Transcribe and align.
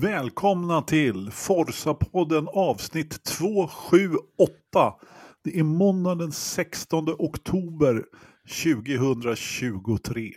Välkomna 0.00 0.82
till 0.82 1.30
Forsa-podden 1.30 2.48
avsnitt 2.48 3.24
278. 3.24 4.18
Det 5.44 5.58
är 5.58 5.62
måndag 5.62 6.14
den 6.14 6.32
16 6.32 7.08
oktober 7.18 8.04
2023. 8.64 10.32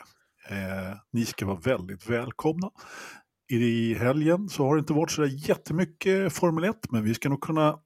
Eh, 0.49 0.55
ni 1.13 1.25
ska 1.25 1.45
vara 1.45 1.59
väldigt 1.59 2.09
välkomna. 2.09 2.69
I 3.49 3.93
helgen 3.93 4.49
så 4.49 4.63
har 4.63 4.75
det 4.75 4.79
inte 4.79 4.93
varit 4.93 5.11
så 5.11 5.25
jättemycket 5.25 6.33
Formel 6.33 6.63
1 6.63 6.75
men 6.91 7.03
vi 7.03 7.13
ska 7.13 7.29
nog 7.29 7.41
kunna 7.41 7.79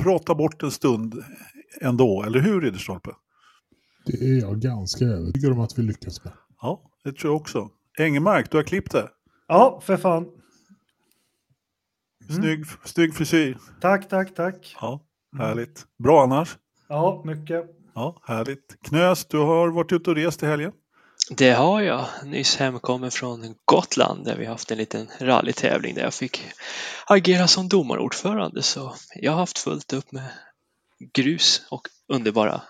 prata 0.00 0.34
bort 0.34 0.62
en 0.62 0.70
stund 0.70 1.14
ändå, 1.80 2.22
eller 2.22 2.40
hur 2.40 2.60
Ridderstolpe? 2.60 3.10
Det 4.06 4.12
är 4.12 4.40
jag 4.40 4.60
ganska 4.60 5.04
övertygad 5.04 5.52
om 5.52 5.60
att 5.60 5.78
vi 5.78 5.82
lyckas 5.82 6.24
med. 6.24 6.32
Ja, 6.60 6.90
det 7.04 7.12
tror 7.12 7.32
jag 7.32 7.40
också. 7.40 7.70
Engemark, 7.98 8.50
du 8.50 8.56
har 8.56 8.64
klippt 8.64 8.92
det. 8.92 9.08
Ja, 9.48 9.80
för 9.84 9.96
fan. 9.96 10.26
Snygg, 12.28 12.58
mm. 12.58 12.68
snygg 12.84 13.14
frisyr. 13.14 13.58
Tack, 13.80 14.08
tack, 14.08 14.34
tack. 14.34 14.76
Ja, 14.80 15.00
härligt. 15.38 15.86
Bra 15.98 16.22
annars? 16.22 16.56
Ja, 16.88 17.22
mycket. 17.24 17.64
Ja, 17.94 18.16
härligt. 18.26 18.76
Knös, 18.82 19.24
du 19.24 19.38
har 19.38 19.68
varit 19.68 19.92
ute 19.92 20.10
och 20.10 20.16
rest 20.16 20.42
i 20.42 20.46
helgen? 20.46 20.72
Det 21.30 21.50
har 21.50 21.80
jag. 21.80 22.06
Nyss 22.24 22.56
hemkommen 22.56 23.10
från 23.10 23.54
Gotland 23.64 24.24
där 24.24 24.36
vi 24.36 24.46
haft 24.46 24.70
en 24.70 24.78
liten 24.78 25.08
rallytävling 25.20 25.94
där 25.94 26.02
jag 26.02 26.14
fick 26.14 26.42
agera 27.06 27.48
som 27.48 27.68
domarordförande 27.68 28.62
så 28.62 28.94
jag 29.14 29.32
har 29.32 29.38
haft 29.38 29.58
fullt 29.58 29.92
upp 29.92 30.12
med 30.12 30.28
grus 31.14 31.62
och 31.70 31.88
underbara 32.08 32.62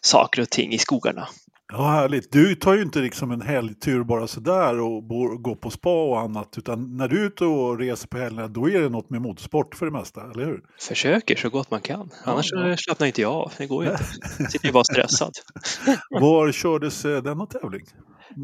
saker 0.00 0.42
och 0.42 0.50
ting 0.50 0.72
i 0.72 0.78
skogarna. 0.78 1.28
Ja, 1.72 1.90
härligt. 1.90 2.32
Du 2.32 2.54
tar 2.54 2.74
ju 2.74 2.82
inte 2.82 2.98
liksom 2.98 3.30
en 3.30 3.40
helgtur 3.40 4.04
bara 4.04 4.26
sådär 4.26 4.80
och 4.80 5.08
går 5.42 5.54
på 5.54 5.70
spa 5.70 6.04
och 6.04 6.20
annat, 6.20 6.54
utan 6.58 6.96
när 6.96 7.08
du 7.08 7.22
är 7.22 7.26
ute 7.26 7.44
och 7.44 7.78
reser 7.78 8.08
på 8.08 8.18
helgerna, 8.18 8.48
då 8.48 8.70
är 8.70 8.80
det 8.80 8.88
något 8.88 9.10
med 9.10 9.22
motorsport 9.22 9.74
för 9.74 9.86
det 9.86 9.92
mesta, 9.92 10.30
eller 10.30 10.44
hur? 10.44 10.60
Försöker 10.80 11.36
så 11.36 11.50
gott 11.50 11.70
man 11.70 11.80
kan. 11.80 12.10
Annars 12.24 12.46
ja. 12.52 12.76
slappnar 12.76 13.06
inte 13.06 13.22
jag 13.22 13.32
av. 13.32 13.52
Det 13.58 13.66
går 13.66 13.84
ju 13.84 13.90
inte. 13.90 14.04
Jag 14.38 14.50
sitter 14.52 14.66
ju 14.66 14.72
bara 14.72 14.84
stressad. 14.84 15.32
Var 16.10 16.52
kördes 16.52 17.04
eh, 17.04 17.22
denna 17.22 17.46
tävling? 17.46 17.86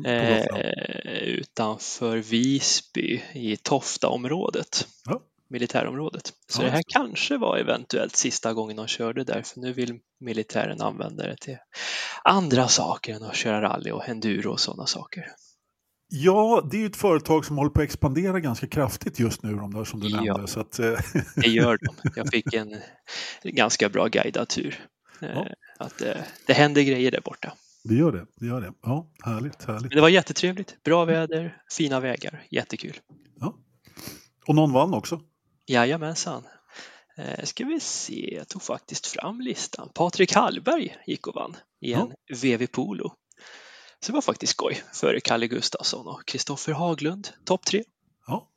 Eh, 0.06 0.44
utanför 1.22 2.16
Visby 2.16 3.22
i 3.34 3.56
Toftaområdet. 3.56 4.86
Ja 5.04 5.22
militärområdet. 5.52 6.32
Så 6.48 6.62
ja. 6.62 6.66
det 6.66 6.70
här 6.70 6.82
kanske 6.86 7.38
var 7.38 7.58
eventuellt 7.58 8.16
sista 8.16 8.52
gången 8.52 8.76
de 8.76 8.86
körde 8.86 9.24
där, 9.24 9.42
för 9.42 9.60
nu 9.60 9.72
vill 9.72 9.98
militären 10.20 10.80
använda 10.80 11.26
det 11.26 11.36
till 11.36 11.56
andra 12.24 12.68
saker 12.68 13.14
än 13.14 13.22
att 13.22 13.36
köra 13.36 13.62
rally 13.62 13.90
och 13.90 14.08
enduro 14.08 14.50
och 14.50 14.60
sådana 14.60 14.86
saker. 14.86 15.26
Ja, 16.14 16.68
det 16.70 16.76
är 16.76 16.80
ju 16.80 16.86
ett 16.86 16.96
företag 16.96 17.44
som 17.44 17.58
håller 17.58 17.70
på 17.70 17.80
att 17.80 17.84
expandera 17.84 18.40
ganska 18.40 18.66
kraftigt 18.66 19.18
just 19.18 19.42
nu, 19.42 19.54
de 19.54 19.74
där 19.74 19.84
som 19.84 20.00
du 20.00 20.08
ja, 20.08 20.22
nämnde. 20.22 20.48
Så 20.48 20.60
att, 20.60 20.78
eh, 20.78 20.92
det 21.36 21.48
gör 21.48 21.78
de. 21.80 22.10
Jag 22.16 22.28
fick 22.30 22.54
en 22.54 22.76
ganska 23.44 23.88
bra 23.88 24.06
guidad 24.06 24.48
tur. 24.48 24.86
Ja. 25.20 25.26
Eh, 25.26 25.52
att 25.78 25.98
det, 25.98 26.12
eh, 26.12 26.22
det 26.46 26.52
händer 26.52 26.82
grejer 26.82 27.10
där 27.10 27.20
borta. 27.20 27.52
Det 27.84 27.94
gör 27.94 28.12
det. 28.12 28.26
det, 28.36 28.46
gör 28.46 28.60
det. 28.60 28.72
Ja, 28.82 29.10
härligt, 29.24 29.64
härligt. 29.64 29.82
Men 29.82 29.90
det 29.90 30.00
var 30.00 30.08
jättetrevligt. 30.08 30.82
Bra 30.84 31.04
väder, 31.04 31.56
fina 31.70 32.00
vägar, 32.00 32.46
jättekul. 32.50 33.00
Ja. 33.40 33.54
Och 34.46 34.54
någon 34.54 34.72
vann 34.72 34.94
också? 34.94 35.20
Jajamensan. 35.66 36.44
Eh, 37.16 37.44
ska 37.44 37.64
vi 37.64 37.80
se, 37.80 38.34
jag 38.34 38.48
tog 38.48 38.62
faktiskt 38.62 39.06
fram 39.06 39.40
listan. 39.40 39.88
Patrik 39.94 40.34
Hallberg 40.34 40.96
gick 41.06 41.26
och 41.26 41.34
vann 41.34 41.56
i 41.80 41.92
en 41.92 42.12
ja. 42.26 42.36
VV 42.36 42.66
Polo. 42.66 43.12
Så 44.00 44.06
det 44.06 44.12
var 44.12 44.22
faktiskt 44.22 44.52
skoj 44.52 44.82
för 44.92 45.20
Kalle 45.24 45.46
Gustafsson 45.46 46.06
och 46.06 46.26
Kristoffer 46.26 46.72
Haglund, 46.72 47.28
topp 47.44 47.66
tre. 47.66 47.84
Ja. 48.26 48.48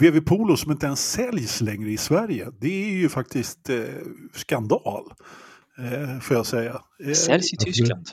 VV 0.00 0.20
Polo 0.20 0.56
som 0.56 0.72
inte 0.72 0.86
ens 0.86 1.10
säljs 1.10 1.60
längre 1.60 1.90
i 1.90 1.96
Sverige, 1.96 2.48
det 2.60 2.84
är 2.84 2.92
ju 2.92 3.08
faktiskt 3.08 3.70
eh, 3.70 3.84
skandal. 4.34 5.12
Eh, 5.78 6.20
får 6.20 6.36
jag 6.36 6.46
säga. 6.46 6.82
Eh, 7.04 7.12
säljs 7.12 7.52
i 7.52 7.56
Tyskland. 7.56 8.08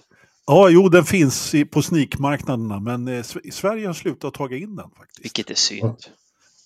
Ja, 0.45 0.69
jo, 0.69 0.89
den 0.89 1.05
finns 1.05 1.55
på 1.71 1.81
sneakmarknaderna, 1.81 2.79
men 2.79 3.07
eh, 3.07 3.23
Sverige 3.51 3.87
har 3.87 3.93
slutat 3.93 4.33
ta 4.33 4.49
in 4.49 4.75
den 4.75 4.89
faktiskt. 4.97 5.25
Vilket 5.25 5.49
är 5.49 5.55
synd. 5.55 5.97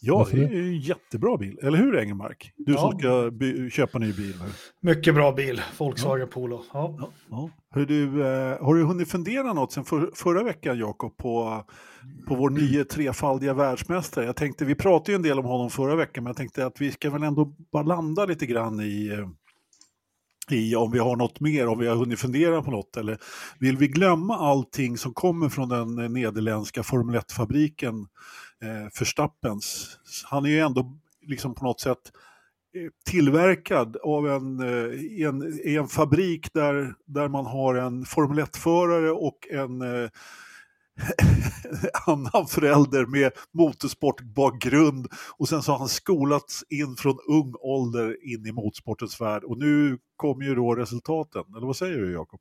Ja, 0.02 0.28
det 0.32 0.44
är 0.44 0.50
ju 0.50 0.68
en 0.68 0.80
jättebra 0.80 1.38
bil. 1.38 1.60
Eller 1.64 1.78
hur 1.78 1.98
Engelmark? 1.98 2.54
Du 2.58 2.72
ja. 2.74 2.80
som 2.80 3.00
ska 3.00 3.32
köpa 3.70 4.00
ny 4.00 4.14
bil 4.14 4.36
nu. 4.42 4.50
Mycket 4.82 5.16
bra 5.16 5.32
bil, 5.32 5.62
Volkswagen 5.78 6.20
ja. 6.20 6.34
Polo. 6.34 6.64
Ja. 6.74 6.96
Ja, 7.00 7.10
ja. 7.30 7.50
Hör 7.70 7.86
du, 7.86 8.26
eh, 8.26 8.66
har 8.66 8.76
du 8.76 8.84
hunnit 8.84 9.12
fundera 9.12 9.54
något 9.54 9.72
sen 9.72 9.86
för, 9.86 10.12
förra 10.16 10.44
veckan 10.44 10.78
Jakob 10.78 11.18
på, 11.18 11.64
på 12.28 12.36
vår 12.36 12.50
nya 12.50 12.86
trefaldiga 12.86 13.54
världsmästare? 13.54 14.26
Jag 14.26 14.36
tänkte, 14.36 14.66
vi 14.66 14.76
pratade 14.76 15.12
ju 15.12 15.16
en 15.16 15.22
del 15.22 15.40
om 15.40 15.46
honom 15.46 15.70
förra 15.70 15.96
veckan, 15.96 16.24
men 16.24 16.30
jag 16.30 16.38
tänkte 16.38 16.66
att 16.66 16.82
vi 16.82 16.92
ska 16.92 17.10
väl 17.10 17.24
ändå 17.24 17.46
bara 17.72 17.84
landa 17.84 18.26
lite 18.26 18.46
grann 18.46 18.80
i 18.80 19.08
eh, 19.08 19.28
i 20.52 20.76
om 20.76 20.92
vi 20.92 21.00
har 21.00 21.16
något 21.16 21.40
mer, 21.40 21.68
om 21.68 21.80
vi 21.80 21.88
har 21.88 21.96
hunnit 21.96 22.20
fundera 22.20 22.62
på 22.62 22.72
något 22.72 22.98
eller 22.98 23.18
vill 23.60 23.78
vi 23.78 23.88
glömma 23.88 24.38
allting 24.38 24.98
som 24.98 25.14
kommer 25.14 25.50
från 25.50 25.70
den 25.70 26.14
nederländska 26.14 26.84
Formel 26.84 27.16
1-fabriken 27.16 28.08
eh, 28.64 28.90
Verstappens. 29.00 30.00
Han 30.26 30.46
är 30.46 30.50
ju 30.50 30.60
ändå 30.60 30.98
liksom 31.22 31.56
på 31.56 31.64
något 31.64 31.82
sätt 31.82 32.12
eh, 32.76 32.90
tillverkad 33.12 33.98
av 33.98 34.28
en, 34.28 34.62
i 34.94 35.22
eh, 35.22 35.30
en, 35.30 35.60
i 35.66 35.76
en 35.76 35.88
fabrik 35.88 36.54
där, 36.54 36.94
där 37.06 37.28
man 37.28 37.46
har 37.46 37.76
en 37.76 38.06
Formel 38.06 38.40
1-förare 38.40 39.12
och 39.12 39.48
en 39.52 39.82
eh, 39.82 40.10
annan 42.08 42.48
förälder 42.48 43.06
med 43.06 43.32
motorsportbakgrund 43.52 45.08
och 45.38 45.50
sen 45.50 45.64
så 45.64 45.72
har 45.72 45.80
han 45.80 45.90
skolats 45.90 46.64
in 46.70 46.96
från 46.96 47.18
ung 47.30 47.54
ålder 47.60 48.34
in 48.34 48.46
i 48.46 48.52
motorsportens 48.52 49.22
värld 49.22 49.44
och 49.44 49.58
nu 49.58 49.98
kommer 50.16 50.46
ju 50.46 50.56
då 50.56 50.76
resultaten, 50.76 51.44
eller 51.58 51.68
vad 51.68 51.78
säger 51.78 51.98
du 51.98 52.14
Jakob? 52.14 52.40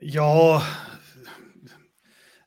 Ja, 0.00 0.62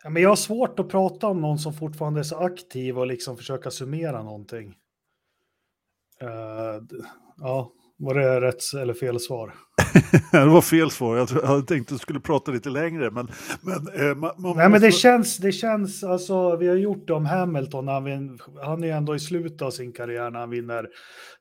men 0.04 0.22
jag 0.22 0.30
har 0.30 0.36
svårt 0.36 0.80
att 0.80 0.90
prata 0.90 1.28
om 1.28 1.42
någon 1.42 1.60
som 1.60 1.74
fortfarande 1.74 2.20
är 2.20 2.24
så 2.24 2.38
aktiv 2.38 3.00
och 3.00 3.08
liksom 3.08 3.38
försöka 3.38 3.72
summera 3.72 4.24
någonting. 4.24 4.76
Uh, 6.24 7.00
ja, 7.38 7.72
var 7.98 8.14
det 8.14 8.42
rätt 8.42 8.74
eller 8.82 8.94
fel 8.94 9.20
svar? 9.20 9.54
det 10.32 10.46
var 10.46 10.62
fel 10.62 10.92
svar. 10.92 11.18
Jag, 11.18 11.30
jag 11.32 11.48
hade 11.48 11.64
tänkt 11.64 11.92
att 11.92 11.96
du 11.96 12.00
skulle 12.00 12.20
prata 12.20 12.52
lite 12.52 12.70
längre. 12.70 13.12
Men, 13.12 13.28
men, 13.62 14.10
eh, 14.10 14.16
man, 14.16 14.32
man 14.38 14.58
Nej, 14.58 14.70
men 14.70 14.82
det 14.82 14.92
känns, 14.92 15.38
det 15.38 15.52
känns, 15.52 16.04
alltså 16.04 16.56
vi 16.56 16.68
har 16.68 16.76
gjort 16.76 17.08
det 17.08 17.14
om 17.14 17.26
Hamilton. 17.26 17.88
Han, 17.88 18.04
vin, 18.04 18.40
han 18.64 18.84
är 18.84 18.94
ändå 18.94 19.16
i 19.16 19.20
slutet 19.20 19.62
av 19.62 19.72
sin 19.72 19.94
karriär 19.94 20.32
när 20.32 20.40
han 20.40 20.50
vinner 20.50 20.88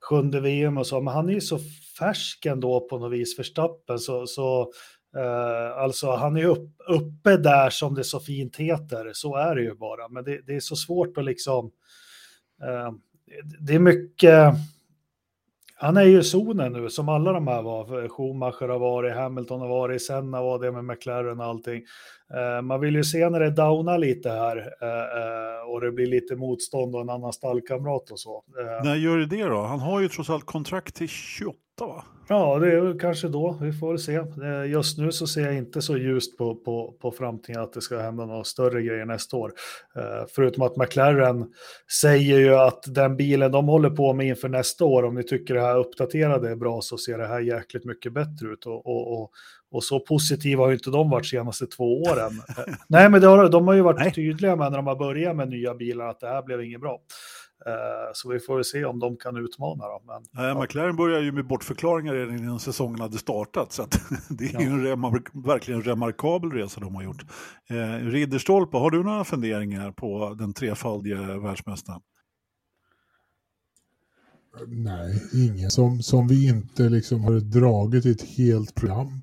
sjunde 0.00 0.40
VM 0.40 0.78
och 0.78 0.86
så. 0.86 1.00
Men 1.00 1.14
han 1.14 1.28
är 1.28 1.32
ju 1.32 1.40
så 1.40 1.58
färsk 1.98 2.46
ändå 2.46 2.88
på 2.88 2.98
något 2.98 3.12
vis, 3.12 3.38
Verstappen. 3.38 3.98
Så, 3.98 4.26
så 4.26 4.72
Uh, 5.16 5.82
alltså 5.82 6.10
han 6.10 6.36
är 6.36 6.44
upp, 6.44 6.70
uppe 6.88 7.36
där 7.36 7.70
som 7.70 7.94
det 7.94 8.04
så 8.04 8.20
fint 8.20 8.56
heter, 8.56 9.10
så 9.12 9.36
är 9.36 9.54
det 9.54 9.62
ju 9.62 9.74
bara. 9.74 10.08
Men 10.08 10.24
det, 10.24 10.40
det 10.46 10.56
är 10.56 10.60
så 10.60 10.76
svårt 10.76 11.18
att 11.18 11.24
liksom... 11.24 11.66
Uh, 12.64 12.92
det 13.60 13.74
är 13.74 13.78
mycket... 13.78 14.54
Han 15.80 15.96
är 15.96 16.02
ju 16.02 16.18
i 16.18 16.22
zonen 16.22 16.72
nu, 16.72 16.90
som 16.90 17.08
alla 17.08 17.32
de 17.32 17.46
här 17.46 17.62
var. 17.62 18.08
Schumacher 18.08 18.68
har 18.68 18.78
varit, 18.78 19.14
Hamilton 19.14 19.60
har 19.60 19.68
varit, 19.68 20.02
Senna 20.02 20.42
var 20.42 20.58
det 20.58 20.72
med 20.72 20.84
McLaren 20.84 21.40
och 21.40 21.46
allting. 21.46 21.82
Uh, 22.34 22.62
man 22.62 22.80
vill 22.80 22.94
ju 22.94 23.04
se 23.04 23.28
när 23.28 23.40
det 23.40 23.50
downar 23.50 23.98
lite 23.98 24.30
här 24.30 24.74
och 25.68 25.80
det 25.80 25.92
blir 25.92 26.06
lite 26.06 26.36
motstånd 26.36 26.94
och 26.94 27.00
en 27.00 27.10
annan 27.10 27.32
stallkamrat 27.32 28.10
och 28.10 28.20
så. 28.20 28.44
När 28.84 28.94
gör 28.94 29.18
det 29.18 29.26
det 29.26 29.44
då? 29.44 29.62
Han 29.62 29.80
har 29.80 30.00
ju 30.00 30.08
trots 30.08 30.30
allt 30.30 30.44
kontrakt 30.44 30.94
till 30.94 31.08
28 31.08 31.58
va? 31.86 32.04
Ja, 32.30 32.58
det 32.58 32.72
är 32.72 32.98
kanske 32.98 33.28
då. 33.28 33.58
Vi 33.60 33.72
får 33.72 33.96
se. 33.96 34.20
Just 34.66 34.98
nu 34.98 35.12
så 35.12 35.26
ser 35.26 35.40
jag 35.40 35.56
inte 35.56 35.82
så 35.82 35.96
ljust 35.96 36.38
på, 36.38 36.54
på, 36.54 36.94
på 37.00 37.10
framtiden 37.10 37.62
att 37.62 37.72
det 37.72 37.80
ska 37.80 37.98
hända 37.98 38.26
några 38.26 38.44
större 38.44 38.82
grejer 38.82 39.04
nästa 39.04 39.36
år. 39.36 39.52
Uh, 39.96 40.26
förutom 40.34 40.62
att 40.62 40.76
McLaren 40.76 41.46
säger 42.00 42.38
ju 42.38 42.54
att 42.54 42.84
den 42.86 43.16
bilen 43.16 43.52
de 43.52 43.68
håller 43.68 43.90
på 43.90 44.12
med 44.12 44.26
inför 44.26 44.48
nästa 44.48 44.84
år, 44.84 45.02
om 45.02 45.14
ni 45.14 45.22
tycker 45.22 45.54
det 45.54 45.60
här 45.60 45.78
uppdaterade 45.78 46.50
är 46.50 46.56
bra 46.56 46.80
så 46.80 46.98
ser 46.98 47.18
det 47.18 47.26
här 47.26 47.40
jäkligt 47.40 47.84
mycket 47.84 48.12
bättre 48.12 48.48
ut. 48.52 48.66
Och, 48.66 48.86
och, 48.86 49.22
och, 49.22 49.30
och 49.70 49.84
så 49.84 50.00
positiva 50.00 50.62
har 50.62 50.68
ju 50.68 50.74
inte 50.74 50.90
de 50.90 51.10
varit 51.10 51.26
senaste 51.26 51.66
två 51.66 52.02
åren. 52.02 52.32
Uh, 52.32 52.74
nej, 52.88 53.10
men 53.10 53.22
har, 53.22 53.48
de 53.48 53.68
har 53.68 53.74
ju 53.74 53.82
varit 53.82 54.00
Nej. 54.00 54.12
tydliga 54.12 54.56
med 54.56 54.70
när 54.70 54.78
de 54.78 54.86
har 54.86 54.96
börjat 54.96 55.36
med 55.36 55.48
nya 55.48 55.74
bilar 55.74 56.08
att 56.08 56.20
det 56.20 56.28
här 56.28 56.42
blev 56.42 56.62
inget 56.62 56.80
bra. 56.80 57.00
Eh, 57.66 58.10
så 58.14 58.28
vi 58.28 58.40
får 58.40 58.54
väl 58.54 58.64
se 58.64 58.84
om 58.84 58.98
de 58.98 59.16
kan 59.16 59.36
utmana. 59.36 59.84
Då. 59.84 60.02
Men, 60.06 60.22
Nej, 60.32 60.46
ja. 60.46 60.62
McLaren 60.62 60.96
börjar 60.96 61.20
ju 61.20 61.32
med 61.32 61.46
bortförklaringar 61.46 62.14
redan 62.14 62.38
innan 62.38 62.60
säsongen 62.60 63.00
hade 63.00 63.18
startat. 63.18 63.72
Så 63.72 63.86
det 64.28 64.44
är 64.44 64.54
ja. 64.54 64.60
ju 64.60 64.66
en 64.66 64.84
remark 64.84 65.28
verkligen 65.32 65.82
remarkabel 65.82 66.50
resa 66.50 66.80
de 66.80 66.94
har 66.94 67.02
gjort. 67.02 67.24
Eh, 67.70 68.06
Ridderstolpe, 68.06 68.76
har 68.76 68.90
du 68.90 69.02
några 69.02 69.24
funderingar 69.24 69.92
på 69.92 70.36
den 70.38 70.52
trefaldige 70.54 71.38
världsmästaren? 71.38 72.00
Nej, 74.66 75.22
ingen 75.34 75.70
som, 75.70 76.02
som 76.02 76.28
vi 76.28 76.48
inte 76.48 76.88
liksom 76.88 77.24
har 77.24 77.40
dragit 77.40 78.06
ett 78.06 78.22
helt 78.22 78.74
program 78.74 79.20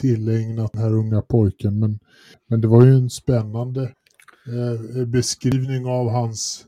tillägnat 0.00 0.72
den 0.72 0.82
här 0.82 0.92
unga 0.94 1.22
pojken. 1.22 1.78
Men, 1.78 1.98
men 2.48 2.60
det 2.60 2.68
var 2.68 2.84
ju 2.84 2.92
en 2.94 3.10
spännande 3.10 3.82
eh, 4.46 5.06
beskrivning 5.06 5.86
av 5.86 6.10
hans 6.10 6.67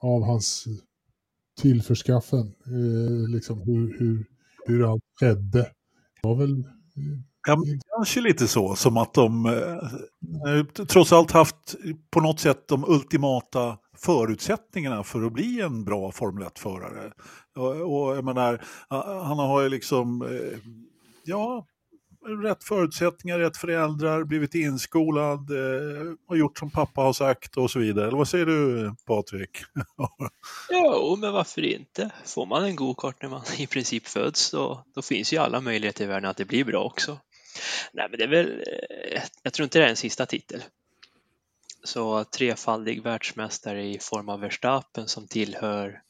av 0.00 0.24
hans 0.24 0.64
tillförskaffen, 1.60 2.52
eh, 2.66 3.28
liksom 3.28 3.60
hur, 3.60 3.98
hur, 3.98 4.26
hur 4.66 4.92
allt 4.92 5.02
skedde. 5.20 5.62
Det 6.22 6.28
var 6.28 6.34
väl 6.34 6.58
eh, 6.60 7.20
Ja, 7.46 7.62
kanske 7.96 8.20
lite 8.20 8.48
så, 8.48 8.74
som 8.76 8.96
att 8.96 9.14
de 9.14 9.46
eh, 9.46 10.84
trots 10.86 11.12
allt 11.12 11.30
haft 11.30 11.74
på 12.10 12.20
något 12.20 12.40
sätt 12.40 12.68
de 12.68 12.84
ultimata 12.88 13.78
förutsättningarna 13.96 15.04
för 15.04 15.22
att 15.22 15.32
bli 15.32 15.60
en 15.60 15.84
bra 15.84 16.12
Formel 16.12 16.44
1-förare. 16.44 17.12
Och, 17.56 17.66
och 17.66 18.16
jag 18.16 18.24
menar, 18.24 18.64
han 19.24 19.38
har 19.38 19.62
ju 19.62 19.68
liksom, 19.68 20.22
eh, 20.22 20.58
ja, 21.24 21.66
rätt 22.26 22.64
förutsättningar, 22.64 23.38
rätt 23.38 23.56
föräldrar, 23.56 24.24
blivit 24.24 24.54
inskolad, 24.54 25.50
eh, 25.50 26.12
och 26.28 26.38
gjort 26.38 26.58
som 26.58 26.70
pappa 26.70 27.00
har 27.00 27.12
sagt 27.12 27.56
och 27.56 27.70
så 27.70 27.78
vidare. 27.78 28.06
Eller 28.08 28.18
vad 28.18 28.28
säger 28.28 28.46
du 28.46 28.94
Patrik? 29.06 29.58
jo, 30.70 31.16
men 31.16 31.32
varför 31.32 31.62
inte? 31.62 32.10
Får 32.24 32.46
man 32.46 32.64
en 32.64 32.76
gokart 32.76 33.22
när 33.22 33.28
man 33.28 33.42
i 33.58 33.66
princip 33.66 34.06
föds 34.06 34.50
då, 34.50 34.84
då 34.94 35.02
finns 35.02 35.32
ju 35.32 35.36
alla 35.36 35.60
möjligheter 35.60 36.04
i 36.04 36.06
världen 36.06 36.30
att 36.30 36.36
det 36.36 36.44
blir 36.44 36.64
bra 36.64 36.84
också. 36.84 37.18
Nej, 37.92 38.06
men 38.10 38.18
det 38.18 38.24
är 38.24 38.28
väl, 38.28 38.64
eh, 39.12 39.22
jag 39.42 39.52
tror 39.52 39.64
inte 39.64 39.78
det 39.78 39.84
är 39.84 39.88
en 39.88 39.96
sista 39.96 40.26
titel. 40.26 40.62
Så 41.84 42.24
trefaldig 42.24 43.02
världsmästare 43.02 43.84
i 43.84 43.98
form 43.98 44.28
av 44.28 44.40
Verstappen 44.40 45.08
som 45.08 45.26
tillhör 45.26 46.02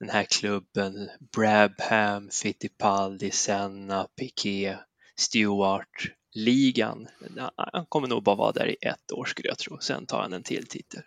den 0.00 0.08
här 0.08 0.24
klubben, 0.24 1.08
Brabham, 1.36 2.30
Fittipaldi, 2.30 3.30
Senna, 3.30 4.08
Piquet, 4.18 4.78
Stewart, 5.16 6.12
ligan. 6.34 7.08
Han 7.56 7.86
kommer 7.88 8.08
nog 8.08 8.22
bara 8.22 8.36
vara 8.36 8.52
där 8.52 8.66
i 8.66 8.76
ett 8.80 9.12
år 9.12 9.24
skulle 9.24 9.48
jag 9.48 9.58
tro, 9.58 9.78
sen 9.80 10.06
tar 10.06 10.22
han 10.22 10.32
en 10.32 10.42
till 10.42 10.66
titel. 10.66 11.02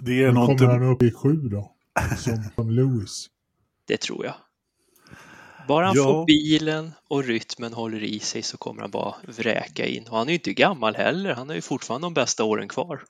Det 0.00 0.24
är 0.24 0.32
något... 0.32 0.58
Kommer 0.58 0.72
han 0.72 0.82
upp 0.82 1.02
i 1.02 1.12
sju 1.12 1.34
då? 1.34 1.74
Som, 2.18 2.44
som 2.54 2.70
Lewis? 2.70 3.26
Det 3.86 4.00
tror 4.00 4.24
jag. 4.24 4.34
Bara 5.68 5.86
han 5.86 5.96
ja. 5.96 6.04
får 6.04 6.26
bilen 6.26 6.92
och 7.08 7.24
rytmen 7.24 7.72
håller 7.72 8.02
i 8.02 8.18
sig 8.18 8.42
så 8.42 8.56
kommer 8.56 8.80
han 8.80 8.90
bara 8.90 9.14
vräka 9.26 9.86
in. 9.86 10.08
Och 10.08 10.18
han 10.18 10.26
är 10.26 10.32
ju 10.32 10.34
inte 10.34 10.52
gammal 10.52 10.94
heller, 10.94 11.34
han 11.34 11.48
har 11.48 11.56
ju 11.56 11.62
fortfarande 11.62 12.06
de 12.06 12.14
bästa 12.14 12.44
åren 12.44 12.68
kvar. 12.68 13.04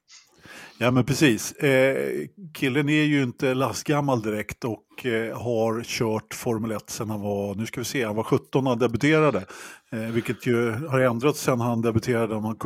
Ja 0.83 0.91
men 0.91 1.05
precis. 1.05 1.53
Eh, 1.53 2.27
killen 2.55 2.89
är 2.89 3.03
ju 3.03 3.23
inte 3.23 3.55
lastgammal 3.55 4.23
direkt 4.23 4.65
och 4.65 5.07
eh, 5.07 5.39
har 5.39 5.83
kört 5.83 6.35
Formel 6.35 6.71
1 6.71 6.91
sedan 6.91 7.11
han 7.11 7.21
var, 7.21 7.55
nu 7.55 7.67
ska 7.67 7.81
vi 7.81 7.85
se, 7.85 8.05
han 8.05 8.17
var 8.17 8.23
17 8.23 8.65
när 8.65 8.71
han 8.71 8.79
debuterade. 8.79 9.45
Eh, 9.93 9.99
vilket 9.99 10.47
ju 10.47 10.71
har 10.71 11.01
ändrats 11.01 11.41
sedan 11.41 11.61
han 11.61 11.83
debuterade, 11.83 12.41
man 12.41 12.57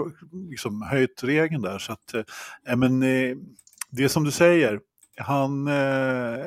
liksom 0.50 0.82
höjt 0.82 1.22
regeln 1.24 1.62
där. 1.62 1.78
Så 1.78 1.92
att, 1.92 2.14
eh, 2.14 2.22
eh 2.68 2.76
men, 2.76 3.02
eh, 3.02 3.36
det 3.90 4.04
är 4.04 4.08
som 4.08 4.24
du 4.24 4.30
säger, 4.30 4.80
han 5.16 5.68
eh, 5.68 6.44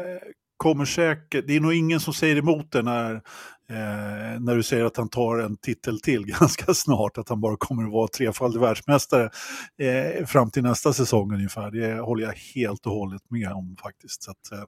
kommer 0.58 0.86
säkert, 0.86 1.48
det 1.48 1.56
är 1.56 1.60
nog 1.60 1.74
ingen 1.74 2.00
som 2.00 2.14
säger 2.14 2.36
emot 2.36 2.72
det 2.72 2.82
när, 2.82 3.22
eh, 3.70 4.40
när 4.40 4.56
du 4.56 4.64
säger 4.64 4.86
att 4.86 4.98
han 4.98 5.10
tar 5.10 5.38
en 5.38 5.58
titel 5.58 6.02
till 6.02 6.26
ganska 6.40 6.74
snart, 6.74 7.18
att 7.18 7.30
han 7.30 7.42
bara 7.42 7.58
kommer 7.58 7.84
att 7.84 7.92
vara 7.92 8.08
trefaldig 8.08 8.60
världsmästare 8.60 9.30
eh, 9.78 10.26
fram 10.26 10.52
till 10.52 10.64
nästa 10.64 10.94
säsong 10.94 11.34
ungefär. 11.34 11.72
Det 11.72 12.00
håller 12.00 12.24
jag 12.24 12.34
helt 12.56 12.86
och 12.86 12.94
hållet 12.94 13.22
med 13.30 13.52
om 13.52 13.76
faktiskt. 13.82 14.24
Så 14.24 14.32
att, 14.32 14.52
eh, 14.52 14.64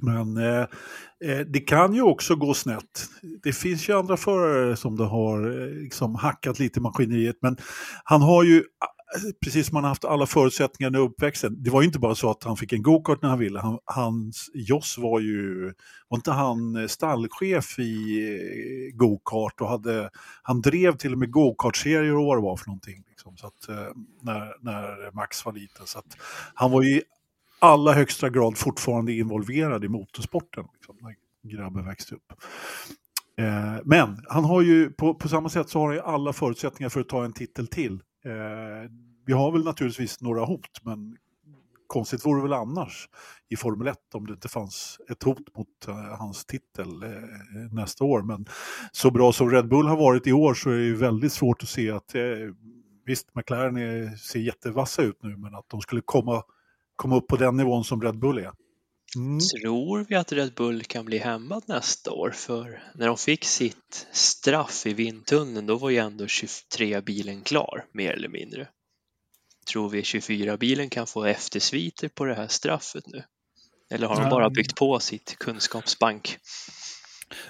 men 0.00 0.36
eh, 0.36 0.66
eh 1.24 1.38
det 1.46 1.60
kan 1.60 1.94
ju 1.94 2.02
också 2.02 2.36
gå 2.36 2.54
snett. 2.54 3.06
Det 3.42 3.52
finns 3.52 3.88
ju 3.88 3.98
andra 3.98 4.16
förare 4.16 4.76
som 4.76 4.96
det 4.96 5.04
har 5.04 5.62
eh, 5.62 5.68
liksom 5.68 6.14
hackat 6.14 6.58
lite 6.58 6.78
i 6.78 6.82
maskineriet, 6.82 7.36
men 7.42 7.56
han 8.04 8.22
har 8.22 8.42
ju 8.44 8.64
precis 9.44 9.66
som 9.66 9.76
han 9.76 9.84
haft 9.84 10.04
alla 10.04 10.26
förutsättningar 10.26 10.86
under 10.88 11.00
uppväxten. 11.00 11.62
Det 11.62 11.70
var 11.70 11.82
ju 11.82 11.86
inte 11.86 11.98
bara 11.98 12.14
så 12.14 12.30
att 12.30 12.44
han 12.44 12.56
fick 12.56 12.72
en 12.72 12.82
gokart 12.82 13.22
när 13.22 13.28
han 13.28 13.38
ville. 13.38 13.60
Han, 13.60 13.78
hans 13.84 14.50
Joss 14.54 14.98
var 14.98 15.20
ju, 15.20 15.72
var 16.08 16.18
inte 16.18 16.32
han 16.32 16.76
eh, 16.76 16.86
stallchef 16.86 17.78
i 17.78 18.22
eh, 18.92 18.96
gokart 18.96 19.60
och 19.60 19.68
hade, 19.68 20.10
han 20.42 20.60
drev 20.60 20.96
till 20.96 21.12
och 21.12 21.18
med 21.18 21.30
gokartserier 21.30 22.16
och 22.16 22.24
vad 22.24 22.36
det 22.36 22.42
var 22.42 22.56
för 22.56 22.66
någonting. 22.66 23.04
Liksom, 23.08 23.36
så 23.36 23.46
att, 23.46 23.68
eh, 23.68 23.86
när, 24.22 24.64
när 24.64 25.14
Max 25.14 25.44
var 25.44 25.52
liten. 25.52 25.86
Så 25.86 25.98
att, 25.98 26.16
han 26.54 26.70
var 26.70 26.82
ju 26.82 26.90
i 26.90 27.02
allra 27.58 27.92
högsta 27.92 28.30
grad 28.30 28.58
fortfarande 28.58 29.12
involverad 29.12 29.84
i 29.84 29.88
motorsporten. 29.88 30.64
Liksom, 30.74 30.96
när 31.00 31.14
grabben 31.56 31.86
växte 31.86 32.14
upp. 32.14 32.32
Eh, 33.38 33.76
men 33.84 34.24
han 34.28 34.44
har 34.44 34.62
ju, 34.62 34.90
på, 34.90 35.14
på 35.14 35.28
samma 35.28 35.48
sätt 35.48 35.68
så 35.68 35.78
har 35.78 35.86
han 35.86 35.94
ju 35.94 36.02
alla 36.02 36.32
förutsättningar 36.32 36.88
för 36.88 37.00
att 37.00 37.08
ta 37.08 37.24
en 37.24 37.32
titel 37.32 37.66
till. 37.66 37.92
Eh, 38.24 38.90
vi 39.26 39.32
har 39.32 39.52
väl 39.52 39.64
naturligtvis 39.64 40.20
några 40.20 40.44
hot, 40.44 40.80
men 40.82 41.16
konstigt 41.86 42.26
vore 42.26 42.38
det 42.38 42.42
väl 42.42 42.52
annars 42.52 43.08
i 43.48 43.56
Formel 43.56 43.88
1 43.88 43.98
om 44.14 44.26
det 44.26 44.32
inte 44.32 44.48
fanns 44.48 44.98
ett 45.10 45.22
hot 45.22 45.56
mot 45.56 45.88
uh, 45.88 45.94
hans 45.94 46.44
titel 46.44 47.04
uh, 47.04 47.72
nästa 47.72 48.04
år. 48.04 48.22
Men 48.22 48.46
så 48.92 49.10
bra 49.10 49.32
som 49.32 49.50
Red 49.50 49.68
Bull 49.68 49.86
har 49.86 49.96
varit 49.96 50.26
i 50.26 50.32
år 50.32 50.54
så 50.54 50.70
är 50.70 50.76
det 50.76 50.84
ju 50.84 50.96
väldigt 50.96 51.32
svårt 51.32 51.62
att 51.62 51.68
se 51.68 51.90
att, 51.90 52.14
uh, 52.14 52.22
visst 53.06 53.34
McLaren 53.34 53.76
är, 53.76 54.16
ser 54.16 54.40
jättevassa 54.40 55.02
ut 55.02 55.22
nu, 55.22 55.36
men 55.36 55.54
att 55.54 55.68
de 55.68 55.80
skulle 55.80 56.00
komma, 56.04 56.42
komma 56.96 57.16
upp 57.16 57.26
på 57.26 57.36
den 57.36 57.56
nivån 57.56 57.84
som 57.84 58.02
Red 58.02 58.18
Bull 58.18 58.38
är. 58.38 58.52
Mm. 59.16 59.38
Tror 59.38 60.04
vi 60.08 60.14
att 60.14 60.32
Red 60.32 60.54
Bull 60.54 60.82
kan 60.82 61.04
bli 61.04 61.18
hämmad 61.18 61.62
nästa 61.66 62.12
år? 62.12 62.30
För 62.30 62.82
när 62.94 63.06
de 63.06 63.16
fick 63.16 63.44
sitt 63.44 64.06
straff 64.12 64.86
i 64.86 64.94
vindtunneln 64.94 65.66
då 65.66 65.76
var 65.76 65.90
ju 65.90 65.96
ändå 65.96 66.24
23-bilen 66.24 67.40
klar, 67.40 67.84
mer 67.92 68.12
eller 68.12 68.28
mindre. 68.28 68.68
Tror 69.72 69.90
vi 69.90 70.02
24-bilen 70.02 70.90
kan 70.90 71.06
få 71.06 71.24
eftersviter 71.24 72.08
på 72.08 72.24
det 72.24 72.34
här 72.34 72.48
straffet 72.48 73.04
nu? 73.06 73.22
Eller 73.90 74.06
har 74.06 74.20
de 74.20 74.30
bara 74.30 74.50
byggt 74.50 74.76
på 74.76 74.98
sitt 74.98 75.36
kunskapsbank? 75.38 76.38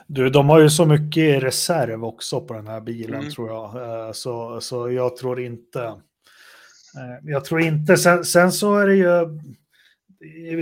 Du, 0.06 0.30
de 0.30 0.48
har 0.48 0.60
ju 0.60 0.70
så 0.70 0.86
mycket 0.86 1.42
reserv 1.42 2.04
också 2.04 2.40
på 2.40 2.54
den 2.54 2.66
här 2.66 2.80
bilen 2.80 3.20
mm. 3.20 3.30
tror 3.30 3.48
jag. 3.48 3.76
Eh, 4.06 4.12
så, 4.12 4.60
så 4.60 4.90
jag 4.90 5.16
tror 5.16 5.40
inte... 5.40 5.82
Eh, 5.82 7.18
jag 7.22 7.44
tror 7.44 7.60
inte... 7.60 7.96
Sen, 7.96 8.24
sen 8.24 8.52
så 8.52 8.76
är 8.76 8.86
det 8.86 8.94
ju 8.94 9.40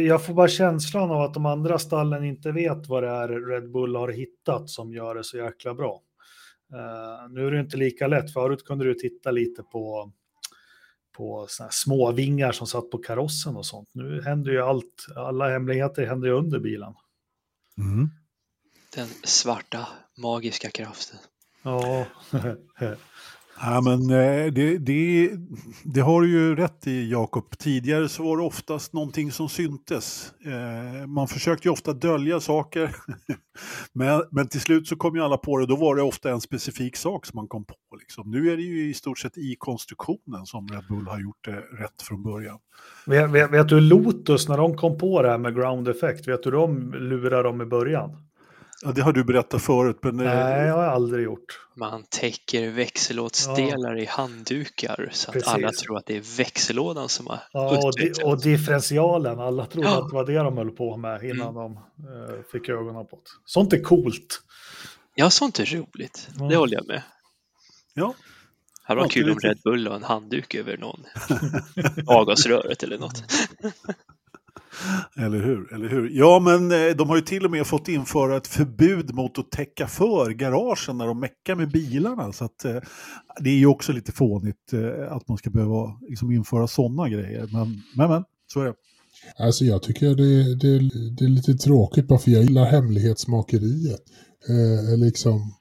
jag 0.06 0.26
får 0.26 0.34
bara 0.34 0.48
känslan 0.48 1.10
av 1.10 1.20
att 1.20 1.34
de 1.34 1.46
andra 1.46 1.78
stallen 1.78 2.24
inte 2.24 2.52
vet 2.52 2.88
vad 2.88 3.02
det 3.02 3.08
är 3.08 3.28
Red 3.28 3.70
Bull 3.70 3.96
har 3.96 4.08
hittat 4.08 4.70
som 4.70 4.92
gör 4.92 5.14
det 5.14 5.24
så 5.24 5.36
jäkla 5.36 5.74
bra. 5.74 6.02
Uh, 6.72 7.32
nu 7.32 7.46
är 7.46 7.50
det 7.50 7.60
inte 7.60 7.76
lika 7.76 8.06
lätt. 8.06 8.32
Förut 8.32 8.64
kunde 8.64 8.84
du 8.84 8.94
titta 8.94 9.30
lite 9.30 9.62
på, 9.62 10.12
på 11.12 11.46
små 11.70 12.12
vingar 12.12 12.52
som 12.52 12.66
satt 12.66 12.90
på 12.90 12.98
karossen 12.98 13.56
och 13.56 13.66
sånt. 13.66 13.88
Nu 13.92 14.22
händer 14.22 14.52
ju 14.52 14.62
allt, 14.62 15.06
alla 15.16 15.50
hemligheter 15.50 16.06
händer 16.06 16.28
ju 16.28 16.34
under 16.34 16.58
bilen. 16.58 16.94
Mm. 17.78 18.10
Den 18.94 19.08
svarta 19.24 19.88
magiska 20.16 20.70
kraften. 20.70 21.18
Ja. 21.62 22.06
Ja, 23.64 23.80
men 23.80 24.10
eh, 24.10 24.52
det, 24.52 24.78
det, 24.78 25.30
det 25.84 26.00
har 26.00 26.22
du 26.22 26.30
ju 26.30 26.56
rätt 26.56 26.86
i 26.86 27.10
Jakob. 27.10 27.58
Tidigare 27.58 28.08
så 28.08 28.22
var 28.22 28.36
det 28.36 28.42
oftast 28.42 28.92
någonting 28.92 29.32
som 29.32 29.48
syntes. 29.48 30.32
Eh, 30.44 31.06
man 31.06 31.28
försökte 31.28 31.68
ju 31.68 31.72
ofta 31.72 31.92
dölja 31.92 32.40
saker. 32.40 32.96
men, 33.92 34.22
men 34.30 34.48
till 34.48 34.60
slut 34.60 34.88
så 34.88 34.96
kom 34.96 35.16
ju 35.16 35.22
alla 35.22 35.36
på 35.36 35.58
det. 35.58 35.66
Då 35.66 35.76
var 35.76 35.96
det 35.96 36.02
ofta 36.02 36.30
en 36.30 36.40
specifik 36.40 36.96
sak 36.96 37.26
som 37.26 37.36
man 37.36 37.48
kom 37.48 37.64
på. 37.64 37.74
Liksom. 38.00 38.30
Nu 38.30 38.52
är 38.52 38.56
det 38.56 38.62
ju 38.62 38.90
i 38.90 38.94
stort 38.94 39.18
sett 39.18 39.38
i 39.38 39.56
konstruktionen 39.58 40.46
som 40.46 40.68
Red 40.68 40.84
Bull 40.88 41.06
har 41.06 41.20
gjort 41.20 41.44
det 41.44 41.56
rätt 41.82 42.02
från 42.02 42.22
början. 42.22 42.58
Vet, 43.06 43.30
vet, 43.30 43.50
vet 43.50 43.68
du 43.68 43.80
Lotus 43.80 44.48
när 44.48 44.56
de 44.56 44.76
kom 44.76 44.98
på 44.98 45.22
det 45.22 45.28
här 45.28 45.38
med 45.38 45.54
ground 45.54 45.88
effect? 45.88 46.28
Vet 46.28 46.42
du 46.42 46.50
hur 46.50 46.56
de 46.56 46.92
lurade 46.92 47.42
dem 47.42 47.62
i 47.62 47.66
början? 47.66 48.16
Ja, 48.84 48.92
det 48.92 49.02
har 49.02 49.12
du 49.12 49.24
berättat 49.24 49.62
förut. 49.62 49.98
Men... 50.02 50.20
Eh, 50.20 50.26
Nej, 50.26 50.66
jag 50.66 50.74
har 50.74 50.82
jag 50.84 50.92
aldrig 50.92 51.24
gjort. 51.24 51.60
Man 51.76 52.04
täcker 52.10 52.70
växellådsdelar 52.70 53.96
ja. 53.96 54.02
i 54.02 54.06
handdukar 54.06 55.08
så 55.12 55.32
Precis. 55.32 55.48
att 55.48 55.54
alla 55.54 55.72
tror 55.72 55.98
att 55.98 56.06
det 56.06 56.16
är 56.16 56.36
växellådan 56.36 57.08
som 57.08 57.26
har 57.26 57.38
ja, 57.52 57.86
och, 57.86 57.96
di 57.96 58.12
och 58.24 58.40
differentialen. 58.40 59.40
Alla 59.40 59.66
trodde 59.66 59.88
ja. 59.88 60.02
att 60.02 60.08
det 60.08 60.14
var 60.14 60.26
det 60.26 60.38
de 60.38 60.56
höll 60.56 60.70
på 60.70 60.96
med 60.96 61.22
innan 61.24 61.48
mm. 61.48 61.54
de 61.54 61.72
uh, 61.72 62.42
fick 62.52 62.68
ögonen 62.68 63.06
på 63.06 63.16
det. 63.16 63.30
Sånt 63.44 63.72
är 63.72 63.82
coolt. 63.82 64.42
Ja, 65.14 65.30
sånt 65.30 65.58
är 65.58 65.66
roligt. 65.66 66.28
Ja. 66.38 66.44
Det 66.44 66.56
håller 66.56 66.74
jag 66.74 66.86
med. 66.86 67.02
Ja. 67.94 68.14
Det 68.88 68.94
var 68.94 69.08
kul 69.08 69.30
om 69.30 69.38
Red 69.38 69.58
Bull 69.64 69.88
och 69.88 69.96
en 69.96 70.02
handduk 70.02 70.54
över 70.54 70.76
någon 70.76 71.04
avgasröret 72.06 72.82
eller 72.82 72.98
något. 72.98 73.22
Eller 75.16 75.42
hur, 75.42 75.74
eller 75.74 75.88
hur? 75.88 76.10
Ja, 76.12 76.40
men 76.40 76.72
eh, 76.72 76.96
de 76.96 77.08
har 77.08 77.16
ju 77.16 77.22
till 77.22 77.44
och 77.44 77.50
med 77.50 77.66
fått 77.66 77.88
införa 77.88 78.36
ett 78.36 78.46
förbud 78.46 79.14
mot 79.14 79.38
att 79.38 79.50
täcka 79.50 79.86
för 79.86 80.30
garagen 80.30 80.98
när 80.98 81.06
de 81.06 81.20
meckar 81.20 81.54
med 81.54 81.70
bilarna. 81.70 82.32
Så 82.32 82.44
att, 82.44 82.64
eh, 82.64 82.76
det 83.40 83.50
är 83.50 83.54
ju 83.54 83.66
också 83.66 83.92
lite 83.92 84.12
fånigt 84.12 84.72
eh, 84.72 85.12
att 85.12 85.28
man 85.28 85.38
ska 85.38 85.50
behöva 85.50 85.98
liksom, 86.08 86.30
införa 86.30 86.66
sådana 86.66 87.08
grejer. 87.08 87.48
Men, 87.52 87.82
men, 87.96 88.10
men, 88.10 88.24
så 88.52 88.60
är 88.60 88.64
det. 88.64 88.74
Alltså 89.38 89.64
jag 89.64 89.82
tycker 89.82 90.14
det, 90.14 90.54
det, 90.54 90.78
det 91.18 91.24
är 91.24 91.28
lite 91.28 91.54
tråkigt 91.54 92.08
bara 92.08 92.18
för 92.18 92.30
jag 92.30 92.42
gillar 92.42 92.64
hemlighetsmakeriet. 92.64 94.02
Eh, 94.48 94.92
eh 94.92 94.98
liksom 94.98 95.54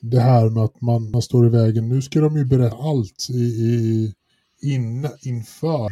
det 0.00 0.20
här 0.20 0.50
med 0.50 0.62
att 0.62 0.80
man, 0.80 1.10
man 1.10 1.22
står 1.22 1.46
i 1.46 1.50
vägen. 1.50 1.88
Nu 1.88 2.02
ska 2.02 2.20
de 2.20 2.36
ju 2.36 2.44
berätta 2.44 2.76
allt 2.76 3.26
i, 3.30 3.42
i, 3.42 4.14
in, 4.62 5.08
inför 5.22 5.90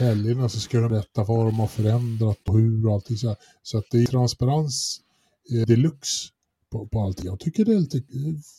helgerna 0.00 0.48
så 0.48 0.60
ska 0.60 0.80
de 0.80 0.88
berätta 0.88 1.24
vad 1.24 1.46
de 1.46 1.60
har 1.60 1.66
förändrat 1.66 2.38
och 2.48 2.58
hur 2.58 2.86
och 2.86 2.94
allting 2.94 3.16
så 3.16 3.28
här. 3.28 3.36
Så 3.62 3.78
att 3.78 3.84
det 3.90 3.98
är 3.98 4.06
transparens 4.06 5.00
eh, 5.52 5.66
deluxe 5.66 6.28
på, 6.72 6.86
på 6.86 7.00
allting. 7.00 7.26
Jag 7.26 7.40
tycker 7.40 7.64
det 7.64 7.72
är 7.72 7.78
lite, 7.78 8.02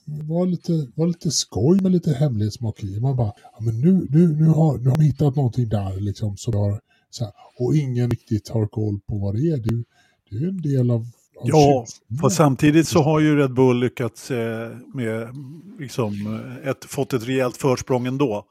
var, 0.06 0.46
lite, 0.46 0.88
var 0.96 1.08
lite 1.08 1.32
skoj 1.32 1.82
med 1.82 1.92
lite 1.92 2.14
hemlighetsmakeri. 2.14 3.00
Man 3.00 3.16
bara, 3.16 3.34
ja, 3.52 3.58
men 3.60 3.82
nu, 3.82 4.08
nu, 4.10 4.28
nu, 4.28 4.46
har, 4.46 4.78
nu 4.78 4.90
har 4.90 4.98
vi 4.98 5.06
hittat 5.06 5.36
någonting 5.36 5.70
där 5.70 6.00
liksom 6.00 6.38
som 6.38 6.54
har, 6.54 6.82
så 7.10 7.24
här, 7.24 7.34
och 7.60 7.76
ingen 7.76 8.10
riktigt 8.10 8.50
har 8.50 8.68
koll 8.68 9.00
på 9.00 9.18
vad 9.18 9.36
det 9.36 9.42
är. 9.42 9.58
Det, 9.58 9.84
det 10.30 10.46
är 10.46 10.48
en 10.48 10.62
del 10.62 10.92
av 10.92 11.08
Ja, 11.44 11.86
fast 12.22 12.36
samtidigt 12.36 12.88
så 12.88 13.02
har 13.02 13.20
ju 13.20 13.36
Red 13.36 13.54
Bull 13.54 13.80
lyckats 13.80 14.32
eh, 14.32 14.78
med, 14.94 15.28
liksom, 15.80 16.14
eh, 16.14 16.70
ett, 16.70 16.86
fått 16.86 17.14
ett 17.14 17.28
rejält 17.28 17.58
försprång 17.58 18.08
ändå. 18.08 18.46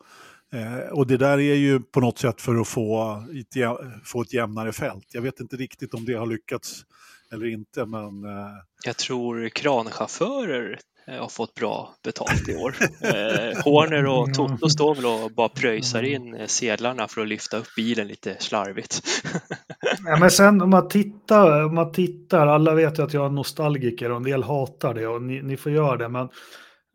Eh, 0.53 0.93
och 0.93 1.07
det 1.07 1.17
där 1.17 1.39
är 1.39 1.55
ju 1.55 1.81
på 1.81 2.01
något 2.01 2.19
sätt 2.19 2.41
för 2.41 2.61
att 2.61 2.69
få 2.69 3.23
ett, 3.41 3.63
få 4.05 4.23
ett 4.23 4.35
jämnare 4.35 4.73
fält. 4.73 5.07
Jag 5.13 5.23
vet 5.23 5.41
inte 5.41 5.57
riktigt 5.57 5.95
om 5.95 6.05
det 6.05 6.15
har 6.15 6.27
lyckats 6.27 6.85
eller 7.33 7.47
inte, 7.47 7.87
men... 7.87 8.25
Eh... 8.25 8.53
Jag 8.85 8.97
tror 8.97 9.49
kranchaufförer 9.49 10.79
eh, 11.09 11.21
har 11.21 11.29
fått 11.29 11.55
bra 11.55 11.95
betalt 12.05 12.49
i 12.49 12.57
år. 12.57 12.75
Eh, 13.01 13.65
Horner 13.65 14.07
och 14.07 14.35
Toto 14.35 14.69
står 14.69 14.95
väl 14.95 15.07
och 15.07 15.31
bara 15.31 15.49
pröjsar 15.49 16.03
in 16.03 16.35
eh, 16.35 16.47
sedlarna 16.47 17.09
för 17.09 17.21
att 17.21 17.29
lyfta 17.29 17.57
upp 17.57 17.75
bilen 17.77 18.07
lite 18.07 18.37
slarvigt. 18.39 19.03
ja, 20.05 20.17
men 20.21 20.31
sen 20.31 20.63
om 20.63 20.71
man, 20.71 20.89
tittar, 20.89 21.65
om 21.65 21.75
man 21.75 21.93
tittar, 21.93 22.47
alla 22.47 22.75
vet 22.75 22.99
ju 22.99 23.03
att 23.03 23.15
jag 23.15 23.27
är 23.27 23.31
nostalgiker 23.31 24.11
och 24.11 24.17
en 24.17 24.23
del 24.23 24.43
hatar 24.43 24.95
det 24.95 25.07
och 25.07 25.23
ni, 25.23 25.43
ni 25.43 25.57
får 25.57 25.73
göra 25.73 25.97
det, 25.97 26.09
men 26.09 26.25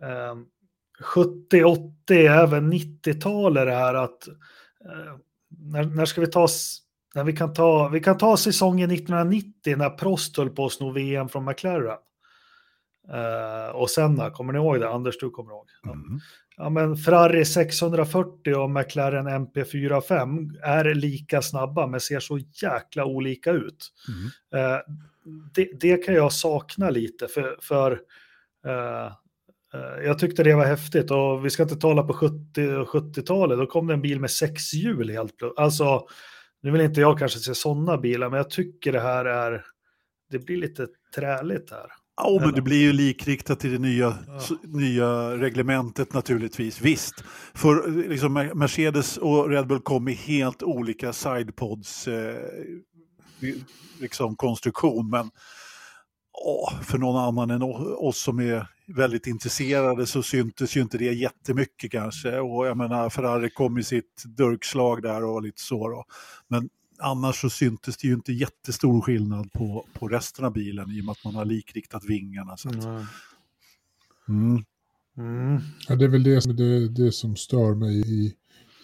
eh, 0.03 0.35
70, 1.03 1.63
80, 1.63 2.27
även 2.27 2.73
90-talet 2.73 3.65
det 3.65 3.75
här 3.75 3.93
att 3.93 4.27
eh, 4.27 5.15
när, 5.49 5.83
när 5.83 6.05
ska 6.05 6.21
vi 6.21 6.27
ta 6.27 6.47
när 7.15 7.23
vi, 7.23 7.33
kan 7.33 7.53
ta, 7.53 7.87
vi 7.87 7.99
kan 7.99 8.17
ta 8.17 8.37
säsongen 8.37 8.91
1990 8.91 9.77
när 9.77 9.89
Prost 9.89 10.37
höll 10.37 10.49
på 10.49 10.65
att 10.65 10.71
sno 10.71 10.91
VM 10.91 11.29
från 11.29 11.45
McLaren. 11.45 11.97
Uh, 13.13 13.75
och 13.75 13.89
Senna, 13.89 14.29
kommer 14.29 14.53
ni 14.53 14.59
ihåg 14.59 14.79
det? 14.79 14.89
Anders, 14.89 15.17
du 15.19 15.29
kommer 15.29 15.51
ihåg? 15.51 15.67
Mm. 15.85 16.19
Ja, 16.57 16.69
men 16.69 16.97
Ferrari 16.97 17.45
640 17.45 18.53
och 18.55 18.69
McLaren 18.69 19.27
MP45 19.27 20.59
är 20.63 20.93
lika 20.93 21.41
snabba 21.41 21.87
men 21.87 21.99
ser 21.99 22.19
så 22.19 22.39
jäkla 22.61 23.05
olika 23.05 23.51
ut. 23.51 23.91
Mm. 24.07 24.65
Uh, 24.65 24.79
det, 25.53 25.69
det, 25.79 25.97
kan 25.97 26.15
jag 26.15 26.33
sakna 26.33 26.89
lite 26.89 27.27
för, 27.27 27.57
för 27.61 27.91
uh, 28.67 29.13
jag 30.03 30.19
tyckte 30.19 30.43
det 30.43 30.55
var 30.55 30.65
häftigt 30.65 31.11
och 31.11 31.45
vi 31.45 31.49
ska 31.49 31.63
inte 31.63 31.75
tala 31.75 32.03
på 32.03 32.13
70 32.13 32.35
70-talet, 32.85 33.57
då 33.57 33.65
kom 33.65 33.87
det 33.87 33.93
en 33.93 34.01
bil 34.01 34.19
med 34.19 34.31
sex 34.31 34.73
hjul 34.73 35.09
helt 35.09 35.37
plötsligt. 35.37 35.59
Alltså 35.59 36.07
nu 36.63 36.71
vill 36.71 36.81
inte 36.81 37.01
jag 37.01 37.19
kanske 37.19 37.39
se 37.39 37.55
sådana 37.55 37.97
bilar, 37.97 38.29
men 38.29 38.37
jag 38.37 38.49
tycker 38.49 38.91
det 38.91 38.99
här 38.99 39.25
är, 39.25 39.65
det 40.31 40.39
blir 40.39 40.57
lite 40.57 40.87
träligt 41.15 41.71
här. 41.71 41.87
Ja, 42.15 42.39
men 42.41 42.53
det 42.53 42.61
blir 42.61 42.81
ju 42.81 42.93
likriktat 42.93 43.59
till 43.59 43.71
det 43.71 43.79
nya, 43.79 44.17
ja. 44.27 44.57
nya 44.63 45.37
reglementet 45.37 46.13
naturligtvis. 46.13 46.81
Visst, 46.81 47.23
för 47.53 47.91
liksom 48.09 48.33
Mercedes 48.33 49.17
och 49.17 49.49
Red 49.49 49.67
Bull 49.67 49.79
kom 49.79 50.07
i 50.07 50.13
helt 50.13 50.63
olika 50.63 51.13
sidepods 51.13 52.07
eh, 52.07 52.35
liksom 53.99 54.35
konstruktion, 54.35 55.09
men 55.09 55.31
åh, 56.33 56.81
för 56.81 56.97
någon 56.97 57.23
annan 57.23 57.49
än 57.49 57.61
oss 57.97 58.17
som 58.17 58.39
är 58.39 58.67
väldigt 58.95 59.27
intresserade 59.27 60.05
så 60.05 60.23
syntes 60.23 60.77
ju 60.77 60.81
inte 60.81 60.97
det 60.97 61.13
jättemycket 61.13 61.91
kanske. 61.91 62.39
Och 62.39 62.67
jag 62.67 62.77
menar, 62.77 63.09
Ferrari 63.09 63.49
kom 63.49 63.77
i 63.77 63.83
sitt 63.83 64.23
durkslag 64.25 65.01
där 65.01 65.23
och 65.23 65.43
lite 65.43 65.61
så. 65.61 65.89
Då. 65.89 66.05
Men 66.47 66.69
annars 66.99 67.41
så 67.41 67.49
syntes 67.49 67.97
det 67.97 68.07
ju 68.07 68.13
inte 68.13 68.33
jättestor 68.33 69.01
skillnad 69.01 69.51
på, 69.51 69.85
på 69.93 70.07
resten 70.07 70.45
av 70.45 70.53
bilen 70.53 70.91
i 70.91 71.01
och 71.01 71.05
med 71.05 71.11
att 71.11 71.25
man 71.25 71.35
har 71.35 71.45
likriktat 71.45 72.05
vingarna. 72.05 72.57
Så 72.57 72.69
att, 72.69 72.85
mm. 74.27 74.63
Mm. 75.17 75.61
Ja, 75.87 75.95
det 75.95 76.05
är 76.05 76.09
väl 76.09 76.23
det 76.23 76.41
som, 76.41 76.55
det, 76.55 76.89
det 76.89 77.11
som 77.11 77.35
stör 77.35 77.75
mig 77.75 77.99
i, 77.99 78.33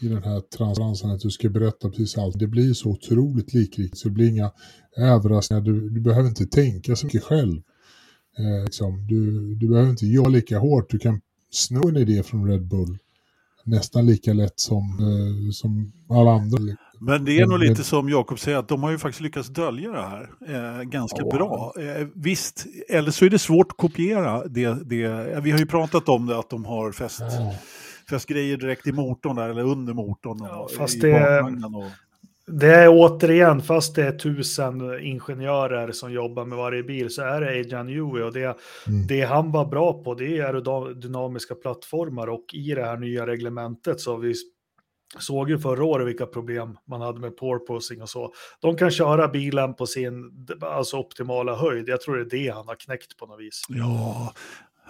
i 0.02 0.08
den 0.08 0.24
här 0.24 0.40
transparensen, 0.40 1.12
att 1.12 1.20
du 1.20 1.30
ska 1.30 1.50
berätta 1.50 1.90
precis 1.90 2.18
allt. 2.18 2.40
Det 2.40 2.48
blir 2.48 2.74
så 2.74 2.90
otroligt 2.90 3.54
likriktigt 3.54 3.98
så 3.98 4.08
det 4.08 4.14
blir 4.14 4.30
inga 4.30 4.52
överraskningar. 4.98 5.62
Du, 5.62 5.90
du 5.90 6.02
behöver 6.02 6.30
inte 6.30 6.46
tänka 6.46 6.96
så 6.96 7.06
mycket 7.06 7.24
själv. 7.24 7.62
Eh, 8.40 8.64
liksom, 8.64 9.08
du, 9.08 9.56
du 9.56 9.68
behöver 9.68 9.90
inte 9.90 10.06
jobba 10.06 10.30
lika 10.30 10.60
hårt, 10.60 10.90
du 10.90 11.00
kan 11.00 11.22
sno 11.52 11.90
en 11.90 11.98
idé 11.98 12.24
från 12.24 12.48
Red 12.48 12.68
Bull 12.68 12.98
nästan 13.70 14.06
lika 14.06 14.34
lätt 14.34 14.60
som, 14.60 14.84
eh, 15.00 15.52
som 15.52 15.92
alla 16.10 16.32
andra. 16.32 16.76
Men 17.02 17.26
det 17.26 17.40
är 17.40 17.48
nog 17.48 17.60
lite 17.60 17.84
som 17.84 18.10
Jakob 18.10 18.40
säger, 18.40 18.58
att 18.58 18.68
de 18.68 18.84
har 18.84 18.92
ju 18.92 18.98
faktiskt 18.98 19.22
lyckats 19.22 19.50
dölja 19.50 19.92
det 19.92 20.02
här 20.02 20.30
eh, 20.48 20.84
ganska 20.84 21.24
oh. 21.24 21.36
bra. 21.36 21.74
Eh, 21.80 22.08
visst, 22.16 22.66
eller 22.90 23.12
så 23.12 23.26
är 23.26 23.30
det 23.30 23.40
svårt 23.40 23.72
att 23.72 23.78
kopiera 23.78 24.48
det, 24.48 24.90
det. 24.90 25.40
Vi 25.44 25.52
har 25.52 25.60
ju 25.60 25.66
pratat 25.66 26.10
om 26.10 26.26
det, 26.26 26.40
att 26.40 26.50
de 26.50 26.66
har 26.66 26.92
fäst, 26.92 27.22
oh. 27.22 27.54
fäst 28.10 28.26
grejer 28.26 28.58
direkt 28.58 28.88
i 28.88 28.92
motorn 28.92 29.36
där, 29.36 29.50
eller 29.50 29.64
under 29.64 29.94
motorn. 29.94 30.42
Och, 30.42 30.48
ja, 30.48 30.68
fast 30.78 31.02
det, 31.02 31.42
och... 31.42 31.84
Det 32.52 32.76
är 32.76 32.88
återigen, 32.90 33.62
fast 33.62 33.96
det 33.96 34.04
är 34.04 34.12
tusen 34.12 35.00
ingenjörer 35.02 35.92
som 35.92 36.12
jobbar 36.12 36.46
med 36.46 36.58
varje 36.58 36.84
bil 36.84 37.10
så 37.10 37.22
är 37.22 37.42
det 37.42 37.60
Adrian 37.60 37.88
Newey 37.88 38.24
och 38.24 38.34
det, 38.34 38.58
mm. 38.88 39.08
det 39.08 39.22
han 39.22 39.52
var 39.52 39.66
bra 39.66 40.04
på 40.04 40.14
det 40.14 40.38
är 40.38 40.94
dynamiska 40.94 41.56
plattformar 41.56 42.28
och 42.28 42.46
i 42.54 42.76
det 42.76 42.86
här 42.86 42.98
nya 42.98 43.28
reglementet 43.28 44.00
så 44.00 44.18
vi 44.18 44.34
såg 45.18 45.50
ju 45.50 45.60
förra 45.60 45.84
året 45.84 46.08
vilka 46.08 46.26
problem 46.26 46.78
man 46.88 47.02
hade 47.02 47.20
med 47.20 47.38
porpoising 47.38 48.02
och 48.02 48.10
så. 48.10 48.34
De 48.62 48.78
kan 48.78 48.92
köra 48.92 49.28
bilen 49.28 49.74
på 49.74 49.86
sin 49.86 50.48
alltså 50.62 50.98
optimala 50.98 51.56
höjd. 51.56 51.90
Jag 51.90 52.02
tror 52.02 52.18
det 52.18 52.22
är 52.22 52.40
det 52.40 52.54
han 52.54 52.68
har 52.68 52.76
knäckt 52.76 53.18
på 53.18 53.26
något 53.26 53.40
vis. 53.40 53.64
Ja, 53.70 54.34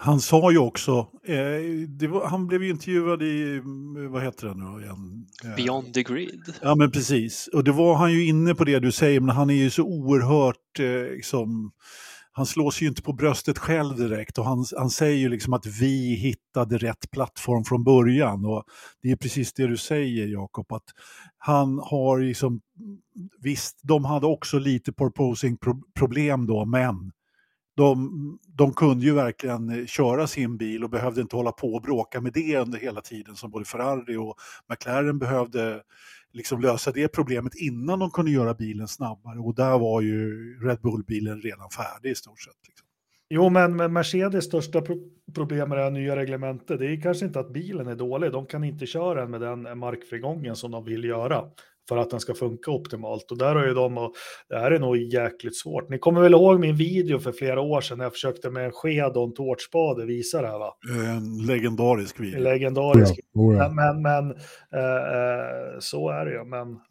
han 0.02 0.20
sa 0.20 0.52
ju 0.52 0.58
också, 0.58 1.06
eh, 1.24 2.08
var, 2.10 2.26
han 2.26 2.46
blev 2.46 2.62
ju 2.62 2.70
intervjuad 2.70 3.22
i, 3.22 3.62
vad 4.10 4.22
heter 4.22 4.46
det 4.46 4.54
nu 4.54 4.82
igen? 4.82 5.26
Eh, 5.44 5.56
Beyond 5.56 5.94
the 5.94 6.02
Grid. 6.02 6.54
Ja 6.62 6.74
men 6.74 6.90
precis, 6.90 7.48
och 7.52 7.64
det 7.64 7.72
var 7.72 7.94
han 7.94 8.12
ju 8.12 8.26
inne 8.26 8.54
på 8.54 8.64
det 8.64 8.78
du 8.78 8.92
säger, 8.92 9.20
men 9.20 9.36
han 9.36 9.50
är 9.50 9.54
ju 9.54 9.70
så 9.70 9.82
oerhört, 9.82 10.78
eh, 10.78 11.14
liksom, 11.14 11.72
han 12.32 12.46
slår 12.46 12.70
sig 12.70 12.82
ju 12.82 12.88
inte 12.88 13.02
på 13.02 13.12
bröstet 13.12 13.58
själv 13.58 13.96
direkt 13.96 14.38
och 14.38 14.44
han, 14.44 14.64
han 14.76 14.90
säger 14.90 15.16
ju 15.16 15.28
liksom 15.28 15.52
att 15.52 15.66
vi 15.66 16.14
hittade 16.14 16.78
rätt 16.78 17.10
plattform 17.10 17.64
från 17.64 17.84
början 17.84 18.44
och 18.44 18.64
det 19.02 19.10
är 19.10 19.16
precis 19.16 19.52
det 19.52 19.66
du 19.66 19.76
säger 19.76 20.26
Jakob, 20.26 20.72
att 20.72 20.88
han 21.38 21.78
har 21.78 22.20
liksom, 22.20 22.60
visst 23.40 23.80
de 23.82 24.04
hade 24.04 24.26
också 24.26 24.58
lite 24.58 24.92
porposing 24.92 25.58
problem 25.94 26.46
då, 26.46 26.64
men 26.64 27.12
de, 27.76 28.38
de 28.56 28.72
kunde 28.72 29.04
ju 29.04 29.14
verkligen 29.14 29.70
eh, 29.70 29.86
köra 29.86 30.26
sin 30.26 30.56
bil 30.56 30.84
och 30.84 30.90
behövde 30.90 31.20
inte 31.20 31.36
hålla 31.36 31.52
på 31.52 31.74
och 31.74 31.82
bråka 31.82 32.20
med 32.20 32.32
det 32.32 32.56
under 32.56 32.78
hela 32.78 33.00
tiden 33.00 33.36
som 33.36 33.50
både 33.50 33.64
Ferrari 33.64 34.16
och 34.16 34.36
McLaren 34.68 35.18
behövde 35.18 35.82
liksom 36.32 36.60
lösa 36.60 36.92
det 36.92 37.08
problemet 37.08 37.54
innan 37.54 37.98
de 37.98 38.10
kunde 38.10 38.30
göra 38.30 38.54
bilen 38.54 38.88
snabbare 38.88 39.38
och 39.38 39.54
där 39.54 39.78
var 39.78 40.00
ju 40.00 40.34
Red 40.62 40.80
Bull-bilen 40.80 41.40
redan 41.40 41.70
färdig 41.70 42.10
i 42.10 42.14
stort 42.14 42.40
sett. 42.40 42.68
Liksom. 42.68 42.86
Jo, 43.30 43.48
men 43.48 43.92
Mercedes 43.92 44.44
största 44.44 44.80
pro 44.80 44.96
problem 45.34 45.68
med 45.68 45.78
det 45.78 45.84
här 45.84 45.90
nya 45.90 46.16
reglementet, 46.16 46.78
det 46.78 46.86
är 46.86 47.00
kanske 47.00 47.26
inte 47.26 47.40
att 47.40 47.52
bilen 47.52 47.86
är 47.86 47.96
dålig, 47.96 48.32
de 48.32 48.46
kan 48.46 48.64
inte 48.64 48.86
köra 48.86 49.20
den 49.20 49.30
med 49.30 49.40
den 49.40 49.78
markfrigången 49.78 50.56
som 50.56 50.70
de 50.70 50.84
vill 50.84 51.04
göra 51.04 51.44
för 51.90 51.96
att 51.96 52.10
den 52.10 52.20
ska 52.20 52.34
funka 52.34 52.70
optimalt. 52.70 53.30
Och 53.30 53.38
där 53.38 53.54
har 53.54 53.66
ju 53.66 53.74
de, 53.74 53.98
och 53.98 54.12
det 54.48 54.58
här 54.58 54.70
är 54.70 54.78
nog 54.78 54.96
jäkligt 54.96 55.56
svårt. 55.56 55.88
Ni 55.88 55.98
kommer 55.98 56.20
väl 56.20 56.32
ihåg 56.32 56.60
min 56.60 56.76
video 56.76 57.18
för 57.18 57.32
flera 57.32 57.60
år 57.60 57.80
sedan 57.80 57.98
när 57.98 58.04
jag 58.04 58.12
försökte 58.12 58.50
med 58.50 58.64
en 58.64 58.72
sked 58.72 59.16
och 59.16 59.24
en 59.24 59.34
tårtspade 59.34 60.06
visa 60.06 60.42
det 60.42 60.48
här 60.48 60.58
va? 60.58 60.74
En 61.16 61.46
legendarisk 61.46 62.20
video. 62.20 62.36
En 62.36 62.42
legendarisk. 62.42 63.20
Ja, 63.32 63.40
oh 63.40 63.56
ja. 63.56 63.68
Men, 63.68 64.02
men 64.02 64.30
äh, 64.30 64.36
så 65.78 66.10
är 66.10 66.24
det 66.24 66.32
ju, 66.32 66.44
men 66.44 66.68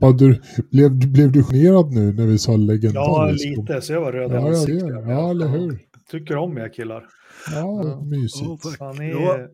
ja. 0.00 0.12
Du, 0.18 0.40
blev, 0.70 1.12
blev 1.12 1.32
du 1.32 1.44
generad 1.44 1.92
nu 1.92 2.12
när 2.12 2.26
vi 2.26 2.38
sa 2.38 2.56
legendarisk? 2.56 3.46
Ja, 3.46 3.60
lite, 3.60 3.80
så 3.80 3.92
jag 3.92 4.00
var 4.00 4.12
röd 4.12 4.32
ja, 4.32 4.50
ja, 4.68 5.10
ja, 5.10 5.30
eller 5.30 5.48
hur? 5.48 5.78
Tycker 6.10 6.36
om 6.36 6.58
er 6.58 6.68
killar. 6.68 7.04
Ja, 7.52 7.82
ja. 7.84 8.00
mysigt. 8.00 8.46
Oh, 8.46 8.58
ja, 8.78 9.48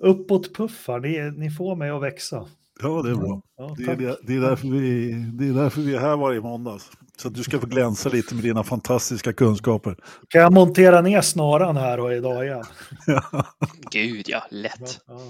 ni 0.00 0.08
är 0.08 0.10
uppåt-puffar, 0.10 1.00
ni, 1.00 1.30
ni 1.36 1.50
får 1.50 1.76
mig 1.76 1.90
att 1.90 2.02
växa. 2.02 2.46
Ja, 2.82 3.02
det 3.02 3.10
är 3.10 3.14
bra. 3.14 3.42
Ja, 3.56 3.74
det, 3.78 3.84
är, 3.84 4.16
det, 4.26 4.34
är 4.34 4.40
därför 4.40 4.68
vi, 4.68 5.12
det 5.12 5.48
är 5.48 5.52
därför 5.52 5.80
vi 5.80 5.94
är 5.94 6.00
här 6.00 6.16
varje 6.16 6.40
måndag. 6.40 6.78
Så 7.16 7.28
att 7.28 7.34
du 7.34 7.42
ska 7.42 7.60
få 7.60 7.66
glänsa 7.66 8.08
lite 8.08 8.34
med 8.34 8.44
dina 8.44 8.64
fantastiska 8.64 9.32
kunskaper. 9.32 9.96
Kan 10.28 10.42
jag 10.42 10.52
montera 10.52 11.00
ner 11.00 11.20
snaran 11.20 11.76
här 11.76 12.00
och 12.00 12.14
idag 12.14 12.46
igen? 12.46 12.64
Gud 13.90 14.24
ja, 14.28 14.42
lätt. 14.50 15.00
Ja, 15.06 15.20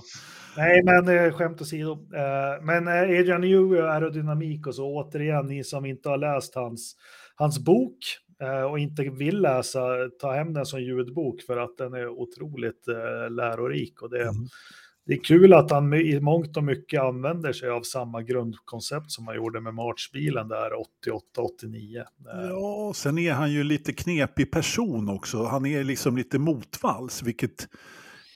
Nej, 0.57 0.83
men 0.83 1.09
eh, 1.09 1.33
skämt 1.33 1.61
åsido. 1.61 1.93
Eh, 1.93 2.63
men 2.65 2.89
eh, 2.89 3.19
Adrian 3.21 3.41
Newey 3.41 3.81
och 3.81 3.93
aerodynamik 3.93 4.67
och 4.67 4.75
så, 4.75 4.87
återigen, 4.87 5.47
ni 5.47 5.65
som 5.65 5.87
inte 5.87 6.09
har 6.09 6.19
läst 6.19 6.55
hans, 6.55 6.97
hans 7.37 7.59
bok, 7.59 7.99
och 8.71 8.79
inte 8.79 9.03
vill 9.03 9.41
läsa, 9.41 9.81
ta 10.21 10.33
hem 10.33 10.53
den 10.53 10.67
som 10.67 10.83
ljudbok 10.83 11.43
för 11.43 11.57
att 11.57 11.77
den 11.79 11.95
är 11.95 12.09
otroligt 12.09 12.89
eh, 12.89 13.31
lärorik. 13.31 14.03
Och 14.03 14.11
det, 14.11 14.23
mm. 14.23 14.35
det 15.07 15.13
är 15.13 15.25
kul 15.25 15.53
att 15.53 15.71
han 15.71 15.95
i 15.95 16.21
mångt 16.21 16.57
och 16.57 16.65
mycket 16.65 17.01
använder 17.01 17.53
sig 17.53 17.71
av 17.71 17.83
samma 17.83 18.23
grundkoncept 18.23 19.11
som 19.11 19.27
han 19.27 19.37
gjorde 19.37 19.61
med 19.61 19.75
Marchbilen 19.75 20.49
där 20.49 20.71
88-89. 21.07 22.05
Ja, 22.25 22.93
sen 22.95 23.19
är 23.19 23.33
han 23.33 23.53
ju 23.53 23.65
lite 23.65 23.93
knepig 23.93 24.51
person 24.51 25.09
också. 25.09 25.45
Han 25.45 25.67
är 25.67 25.85
liksom 25.85 26.17
lite 26.17 26.39
motvalls, 26.39 27.23
vilket 27.23 27.69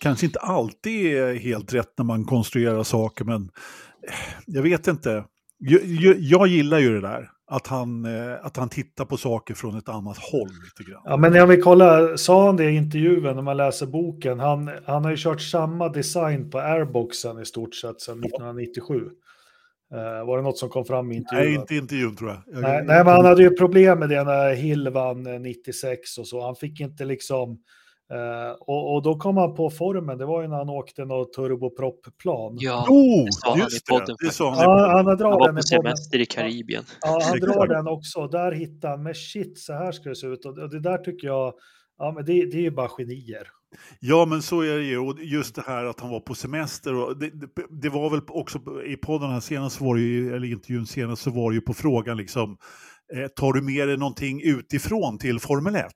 kanske 0.00 0.26
inte 0.26 0.38
alltid 0.38 1.16
är 1.16 1.34
helt 1.34 1.74
rätt 1.74 1.92
när 1.98 2.04
man 2.04 2.24
konstruerar 2.24 2.82
saker, 2.82 3.24
men 3.24 3.42
eh, 4.08 4.14
jag 4.46 4.62
vet 4.62 4.88
inte. 4.88 5.24
Jag, 5.58 5.84
jag, 5.84 6.16
jag 6.18 6.46
gillar 6.46 6.78
ju 6.78 6.94
det 6.94 7.00
där 7.00 7.30
att 7.52 7.66
han, 7.66 8.04
eh, 8.04 8.46
att 8.46 8.56
han 8.56 8.68
tittar 8.68 9.04
på 9.04 9.16
saker 9.16 9.54
från 9.54 9.78
ett 9.78 9.88
annat 9.88 10.18
håll 10.18 10.48
lite 10.48 10.90
grann. 10.90 11.02
Ja, 11.04 11.16
men 11.16 11.42
om 11.42 11.48
vi 11.48 11.56
kollar, 11.56 12.16
sa 12.16 12.46
han 12.46 12.56
det 12.56 12.70
i 12.70 12.76
intervjun 12.76 13.22
när 13.22 13.42
man 13.42 13.56
läser 13.56 13.86
boken, 13.86 14.40
han, 14.40 14.70
han 14.86 15.04
har 15.04 15.10
ju 15.10 15.16
kört 15.16 15.40
samma 15.40 15.88
design 15.88 16.50
på 16.50 16.58
airboxen 16.58 17.40
i 17.40 17.44
stort 17.44 17.74
sett 17.74 18.00
sedan 18.00 18.18
1997. 18.18 18.94
Uh, 18.94 20.26
var 20.26 20.36
det 20.36 20.42
något 20.42 20.58
som 20.58 20.68
kom 20.68 20.84
fram 20.84 21.12
i 21.12 21.16
intervjun? 21.16 21.46
Nej, 21.46 21.54
inte 21.54 21.74
intervjun 21.74 22.16
tror 22.16 22.30
jag. 22.30 22.42
jag 22.46 22.62
nej, 22.62 22.84
nej, 22.84 23.04
men 23.04 23.14
han 23.14 23.24
hade 23.24 23.42
ju 23.42 23.50
problem 23.50 23.98
med 23.98 24.08
det 24.08 24.24
när 24.24 24.54
Hill 24.54 24.88
vann 24.88 25.42
96 25.42 26.18
och 26.18 26.26
så. 26.26 26.44
Han 26.44 26.56
fick 26.56 26.80
inte 26.80 27.04
liksom 27.04 27.58
Uh, 28.12 28.52
och, 28.60 28.94
och, 28.94 29.02
då 29.02 29.18
kom 29.18 29.36
han 29.36 29.54
på 29.54 29.70
formen, 29.70 30.18
det 30.18 30.26
var 30.26 30.42
ju 30.42 30.48
när 30.48 30.56
han 30.56 30.68
åkte 30.68 31.04
något 31.04 31.32
turbopropplan. 31.32 32.56
Ja, 32.60 32.86
oh, 32.88 33.24
det 33.24 33.32
sa 33.32 33.56
just 33.56 33.88
han 33.88 33.96
i 33.96 34.00
podden. 34.00 34.16
Det, 34.20 34.38
han, 34.38 34.58
ja, 34.58 34.86
han, 34.86 35.06
han, 35.06 35.20
han 35.20 35.30
var 35.30 35.52
på 35.52 35.62
semester 35.62 36.18
i 36.18 36.26
Karibien. 36.26 36.84
Ja, 37.00 37.20
han 37.22 37.40
drar 37.40 37.66
den 37.66 37.88
också. 37.88 38.26
Där 38.26 38.52
hittar 38.52 38.88
han, 38.88 39.02
men 39.02 39.14
shit, 39.14 39.58
så 39.58 39.72
här 39.72 39.92
ska 39.92 40.08
det 40.08 40.16
se 40.16 40.26
ut. 40.26 40.44
Och 40.44 40.70
det 40.70 40.80
där 40.80 40.98
tycker 40.98 41.26
jag, 41.26 41.54
ja 41.98 42.12
men 42.12 42.24
det, 42.24 42.32
det 42.32 42.56
är 42.56 42.62
ju 42.62 42.70
bara 42.70 42.88
genier. 42.88 43.48
Ja, 44.00 44.26
men 44.26 44.42
så 44.42 44.60
är 44.60 44.76
det 44.76 44.84
ju. 44.84 44.98
Och 44.98 45.18
just 45.20 45.54
det 45.54 45.62
här 45.66 45.84
att 45.84 46.00
han 46.00 46.10
var 46.10 46.20
på 46.20 46.34
semester. 46.34 46.94
Och 46.94 47.16
det, 47.16 47.30
det, 47.30 47.48
det 47.70 47.88
var 47.88 48.10
väl 48.10 48.20
också 48.28 48.58
i 48.86 48.96
podden 48.96 49.30
här 49.30 49.40
senast, 49.40 49.80
var 49.80 49.94
det 49.94 50.02
ju, 50.02 50.36
eller 50.36 50.46
intervjun 50.46 50.86
senast, 50.86 51.22
så 51.22 51.30
var 51.30 51.50
det 51.50 51.54
ju 51.54 51.60
på 51.60 51.74
frågan 51.74 52.16
liksom, 52.16 52.56
eh, 53.14 53.26
tar 53.26 53.52
du 53.52 53.62
med 53.62 53.88
dig 53.88 53.96
någonting 53.96 54.42
utifrån 54.44 55.18
till 55.18 55.40
Formel 55.40 55.76
1? 55.76 55.86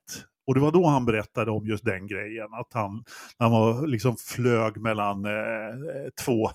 Och 0.47 0.55
det 0.55 0.61
var 0.61 0.73
då 0.73 0.87
han 0.87 1.05
berättade 1.05 1.51
om 1.51 1.67
just 1.67 1.85
den 1.85 2.07
grejen, 2.07 2.49
att 2.53 2.73
han, 2.73 3.05
han 3.39 3.51
var, 3.51 3.87
liksom 3.87 4.17
flög 4.17 4.77
mellan 4.77 5.25
eh, 5.25 6.11
två 6.25 6.51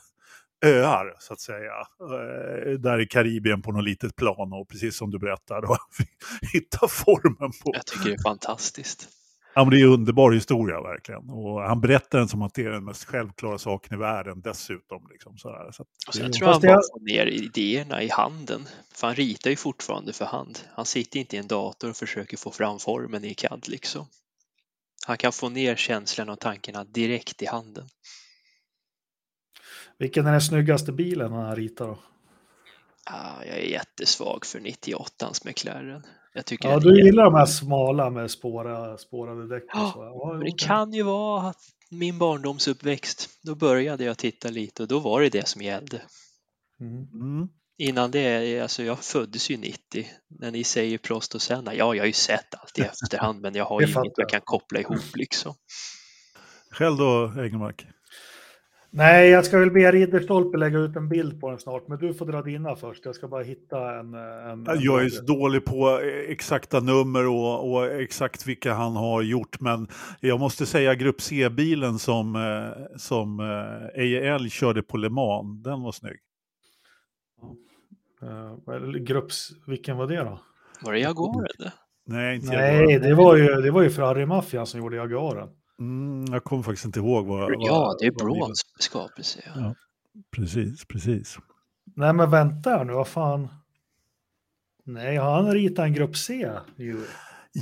öar, 0.66 1.16
så 1.20 1.34
att 1.34 1.40
säga, 1.40 1.74
eh, 2.00 2.80
där 2.80 3.00
i 3.02 3.08
Karibien 3.08 3.62
på 3.62 3.72
något 3.72 3.84
litet 3.84 4.16
plan 4.16 4.54
och 4.54 4.70
precis 4.70 4.98
som 4.98 5.12
du 5.12 5.20
berättade, 5.20 5.68
hitta 6.54 6.88
formen 6.88 7.52
på. 7.64 7.72
Jag 7.74 7.86
tycker 7.86 8.10
det 8.10 8.16
är 8.16 8.24
fantastiskt. 8.24 9.10
Ja, 9.54 9.64
men 9.64 9.70
det 9.70 9.82
är 9.82 9.86
en 9.86 9.94
underbar 9.94 10.32
historia 10.32 10.82
verkligen. 10.82 11.30
Och 11.30 11.62
han 11.62 11.82
berättar 11.82 12.18
den 12.20 12.28
som 12.28 12.42
att 12.42 12.54
det 12.54 12.66
är 12.66 12.70
den 12.70 12.86
mest 12.86 13.06
självklara 13.06 13.58
saken 13.58 13.94
i 13.94 13.98
världen 13.98 14.42
dessutom. 14.42 15.08
Liksom, 15.12 15.38
så 15.38 15.50
här. 15.50 15.72
Så 15.72 15.86
och 16.08 16.14
sen 16.14 16.26
det... 16.26 16.34
tror 16.34 16.48
jag 16.48 16.54
han 16.54 16.62
bara 16.62 16.76
får 16.94 17.14
ner 17.14 17.26
idéerna 17.26 18.04
i 18.04 18.10
handen. 18.10 18.68
För 18.94 19.08
han 19.08 19.16
ritar 19.16 19.50
ju 19.50 19.56
fortfarande 19.56 20.14
för 20.14 20.26
hand. 20.26 20.60
Han 20.74 20.86
sitter 20.86 21.20
inte 21.20 21.36
i 21.36 21.40
en 21.40 21.48
dator 21.48 21.90
och 21.90 21.96
försöker 21.96 22.38
få 22.38 22.52
fram 22.52 22.80
formen 22.80 23.26
i 23.26 23.34
CAD 23.34 23.68
liksom. 23.68 24.06
Han 25.08 25.18
kan 25.18 25.32
få 25.32 25.50
ner 25.50 25.76
känslan 25.76 26.30
och 26.30 26.40
tankarna 26.40 26.84
direkt 26.84 27.42
i 27.42 27.46
handen. 27.46 27.88
Vilken 29.98 30.28
är 30.28 30.32
den 30.32 30.42
snyggaste 30.42 30.92
bilen 30.92 31.32
han 31.32 31.56
ritar 31.56 31.88
då? 31.88 32.00
Ah, 33.06 33.44
jag 33.46 33.58
är 33.58 33.66
jättesvag 33.66 34.46
för 34.46 34.60
98ans 34.60 35.48
McLaren. 35.48 36.04
Jag 36.34 36.46
tycker 36.46 36.70
ja, 36.70 36.80
du 36.80 37.06
gillar 37.06 37.24
de 37.24 37.36
här 37.36 37.46
smala 37.46 38.10
med 38.10 38.32
spåra, 38.32 38.98
spårade 38.98 39.48
däck. 39.48 39.64
Ja, 39.74 39.94
ja, 39.96 40.40
det 40.44 40.52
kan 40.52 40.94
ju 40.94 41.04
vara 41.04 41.54
min 41.92 42.18
barndomsuppväxt. 42.18 43.30
Då 43.44 43.56
började 43.56 44.04
jag 44.04 44.18
titta 44.18 44.50
lite 44.50 44.84
och 44.84 44.90
då 44.90 45.00
var 45.00 45.22
det 45.22 45.30
det 45.30 45.48
som 45.48 45.62
gällde. 45.62 46.02
Mm. 46.80 47.08
Mm. 47.14 47.48
Innan 47.78 48.12
det, 48.12 48.60
alltså 48.60 48.84
jag 48.84 49.00
föddes 49.00 49.50
ju 49.50 49.58
90. 49.58 50.08
När 50.40 50.52
ni 50.52 50.64
säger 50.64 50.98
Prost 50.98 51.36
och 51.36 51.42
Senna, 51.42 51.76
ja 51.76 51.96
jag 51.96 52.02
har 52.02 52.08
ju 52.08 52.14
sett 52.14 52.56
allt 52.56 52.80
i 52.80 52.82
efterhand 52.82 53.42
men 53.42 53.56
jag 53.56 53.66
har 53.66 53.82
ju 53.82 53.88
inget 53.88 54.14
jag 54.18 54.30
kan 54.30 54.42
koppla 54.42 54.80
ihop 54.80 55.16
liksom. 55.16 55.56
Själv 56.72 56.98
då, 56.98 57.34
Egenmark? 57.38 57.88
Nej, 58.94 59.30
jag 59.30 59.46
ska 59.46 59.60
väl 59.60 59.72
be 59.72 59.92
Ridderstolpe 59.92 60.58
lägga 60.58 60.78
ut 60.78 60.96
en 60.96 61.10
bild 61.10 61.42
på 61.42 61.50
den 61.50 61.60
snart, 61.60 61.88
men 61.88 61.98
du 61.98 62.14
får 62.14 62.26
dra 62.26 62.42
dina 62.42 62.76
först. 62.76 63.06
Jag 63.06 63.16
ska 63.16 63.28
bara 63.28 63.44
hitta 63.44 64.00
en... 64.00 64.14
en, 64.14 64.68
jag 64.80 65.06
är 65.06 65.10
så 65.10 65.24
dålig 65.24 65.66
på 65.66 66.00
exakta 66.28 66.80
nummer 66.80 67.28
och, 67.28 67.72
och, 67.72 67.86
exakt 67.86 68.48
vilka 68.48 68.74
han 68.74 68.96
har 68.96 69.22
gjort, 69.22 69.60
men 69.60 69.88
jag 70.20 70.40
måste 70.40 70.66
säga 70.66 70.96
Grupp 70.96 71.22
C-bilen 71.22 72.00
som, 72.00 72.36
eh, 72.36 72.98
som 72.98 73.40
EIL 73.96 74.50
körde 74.50 74.84
på 74.84 74.98
Le 74.98 75.10
Mans, 75.10 75.64
den 75.64 75.82
var 75.82 75.92
snygg. 75.92 76.20
Uh, 78.24 78.92
grupps, 78.92 79.52
vilken 79.68 79.98
var 79.98 80.08
det 80.08 80.18
då? 80.18 80.40
Var 80.82 80.94
det 80.94 81.00
Jaguar? 81.00 81.48
Nej, 82.06 82.36
inte 82.36 82.48
Nej, 82.48 83.00
det 83.00 83.14
var 83.14 83.36
ju, 83.36 83.62
det 83.62 83.72
var 83.72 83.82
ju 83.82 83.90
Ferrari-maffian 83.90 84.66
som 84.66 84.80
gjorde 84.80 84.96
Jaguaren. 84.96 85.50
Mm, 85.82 86.26
jag 86.34 86.44
kommer 86.44 86.64
faktiskt 86.64 86.86
inte 86.86 87.00
ihåg 87.00 87.26
vad... 87.26 87.56
Ja, 87.60 87.96
det 88.00 88.06
är 88.06 88.12
bronsskapelse. 88.12 89.40
Ja. 89.46 89.52
ja. 89.56 89.76
precis, 90.32 90.86
precis. 90.86 91.38
Nej, 91.96 92.14
men 92.14 92.32
vänta 92.32 92.84
nu, 92.84 92.94
vad 92.94 93.08
fan. 93.08 93.48
Nej, 94.84 95.18
han 95.18 95.54
ritat 95.54 95.86
en 95.86 95.94
grupp 95.94 96.18
C? 96.18 96.50
Ju. 96.76 96.98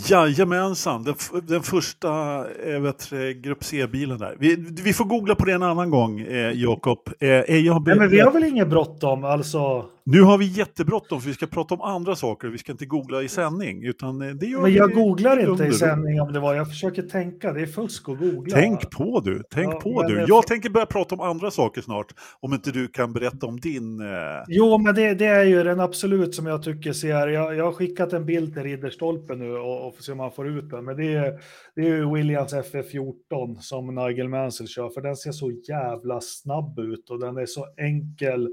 Jajamensan, 0.10 1.04
den, 1.04 1.16
den 1.44 1.62
första 1.62 2.44
vet, 2.80 3.10
grupp 3.36 3.64
C-bilen 3.64 4.20
där. 4.20 4.36
Vi, 4.40 4.56
vi, 4.56 4.94
får 4.94 5.06
googla 5.06 5.36
på 5.36 5.46
det 5.46 5.54
en 5.54 5.64
annan 5.64 5.90
gång, 5.90 6.20
eh, 6.20 6.52
Jakob. 6.52 7.00
Eh, 7.20 7.28
Nej, 7.30 7.82
men 7.86 8.10
vi 8.10 8.20
har 8.20 8.32
väl 8.32 8.44
inget 8.44 8.70
bråttom, 8.70 9.24
alltså? 9.24 9.90
Nu 10.12 10.22
har 10.22 10.38
vi 10.38 10.46
jättebråttom 10.46 11.22
för 11.22 11.28
vi 11.28 11.34
ska 11.34 11.48
prata 11.48 11.76
om 11.76 11.82
andra 11.82 12.16
saker. 12.16 12.48
Vi 12.48 12.58
ska 12.58 12.72
inte 12.72 12.86
googla 12.86 13.24
i 13.24 13.28
sändning. 13.28 13.84
Utan 13.84 14.22
eh, 14.22 14.28
det 14.28 14.46
gör 14.46 14.62
Men 14.62 14.74
jag 14.74 14.94
googlar 14.94 15.50
inte 15.50 15.66
i 15.66 15.72
sändning 15.72 16.22
om 16.22 16.34
det 16.34 16.40
var. 16.40 16.56
Jag 16.56 16.68
försöker 16.68 17.02
tänka. 17.02 17.54
Det 17.54 17.62
är 17.62 17.66
fusk 17.66 18.10
att 18.10 18.20
googla. 18.20 18.56
Tänk 18.56 18.92
på 18.92 19.20
du. 19.20 19.44
Tänk 19.52 19.74
ja, 19.74 19.80
på 19.80 20.04
du. 20.04 20.26
Jag 20.28 20.48
tänker 20.48 20.70
börja 20.70 20.86
prata 20.86 21.16
om 21.16 21.22
andra 21.22 21.52
saker 21.52 21.82
snart. 21.82 22.14
Om 22.40 22.54
inte 22.54 22.72
du 22.72 22.88
kan 22.88 23.14
berätta 23.14 23.46
om 23.46 23.60
din... 23.60 24.02
Eh... 24.02 24.08
Jo, 24.48 24.78
men 24.78 24.96
det, 24.96 25.14
det, 25.14 25.26
är 25.26 25.44
ju 25.44 25.64
den 25.64 25.80
absolut 25.80 26.36
som 26.36 26.46
jag 26.46 26.64
tycker 26.64 26.94
ser. 26.94 27.28
Jag, 27.28 27.56
jag 27.56 27.66
har 27.66 27.72
skickat 27.72 28.14
en 28.14 28.26
bild 28.26 28.54
till 28.54 28.64
Ridderstolpe 28.64 29.36
nu 29.36 29.52
och, 29.52 29.88
och 29.88 29.96
får 29.96 30.04
se 30.04 30.12
om 30.12 30.18
man 30.18 30.32
får 30.32 30.48
ut 30.48 30.70
den. 30.70 30.86
Men 30.86 30.98
det 30.98 31.14
är, 31.14 31.40
det 31.76 31.88
är 31.88 32.14
Williams 32.14 32.54
FF14 32.54 33.60
som 33.60 33.96
Nigel 33.96 34.30
Mansell 34.30 34.68
kör. 34.68 34.90
För 34.90 35.02
den 35.02 35.16
ser 35.16 35.32
så 35.32 35.52
jävla 35.52 36.22
snabb 36.22 36.80
ut 36.80 37.10
och 37.10 37.20
den 37.20 37.38
är 37.38 37.46
så 37.46 37.66
enkel 37.78 38.48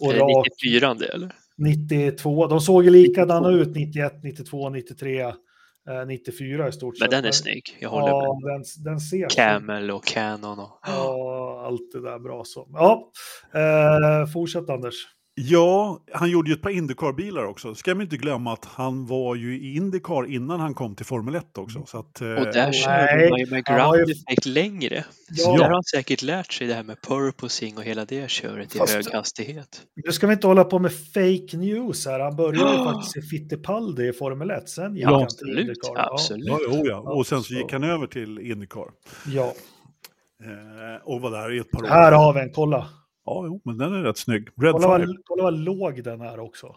och 0.00 0.14
är 0.14 0.18
det 0.18 0.42
94 0.70 0.94
det, 0.94 1.06
eller? 1.06 1.32
92, 1.56 2.46
de 2.46 2.60
såg 2.60 2.84
ju 2.84 2.90
likadana 2.90 3.50
ut 3.50 3.74
91, 3.74 4.12
92, 4.22 4.70
93, 4.70 5.32
94 6.06 6.68
i 6.68 6.72
stort 6.72 6.98
sett. 6.98 7.00
Men 7.00 7.10
den 7.10 7.24
är 7.24 7.32
snygg, 7.32 7.76
jag 7.80 7.88
håller 7.90 8.08
ja, 8.08 8.40
med. 8.42 8.54
Den, 8.54 8.64
den 8.84 9.00
ser 9.00 9.28
Camel 9.28 9.90
och 9.90 10.04
Canon 10.04 10.58
och... 10.58 10.80
Ja, 10.86 11.62
allt 11.66 11.92
det 11.92 12.00
där 12.00 12.18
bra 12.18 12.44
så. 12.44 12.68
Ja, 12.72 13.10
eh, 13.54 14.32
fortsätt 14.32 14.70
Anders. 14.70 14.94
Ja, 15.40 16.00
han 16.12 16.30
gjorde 16.30 16.50
ju 16.50 16.54
ett 16.54 16.62
par 16.62 16.70
Indycar-bilar 16.70 17.44
också. 17.44 17.74
Ska 17.74 17.94
man 17.94 18.02
inte 18.02 18.16
glömma 18.16 18.52
att 18.52 18.64
han 18.64 19.06
var 19.06 19.34
ju 19.34 19.58
i 19.60 19.76
Indycar 19.76 20.30
innan 20.30 20.60
han 20.60 20.74
kom 20.74 20.96
till 20.96 21.06
Formel 21.06 21.34
1 21.34 21.58
också. 21.58 21.86
Så 21.86 21.98
att, 21.98 22.20
och 22.20 22.26
där 22.26 22.66
eh, 22.66 22.72
körde 22.72 23.30
man 23.30 23.38
ju 23.38 23.46
med 23.46 23.64
ground 23.64 24.10
effect 24.10 24.46
längre. 24.46 25.04
Ja. 25.30 25.44
Så 25.44 25.56
där 25.56 25.64
har 25.64 25.70
han 25.70 25.84
säkert 25.84 26.22
lärt 26.22 26.52
sig 26.52 26.66
det 26.66 26.74
här 26.74 26.82
med 26.82 27.02
purposing 27.02 27.76
och 27.76 27.82
hela 27.82 28.04
det 28.04 28.30
köret 28.30 28.74
i 28.74 28.78
Fast, 28.78 28.94
hög 28.94 29.12
hastighet. 29.12 29.82
Nu 30.06 30.12
ska 30.12 30.26
vi 30.26 30.32
inte 30.32 30.46
hålla 30.46 30.64
på 30.64 30.78
med 30.78 30.92
fake 30.92 31.56
news 31.56 32.06
här. 32.06 32.20
Han 32.20 32.36
började 32.36 32.72
ju 32.72 32.84
faktiskt 32.84 33.16
i 33.16 33.22
Fittipaldi 33.22 34.08
i 34.08 34.12
Formel 34.12 34.50
1. 34.50 34.68
Sen 34.68 34.94
gick 34.96 35.04
ja, 35.04 35.18
han 35.18 35.28
till 35.28 35.58
Indycar. 35.58 36.12
Absolut. 36.12 36.46
Ja, 36.46 36.56
oh 36.56 36.86
ja. 36.86 36.98
Och 36.98 37.26
sen 37.26 37.42
så 37.42 37.54
gick 37.54 37.72
han 37.72 37.84
över 37.84 38.06
till 38.06 38.38
Indycar. 38.38 38.86
Ja. 39.26 39.54
Eh, 40.44 41.02
och 41.04 41.20
var 41.20 41.30
där 41.30 41.56
i 41.56 41.58
ett 41.58 41.70
par 41.70 41.82
år. 41.82 41.88
Här 41.88 42.12
har 42.12 42.34
vi 42.34 42.40
en, 42.40 42.52
kolla. 42.52 42.88
Ja, 43.28 43.46
jo, 43.46 43.60
men 43.64 43.78
den 43.78 43.92
är 43.92 44.02
rätt 44.02 44.18
snygg. 44.18 44.48
Red 44.56 44.72
kolla, 44.72 44.88
vad, 44.88 45.16
kolla 45.24 45.42
vad 45.42 45.58
låg 45.58 46.04
den 46.04 46.20
är 46.20 46.40
också. 46.40 46.76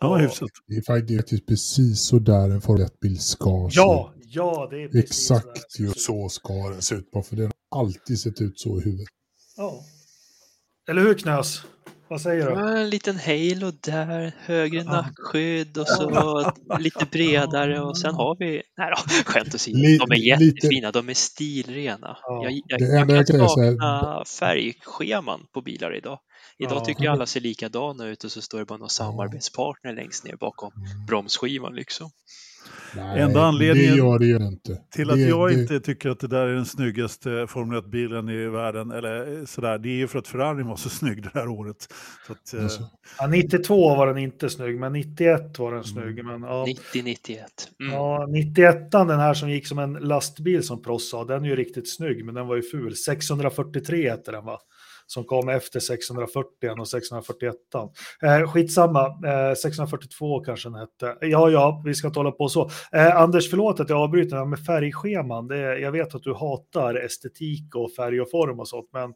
Ja, 0.00 0.16
hyfsat. 0.16 0.50
Det 0.66 0.74
är 0.74 0.82
faktiskt 0.82 1.46
precis 1.46 2.00
så 2.00 2.18
där 2.18 2.50
en 2.50 2.60
Formel 2.60 2.86
1-bil 2.86 3.18
ska 3.20 3.68
se 3.72 3.80
Ja, 3.80 4.12
ja, 4.16 4.68
det 4.70 4.82
är 4.82 4.88
precis 4.88 5.30
Exakt 5.30 5.78
just 5.78 6.00
så 6.00 6.28
ska 6.28 6.52
den 6.52 6.82
se 6.82 6.94
ut 6.94 7.10
på, 7.10 7.22
för 7.22 7.36
den 7.36 7.52
har 7.70 7.80
alltid 7.80 8.20
sett 8.20 8.40
ut 8.40 8.60
så 8.60 8.78
i 8.80 8.84
huvudet. 8.84 9.08
Ja. 9.56 9.80
Eller 10.88 11.02
hur 11.02 11.14
Knös? 11.14 11.62
Vad 12.10 12.20
säger 12.20 12.46
du? 12.50 12.80
En 12.80 12.90
liten 12.90 13.18
halo 13.18 13.70
där, 13.80 14.32
högre 14.38 14.84
nackskydd 14.84 15.78
och 15.78 15.88
så 15.88 16.52
lite 16.78 17.06
bredare 17.10 17.80
och 17.80 17.98
sen 17.98 18.14
har 18.14 18.36
vi, 18.38 18.62
nej 18.76 18.92
då, 18.96 19.12
skämt 19.24 19.54
åsido, 19.54 20.06
de 20.06 20.12
är 20.12 20.26
jättefina, 20.26 20.92
de 20.92 21.08
är 21.08 21.14
stilrena. 21.14 22.18
Jag, 22.26 22.52
jag, 22.52 22.80
jag, 22.80 23.10
jag 23.10 23.26
kan 23.26 23.48
sakna 23.48 24.24
färgscheman 24.40 25.46
på 25.54 25.62
bilar 25.62 25.96
idag. 25.96 26.18
Idag 26.58 26.84
tycker 26.84 27.04
jag 27.04 27.12
alla 27.12 27.26
ser 27.26 27.40
likadana 27.40 28.06
ut 28.06 28.24
och 28.24 28.32
så 28.32 28.42
står 28.42 28.58
det 28.58 28.64
bara 28.64 28.78
någon 28.78 28.90
samarbetspartner 28.90 29.92
längst 29.92 30.24
ner 30.24 30.36
bakom 30.36 30.72
mm. 30.72 31.06
bromsskivan 31.06 31.74
liksom. 31.74 32.10
Nej, 32.96 33.20
Enda 33.20 33.42
anledningen 33.42 33.92
det 33.92 33.98
gör 33.98 34.18
det 34.18 34.26
ju 34.26 34.36
inte. 34.36 34.78
till 34.94 35.10
att 35.10 35.20
jag 35.20 35.48
det... 35.48 35.54
inte 35.54 35.80
tycker 35.80 36.10
att 36.10 36.20
det 36.20 36.28
där 36.28 36.46
är 36.46 36.54
den 36.54 36.66
snyggaste 36.66 37.46
Formel 37.48 37.82
1-bilen 37.82 38.28
i 38.28 38.46
världen, 38.46 38.90
eller 38.90 39.46
sådär, 39.46 39.78
det 39.78 39.88
är 39.88 39.96
ju 39.96 40.08
för 40.08 40.18
att 40.18 40.28
Ferrari 40.28 40.62
var 40.62 40.76
så 40.76 40.88
snygg 40.88 41.22
det 41.22 41.30
här 41.34 41.48
året. 41.48 41.76
Så 42.26 42.32
att, 42.32 42.54
eh, 42.54 42.62
alltså. 42.62 42.82
ja, 43.18 43.26
92 43.26 43.94
var 43.94 44.06
den 44.06 44.18
inte 44.18 44.50
snygg, 44.50 44.78
men 44.80 44.92
91 44.92 45.58
var 45.58 45.72
den 45.72 45.82
mm. 45.82 45.84
snygg. 45.84 46.24
Men, 46.24 46.42
ja. 46.42 46.66
90-91. 46.94 47.38
Mm. 47.80 47.92
Ja, 47.92 48.26
91 48.28 48.90
den 48.90 49.10
här 49.10 49.34
som 49.34 49.50
gick 49.50 49.66
som 49.66 49.78
en 49.78 49.92
lastbil 49.92 50.62
som 50.62 50.82
Prost 50.82 51.10
sa, 51.10 51.24
den 51.24 51.44
är 51.44 51.48
ju 51.48 51.56
riktigt 51.56 51.94
snygg, 51.94 52.24
men 52.24 52.34
den 52.34 52.46
var 52.46 52.56
ju 52.56 52.62
ful. 52.62 52.96
643 52.96 54.10
hette 54.10 54.30
den 54.30 54.44
va? 54.44 54.58
Som 55.08 55.24
kom 55.24 55.48
efter 55.48 55.80
640 55.80 56.80
och 56.80 56.88
641. 56.88 57.54
Eh, 58.22 58.52
skitsamma, 58.52 59.06
eh, 59.06 59.54
642 59.54 60.40
kanske 60.40 60.68
den 60.68 60.74
hette. 60.74 61.26
Ja, 61.26 61.50
ja, 61.50 61.82
vi 61.84 61.94
ska 61.94 62.06
inte 62.06 62.18
hålla 62.18 62.30
på 62.30 62.48
så. 62.48 62.70
Eh, 62.92 63.16
Anders, 63.16 63.50
förlåt 63.50 63.80
att 63.80 63.88
jag 63.88 63.98
avbryter 63.98 64.44
med 64.44 64.60
färgscheman. 64.60 65.46
Det, 65.46 65.78
jag 65.78 65.92
vet 65.92 66.14
att 66.14 66.22
du 66.22 66.34
hatar 66.34 66.94
estetik 66.94 67.74
och 67.74 67.92
färg 67.92 68.20
och 68.20 68.30
form 68.30 68.60
och 68.60 68.68
sånt, 68.68 68.88
men 68.92 69.10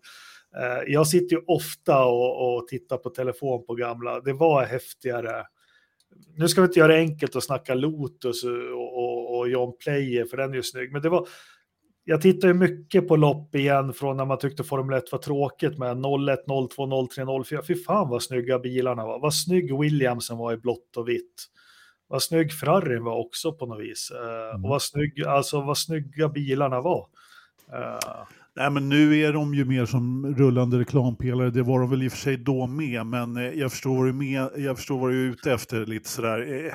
eh, 0.62 0.82
jag 0.86 1.06
sitter 1.06 1.36
ju 1.36 1.42
ofta 1.46 2.04
och, 2.04 2.56
och 2.56 2.68
tittar 2.68 2.96
på 2.96 3.10
telefon 3.10 3.66
på 3.66 3.74
gamla. 3.74 4.20
Det 4.20 4.32
var 4.32 4.64
häftigare 4.64 5.44
nu 6.36 6.48
ska 6.48 6.60
vi 6.60 6.66
inte 6.66 6.78
göra 6.78 6.92
det 6.92 6.98
enkelt 6.98 7.34
och 7.36 7.42
snacka 7.42 7.74
Lotus 7.74 8.44
och, 8.44 8.98
och, 8.98 9.38
och 9.38 9.48
John 9.48 9.72
Player, 9.84 10.24
för 10.24 10.36
den 10.36 10.50
är 10.50 10.54
ju 10.54 10.62
snygg, 10.62 10.92
men 10.92 11.02
det 11.02 11.08
var, 11.08 11.28
jag 12.04 12.20
tittar 12.20 12.48
ju 12.48 12.54
mycket 12.54 13.08
på 13.08 13.16
lopp 13.16 13.54
igen 13.54 13.92
från 13.92 14.16
när 14.16 14.24
man 14.24 14.38
tyckte 14.38 14.64
Formel 14.64 14.98
1 14.98 15.12
var 15.12 15.18
tråkigt 15.18 15.78
med 15.78 15.96
01, 15.96 16.40
02, 16.76 17.06
03, 17.08 17.44
04. 17.44 17.62
Fy 17.68 17.74
fan 17.74 18.08
vad 18.08 18.22
snygga 18.22 18.58
bilarna 18.58 19.06
var. 19.06 19.20
Vad 19.20 19.34
snygg 19.34 19.78
Williamsen 19.78 20.36
var 20.38 20.52
i 20.52 20.56
blått 20.56 20.96
och 20.96 21.08
vitt. 21.08 21.46
Vad 22.08 22.22
snygg 22.22 22.52
Ferrari 22.52 22.98
var 22.98 23.26
också 23.26 23.52
på 23.52 23.66
något 23.66 23.80
vis. 23.80 24.12
Mm. 24.50 24.64
Och 24.64 24.70
vad, 24.70 24.82
snygg, 24.82 25.24
alltså, 25.26 25.60
vad 25.60 25.78
snygga 25.78 26.28
bilarna 26.28 26.80
var. 26.80 27.06
Uh. 27.72 28.24
Nej, 28.56 28.70
men 28.70 28.88
nu 28.88 29.20
är 29.20 29.32
de 29.32 29.54
ju 29.54 29.64
mer 29.64 29.86
som 29.86 30.34
rullande 30.36 30.78
reklampelare. 30.78 31.50
Det 31.50 31.62
var 31.62 31.80
de 31.80 31.90
väl 31.90 32.02
i 32.02 32.08
och 32.08 32.12
för 32.12 32.18
sig 32.18 32.36
då 32.36 32.66
med, 32.66 33.06
men 33.06 33.36
eh, 33.36 33.42
jag 33.42 33.70
förstår 33.70 33.96
vad 33.96 34.06
du, 34.06 34.12
med, 34.12 34.48
jag 34.56 34.76
förstår 34.76 34.98
vad 34.98 35.10
du 35.10 35.26
är 35.26 35.30
ute 35.30 35.52
efter 35.52 35.86
lite 35.86 36.08
sådär. 36.08 36.74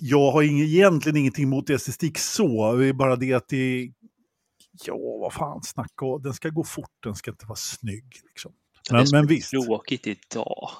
Jag 0.00 0.30
har 0.30 0.42
egentligen 0.42 1.16
ingenting 1.16 1.44
emot 1.44 1.70
estetik 1.70 2.18
så, 2.18 2.76
det 2.76 2.86
är 2.86 2.92
bara 2.92 3.16
det 3.16 3.32
att 3.32 3.48
det 3.48 3.90
ja, 4.84 5.18
vad 5.20 5.32
fan, 5.32 5.62
snacka 5.62 6.18
den 6.22 6.34
ska 6.34 6.48
gå 6.48 6.64
fort, 6.64 7.02
den 7.02 7.14
ska 7.14 7.30
inte 7.30 7.46
vara 7.46 7.56
snygg. 7.56 8.20
Liksom. 8.28 8.52
Men, 8.90 9.04
det 9.04 9.12
men 9.12 9.26
visst. 9.26 9.50
tråkigt 9.50 10.06
idag, 10.06 10.70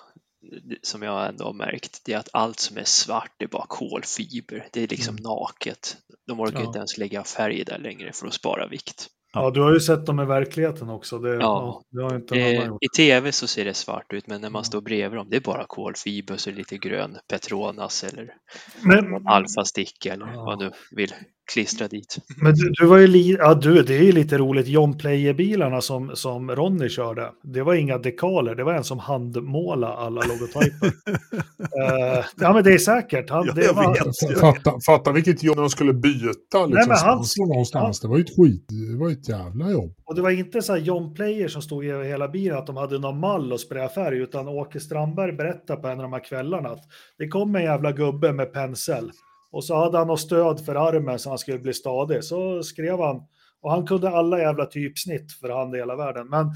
som 0.82 1.02
jag 1.02 1.28
ändå 1.28 1.44
har 1.44 1.52
märkt, 1.52 2.00
det 2.04 2.12
är 2.12 2.18
att 2.18 2.28
allt 2.32 2.60
som 2.60 2.76
är 2.76 2.84
svart 2.84 3.42
är 3.42 3.46
bara 3.46 3.66
kolfiber. 3.68 4.68
Det 4.72 4.82
är 4.82 4.88
liksom 4.88 5.14
mm. 5.14 5.22
naket. 5.22 5.96
De 6.26 6.40
orkar 6.40 6.60
ja. 6.60 6.66
inte 6.66 6.78
ens 6.78 6.98
lägga 6.98 7.24
färg 7.24 7.64
där 7.64 7.78
längre 7.78 8.12
för 8.12 8.26
att 8.26 8.34
spara 8.34 8.66
vikt. 8.66 9.10
Ja, 9.32 9.50
du 9.50 9.60
har 9.60 9.72
ju 9.72 9.80
sett 9.80 10.06
dem 10.06 10.20
i 10.20 10.24
verkligheten 10.24 10.88
också. 10.88 11.18
Det, 11.18 11.34
ja, 11.34 11.82
det 11.90 12.02
har 12.02 12.16
inte 12.16 12.34
det, 12.34 12.78
I 12.80 12.88
tv 12.96 13.32
så 13.32 13.46
ser 13.46 13.64
det 13.64 13.74
svart 13.74 14.12
ut, 14.12 14.26
men 14.26 14.40
när 14.40 14.50
man 14.50 14.64
står 14.64 14.80
bredvid 14.80 15.18
dem, 15.18 15.26
det 15.30 15.36
är 15.36 15.40
bara 15.40 15.64
kolfiber 15.66 16.34
och 16.34 16.52
lite 16.52 16.78
grön 16.78 17.18
Petronas 17.28 18.04
eller 18.04 18.34
men, 18.82 19.26
Alfa 19.26 19.64
Stick 19.64 20.06
eller 20.06 20.26
ja. 20.26 20.44
vad 20.44 20.58
du 20.58 20.70
vill 20.90 21.14
klistra 21.52 21.88
dit. 21.88 22.18
Men 22.36 22.54
du, 22.54 22.70
du 22.70 22.86
var 22.86 22.98
ju 22.98 23.06
li, 23.06 23.36
ja, 23.38 23.54
du, 23.54 23.82
det 23.82 23.96
är 23.96 24.02
ju 24.02 24.12
lite 24.12 24.38
roligt, 24.38 24.66
John 24.66 24.98
Player-bilarna 24.98 25.80
som, 25.80 26.16
som 26.16 26.50
Ronny 26.50 26.88
körde, 26.88 27.30
det 27.42 27.62
var 27.62 27.74
inga 27.74 27.98
dekaler, 27.98 28.54
det 28.54 28.64
var 28.64 28.74
en 28.74 28.84
som 28.84 28.98
handmålade 28.98 29.94
alla 29.94 30.22
logotyper. 30.22 30.86
uh, 30.86 32.24
ja, 32.36 32.52
men 32.52 32.64
det 32.64 32.72
är 32.72 32.78
säkert. 32.78 33.30
Han, 33.30 33.46
ja, 33.46 33.52
det 33.52 33.72
var... 33.72 34.40
fatta, 34.40 34.78
fatta 34.86 35.12
vilket 35.12 35.42
jobb 35.42 35.56
de 35.56 35.70
skulle 35.70 35.92
byta 35.92 36.26
liksom, 36.32 36.70
Nej, 36.70 36.88
men 36.88 36.96
han, 36.96 37.24
någonstans. 37.48 38.02
Han, 38.02 38.08
det 38.08 38.12
var 38.12 38.16
ju 38.18 38.24
ett 38.24 38.36
skit, 38.36 38.66
det 38.68 38.96
var 38.96 39.10
ett 39.10 39.28
jävla 39.28 39.70
jobb. 39.70 39.94
Och 40.04 40.14
det 40.14 40.22
var 40.22 40.30
inte 40.30 40.62
så 40.62 40.72
här 40.72 40.80
John 40.80 41.14
Player 41.14 41.48
som 41.48 41.62
stod 41.62 41.84
i 41.84 41.88
hela 41.88 42.28
bilen, 42.28 42.58
att 42.58 42.66
de 42.66 42.76
hade 42.76 42.98
någon 42.98 43.20
mall 43.20 43.52
och 43.52 43.60
sprayfärg, 43.60 44.18
utan 44.18 44.48
Åke 44.48 44.80
Strandberg 44.80 45.32
berättade 45.32 45.82
på 45.82 45.88
en 45.88 45.98
av 45.98 46.02
de 46.02 46.12
här 46.12 46.24
kvällarna 46.24 46.68
att 46.68 46.84
det 47.18 47.28
kom 47.28 47.56
en 47.56 47.62
jävla 47.62 47.92
gubbe 47.92 48.32
med 48.32 48.52
pensel 48.52 49.10
och 49.50 49.64
så 49.64 49.76
hade 49.76 49.98
han 49.98 50.06
något 50.06 50.20
stöd 50.20 50.64
för 50.64 50.74
armen 50.74 51.18
så 51.18 51.28
han 51.28 51.38
skulle 51.38 51.58
bli 51.58 51.74
stadig. 51.74 52.24
Så 52.24 52.62
skrev 52.62 53.00
han. 53.00 53.22
Och 53.60 53.70
han 53.70 53.86
kunde 53.86 54.10
alla 54.10 54.38
jävla 54.38 54.66
typsnitt 54.66 55.32
för 55.32 55.48
hand 55.48 55.74
i 55.74 55.78
hela 55.78 55.96
världen. 55.96 56.28
Men 56.28 56.46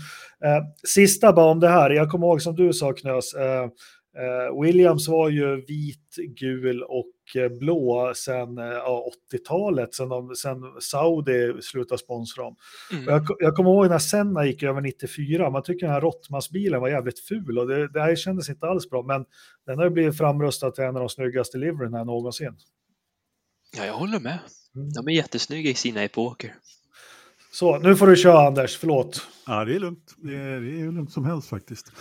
eh, 0.45 0.65
sista 0.89 1.33
bara 1.33 1.51
om 1.51 1.61
det 1.61 1.69
här. 1.69 1.91
Jag 1.91 2.11
kommer 2.11 2.27
ihåg 2.27 2.43
som 2.43 2.57
du 2.57 2.73
sa 2.73 2.93
Knös. 2.93 3.35
Eh, 3.35 3.65
eh, 4.19 4.63
Williams 4.63 5.09
var 5.09 5.29
ju 5.29 5.57
vit, 5.57 6.17
gul 6.41 6.83
och 6.83 7.43
eh, 7.43 7.49
blå 7.49 8.13
ja, 8.27 9.07
80-talet. 9.33 9.95
Sen, 9.95 10.09
sen 10.37 10.63
Saudi 10.81 11.63
slutade 11.63 11.99
sponsra 11.99 12.43
dem. 12.43 12.57
Mm. 12.93 13.05
Jag, 13.05 13.27
jag 13.39 13.57
kommer 13.57 13.71
ihåg 13.71 13.89
när 13.89 13.99
Senna 13.99 14.47
gick 14.47 14.63
över 14.63 14.81
94. 14.81 15.51
Man 15.51 15.63
tycker 15.63 15.87
den 15.87 15.95
här 15.95 16.01
Rottmans-bilen 16.01 16.81
var 16.81 16.89
jävligt 16.89 17.21
ful. 17.21 17.59
Och 17.59 17.69
det, 17.69 17.89
det 17.89 18.01
här 18.01 18.17
kändes 18.17 18.49
inte 18.49 18.67
alls 18.67 18.91
bra. 18.91 19.03
Men 19.03 19.25
den 19.67 19.79
har 19.79 19.91
blivit 19.91 20.19
framröstad 20.19 20.71
till 20.71 20.85
en 20.85 20.97
av 20.97 21.03
de 21.03 21.09
snyggaste 21.09 21.59
liveryna 21.59 22.05
någonsin. 22.05 22.57
Ja, 23.77 23.87
jag 23.87 23.95
håller 23.95 24.21
med. 24.21 24.39
Mm. 24.77 24.93
De 24.93 25.09
är 25.09 25.13
jättesnygga 25.13 25.71
i 25.71 25.75
sina 25.75 26.03
epoker. 26.03 26.57
Så, 27.55 27.79
nu 27.79 27.97
får 27.97 28.07
du 28.07 28.17
köra 28.17 28.47
Anders, 28.47 28.79
förlåt. 28.79 29.27
Ja, 29.47 29.65
det 29.65 29.75
är 29.75 29.81
lugnt. 29.81 30.15
Det 30.17 30.37
är, 30.37 30.61
det 30.61 30.81
är 30.81 30.93
lugnt 30.93 31.13
som 31.13 31.25
helst 31.25 31.49
faktiskt. 31.49 31.93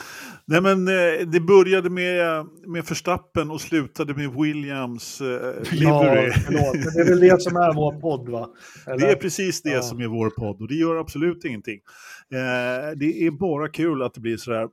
Nej, 0.45 0.61
men 0.61 0.87
eh, 0.87 1.27
det 1.27 1.39
började 1.39 1.89
med, 1.89 2.45
med 2.67 2.85
Förstappen 2.85 3.51
och 3.51 3.61
slutade 3.61 4.13
med 4.13 4.31
Williams 4.33 5.21
eh, 5.21 5.27
livery. 5.71 6.27
Ja, 6.27 6.33
förlåt. 6.45 6.75
Men 6.75 6.93
det 6.93 7.01
är 7.01 7.09
väl 7.09 7.19
det 7.19 7.41
som 7.41 7.55
är 7.55 7.73
vår 7.73 8.01
podd, 8.01 8.29
va? 8.29 8.49
Eller? 8.87 8.97
Det 8.97 9.11
är 9.11 9.15
precis 9.15 9.61
det 9.61 9.69
ja. 9.69 9.81
som 9.81 9.99
är 10.01 10.07
vår 10.07 10.29
podd 10.29 10.61
och 10.61 10.67
det 10.67 10.75
gör 10.75 10.95
absolut 10.95 11.45
ingenting. 11.45 11.79
Eh, 12.33 12.97
det 12.97 13.25
är 13.25 13.31
bara 13.31 13.67
kul 13.69 14.01
att 14.01 14.13
det 14.13 14.21
blir 14.21 14.37
sådär, 14.37 14.67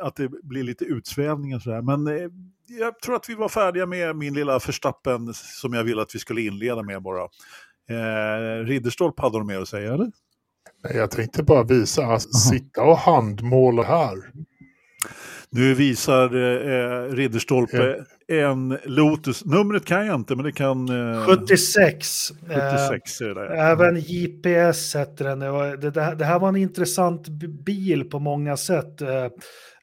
att 0.00 0.16
det 0.16 0.28
blir 0.42 0.62
lite 0.62 0.84
utsvävningar 0.84 1.58
sådär. 1.58 1.82
Men 1.82 2.06
eh, 2.06 2.30
jag 2.78 3.00
tror 3.00 3.16
att 3.16 3.28
vi 3.28 3.34
var 3.34 3.48
färdiga 3.48 3.86
med 3.86 4.16
min 4.16 4.34
lilla 4.34 4.60
förstappen 4.60 5.34
som 5.34 5.72
jag 5.72 5.84
ville 5.84 6.02
att 6.02 6.14
vi 6.14 6.18
skulle 6.18 6.40
inleda 6.40 6.82
med 6.82 7.02
bara. 7.02 7.28
Eh, 7.90 8.64
Ridderstolp 8.64 9.20
hade 9.20 9.38
du 9.38 9.44
mer 9.44 9.60
att 9.60 9.68
säga 9.68 9.94
eller? 9.94 10.10
Nej, 10.84 10.96
jag 10.96 11.10
tänkte 11.10 11.42
bara 11.42 11.62
visa, 11.62 12.04
alltså, 12.04 12.28
sitta 12.28 12.82
och 12.82 12.98
handmåla 12.98 13.82
här. 13.82 14.16
Nu 15.50 15.74
visar 15.74 16.24
eh, 16.24 17.12
Ridderstolpe 17.12 18.04
ja. 18.26 18.34
en 18.36 18.78
Lotus. 18.84 19.44
Numret 19.44 19.84
kan 19.84 20.06
jag 20.06 20.14
inte, 20.14 20.36
men 20.36 20.44
det 20.44 20.52
kan... 20.52 20.88
Eh, 21.14 21.26
76. 21.26 22.32
76 22.40 23.20
är 23.20 23.34
det. 23.34 23.56
Även 23.56 24.00
JPS 24.00 24.96
heter 24.96 25.24
den. 25.24 25.38
Det, 25.38 25.50
var, 25.50 25.76
det, 25.76 26.14
det, 26.14 26.24
här 26.24 26.38
var 26.38 26.48
en 26.48 26.56
intressant 26.56 27.28
bil 27.64 28.04
på 28.04 28.18
många 28.18 28.56
sätt. 28.56 29.02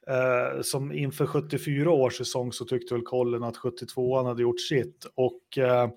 Eh, 0.06 0.62
som 0.62 0.92
inför 0.92 1.26
74 1.26 1.90
års 1.90 2.16
säsong 2.16 2.52
så 2.52 2.64
tyckte 2.64 2.94
väl 2.94 3.02
Colin 3.02 3.42
att 3.42 3.56
72an 3.56 4.26
hade 4.26 4.42
gjort 4.42 4.60
sitt. 4.60 5.06
Och 5.14 5.58
eh, 5.58 5.88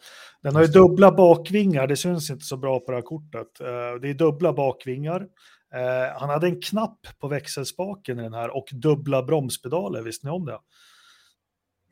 den 0.42 0.56
har 0.56 0.62
ju 0.62 0.68
dubbla 0.68 1.12
bakvingar, 1.12 1.88
det 1.88 1.96
syns 1.96 2.30
inte 2.30 2.46
så 2.46 2.58
bra 2.58 2.80
på 2.80 2.92
det 2.92 2.98
här 2.98 3.02
kortet. 3.02 3.60
Eh, 3.60 4.02
det 4.02 4.10
är 4.10 4.14
dubbla 4.14 4.54
bakvingar. 4.54 5.28
Eh, 5.74 6.20
han 6.20 6.30
hade 6.30 6.48
en 6.48 6.62
knapp 6.62 7.00
på 7.20 7.28
växelspaken 7.28 8.20
i 8.20 8.24
den 8.24 8.34
här 8.34 8.58
och 8.58 8.68
dubbla 8.72 9.24
bromspedaler, 9.24 10.02
visste 10.02 10.28
ni 10.28 10.32
om 10.32 10.46
det? 10.46 10.60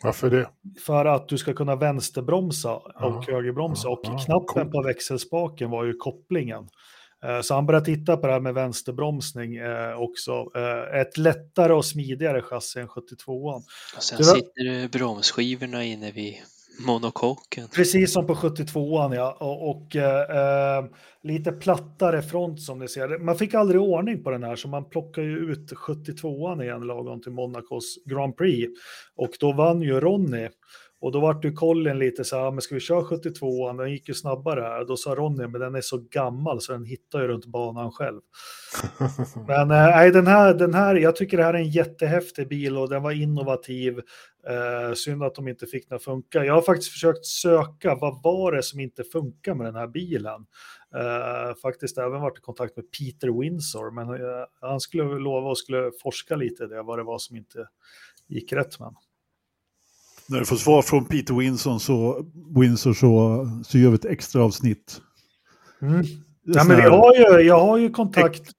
Varför 0.04 0.30
det? 0.30 0.49
För 0.86 1.06
att 1.06 1.30
du 1.30 1.38
ska 1.38 1.54
kunna 1.54 1.75
vänsterbromsa 1.75 2.75
och 2.75 2.91
ja, 2.99 3.23
högerbromsa. 3.28 3.89
och 3.89 3.99
ja, 4.04 4.17
knappen 4.17 4.63
cool. 4.63 4.71
på 4.71 4.82
växelspaken 4.82 5.69
var 5.69 5.84
ju 5.84 5.93
kopplingen. 5.93 6.67
Eh, 7.25 7.41
så 7.41 7.53
han 7.53 7.65
började 7.65 7.85
titta 7.85 8.17
på 8.17 8.27
det 8.27 8.33
här 8.33 8.39
med 8.39 8.53
vänsterbromsning 8.53 9.55
eh, 9.55 10.01
också. 10.01 10.31
Eh, 10.55 10.99
ett 10.99 11.17
lättare 11.17 11.73
och 11.73 11.85
smidigare 11.85 12.41
chassi 12.41 12.79
än 12.79 12.88
72an. 12.88 13.63
Och 13.95 14.03
sen 14.03 14.23
sitter 14.23 14.88
bromsskivorna 14.88 15.83
inne 15.83 16.11
vid 16.11 16.35
monokoken. 16.79 17.67
Precis 17.67 18.13
som 18.13 18.27
på 18.27 18.35
72an 18.35 19.15
ja. 19.15 19.38
Och, 19.39 19.69
och 19.69 19.95
eh, 19.95 20.85
lite 21.23 21.51
plattare 21.51 22.21
front 22.21 22.61
som 22.61 22.79
ni 22.79 22.88
ser. 22.88 23.19
Man 23.19 23.38
fick 23.38 23.53
aldrig 23.53 23.81
ordning 23.81 24.23
på 24.23 24.31
den 24.31 24.43
här 24.43 24.55
så 24.55 24.67
man 24.67 24.89
plockade 24.89 25.27
ju 25.27 25.38
ut 25.38 25.73
72an 25.73 26.63
igen 26.63 26.81
lagom 26.81 27.21
till 27.21 27.31
Monacos 27.31 27.95
Grand 28.05 28.38
Prix. 28.38 28.71
Och 29.15 29.31
då 29.39 29.53
vann 29.53 29.81
ju 29.81 29.99
Ronny. 29.99 30.49
Och 31.05 31.11
då 31.11 31.19
vart 31.19 31.41
du 31.41 31.51
kollen 31.51 31.99
lite 31.99 32.23
så 32.23 32.37
här, 32.37 32.51
men 32.51 32.61
ska 32.61 32.75
vi 32.75 32.81
köra 32.81 33.03
72 33.03 33.73
Den 33.73 33.91
gick 33.91 34.07
ju 34.07 34.13
snabbare 34.13 34.61
här. 34.61 34.85
Då 34.85 34.97
sa 34.97 35.15
Ronny, 35.15 35.47
men 35.47 35.61
den 35.61 35.75
är 35.75 35.81
så 35.81 35.97
gammal 35.97 36.61
så 36.61 36.71
den 36.71 36.85
hittar 36.85 37.21
ju 37.21 37.27
runt 37.27 37.45
banan 37.45 37.91
själv. 37.91 38.21
men 39.47 39.67
nej, 39.67 40.11
den 40.11 40.27
här, 40.27 40.53
den 40.53 40.73
här, 40.73 40.95
jag 40.95 41.15
tycker 41.15 41.37
det 41.37 41.43
här 41.43 41.53
är 41.53 41.57
en 41.57 41.69
jättehäftig 41.69 42.47
bil 42.47 42.77
och 42.77 42.89
den 42.89 43.03
var 43.03 43.11
innovativ. 43.11 43.97
Eh, 44.49 44.93
synd 44.93 45.23
att 45.23 45.35
de 45.35 45.47
inte 45.47 45.65
fick 45.65 45.89
den 45.89 45.95
att 45.95 46.03
funka. 46.03 46.45
Jag 46.45 46.53
har 46.53 46.61
faktiskt 46.61 46.91
försökt 46.91 47.25
söka, 47.25 47.95
vad 47.95 48.23
var 48.23 48.51
det 48.51 48.63
som 48.63 48.79
inte 48.79 49.03
funkar 49.03 49.55
med 49.55 49.67
den 49.67 49.75
här 49.75 49.87
bilen? 49.87 50.45
Eh, 50.95 51.55
faktiskt 51.61 51.97
även 51.97 52.21
varit 52.21 52.37
i 52.37 52.41
kontakt 52.41 52.75
med 52.75 52.85
Peter 52.91 53.41
Windsor, 53.41 53.91
men 53.91 54.09
eh, 54.09 54.45
han 54.61 54.79
skulle 54.79 55.19
lova 55.19 55.49
och 55.49 55.57
skulle 55.57 55.91
forska 56.03 56.35
lite 56.35 56.63
i 56.63 56.67
det, 56.67 56.83
vad 56.83 56.99
det 56.99 57.03
var 57.03 57.17
som 57.17 57.35
inte 57.35 57.67
gick 58.27 58.53
rätt 58.53 58.79
med. 58.79 58.95
När 60.29 60.39
du 60.39 60.45
får 60.45 60.55
svar 60.55 60.81
från 60.81 61.05
Peter 61.05 61.33
Winsor 61.33 61.79
så, 61.79 62.25
Winsor 62.59 62.93
så, 62.93 63.45
så 63.65 63.77
gör 63.77 63.89
vi 63.89 63.95
ett 63.95 64.05
extra 64.05 64.43
avsnitt. 64.43 65.01
Mm. 65.81 66.05
Ja, 66.43 66.63
men 66.63 66.79
jag 66.79 66.91
har 66.91 67.15
ju, 67.15 67.47
jag 67.47 67.59
har 67.59 67.77
ju 67.77 67.89
kontakt. 67.89 68.41
Ex, 68.41 68.53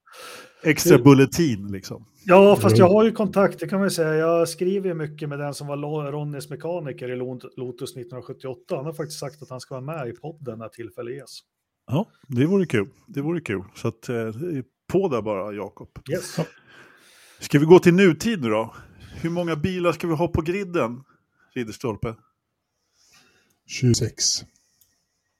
extra 0.62 0.98
bulletin 0.98 1.72
liksom. 1.72 2.06
Ja, 2.24 2.56
fast 2.56 2.78
jag 2.78 2.88
har 2.88 3.04
ju 3.04 3.12
kontakt, 3.12 3.60
det 3.60 3.68
kan 3.68 3.80
man 3.80 3.90
säga. 3.90 4.14
Jag 4.14 4.48
skriver 4.48 4.94
mycket 4.94 5.28
med 5.28 5.38
den 5.38 5.54
som 5.54 5.66
var 5.66 6.12
Ronnys 6.12 6.50
mekaniker 6.50 7.08
i 7.08 7.16
Lotus 7.56 7.90
1978. 7.90 8.76
Han 8.76 8.84
har 8.84 8.92
faktiskt 8.92 9.20
sagt 9.20 9.42
att 9.42 9.50
han 9.50 9.60
ska 9.60 9.80
vara 9.80 9.96
med 9.96 10.08
i 10.08 10.12
podden 10.12 10.58
när 10.58 10.68
tillfälle 10.68 11.10
ges. 11.12 11.40
Ja, 11.86 12.06
det 12.28 12.46
vore 12.46 12.66
kul. 12.66 12.88
Det 13.06 13.20
vore 13.20 13.40
kul. 13.40 13.62
Så 13.74 13.88
att, 13.88 14.08
eh, 14.08 14.16
på 14.92 15.08
där 15.08 15.22
bara, 15.22 15.52
Jakob. 15.52 15.88
Yes. 16.12 16.36
Ska 17.40 17.58
vi 17.58 17.66
gå 17.66 17.78
till 17.78 17.94
nutid 17.94 18.42
nu 18.42 18.48
då? 18.48 18.74
Hur 19.20 19.30
många 19.30 19.56
bilar 19.56 19.92
ska 19.92 20.06
vi 20.06 20.14
ha 20.14 20.28
på 20.28 20.42
griden, 20.42 21.02
Ridderstolpe? 21.56 22.14
26. 23.66 24.44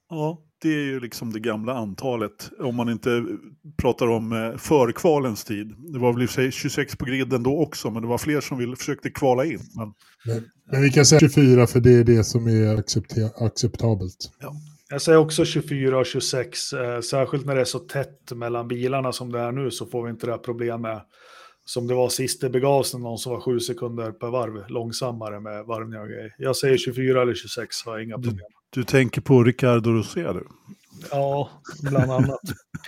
Ja, 0.09 0.43
det 0.61 0.69
är 0.69 0.83
ju 0.83 0.99
liksom 0.99 1.33
det 1.33 1.39
gamla 1.39 1.73
antalet. 1.73 2.51
Om 2.59 2.75
man 2.75 2.89
inte 2.89 3.25
pratar 3.81 4.07
om 4.07 4.31
eh, 4.31 4.57
förkvalens 4.57 5.43
tid. 5.43 5.75
Det 5.93 5.99
var 5.99 6.13
väl 6.13 6.21
i 6.21 6.25
och 6.25 6.29
för 6.29 6.41
sig 6.41 6.51
26 6.51 6.95
på 6.95 7.05
griden 7.05 7.43
då 7.43 7.61
också, 7.61 7.91
men 7.91 8.01
det 8.01 8.07
var 8.07 8.17
fler 8.17 8.41
som 8.41 8.57
ville, 8.57 8.75
försökte 8.75 9.09
kvala 9.09 9.45
in. 9.45 9.59
Men... 9.75 9.93
Men, 10.25 10.43
men 10.71 10.81
vi 10.81 10.89
kan 10.89 11.05
säga 11.05 11.19
24 11.19 11.67
för 11.67 11.79
det 11.79 11.93
är 11.93 12.03
det 12.03 12.23
som 12.23 12.47
är 12.47 12.77
acceptabelt. 13.45 14.31
Ja. 14.39 14.55
Jag 14.89 15.01
säger 15.01 15.17
också 15.17 15.45
24 15.45 15.99
och 15.99 16.05
26, 16.05 16.73
eh, 16.73 17.01
särskilt 17.01 17.45
när 17.45 17.55
det 17.55 17.61
är 17.61 17.65
så 17.65 17.79
tätt 17.79 18.31
mellan 18.35 18.67
bilarna 18.67 19.11
som 19.11 19.31
det 19.31 19.39
är 19.39 19.51
nu 19.51 19.71
så 19.71 19.85
får 19.85 20.03
vi 20.03 20.09
inte 20.09 20.25
det 20.25 20.31
här 20.31 20.39
problemet 20.39 21.03
som 21.67 21.87
det 21.87 21.93
var 21.93 22.09
sist 22.09 22.41
det 22.41 22.49
begav 22.49 22.83
sig, 22.83 22.99
någon 22.99 23.17
som 23.17 23.31
var 23.31 23.41
sju 23.41 23.59
sekunder 23.59 24.11
per 24.11 24.27
varv 24.27 24.69
långsammare 24.69 25.39
med 25.39 25.65
varvningar 25.65 26.01
och 26.01 26.09
grejer. 26.09 26.35
Jag 26.37 26.55
säger 26.55 26.77
24 26.77 27.21
eller 27.21 27.33
26, 27.33 27.85
har 27.85 27.99
inga 27.99 28.15
problem. 28.15 28.35
Du, 28.35 28.81
du 28.81 28.83
tänker 28.83 29.21
på 29.21 29.43
Ricardo 29.43 29.91
Rosé 29.91 30.33
du? 30.33 30.47
Ja, 31.11 31.49
bland 31.81 32.11
annat. 32.11 32.39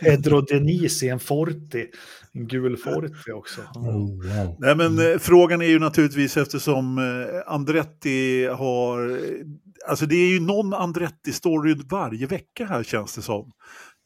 Pedro 0.02 0.42
Denisi, 0.42 1.10
en 1.10 1.20
Forti. 1.20 1.88
En 2.32 2.48
gul 2.48 2.78
Forti 2.78 3.32
också. 3.32 3.62
Oh, 3.62 3.94
wow. 3.96 4.56
Nej, 4.60 4.76
men 4.76 5.12
eh, 5.12 5.18
frågan 5.18 5.62
är 5.62 5.66
ju 5.66 5.80
naturligtvis 5.80 6.38
eftersom 6.38 6.98
eh, 6.98 7.54
Andretti 7.54 8.46
har... 8.46 9.20
Alltså 9.88 10.06
det 10.06 10.16
är 10.16 10.30
ju 10.30 10.40
någon 10.40 10.74
Andretti-story 10.74 11.82
varje 11.90 12.28
vecka 12.28 12.66
här 12.66 12.84
känns 12.84 13.16
det 13.16 13.22
som. 13.22 13.52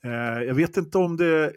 Eh, 0.06 0.44
jag 0.44 0.54
vet 0.54 0.78
inte 0.78 0.98
om 0.98 1.18
det 1.18 1.52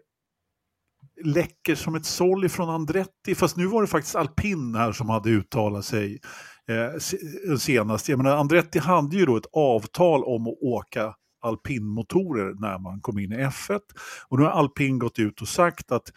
läcker 1.24 1.74
som 1.74 1.94
ett 1.94 2.06
såll 2.06 2.48
från 2.48 2.70
Andretti, 2.70 3.34
fast 3.34 3.56
nu 3.56 3.66
var 3.66 3.82
det 3.82 3.88
faktiskt 3.88 4.16
Alpin 4.16 4.74
här 4.74 4.92
som 4.92 5.08
hade 5.08 5.30
uttalat 5.30 5.84
sig 5.84 6.20
eh, 6.68 7.56
senast. 7.58 8.08
Jag 8.08 8.18
menar, 8.18 8.36
Andretti 8.36 8.78
hade 8.78 9.16
ju 9.16 9.26
då 9.26 9.36
ett 9.36 9.50
avtal 9.52 10.24
om 10.24 10.46
att 10.46 10.58
åka 10.60 11.14
alpinmotorer 11.40 12.54
när 12.60 12.78
man 12.78 13.00
kom 13.00 13.18
in 13.18 13.32
i 13.32 13.36
F1. 13.36 13.80
Och 14.28 14.38
nu 14.38 14.44
har 14.44 14.50
alpin 14.50 14.98
gått 14.98 15.18
ut 15.18 15.42
och 15.42 15.48
sagt 15.48 15.92
att 15.92 16.12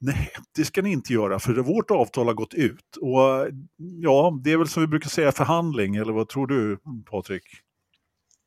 nej, 0.00 0.30
det 0.56 0.64
ska 0.64 0.82
ni 0.82 0.92
inte 0.92 1.12
göra 1.12 1.38
för 1.38 1.54
vårt 1.54 1.90
avtal 1.90 2.26
har 2.26 2.34
gått 2.34 2.54
ut. 2.54 2.96
Och 3.00 3.48
ja, 3.76 4.40
det 4.44 4.52
är 4.52 4.56
väl 4.56 4.68
som 4.68 4.80
vi 4.80 4.86
brukar 4.86 5.08
säga 5.08 5.32
förhandling, 5.32 5.96
eller 5.96 6.12
vad 6.12 6.28
tror 6.28 6.46
du 6.46 6.78
Patrik? 7.10 7.44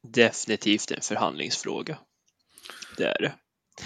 Definitivt 0.08 0.92
en 0.92 1.02
förhandlingsfråga. 1.02 1.98
Det 2.98 3.04
är 3.04 3.22
det. 3.22 3.34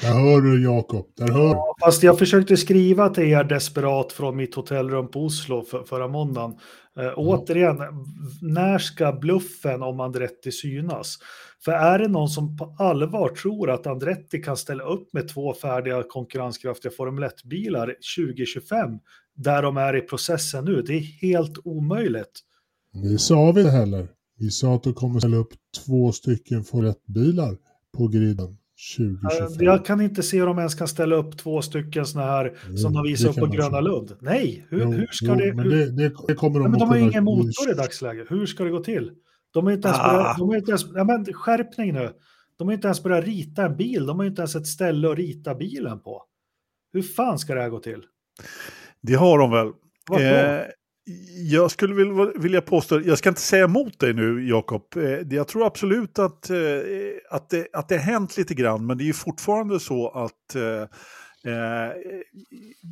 Där 0.02 0.14
hör 0.14 0.42
du 0.42 0.64
Jakob, 0.64 1.06
där 1.18 1.28
hör 1.28 1.50
ja, 1.50 1.76
Fast 1.84 2.04
jag 2.04 2.20
försökte 2.20 2.58
skriva 2.58 3.10
till 3.10 3.24
er 3.24 3.44
desperat 3.44 4.12
från 4.12 4.36
mitt 4.36 4.56
hotellrum 4.56 5.12
på 5.12 5.26
Oslo 5.26 5.64
för, 5.64 5.84
förra 5.84 6.08
måndagen. 6.08 6.52
Eh, 6.98 7.04
mm. 7.04 7.14
Återigen, 7.18 7.78
när 8.42 8.78
ska 8.78 9.12
bluffen 9.12 9.84
om 9.84 10.00
Andretti 10.00 10.52
synas? 10.52 11.18
För 11.66 11.72
är 11.72 12.00
det 12.00 12.08
någon 12.08 12.30
som 12.30 12.58
på 12.58 12.76
allvar 12.80 13.30
tror 13.30 13.70
att 13.72 13.88
Andretti 13.88 14.44
kan 14.44 14.58
ställa 14.58 14.84
upp 14.84 15.14
med 15.14 15.28
två 15.28 15.54
färdiga 15.54 16.04
konkurrenskraftiga 16.04 16.92
Formel 16.92 17.24
1-bilar 17.24 17.96
2025, 18.18 18.90
där 19.36 19.62
de 19.62 19.78
är 19.78 19.96
i 19.96 20.02
processen 20.02 20.66
nu, 20.66 20.82
det 20.82 20.94
är 20.94 21.00
helt 21.22 21.58
omöjligt. 21.64 22.42
Det 22.94 23.18
sa 23.18 23.52
vi 23.52 23.70
heller. 23.70 24.08
Vi 24.38 24.52
sa 24.52 24.76
att 24.76 24.84
de 24.84 24.94
kommer 24.94 25.20
ställa 25.20 25.38
upp 25.38 25.54
två 25.86 26.12
stycken 26.12 26.64
Formel 26.64 26.92
1-bilar 26.92 27.58
på 27.98 28.08
griden. 28.08 28.58
2025. 28.98 29.66
Jag 29.66 29.86
kan 29.86 30.02
inte 30.02 30.24
se 30.24 30.40
hur 30.40 30.46
de 30.46 30.58
ens 30.60 30.76
kan 30.76 30.88
ställa 30.88 31.16
upp 31.16 31.38
två 31.38 31.62
stycken 31.62 32.06
sådana 32.06 32.32
här 32.32 32.58
jo, 32.70 32.78
som 32.78 32.94
de 32.94 33.04
visar 33.04 33.30
upp 33.30 33.36
på 33.36 33.46
Gröna 33.46 33.82
Lund. 33.82 34.16
Nej, 34.20 34.66
hur, 34.70 34.82
jo, 34.82 34.92
hur 34.92 35.08
ska 35.12 35.26
jo, 35.26 35.36
det... 35.36 35.54
Men 35.54 35.70
det, 35.70 35.92
det, 35.92 36.14
det 36.28 36.36
kommer 36.36 36.60
de, 36.60 36.72
men 36.72 36.80
de 36.80 36.90
har 36.90 36.98
ju 36.98 37.04
ingen 37.04 37.24
motor 37.24 37.72
i 37.72 37.74
dagsläget. 37.74 38.32
Hur 38.32 38.46
ska 38.46 38.64
det 38.64 38.70
gå 38.70 38.80
till? 38.80 39.12
De 39.54 39.66
har 39.66 39.74
inte 39.74 39.88
ens, 39.88 40.00
ah. 40.00 40.14
börjat, 40.14 40.38
de 40.38 40.50
har 40.50 40.56
inte 40.56 40.72
ens 40.72 40.86
ja, 40.96 41.04
men 41.04 41.34
skärpning 41.34 41.94
nu. 41.94 42.14
De 42.58 42.68
har 42.68 42.74
inte 42.74 42.88
ens 42.88 43.04
börjat 43.04 43.26
rita 43.26 43.66
en 43.66 43.78
bil. 43.78 44.06
De 44.06 44.20
har 44.20 44.26
inte 44.26 44.42
ens 44.42 44.56
ett 44.56 44.68
ställe 44.68 45.12
att 45.12 45.18
rita 45.18 45.56
bilen 45.56 46.00
på. 46.00 46.24
Hur 46.94 47.02
fan 47.02 47.40
ska 47.40 47.56
det 47.56 47.62
här 47.62 47.70
gå 47.70 47.80
till? 47.80 48.04
Det 49.02 49.14
har 49.14 49.40
de 49.40 49.52
väl. 49.52 49.68
Eh, 49.68 50.62
jag 51.52 51.72
skulle 51.72 52.30
vilja 52.36 52.62
påstå, 52.62 53.02
jag 53.02 53.18
ska 53.18 53.30
inte 53.30 53.42
säga 53.42 53.64
emot 53.64 54.00
dig 54.00 54.14
nu 54.14 54.48
Jakob, 54.48 54.84
eh, 54.96 55.04
jag 55.04 55.48
tror 55.48 55.66
absolut 55.66 56.20
att, 56.20 56.50
eh, 56.50 56.58
att, 57.30 57.50
det, 57.50 57.68
att 57.74 57.90
det 57.90 57.98
har 57.98 58.04
hänt 58.04 58.38
lite 58.38 58.54
grann, 58.54 58.86
men 58.86 58.98
det 58.98 59.10
är 59.10 59.14
fortfarande 59.14 59.80
så 59.80 60.10
att 60.10 60.56
eh, 60.56 60.82
eh, 61.54 61.92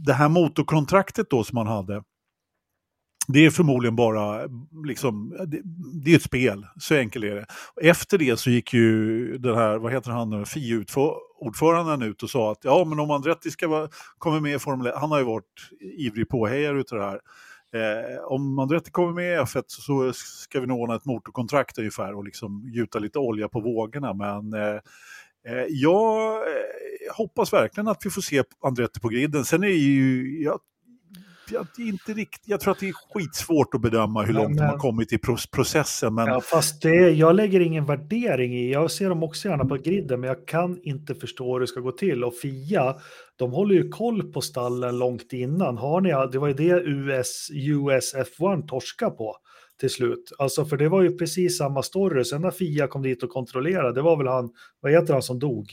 det 0.06 0.13
här 0.13 0.30
motorkontraktet 0.30 1.30
då 1.30 1.43
som 1.43 1.56
man 1.56 1.67
hade, 1.67 2.04
det 3.28 3.45
är 3.45 3.49
förmodligen 3.49 3.95
bara, 3.95 4.41
liksom, 4.86 5.36
det, 5.47 5.62
det 6.04 6.12
är 6.12 6.15
ett 6.15 6.23
spel, 6.23 6.65
så 6.80 6.95
enkelt 6.95 7.26
är 7.26 7.36
det. 7.36 7.45
Efter 7.82 8.17
det 8.17 8.39
så 8.39 8.49
gick 8.49 8.73
ju 8.73 9.38
den 9.38 9.56
här, 9.56 9.78
vad 9.78 9.91
heter 9.91 10.12
han 10.12 10.30
nu, 10.30 10.45
FI-ordföranden 10.45 12.02
ut 12.02 12.23
och 12.23 12.30
sa 12.30 12.52
att 12.52 12.60
ja 12.63 12.86
men 12.86 12.99
om 12.99 13.12
Andretti 13.12 13.52
ska 13.52 13.67
vara, 13.67 13.89
kommer 14.17 14.39
med 14.39 14.56
i 14.56 14.60
Formel 14.60 14.88
1, 14.88 14.93
han 14.95 15.12
har 15.12 15.19
ju 15.19 15.26
varit 15.26 15.69
ivrig 15.97 16.30
påhejare 16.30 16.80
utav 16.80 16.99
det 16.99 17.06
här. 17.06 17.19
Eh, 17.73 18.23
om 18.23 18.59
Andretti 18.59 18.91
kommer 18.91 19.13
med 19.13 19.33
i 19.33 19.38
F1 19.38 19.63
så 19.67 20.13
ska 20.13 20.59
vi 20.59 20.67
nog 20.67 20.79
ordna 20.79 20.95
ett 20.95 21.05
motorkontrakt 21.05 21.77
ungefär 21.77 22.13
och 22.13 22.23
liksom 22.23 22.71
gjuta 22.73 22.99
lite 22.99 23.19
olja 23.19 23.49
på 23.49 23.59
vågorna. 23.59 24.13
Men 24.13 24.53
eh, 24.53 24.79
eh 25.47 25.65
jag 25.69 26.33
eh, 26.36 27.15
hoppas 27.15 27.53
verkligen 27.53 27.88
att 27.88 28.05
vi 28.05 28.09
får 28.09 28.21
se 28.21 28.43
Andretti 28.63 28.99
på 28.99 29.09
griden. 29.09 29.45
Sen 29.45 29.63
är 29.63 29.67
ju, 29.67 30.43
jag 30.43 30.59
jag, 31.51 31.67
inte 31.77 32.13
riktigt, 32.13 32.41
jag 32.45 32.59
tror 32.59 32.71
att 32.71 32.79
det 32.79 32.89
är 32.89 32.93
skitsvårt 33.13 33.73
att 33.73 33.81
bedöma 33.81 34.23
hur 34.23 34.33
långt 34.33 34.49
men, 34.49 34.57
de 34.57 34.63
har 34.63 34.77
kommit 34.77 35.13
i 35.13 35.17
processen. 35.51 36.13
Men... 36.15 36.27
Ja, 36.27 36.41
fast 36.41 36.81
det, 36.81 37.09
jag 37.09 37.36
lägger 37.36 37.59
ingen 37.59 37.86
värdering 37.86 38.53
i, 38.53 38.71
jag 38.71 38.91
ser 38.91 39.09
dem 39.09 39.23
också 39.23 39.47
gärna 39.47 39.65
på 39.65 39.75
griden, 39.75 40.19
men 40.19 40.27
jag 40.27 40.47
kan 40.47 40.79
inte 40.83 41.15
förstå 41.15 41.53
hur 41.53 41.59
det 41.59 41.67
ska 41.67 41.79
gå 41.79 41.91
till. 41.91 42.23
Och 42.23 42.36
Fia, 42.36 42.95
de 43.35 43.51
håller 43.51 43.75
ju 43.75 43.89
koll 43.89 44.31
på 44.31 44.41
stallen 44.41 44.99
långt 44.99 45.33
innan. 45.33 45.77
Har 45.77 46.01
ni, 46.01 46.09
det 46.31 46.39
var 46.39 46.47
ju 46.47 46.53
det 46.53 46.83
US, 46.85 47.47
US 47.51 48.15
F1 48.15 48.67
torska 48.67 49.09
på 49.09 49.35
till 49.79 49.89
slut. 49.89 50.31
Alltså 50.37 50.65
för 50.65 50.77
det 50.77 50.89
var 50.89 51.01
ju 51.01 51.17
precis 51.17 51.57
samma 51.57 51.83
story. 51.83 52.23
Sen 52.23 52.41
när 52.41 52.51
Fia 52.51 52.87
kom 52.87 53.01
dit 53.01 53.23
och 53.23 53.29
kontrollerade, 53.29 53.93
det 53.93 54.01
var 54.01 54.17
väl 54.17 54.27
han, 54.27 54.49
vad 54.81 54.91
heter 54.91 55.13
han 55.13 55.21
som 55.21 55.39
dog? 55.39 55.67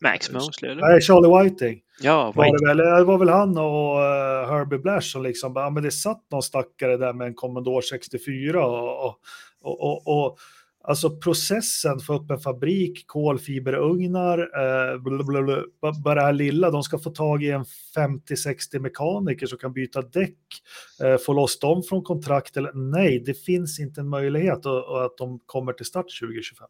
Max 0.00 0.30
Mosley 0.30 0.70
eller? 0.70 0.82
Nej, 0.82 1.00
Charlie 1.00 1.42
Whiting. 1.42 1.80
Ja, 2.00 2.26
Whiting. 2.26 2.52
Var 2.52 2.74
det, 2.74 2.82
väl, 2.82 2.98
det 2.98 3.04
var 3.04 3.18
väl 3.18 3.28
han 3.28 3.58
och 3.58 3.96
uh, 3.96 4.52
Herbie 4.52 4.78
Blash 4.78 5.12
som 5.12 5.22
liksom, 5.22 5.52
ja 5.56 5.70
men 5.70 5.82
det 5.82 5.90
satt 5.90 6.22
någon 6.30 6.42
stackare 6.42 6.96
där 6.96 7.12
med 7.12 7.26
en 7.26 7.34
Commodore 7.34 7.82
64 7.82 8.66
och, 8.66 9.04
och, 9.04 9.16
och, 9.62 10.06
och 10.06 10.38
Alltså 10.88 11.16
processen 11.16 11.98
för 11.98 12.14
upp 12.14 12.30
en 12.30 12.38
fabrik, 12.38 13.06
kolfiberugnar, 13.06 14.38
eh, 14.38 15.02
blablabla, 15.02 15.62
bara 16.04 16.14
det 16.14 16.20
här 16.20 16.32
lilla, 16.32 16.70
de 16.70 16.82
ska 16.82 16.98
få 16.98 17.10
tag 17.10 17.42
i 17.42 17.50
en 17.50 17.64
50-60 17.96 18.78
mekaniker 18.78 19.46
som 19.46 19.58
kan 19.58 19.72
byta 19.72 20.02
däck, 20.02 20.38
eh, 21.02 21.16
få 21.16 21.32
loss 21.32 21.58
dem 21.58 21.82
från 21.82 22.02
kontrakt 22.02 22.56
eller 22.56 22.72
nej, 22.74 23.22
det 23.26 23.34
finns 23.34 23.80
inte 23.80 24.00
en 24.00 24.08
möjlighet 24.08 24.66
och 24.66 25.04
att 25.04 25.16
de 25.18 25.40
kommer 25.46 25.72
till 25.72 25.86
start 25.86 26.06
2025. 26.20 26.68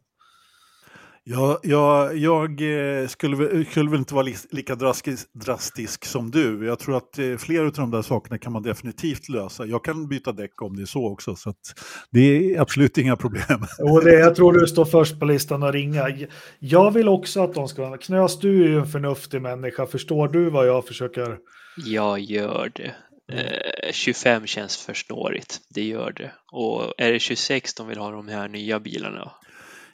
Ja, 1.29 1.59
ja, 1.63 2.13
jag 2.13 2.61
eh, 2.61 3.07
skulle, 3.07 3.65
skulle 3.65 3.89
väl 3.89 3.99
inte 3.99 4.13
vara 4.13 4.27
lika 4.51 4.75
drastisk, 4.75 5.27
drastisk 5.33 6.05
som 6.05 6.31
du. 6.31 6.65
Jag 6.65 6.79
tror 6.79 6.97
att 6.97 7.19
eh, 7.19 7.37
flera 7.37 7.65
av 7.65 7.71
de 7.71 7.91
där 7.91 8.01
sakerna 8.01 8.37
kan 8.37 8.53
man 8.53 8.63
definitivt 8.63 9.29
lösa. 9.29 9.65
Jag 9.65 9.83
kan 9.83 10.07
byta 10.07 10.31
däck 10.31 10.61
om 10.61 10.75
det 10.75 10.81
är 10.81 10.85
så 10.85 11.11
också, 11.11 11.35
så 11.35 11.53
det 12.11 12.19
är 12.19 12.61
absolut 12.61 12.97
inga 12.97 13.15
problem. 13.15 13.65
Och 13.79 14.03
det, 14.03 14.19
jag 14.19 14.35
tror 14.35 14.53
du 14.53 14.67
står 14.67 14.85
först 14.85 15.19
på 15.19 15.25
listan 15.25 15.63
att 15.63 15.73
ringa. 15.73 16.17
Jag 16.59 16.91
vill 16.91 17.07
också 17.07 17.43
att 17.43 17.53
de 17.53 17.67
ska... 17.67 17.97
Knös, 17.97 18.39
du 18.39 18.63
är 18.63 18.67
ju 18.67 18.79
en 18.79 18.87
förnuftig 18.87 19.41
människa. 19.41 19.85
Förstår 19.85 20.27
du 20.27 20.49
vad 20.49 20.67
jag 20.67 20.85
försöker... 20.87 21.37
Jag 21.85 22.19
gör 22.19 22.71
det. 22.75 22.95
Eh, 23.31 23.91
25 23.91 24.45
känns 24.45 24.77
för 24.77 24.93
snårigt, 24.93 25.59
det 25.69 25.83
gör 25.83 26.11
det. 26.11 26.31
Och 26.51 26.93
är 26.97 27.11
det 27.11 27.19
26 27.19 27.73
de 27.73 27.87
vill 27.87 27.97
ha 27.97 28.11
de 28.11 28.27
här 28.27 28.47
nya 28.47 28.79
bilarna, 28.79 29.31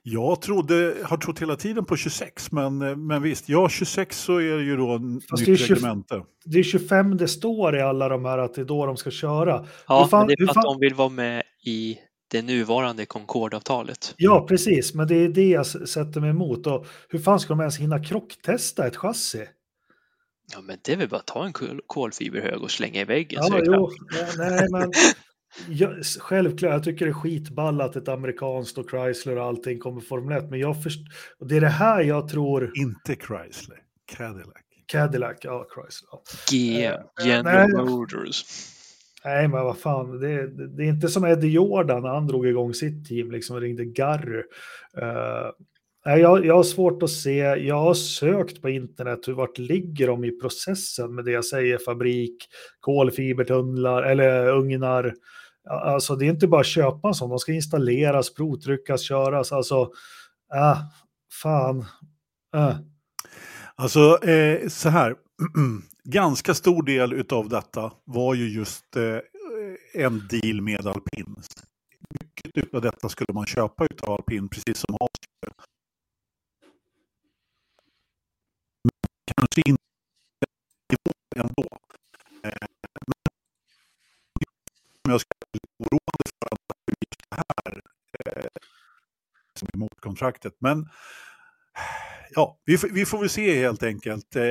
jag 0.06 0.42
trodde, 0.42 0.96
har 1.04 1.18
trott 1.18 1.42
hela 1.42 1.56
tiden 1.56 1.86
på 1.86 1.98
26, 1.98 2.52
men, 2.52 2.78
men 3.08 3.22
visst, 3.22 3.50
ja 3.50 3.70
26 3.70 4.20
så 4.20 4.38
är 4.38 4.58
det 4.58 4.64
ju 4.64 4.78
då 4.78 5.00
Fast 5.30 5.48
nytt 5.48 5.60
det 5.60 5.66
reglemente. 5.66 6.24
Det 6.46 6.60
är 6.60 6.64
25 6.64 7.18
det 7.18 7.28
står 7.28 7.76
i 7.76 7.82
alla 7.82 8.10
de 8.10 8.26
här 8.26 8.38
att 8.38 8.54
det 8.54 8.62
är 8.62 8.66
då 8.66 8.86
de 8.86 8.98
ska 8.98 9.12
köra. 9.12 9.66
Ja, 9.88 10.08
fan, 10.12 10.20
men 10.20 10.28
det 10.28 10.34
är 10.34 10.46
för 10.46 10.52
att 10.52 10.54
fan... 10.54 10.64
de 10.64 10.80
vill 10.80 10.94
vara 10.94 11.10
med 11.10 11.44
i 11.66 11.98
det 12.32 12.42
nuvarande 12.42 13.06
Concorde-avtalet. 13.06 14.14
Ja, 14.18 14.46
precis, 14.48 14.94
men 14.94 15.08
det 15.08 15.16
är 15.16 15.30
det 15.30 15.50
jag 15.50 15.66
sätter 15.66 16.22
mig 16.22 16.30
emot. 16.30 16.68
Och 16.68 16.86
hur 17.10 17.20
fan 17.20 17.40
ska 17.40 17.54
de 17.54 17.60
ens 17.60 17.78
hinna 17.78 18.04
krocktesta 18.04 18.88
ett 18.88 18.96
chassi? 18.96 19.46
Ja, 20.54 20.62
men 20.62 20.78
det 20.82 20.94
är 20.94 20.98
väl 20.98 21.10
bara 21.10 21.20
att 21.20 21.28
ta 21.28 21.46
en 21.46 21.54
kolfiberhög 21.88 22.62
och 22.62 22.72
slänga 22.72 23.02
i 23.02 23.06
väggen. 23.06 23.42
Ja, 23.44 23.60
jo, 23.66 23.92
ja, 24.20 24.26
nej, 24.38 24.68
men 24.72 24.92
jag, 25.70 26.06
självklart, 26.20 26.72
jag 26.72 26.84
tycker 26.84 27.06
det 27.06 27.12
är 27.12 27.14
skitball 27.14 27.82
att 27.82 27.96
ett 27.96 28.08
amerikanskt 28.08 28.78
och 28.78 28.90
Chrysler 28.90 29.38
och 29.38 29.44
allting 29.44 29.80
kommer 29.80 30.02
Formel 30.02 30.38
1, 30.38 30.50
men 30.50 30.60
jag 30.60 30.84
först, 30.84 31.00
och 31.40 31.48
det 31.48 31.58
är 31.58 31.62
det 31.62 31.68
här 31.68 32.02
jag 32.02 32.28
tror... 32.28 32.72
Inte 32.76 33.16
Chrysler, 33.16 33.78
Cadillac. 34.18 34.64
Cadillac, 34.86 35.38
ja, 35.42 35.68
Chrysler. 35.76 36.10
Ja. 36.12 36.24
GM, 36.52 36.94
uh, 36.94 37.28
General 37.28 37.70
nej, 37.70 37.86
Motors. 37.86 38.44
Nej, 39.26 39.48
men 39.48 39.64
vad 39.64 39.78
fan, 39.78 40.20
det, 40.20 40.48
det, 40.48 40.68
det, 40.68 40.84
är 40.84 40.88
inte 40.88 41.08
som 41.08 41.26
Eddie 41.26 41.48
Jordan 41.48 42.02
när 42.02 42.10
han 42.10 42.28
drog 42.28 42.48
igång 42.48 42.74
sitt 42.74 43.08
team, 43.08 43.32
liksom 43.32 43.60
ringde 43.60 43.86
Garry. 43.86 44.44
Uh, 44.98 45.52
jag, 46.04 46.46
jag 46.46 46.56
har 46.56 46.64
svårt 46.64 47.04
att 47.04 47.10
se, 47.10 47.38
jag 47.40 47.80
har 47.80 47.94
sökt 47.94 48.62
på 48.62 48.70
internet 48.70 49.20
hur 49.28 49.34
vart 49.34 49.58
ligger 49.58 50.08
de 50.08 50.24
i 50.24 50.40
processen 50.40 51.16
med 51.16 51.26
det 51.26 51.32
jag 51.32 51.46
säger, 51.46 51.78
fabrik, 51.78 52.48
kolfibertunnlar 52.80 54.04
eller 54.04 54.48
ugnar. 54.48 55.14
Alltså 55.70 56.16
det 56.16 56.26
är 56.26 56.30
inte 56.30 56.48
bara 56.48 56.62
att 56.62 56.68
köpa 56.68 57.08
en 57.08 57.14
sån, 57.14 57.30
de 57.30 57.40
ska 57.40 57.54
installeras, 57.54 58.34
provtryckas, 58.34 59.02
köras, 59.02 59.52
alltså, 59.52 59.92
äh, 60.56 60.78
fan. 61.42 61.86
Äh. 62.56 62.76
Alltså 63.76 64.24
eh, 64.24 64.68
så 64.68 64.90
här, 64.90 65.16
ganska 66.04 66.54
stor 66.54 66.84
del 66.84 67.26
av 67.30 67.50
detta 67.50 67.92
var 68.04 68.34
ju 68.34 68.50
just 68.50 68.96
eh, 68.96 69.20
en 69.94 70.28
deal 70.28 70.62
med 70.62 70.88
alpin. 70.88 71.36
Mycket 72.20 72.74
av 72.74 72.82
detta 72.82 73.10
skulle 73.10 73.34
man 73.34 73.46
köpa 73.46 73.88
av 74.02 74.14
alpin, 74.14 74.50
precis 74.50 74.78
som 74.78 74.94
Haas 75.00 75.10
kanske 79.36 79.62
inte 79.66 79.84
ändå. 81.36 81.68
Eh, 82.44 82.68
men 85.03 85.03
jag 85.14 85.22
skulle 85.22 85.52
bli 85.52 85.60
oroande 85.80 86.30
för 86.40 86.48
att 86.52 86.60
just 86.88 87.22
det 87.30 87.36
här 87.36 87.82
eh, 88.26 88.50
som 89.60 89.68
är 89.74 89.78
motkontraktet. 89.78 90.54
Men 90.60 90.90
ja, 92.30 92.60
vi, 92.66 92.78
vi, 92.92 93.06
får 93.06 93.20
väl 93.20 93.30
se 93.30 93.62
helt 93.62 93.84
enkelt. 93.84 94.36
Eh, 94.36 94.44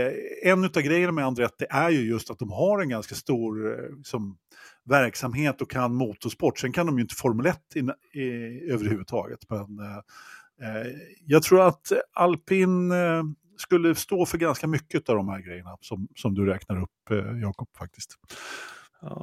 en 0.42 0.64
av 0.64 0.70
grejerna 0.70 1.12
med 1.12 1.26
Andretti 1.26 1.66
är 1.70 1.90
ju 1.90 2.00
just 2.00 2.30
att 2.30 2.38
de 2.38 2.50
har 2.50 2.80
en 2.80 2.88
ganska 2.88 3.14
stor 3.14 3.78
liksom, 3.96 4.38
verksamhet 4.84 5.62
och 5.62 5.70
kan 5.70 5.94
motorsport. 5.94 6.58
Sen 6.58 6.72
kan 6.72 6.86
de 6.86 6.96
ju 6.96 7.02
inte 7.02 7.14
Formel 7.14 7.46
1 7.46 7.76
in, 7.76 7.92
i, 8.12 8.22
överhuvudtaget. 8.70 9.38
Men 9.48 9.78
eh, 9.78 9.96
eh, 10.68 10.92
jag 11.26 11.42
tror 11.42 11.66
att 11.66 11.92
alpin 12.12 12.90
eh, 12.90 13.22
skulle 13.56 13.94
stå 13.94 14.26
för 14.26 14.38
ganska 14.38 14.66
mycket 14.66 15.08
av 15.08 15.16
de 15.16 15.28
här 15.28 15.40
grejerna 15.40 15.76
som, 15.80 16.08
som 16.16 16.34
du 16.34 16.46
räknar 16.46 16.82
upp, 16.82 17.10
eh, 17.10 17.40
Jakob, 17.40 17.68
faktiskt. 17.78 18.18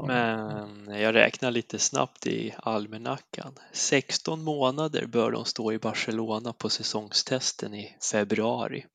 Men 0.07 0.99
jag 1.01 1.15
räknar 1.15 1.51
lite 1.51 1.79
snabbt 1.79 2.27
i 2.27 2.55
almanackan. 2.57 3.53
16 3.73 4.43
månader 4.43 5.05
bör 5.05 5.31
de 5.31 5.45
stå 5.45 5.73
i 5.73 5.79
Barcelona 5.79 6.53
på 6.53 6.69
säsongstesten 6.69 7.73
i 7.73 7.95
februari. 8.11 8.85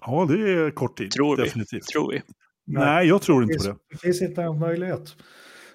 Ja, 0.00 0.26
det 0.28 0.52
är 0.52 0.70
kort 0.70 0.98
tid. 0.98 1.10
Tror 1.10 1.36
vi. 1.36 1.42
Definitivt. 1.42 1.86
Tror 1.86 2.12
vi. 2.12 2.22
Nej, 2.66 3.08
jag 3.08 3.22
tror 3.22 3.42
inte 3.42 3.58
på 3.58 3.64
det. 3.64 3.76
Det 3.90 3.98
finns 3.98 4.22
inte 4.22 4.42
en 4.42 4.58
möjlighet. 4.58 5.16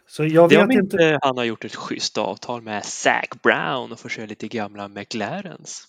Så 0.08 0.26
jag 0.26 0.50
det 0.50 0.56
vet 0.56 0.66
om 0.66 0.72
inte 0.72 1.20
han 1.22 1.38
har 1.38 1.44
gjort 1.44 1.66
ett 1.66 1.76
schysst 1.76 2.18
avtal 2.18 2.62
med 2.62 2.86
Zac 2.86 3.30
Brown 3.44 3.92
och 3.92 4.00
får 4.00 4.10
köra 4.10 4.26
lite 4.26 4.48
gamla 4.48 4.88
McLarens. 4.88 5.88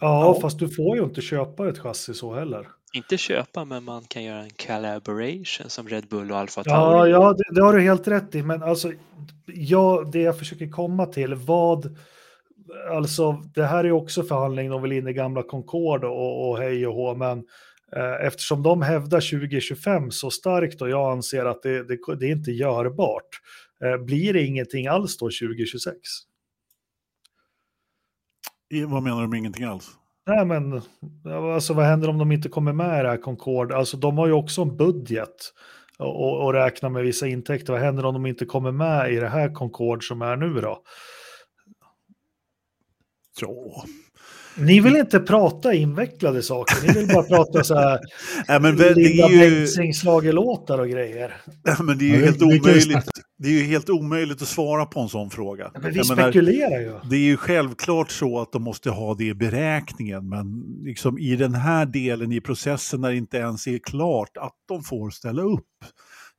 Ja, 0.00 0.34
ja, 0.34 0.40
fast 0.40 0.58
du 0.58 0.68
får 0.68 0.96
ju 0.96 1.04
inte 1.04 1.20
köpa 1.20 1.68
ett 1.68 1.78
chassi 1.78 2.14
så 2.14 2.34
heller. 2.34 2.68
Inte 2.92 3.18
köpa, 3.18 3.64
men 3.64 3.84
man 3.84 4.04
kan 4.04 4.24
göra 4.24 4.42
en 4.42 4.50
collaboration 4.50 5.70
som 5.70 5.88
Red 5.88 6.08
Bull 6.08 6.30
och 6.30 6.38
Alfa 6.38 6.64
Tauri. 6.64 7.10
Ja, 7.10 7.20
ja 7.20 7.32
det, 7.32 7.54
det, 7.54 7.62
har 7.62 7.72
du 7.72 7.80
helt 7.80 8.08
rätt 8.08 8.34
i, 8.34 8.42
men 8.42 8.62
alltså, 8.62 8.92
ja, 9.46 10.08
det 10.12 10.20
jag 10.20 10.38
försöker 10.38 10.68
komma 10.68 11.06
till, 11.06 11.34
vad, 11.34 11.98
alltså 12.90 13.32
det 13.32 13.64
här 13.64 13.84
är 13.84 13.92
också 13.92 14.22
förhandling, 14.22 14.70
de 14.70 14.82
vill 14.82 14.92
in 14.92 15.08
i 15.08 15.12
gamla 15.12 15.42
Concorde 15.42 16.06
och, 16.06 16.50
och 16.50 16.58
hej 16.58 16.86
och 16.86 16.94
hå, 16.94 17.14
men 17.14 17.38
eh, 17.96 18.26
eftersom 18.26 18.62
de 18.62 18.82
hävdar 18.82 19.20
2025 19.20 20.10
så 20.10 20.30
starkt 20.30 20.82
och 20.82 20.90
jag 20.90 21.12
anser 21.12 21.44
att 21.44 21.62
det, 21.62 21.88
det, 21.88 21.98
det 22.20 22.26
är 22.26 22.32
inte 22.32 22.50
görbart, 22.50 23.40
eh, 23.84 24.04
blir 24.04 24.32
det 24.32 24.42
ingenting 24.42 24.86
alls 24.86 25.18
då 25.18 25.26
2026? 25.26 25.96
Vad 28.86 29.02
menar 29.02 29.22
du 29.22 29.28
med 29.28 29.38
ingenting 29.38 29.64
alls? 29.64 29.90
Nej, 30.28 30.44
men 30.44 30.82
alltså, 31.54 31.74
vad 31.74 31.84
händer 31.84 32.08
om 32.08 32.18
de 32.18 32.32
inte 32.32 32.48
kommer 32.48 32.72
med 32.72 33.00
i 33.00 33.02
det 33.02 33.08
här 33.08 33.16
Concorde? 33.16 33.76
Alltså, 33.76 33.96
de 33.96 34.18
har 34.18 34.26
ju 34.26 34.32
också 34.32 34.62
en 34.62 34.76
budget 34.76 35.54
och, 35.98 36.44
och 36.44 36.52
räknar 36.52 36.90
med 36.90 37.02
vissa 37.02 37.26
intäkter. 37.26 37.72
Vad 37.72 37.82
händer 37.82 38.04
om 38.04 38.14
de 38.14 38.26
inte 38.26 38.44
kommer 38.44 38.72
med 38.72 39.12
i 39.12 39.16
det 39.16 39.28
här 39.28 39.54
Concorde 39.54 40.02
som 40.02 40.22
är 40.22 40.36
nu 40.36 40.60
då? 40.60 40.82
Ja, 43.40 43.84
ni 44.58 44.80
vill 44.80 44.96
inte 44.96 45.20
prata 45.20 45.74
invecklade 45.74 46.42
saker, 46.42 46.86
ni 46.86 46.92
vill 46.92 47.08
bara 47.14 47.22
prata 47.22 47.64
så 47.64 47.74
här 47.74 47.98
ja, 48.48 48.58
men 48.62 48.76
det 48.76 48.88
är 48.88 50.22
ju... 50.22 50.32
låtar 50.32 50.78
och 50.78 50.88
grejer. 50.88 51.36
Ja, 51.64 51.82
men 51.82 51.98
det 51.98 52.04
är 52.04 52.16
ju 52.16 52.24
helt 52.24 52.42
omöjligt. 52.42 53.08
Det 53.38 53.48
är 53.48 53.52
ju 53.52 53.62
helt 53.62 53.90
omöjligt 53.90 54.42
att 54.42 54.48
svara 54.48 54.86
på 54.86 55.00
en 55.00 55.08
sån 55.08 55.30
fråga. 55.30 55.70
Men 55.82 55.92
vi 55.92 56.04
spekulerar 56.04 56.80
ju. 56.80 56.92
Det 57.10 57.16
är 57.16 57.20
ju 57.20 57.36
självklart 57.36 58.10
så 58.10 58.40
att 58.40 58.52
de 58.52 58.62
måste 58.62 58.90
ha 58.90 59.14
det 59.14 59.24
i 59.24 59.34
beräkningen, 59.34 60.28
men 60.28 60.64
liksom 60.84 61.18
i 61.18 61.36
den 61.36 61.54
här 61.54 61.86
delen 61.86 62.32
i 62.32 62.40
processen 62.40 63.00
när 63.00 63.10
det 63.10 63.16
inte 63.16 63.36
ens 63.36 63.66
är 63.66 63.78
klart 63.78 64.36
att 64.36 64.54
de 64.68 64.82
får 64.82 65.10
ställa 65.10 65.42
upp 65.42 65.64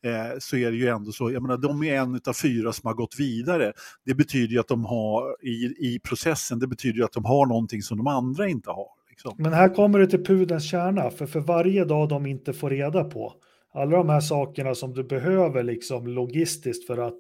eh, 0.06 0.38
så 0.40 0.58
är 0.58 0.72
det 0.72 0.78
ju 0.78 0.88
ändå 0.88 1.12
så, 1.12 1.32
jag 1.32 1.42
menar 1.42 1.58
de 1.58 1.84
är 1.84 1.96
en 1.96 2.20
av 2.28 2.34
fyra 2.34 2.74
som 2.74 2.88
har 2.88 2.94
gått 2.94 3.16
vidare. 3.20 3.74
Det 4.06 4.14
betyder 4.14 4.54
ju 4.54 4.60
att 4.60 4.68
de 4.68 4.86
har 4.86 5.46
i, 5.48 5.76
i 5.80 6.00
processen, 6.04 6.60
det 6.60 6.68
betyder 6.68 6.98
ju 6.98 7.04
att 7.04 7.14
de 7.14 7.26
har 7.26 7.46
någonting 7.46 7.82
som 7.82 7.98
de 7.98 8.08
andra 8.08 8.48
inte 8.48 8.70
har. 8.70 8.88
Liksom. 9.10 9.36
Men 9.38 9.54
här 9.54 9.76
kommer 9.76 10.00
det 10.00 10.08
till 10.08 10.24
pudens 10.24 10.70
kärna, 10.70 11.10
för 11.10 11.26
för 11.26 11.40
varje 11.40 11.86
dag 11.86 12.10
de 12.10 12.26
inte 12.26 12.54
får 12.54 12.70
reda 12.70 13.04
på 13.04 13.34
alla 13.74 13.98
de 13.98 14.10
här 14.10 14.20
sakerna 14.20 14.76
som 14.76 14.94
du 14.94 15.04
behöver 15.04 15.64
liksom 15.64 16.08
logistiskt 16.08 16.88
för 16.88 16.98
att 16.98 17.20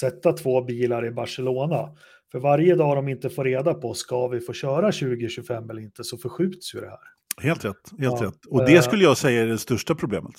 sätta 0.00 0.32
två 0.32 0.62
bilar 0.62 1.06
i 1.06 1.10
Barcelona. 1.10 1.88
För 2.32 2.38
varje 2.38 2.74
dag 2.74 2.96
de 2.96 3.08
inte 3.08 3.30
får 3.30 3.44
reda 3.44 3.74
på 3.74 3.94
ska 3.94 4.28
vi 4.28 4.40
få 4.40 4.52
köra 4.52 4.92
2025 4.92 5.70
eller 5.70 5.82
inte 5.82 6.04
så 6.04 6.18
förskjuts 6.18 6.74
ju 6.74 6.80
det 6.80 6.88
här. 6.88 6.98
Helt 7.42 7.64
rätt, 7.64 7.90
helt 7.98 8.20
ja, 8.20 8.26
rätt. 8.26 8.46
Och 8.46 8.66
det 8.66 8.82
skulle 8.82 9.04
jag 9.04 9.16
säga 9.16 9.42
är 9.42 9.46
det 9.46 9.58
största 9.58 9.94
problemet. 9.94 10.34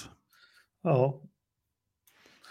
Ja, 0.83 1.21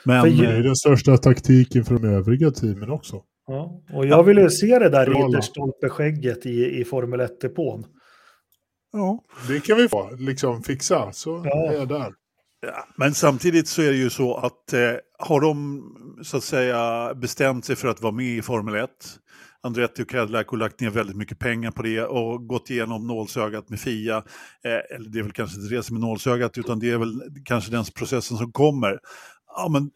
men 0.04 0.36
det 0.36 0.46
är 0.46 0.62
den 0.62 0.76
största 0.76 1.16
taktiken 1.16 1.84
för 1.84 1.98
de 1.98 2.08
övriga 2.08 2.50
teamen 2.50 2.90
också. 2.90 3.22
Ja, 3.46 3.82
och 3.92 4.06
jag 4.06 4.22
vill 4.22 4.38
ju 4.38 4.50
se 4.50 4.78
det 4.78 4.88
där 4.88 5.06
ridderstolpeskägget 5.06 6.46
i, 6.46 6.80
i 6.80 6.84
Formel 6.84 7.20
1-depån. 7.20 7.84
Ja, 8.92 9.24
det 9.48 9.60
kan 9.60 9.76
vi 9.76 9.88
få 9.88 10.10
liksom 10.18 10.62
fixa, 10.62 11.12
så 11.12 11.42
ja. 11.44 11.70
är 11.70 11.72
jag 11.72 11.88
där. 11.88 12.12
Ja, 12.66 12.86
men 12.96 13.14
samtidigt 13.14 13.68
så 13.68 13.82
är 13.82 13.90
det 13.90 13.96
ju 13.96 14.10
så 14.10 14.36
att 14.36 14.72
eh, 14.72 14.80
har 15.18 15.40
de 15.40 15.82
så 16.22 16.36
att 16.36 16.44
säga 16.44 17.14
bestämt 17.14 17.64
sig 17.64 17.76
för 17.76 17.88
att 17.88 18.02
vara 18.02 18.12
med 18.12 18.26
i 18.26 18.42
Formel 18.42 18.74
1, 18.74 18.90
Andretti 19.62 20.02
och 20.02 20.08
Cadillac 20.08 20.46
och 20.46 20.58
lagt 20.58 20.80
ner 20.80 20.90
väldigt 20.90 21.16
mycket 21.16 21.38
pengar 21.38 21.70
på 21.70 21.82
det 21.82 22.02
och 22.02 22.46
gått 22.46 22.70
igenom 22.70 23.06
nålsögat 23.06 23.68
med 23.68 23.80
Fia, 23.80 24.16
eh, 24.64 24.96
eller 24.96 25.10
det 25.10 25.18
är 25.18 25.22
väl 25.22 25.32
kanske 25.32 25.60
inte 25.60 25.74
det 25.74 25.82
som 25.82 25.96
är 25.96 26.00
nålsögat 26.00 26.58
utan 26.58 26.78
det 26.78 26.90
är 26.90 26.98
väl 26.98 27.22
kanske 27.44 27.70
den 27.70 27.84
processen 27.84 28.36
som 28.36 28.52
kommer 28.52 28.98
ja, 29.56 29.68
men 29.68 29.90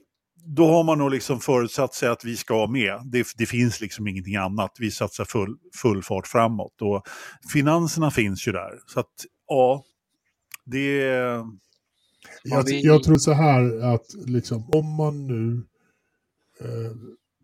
då 0.46 0.66
har 0.66 0.84
man 0.84 0.98
nog 0.98 1.10
liksom 1.10 1.40
förutsatt 1.40 1.94
sig 1.94 2.08
att 2.08 2.24
vi 2.24 2.36
ska 2.36 2.66
med. 2.66 3.00
Det, 3.04 3.26
det, 3.36 3.46
finns 3.46 3.80
liksom 3.80 4.08
ingenting 4.08 4.36
annat. 4.36 4.76
Vi 4.78 4.90
satsar 4.90 5.24
full, 5.24 5.56
full 5.82 6.02
fart 6.02 6.26
framåt 6.26 6.82
och 6.82 7.02
finanserna 7.52 8.10
finns 8.10 8.48
ju 8.48 8.52
där. 8.52 8.78
Så 8.86 9.00
att 9.00 9.12
ja, 9.48 9.84
det... 10.64 10.96
Jag, 12.42 12.68
jag 12.68 13.02
tror 13.02 13.14
så 13.14 13.32
här 13.32 13.94
att 13.94 14.06
liksom, 14.26 14.70
om 14.70 14.96
man 14.96 15.26
nu... 15.26 15.66
Eh, 16.60 16.92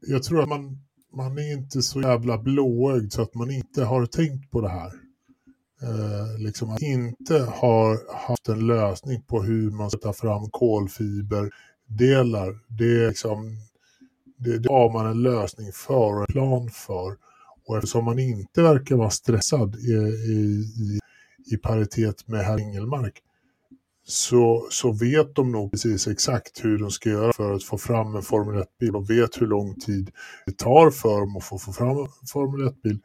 jag 0.00 0.22
tror 0.22 0.42
att 0.42 0.48
man, 0.48 0.78
man 1.16 1.38
är 1.38 1.52
inte 1.52 1.82
så 1.82 2.00
jävla 2.00 2.38
blåögd 2.38 3.12
så 3.12 3.22
att 3.22 3.34
man 3.34 3.50
inte 3.50 3.84
har 3.84 4.06
tänkt 4.06 4.50
på 4.50 4.60
det 4.60 4.68
här. 4.68 4.92
Eh, 5.82 6.38
liksom 6.38 6.70
att 6.70 6.82
inte 6.82 7.38
har 7.38 8.16
haft 8.28 8.48
en 8.48 8.66
lösning 8.66 9.22
på 9.22 9.42
hur 9.42 9.70
man 9.70 9.90
ska 9.90 9.98
ta 9.98 10.12
fram 10.12 10.50
kolfiber, 10.50 11.50
delar, 11.98 12.58
det, 12.68 13.04
är 13.04 13.08
liksom, 13.08 13.56
det, 14.38 14.58
det 14.58 14.68
har 14.68 14.92
man 14.92 15.06
en 15.06 15.22
lösning 15.22 15.72
för 15.72 16.14
och 16.14 16.20
en 16.20 16.26
plan 16.26 16.70
för. 16.70 17.16
Och 17.66 17.76
eftersom 17.76 18.04
man 18.04 18.18
inte 18.18 18.62
verkar 18.62 18.96
vara 18.96 19.10
stressad 19.10 19.76
i, 19.76 19.92
i, 20.32 20.64
i 21.52 21.56
paritet 21.56 22.28
med 22.28 22.44
herr 22.44 22.60
Ingelmark 22.60 23.22
så, 24.10 24.66
så 24.70 24.92
vet 24.92 25.34
de 25.34 25.52
nog 25.52 25.70
precis 25.70 26.08
exakt 26.08 26.64
hur 26.64 26.78
de 26.78 26.90
ska 26.90 27.10
göra 27.10 27.32
för 27.32 27.52
att 27.52 27.64
få 27.64 27.78
fram 27.78 28.16
en 28.16 28.22
Formel 28.22 28.62
1-bil. 28.62 28.92
De 28.92 29.04
vet 29.04 29.40
hur 29.40 29.46
lång 29.46 29.74
tid 29.74 30.10
det 30.46 30.58
tar 30.58 30.90
för 30.90 31.20
dem 31.20 31.36
att 31.36 31.44
få, 31.44 31.58
få 31.58 31.72
fram 31.72 31.98
en 31.98 32.08
Formel 32.32 32.68
1-bil. 32.68 32.98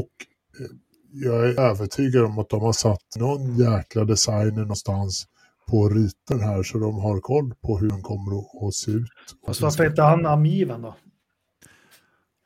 Och 0.00 0.26
eh, 0.60 0.76
jag 1.12 1.48
är 1.48 1.60
övertygad 1.60 2.24
om 2.24 2.38
att 2.38 2.48
de 2.48 2.60
har 2.60 2.72
satt 2.72 3.16
någon 3.16 3.56
jäkla 3.56 4.04
designer 4.04 4.60
någonstans 4.60 5.26
på 5.70 5.88
riten 5.88 6.40
här 6.40 6.62
så 6.62 6.78
de 6.78 6.98
har 6.98 7.20
koll 7.20 7.54
på 7.62 7.78
hur 7.78 7.88
den 7.88 8.02
kommer 8.02 8.38
att, 8.38 8.68
att 8.68 8.74
se 8.74 8.90
ut. 8.90 9.08
Fast 9.46 9.60
varför 9.60 9.86
inte 9.86 10.02
han 10.02 10.22
namngiven 10.22 10.82
då? 10.82 10.94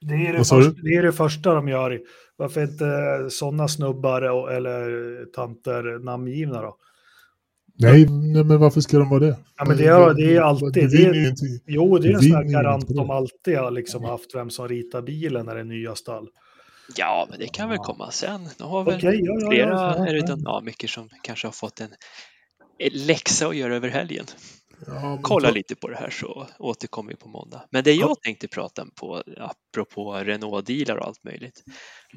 Det 0.00 0.14
är 0.14 0.32
det, 0.32 0.38
första, 0.38 0.82
det 0.82 0.94
är 0.94 1.02
det 1.02 1.12
första 1.12 1.54
de 1.54 1.68
gör. 1.68 2.00
Varför 2.36 2.62
inte 2.62 2.86
sådana 3.30 3.68
snubbar 3.68 4.22
eller 4.50 5.24
tanter 5.24 6.04
namngivna 6.04 6.62
då? 6.62 6.76
Nej, 7.78 8.06
nej, 8.10 8.44
men 8.44 8.58
varför 8.58 8.80
ska 8.80 8.98
de 8.98 9.10
vara 9.10 9.20
det? 9.20 9.36
Ja, 9.56 9.64
men 9.64 9.76
det 9.76 9.86
är, 9.86 10.14
det 10.14 10.36
är 10.36 10.40
alltid... 10.40 10.72
Det, 10.72 10.86
det 10.86 11.04
är, 11.04 11.34
jo, 11.66 11.98
det 11.98 12.08
är 12.08 12.14
en 12.14 12.22
sån 12.22 12.32
här 12.32 12.44
garant 12.44 12.88
de 12.88 13.10
alltid 13.10 13.58
har 13.58 13.70
liksom 13.70 14.04
haft, 14.04 14.34
vem 14.34 14.50
som 14.50 14.68
ritar 14.68 15.02
bilen 15.02 15.46
när 15.46 15.54
det 15.54 15.60
är 15.60 15.64
nya 15.64 15.94
stall. 15.94 16.28
Ja, 16.96 17.26
men 17.30 17.38
det 17.38 17.46
kan 17.46 17.68
väl 17.68 17.78
komma 17.78 18.10
sen. 18.10 18.48
Nu 18.58 18.64
har 18.64 18.84
väl 18.84 18.96
okay, 18.96 19.20
ja, 19.22 19.50
flera 19.50 19.70
ja, 19.70 19.94
ja, 19.96 20.04
aerodynamiker 20.04 20.88
som 20.88 21.08
kanske 21.22 21.46
har 21.46 21.52
fått 21.52 21.80
en 21.80 21.90
läxa 22.92 23.48
att 23.48 23.56
göra 23.56 23.76
över 23.76 23.88
helgen. 23.88 24.26
Ja, 24.86 25.18
Kolla 25.22 25.48
så... 25.48 25.54
lite 25.54 25.76
på 25.76 25.88
det 25.88 25.96
här 25.96 26.10
så 26.10 26.46
återkommer 26.58 27.10
vi 27.10 27.16
på 27.16 27.28
måndag. 27.28 27.62
Men 27.70 27.84
det 27.84 27.92
jag 27.92 28.10
ja. 28.10 28.16
tänkte 28.22 28.48
prata 28.48 28.86
på, 28.94 29.22
apropå 29.36 30.14
Renault-dealar 30.14 30.96
och 30.96 31.06
allt 31.06 31.24
möjligt. 31.24 31.62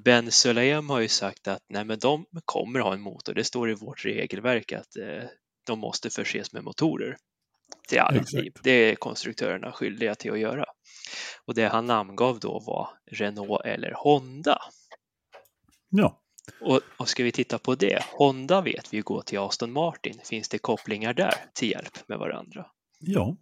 Ben 0.03 0.31
Sulayem 0.31 0.89
har 0.89 0.99
ju 0.99 1.07
sagt 1.07 1.47
att 1.47 1.61
nej, 1.69 1.85
men 1.85 1.99
de 1.99 2.25
kommer 2.45 2.79
ha 2.79 2.93
en 2.93 3.01
motor. 3.01 3.33
Det 3.33 3.43
står 3.43 3.71
i 3.71 3.73
vårt 3.73 4.05
regelverk 4.05 4.71
att 4.71 4.95
eh, 4.97 5.29
de 5.67 5.79
måste 5.79 6.09
förses 6.09 6.53
med 6.53 6.63
motorer 6.63 7.17
till 7.87 7.99
alla. 7.99 8.23
Det 8.63 8.71
är 8.71 8.95
konstruktörerna 8.95 9.71
skyldiga 9.71 10.15
till 10.15 10.31
att 10.31 10.39
göra. 10.39 10.65
Och 11.45 11.53
det 11.53 11.67
han 11.67 11.85
namngav 11.85 12.39
då 12.39 12.59
var 12.59 12.89
Renault 13.11 13.65
eller 13.65 13.93
Honda. 13.95 14.57
Ja. 15.89 16.22
Och, 16.61 16.81
och 16.97 17.09
ska 17.09 17.23
vi 17.23 17.31
titta 17.31 17.57
på 17.57 17.75
det, 17.75 18.03
Honda 18.11 18.61
vet 18.61 18.93
vi 18.93 18.99
går 18.99 19.21
till 19.21 19.39
Aston 19.39 19.71
Martin. 19.71 20.19
Finns 20.23 20.49
det 20.49 20.57
kopplingar 20.57 21.13
där 21.13 21.33
till 21.53 21.69
hjälp 21.71 22.07
med 22.07 22.19
varandra? 22.19 22.65
Ja, 22.99 23.35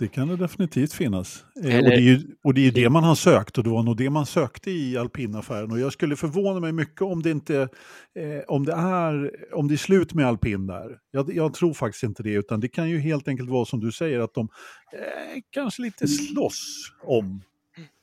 det 0.00 0.08
kan 0.08 0.28
det 0.28 0.36
definitivt 0.36 0.92
finnas. 0.92 1.44
Eller, 1.64 1.78
och, 1.78 1.84
det 1.90 1.94
är 1.94 2.00
ju, 2.00 2.20
och 2.44 2.54
det 2.54 2.66
är 2.66 2.72
det 2.72 2.90
man 2.90 3.04
har 3.04 3.14
sökt 3.14 3.58
och 3.58 3.64
det 3.64 3.70
var 3.70 3.82
nog 3.82 3.96
det 3.96 4.10
man 4.10 4.26
sökte 4.26 4.70
i 4.70 4.98
alpinaffären. 4.98 5.72
Och 5.72 5.80
jag 5.80 5.92
skulle 5.92 6.16
förvåna 6.16 6.60
mig 6.60 6.72
mycket 6.72 7.02
om 7.02 7.22
det 7.22 7.30
inte 7.30 7.68
eh, 8.14 8.40
om 8.48 8.64
det 8.64 8.72
är, 8.72 9.30
om 9.54 9.68
det 9.68 9.74
är 9.74 9.76
slut 9.76 10.14
med 10.14 10.26
alpin 10.26 10.66
där. 10.66 10.98
Jag, 11.10 11.34
jag, 11.34 11.54
tror 11.54 11.74
faktiskt 11.74 12.02
inte 12.02 12.22
det, 12.22 12.32
utan 12.32 12.60
det 12.60 12.68
kan 12.68 12.90
ju 12.90 12.98
helt 12.98 13.28
enkelt 13.28 13.50
vara 13.50 13.64
som 13.64 13.80
du 13.80 13.92
säger 13.92 14.20
att 14.20 14.34
de 14.34 14.48
eh, 14.92 15.40
kanske 15.50 15.82
lite 15.82 16.08
slåss 16.08 16.92
om 17.02 17.42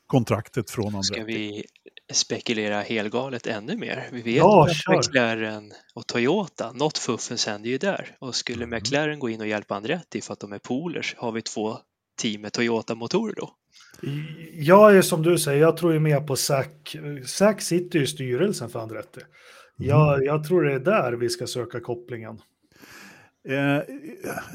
kontraktet 0.08 0.72
från 0.72 0.86
Andretti. 0.86 1.14
Ska 1.14 1.24
vi 1.24 1.66
spekulera 2.14 2.82
helgalet 2.82 3.48
ännu 3.48 3.78
mer? 3.78 4.08
Vi 4.12 4.22
vet 4.22 4.36
ja, 4.36 4.68
att 4.68 4.98
McLaren 4.98 5.74
och 5.94 6.08
Toyota, 6.08 6.72
något 6.72 6.98
fuffens 6.98 7.48
händer 7.48 7.70
ju 7.70 7.78
där. 7.78 8.16
Och 8.20 8.36
skulle 8.36 8.64
mm. 8.64 8.78
McLaren 8.78 9.20
gå 9.20 9.30
in 9.30 9.42
och 9.42 9.48
hjälpa 9.48 9.76
Andretti 9.76 10.22
för 10.22 10.34
att 10.34 10.40
de 10.40 10.54
är 10.54 10.60
polers, 10.60 11.16
har 11.18 11.32
vi 11.32 11.42
två 11.42 11.78
team 12.22 12.42
med 12.42 12.54
Toyota-motorer 12.54 13.34
då? 13.36 13.54
Jag 14.54 14.98
är 14.98 15.02
som 15.02 15.24
du 15.24 15.38
säger, 15.38 15.62
jag 15.62 15.78
tror 15.78 15.94
ju 15.94 16.00
mer 16.00 16.22
på 16.22 16.36
Zac. 16.36 16.68
Zac 17.26 17.62
sitter 17.62 18.00
ju 18.00 18.06
i 18.06 18.08
styrelsen 18.08 18.70
för 18.70 18.80
Andretti. 18.80 19.20
Mm. 19.20 19.90
Jag, 19.90 20.26
jag 20.26 20.44
tror 20.48 20.64
det 20.64 20.74
är 20.74 20.80
där 20.80 21.14
vi 21.14 21.30
ska 21.30 21.48
söka 21.48 21.80
kopplingen. 21.80 22.40
Eh, 23.48 23.82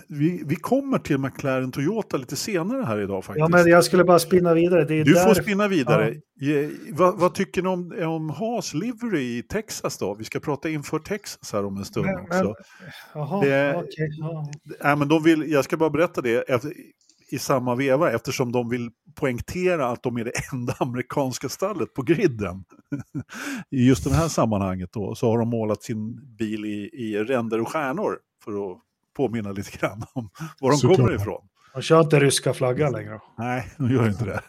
vi, 0.08 0.42
vi, 0.46 0.56
kommer 0.56 0.98
till 0.98 1.18
McLaren 1.18 1.72
Toyota 1.72 2.16
lite 2.16 2.36
senare 2.36 2.84
här 2.84 3.00
idag 3.00 3.24
faktiskt. 3.24 3.40
Ja, 3.40 3.48
men 3.48 3.66
jag 3.66 3.84
skulle 3.84 4.04
bara 4.04 4.18
spinna 4.18 4.54
vidare. 4.54 4.84
du 4.84 5.04
där... 5.04 5.24
får 5.24 5.34
spinna 5.42 5.68
vidare. 5.68 6.14
Ja. 6.34 6.68
Vad, 6.90 7.18
vad, 7.18 7.34
tycker 7.34 7.62
ni 7.62 7.68
om, 7.68 7.94
om 8.06 8.30
Haas 8.30 8.74
Livery 8.74 9.38
i 9.38 9.42
Texas 9.42 9.98
då? 9.98 10.14
Vi 10.14 10.24
ska 10.24 10.40
prata 10.40 10.68
inför 10.68 10.98
Texas 10.98 11.52
här 11.52 11.64
om 11.64 11.76
en 11.76 11.84
stund 11.84 12.06
men, 12.06 12.20
också. 12.20 12.54
Men, 13.14 13.40
det, 13.40 13.76
okay, 13.76 14.08
ja. 14.80 14.96
men 14.96 15.08
de 15.08 15.22
vill, 15.22 15.52
jag 15.52 15.64
ska 15.64 15.76
bara 15.76 15.90
berätta 15.90 16.20
det. 16.20 16.50
Efter, 16.50 16.72
i 17.30 17.38
samma 17.38 17.74
veva 17.74 18.12
eftersom 18.12 18.52
de 18.52 18.68
vill 18.68 18.90
poängtera 19.14 19.88
att 19.88 20.02
de 20.02 20.16
är 20.16 20.24
det 20.24 20.32
enda 20.52 20.76
amerikanska 20.78 21.48
stallet 21.48 21.94
på 21.94 22.02
griden. 22.02 22.64
I 23.70 23.88
just 23.88 24.04
det 24.04 24.14
här 24.14 24.28
sammanhanget 24.28 24.92
då, 24.92 25.14
så 25.14 25.30
har 25.30 25.38
de 25.38 25.48
målat 25.48 25.82
sin 25.82 26.36
bil 26.38 26.64
i, 26.64 26.90
i 26.92 27.18
ränder 27.18 27.60
och 27.60 27.68
stjärnor 27.68 28.18
för 28.44 28.72
att 28.72 28.78
påminna 29.16 29.52
lite 29.52 29.78
grann 29.78 30.02
om 30.12 30.30
var 30.60 30.70
de 30.70 30.76
Såklart. 30.76 30.96
kommer 30.98 31.14
ifrån. 31.14 31.48
De 31.74 31.82
kör 31.82 32.00
inte 32.00 32.20
ryska 32.20 32.54
flaggan 32.54 32.92
längre. 32.92 33.20
Nej, 33.38 33.72
de 33.78 33.90
gör 33.90 34.08
inte 34.08 34.24
det. 34.24 34.40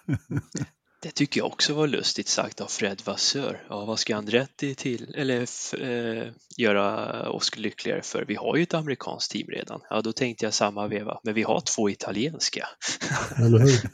Det 1.03 1.11
tycker 1.11 1.39
jag 1.39 1.47
också 1.47 1.73
var 1.73 1.87
lustigt 1.87 2.27
sagt 2.27 2.61
av 2.61 2.67
Fred 2.67 3.01
Vassör. 3.05 3.65
Ja, 3.69 3.85
vad 3.85 3.99
ska 3.99 4.15
Andretti 4.15 4.75
till, 4.75 5.15
eller 5.17 5.41
äh, 5.81 6.27
göra 6.57 7.29
oss 7.29 7.57
lyckligare 7.57 8.01
för? 8.01 8.25
Vi 8.27 8.35
har 8.35 8.55
ju 8.55 8.63
ett 8.63 8.73
amerikanskt 8.73 9.31
team 9.31 9.47
redan. 9.47 9.81
Ja, 9.89 10.01
då 10.01 10.11
tänkte 10.11 10.45
jag 10.45 10.53
samma 10.53 10.87
veva, 10.87 11.19
men 11.23 11.33
vi 11.33 11.43
har 11.43 11.61
två 11.75 11.89
italienska. 11.89 12.67
Eller 13.37 13.59
hur? 13.59 13.89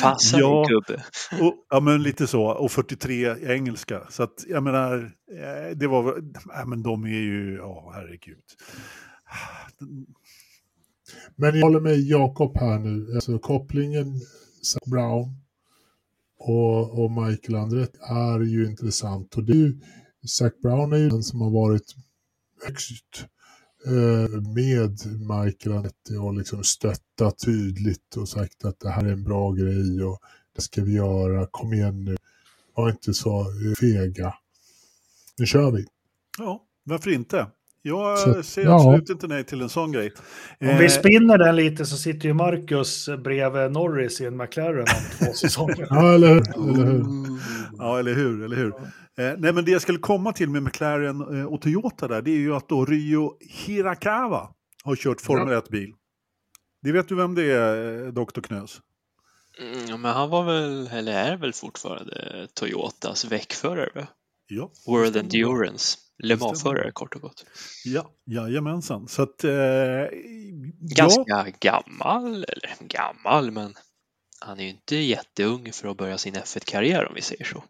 Passar 0.02 0.40
ja, 0.40 0.64
gubbe. 0.68 1.04
Och, 1.40 1.54
ja, 1.70 1.80
men 1.80 2.02
lite 2.02 2.26
så. 2.26 2.44
Och 2.44 2.72
43 2.72 3.36
engelska. 3.54 4.06
Så 4.10 4.22
att 4.22 4.44
jag 4.48 4.62
menar, 4.62 5.12
eh, 5.32 5.76
det 5.76 5.86
var, 5.86 6.22
ja, 6.48 6.64
men 6.66 6.82
de 6.82 7.04
är 7.04 7.08
ju, 7.08 7.56
ja 7.56 7.92
herregud. 7.94 8.44
Men 11.36 11.54
jag 11.54 11.62
håller 11.66 11.80
med 11.80 12.00
Jakob 12.00 12.58
här 12.58 12.78
nu, 12.78 13.14
alltså 13.14 13.38
kopplingen 13.38 14.20
Brown 14.90 15.43
och, 16.46 17.04
och 17.04 17.10
Michael 17.10 17.54
Andret 17.54 17.96
är 18.00 18.40
ju 18.40 18.66
intressant. 18.66 19.34
Och 19.34 19.44
det 19.44 19.52
är 19.52 19.56
ju, 19.56 19.80
Zac 20.26 20.52
Brown 20.62 20.92
är 20.92 20.96
ju 20.96 21.08
den 21.08 21.22
som 21.22 21.40
har 21.40 21.50
varit 21.50 21.94
högst 22.66 23.24
eh, 23.86 24.40
med 24.54 24.98
Michael 25.20 25.76
Andretti 25.76 26.16
och 26.16 26.34
liksom 26.34 26.64
stöttat 26.64 27.38
tydligt 27.44 28.16
och 28.16 28.28
sagt 28.28 28.64
att 28.64 28.80
det 28.80 28.90
här 28.90 29.04
är 29.04 29.12
en 29.12 29.24
bra 29.24 29.52
grej 29.52 30.04
och 30.04 30.20
det 30.56 30.62
ska 30.62 30.84
vi 30.84 30.92
göra, 30.92 31.46
kom 31.50 31.72
igen 31.72 32.04
nu, 32.04 32.16
var 32.74 32.90
inte 32.90 33.14
så 33.14 33.46
fega. 33.80 34.34
Nu 35.38 35.46
kör 35.46 35.70
vi. 35.70 35.86
Ja, 36.38 36.62
varför 36.84 37.10
inte? 37.10 37.46
Jag 37.86 38.18
så, 38.18 38.42
säger 38.42 38.68
ja. 38.68 38.76
absolut 38.76 39.10
inte 39.10 39.26
nej 39.26 39.44
till 39.44 39.60
en 39.62 39.68
sån 39.68 39.92
grej. 39.92 40.12
Om 40.60 40.78
vi 40.78 40.84
eh, 40.84 40.90
spinner 40.90 41.38
den 41.38 41.56
lite 41.56 41.86
så 41.86 41.96
sitter 41.96 42.28
ju 42.28 42.34
Marcus 42.34 43.08
bredvid 43.24 43.72
Norris 43.72 44.20
i 44.20 44.24
en 44.24 44.36
McLaren 44.36 44.80
om 44.80 45.26
två 45.26 45.32
säsonger. 45.34 45.86
ja, 45.90 46.14
eller 46.14 46.28
hur? 46.28 46.42
Eller 46.70 46.86
hur? 46.86 47.04
Ja, 47.78 47.98
eller 47.98 48.14
hur? 48.14 48.44
Eller 48.44 48.56
hur? 48.56 48.74
Eh, 49.18 49.34
nej, 49.38 49.52
men 49.52 49.64
det 49.64 49.70
jag 49.70 49.82
skulle 49.82 49.98
komma 49.98 50.32
till 50.32 50.50
med 50.50 50.62
McLaren 50.62 51.40
eh, 51.40 51.46
och 51.46 51.60
Toyota 51.60 52.08
där, 52.08 52.22
det 52.22 52.30
är 52.30 52.38
ju 52.38 52.54
att 52.54 52.68
då 52.68 52.84
Ryo 52.84 53.36
Hirakawa 53.40 54.48
har 54.84 54.96
kört 54.96 55.20
Formel 55.20 55.54
1-bil. 55.54 55.92
Det 56.82 56.92
vet 56.92 57.08
du 57.08 57.14
vem 57.14 57.34
det 57.34 57.52
är, 57.52 58.10
Dr. 58.12 58.40
Knös? 58.40 58.80
Mm, 59.60 60.00
men 60.00 60.12
han 60.12 60.30
var 60.30 60.44
väl, 60.44 60.86
eller 60.92 61.12
är 61.12 61.36
väl 61.36 61.52
fortfarande 61.52 62.46
Toyotas 62.54 63.24
väckförare? 63.24 64.06
Ja. 64.54 64.70
World 64.86 65.16
Endurance. 65.16 65.98
Le 66.18 66.36
Mans-förare 66.36 66.90
kort 66.92 67.14
och 67.14 67.20
gott. 67.20 67.44
Ja, 67.84 68.10
jajamensan. 68.26 69.08
Så 69.08 69.22
att, 69.22 69.44
eh, 69.44 69.50
Ganska 70.80 71.22
ja. 71.26 71.46
gammal, 71.60 72.34
eller 72.34 72.88
gammal, 72.88 73.50
men 73.50 73.74
han 74.40 74.60
är 74.60 74.64
ju 74.64 74.70
inte 74.70 74.96
jätteung 74.96 75.72
för 75.72 75.88
att 75.88 75.96
börja 75.96 76.18
sin 76.18 76.34
F1-karriär 76.34 77.08
om 77.08 77.14
vi 77.14 77.22
säger 77.22 77.44
så. 77.44 77.64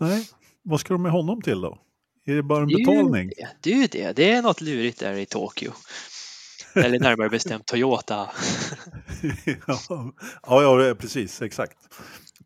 Nej, 0.00 0.28
vad 0.62 0.80
ska 0.80 0.94
de 0.94 1.02
med 1.02 1.12
honom 1.12 1.42
till 1.42 1.60
då? 1.60 1.78
Är 2.24 2.34
det 2.34 2.42
bara 2.42 2.62
en 2.62 2.68
betalning? 2.68 3.28
Det, 3.28 3.48
det 3.60 3.72
är 3.72 3.76
ju 3.76 3.86
det. 3.86 4.16
Det 4.16 4.30
är 4.30 4.42
något 4.42 4.60
lurigt 4.60 5.00
där 5.00 5.14
i 5.14 5.26
Tokyo. 5.26 5.72
Eller 6.74 6.98
närmare 6.98 7.28
bestämt 7.28 7.66
Toyota. 7.66 8.30
ja, 9.66 10.12
ja, 10.42 10.94
precis, 10.94 11.42
exakt. 11.42 11.78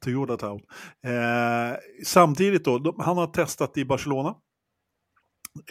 Toyota 0.06 0.36
Town. 0.36 0.60
Eh, 1.04 1.76
samtidigt 2.04 2.64
då, 2.64 2.94
han 2.98 3.16
har 3.16 3.26
testat 3.26 3.76
i 3.76 3.84
Barcelona. 3.84 4.34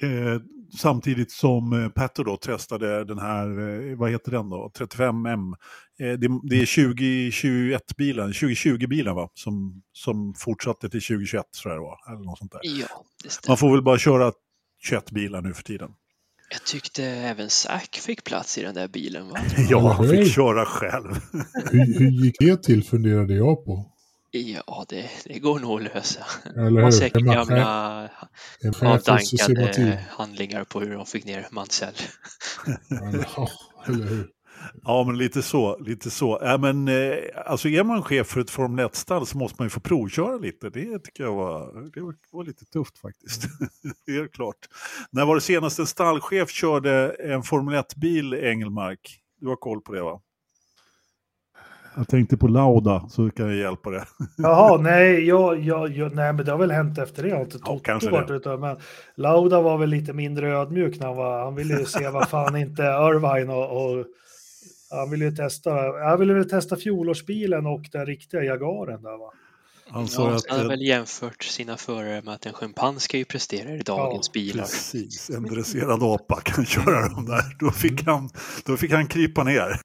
Eh, 0.01 0.41
samtidigt 0.77 1.31
som 1.31 1.73
eh, 1.73 1.89
Petter 1.89 2.23
då 2.23 2.38
testade 2.38 3.05
den 3.05 3.19
här, 3.19 3.47
eh, 3.59 3.97
vad 3.97 4.11
heter 4.11 4.31
den 4.31 4.49
då, 4.49 4.71
35M. 4.77 5.53
Eh, 5.99 6.13
det, 6.13 6.39
det, 6.43 6.55
är 6.55 6.65
2021-bilen, 6.65 8.31
2020-bilen 8.31 9.15
va, 9.15 9.29
som, 9.33 9.83
som 9.93 10.33
fortsatte 10.38 10.89
till 10.89 11.01
2021 11.01 11.45
tror 11.61 11.73
jag 11.73 11.81
det 11.81 11.86
var. 11.86 12.13
Eller 12.13 12.25
något 12.25 12.38
sånt 12.38 12.51
där. 12.51 12.61
Ja, 12.63 13.05
Man 13.47 13.57
får 13.57 13.71
väl 13.71 13.81
bara 13.81 13.97
köra 13.97 14.31
21-bilar 14.91 15.41
nu 15.41 15.53
för 15.53 15.63
tiden. 15.63 15.89
Jag 16.49 16.63
tyckte 16.63 17.03
även 17.03 17.49
Zack 17.49 17.95
fick 17.95 18.23
plats 18.23 18.57
i 18.57 18.61
den 18.61 18.75
där 18.75 18.88
bilen 18.88 19.29
va? 19.29 19.38
ja, 19.69 19.93
han 19.93 20.09
fick 20.09 20.33
köra 20.33 20.65
själv. 20.65 21.15
hur, 21.71 21.99
hur 21.99 22.11
gick 22.11 22.36
det 22.39 22.63
till 22.63 22.83
funderade 22.83 23.33
jag 23.33 23.65
på. 23.65 23.95
Ja, 24.39 24.86
det, 24.89 25.09
det 25.25 25.39
går 25.39 25.59
nog 25.59 25.81
att 25.81 25.93
lösa. 25.93 26.25
Eller 26.55 26.83
hur? 26.83 26.91
Säkert 26.91 27.23
gamla 27.23 28.09
avdankade 28.81 30.05
handlingar 30.09 30.63
på 30.63 30.79
hur 30.79 30.93
de 30.93 31.05
fick 31.05 31.25
ner 31.25 31.47
Mansell. 31.51 31.93
ja, 33.36 33.49
eller 33.88 34.05
hur? 34.05 34.29
Ja, 34.83 35.03
men 35.03 35.17
lite 35.17 35.41
så. 35.41 35.77
Lite 35.79 36.11
så. 36.11 36.39
Ja, 36.41 36.57
men, 36.57 36.88
eh, 36.88 37.17
alltså 37.45 37.69
är 37.69 37.83
man 37.83 38.03
chef 38.03 38.27
för 38.27 38.41
ett 38.41 38.49
Formel 38.49 38.86
1-stall 38.86 39.25
så 39.25 39.38
måste 39.38 39.55
man 39.59 39.65
ju 39.65 39.69
få 39.69 39.79
provköra 39.79 40.38
lite. 40.38 40.69
Det 40.69 40.99
tycker 40.99 41.23
jag 41.23 41.36
var, 41.36 41.91
det 41.93 42.01
var, 42.01 42.15
var 42.31 42.43
lite 42.43 42.65
tufft 42.65 42.97
faktiskt. 42.97 43.43
Helt 44.07 44.33
klart. 44.33 44.57
När 45.11 45.25
var 45.25 45.36
det 45.36 45.41
senast 45.41 45.79
en 45.79 45.88
stallchef 45.88 46.49
körde 46.49 47.15
en 47.19 47.43
Formel 47.43 47.75
1-bil, 47.75 48.33
Engelmark? 48.33 49.19
Du 49.39 49.47
har 49.47 49.55
koll 49.55 49.81
på 49.81 49.93
det 49.93 50.01
va? 50.01 50.21
Jag 51.98 52.08
tänkte 52.08 52.38
på 52.38 52.48
Lauda, 52.48 53.10
så 53.10 53.30
kan 53.30 53.46
jag 53.46 53.56
hjälpa 53.56 53.89
dig. 53.89 54.04
Jaha, 54.38 54.78
nej, 54.78 55.28
jag, 55.28 55.60
jag, 55.60 55.98
jag, 55.98 56.16
nej, 56.16 56.34
men 56.34 56.46
det 56.46 56.52
har 56.52 56.60
väl 56.60 56.72
hänt 56.72 56.98
efter 56.98 57.24
det. 57.24 57.30
Jag 57.30 57.36
har 57.36 57.43
inte 57.43 57.60
ja, 57.66 57.80
kanske 57.84 58.10
varit 58.10 58.32
ute, 58.32 58.58
men 58.58 58.78
Lauda 59.16 59.62
var 59.62 59.78
väl 59.78 59.89
lite 59.89 60.14
mindre 60.14 60.58
ödmjuk 60.58 61.00
när 61.00 61.08
han 61.08 61.16
var, 61.16 61.43
han 61.43 61.56
ville 61.56 61.80
ju 61.80 61.86
se 61.86 62.10
vad 62.10 62.30
fan 62.30 62.56
inte 62.58 62.82
Irvine 62.82 63.54
och, 63.54 63.86
och 63.86 64.06
han 64.89 65.10
ville 65.10 65.26
ju 65.26 65.32
testa, 65.32 65.72
han 66.08 66.20
ville 66.20 66.34
väl 66.34 66.50
testa 66.50 66.76
fjolårsbilen 66.76 67.66
och 67.66 67.82
den 67.91 68.06
riktiga 68.06 68.43
Jagaren 68.43 69.02
där 69.02 69.18
va? 69.18 69.32
Han 69.89 70.08
ja, 70.18 70.36
att, 70.36 70.50
hade 70.50 70.68
väl 70.68 70.82
jämfört 70.82 71.43
sina 71.43 71.78
förare 71.78 72.22
med 72.22 72.34
att 72.34 72.46
en 72.46 72.54
schimpans 72.54 73.04
ska 73.04 73.18
ju 73.18 73.26
prestera 73.26 73.76
i 73.76 73.80
dagens 73.80 74.28
ja, 74.28 74.32
bilar. 74.34 74.64
Precis, 74.64 75.30
en 75.30 75.43
dresserad 75.43 76.04
apa 76.04 76.41
kan 76.41 76.66
köra 76.76 77.10
dem 77.10 77.26
där. 77.26 77.58
Då 77.60 77.72
fick 77.72 78.04
han, 78.04 78.30
då 78.66 78.78
fick 78.78 78.91
han 78.91 79.08
krypa 79.08 79.43
ner. 79.43 79.80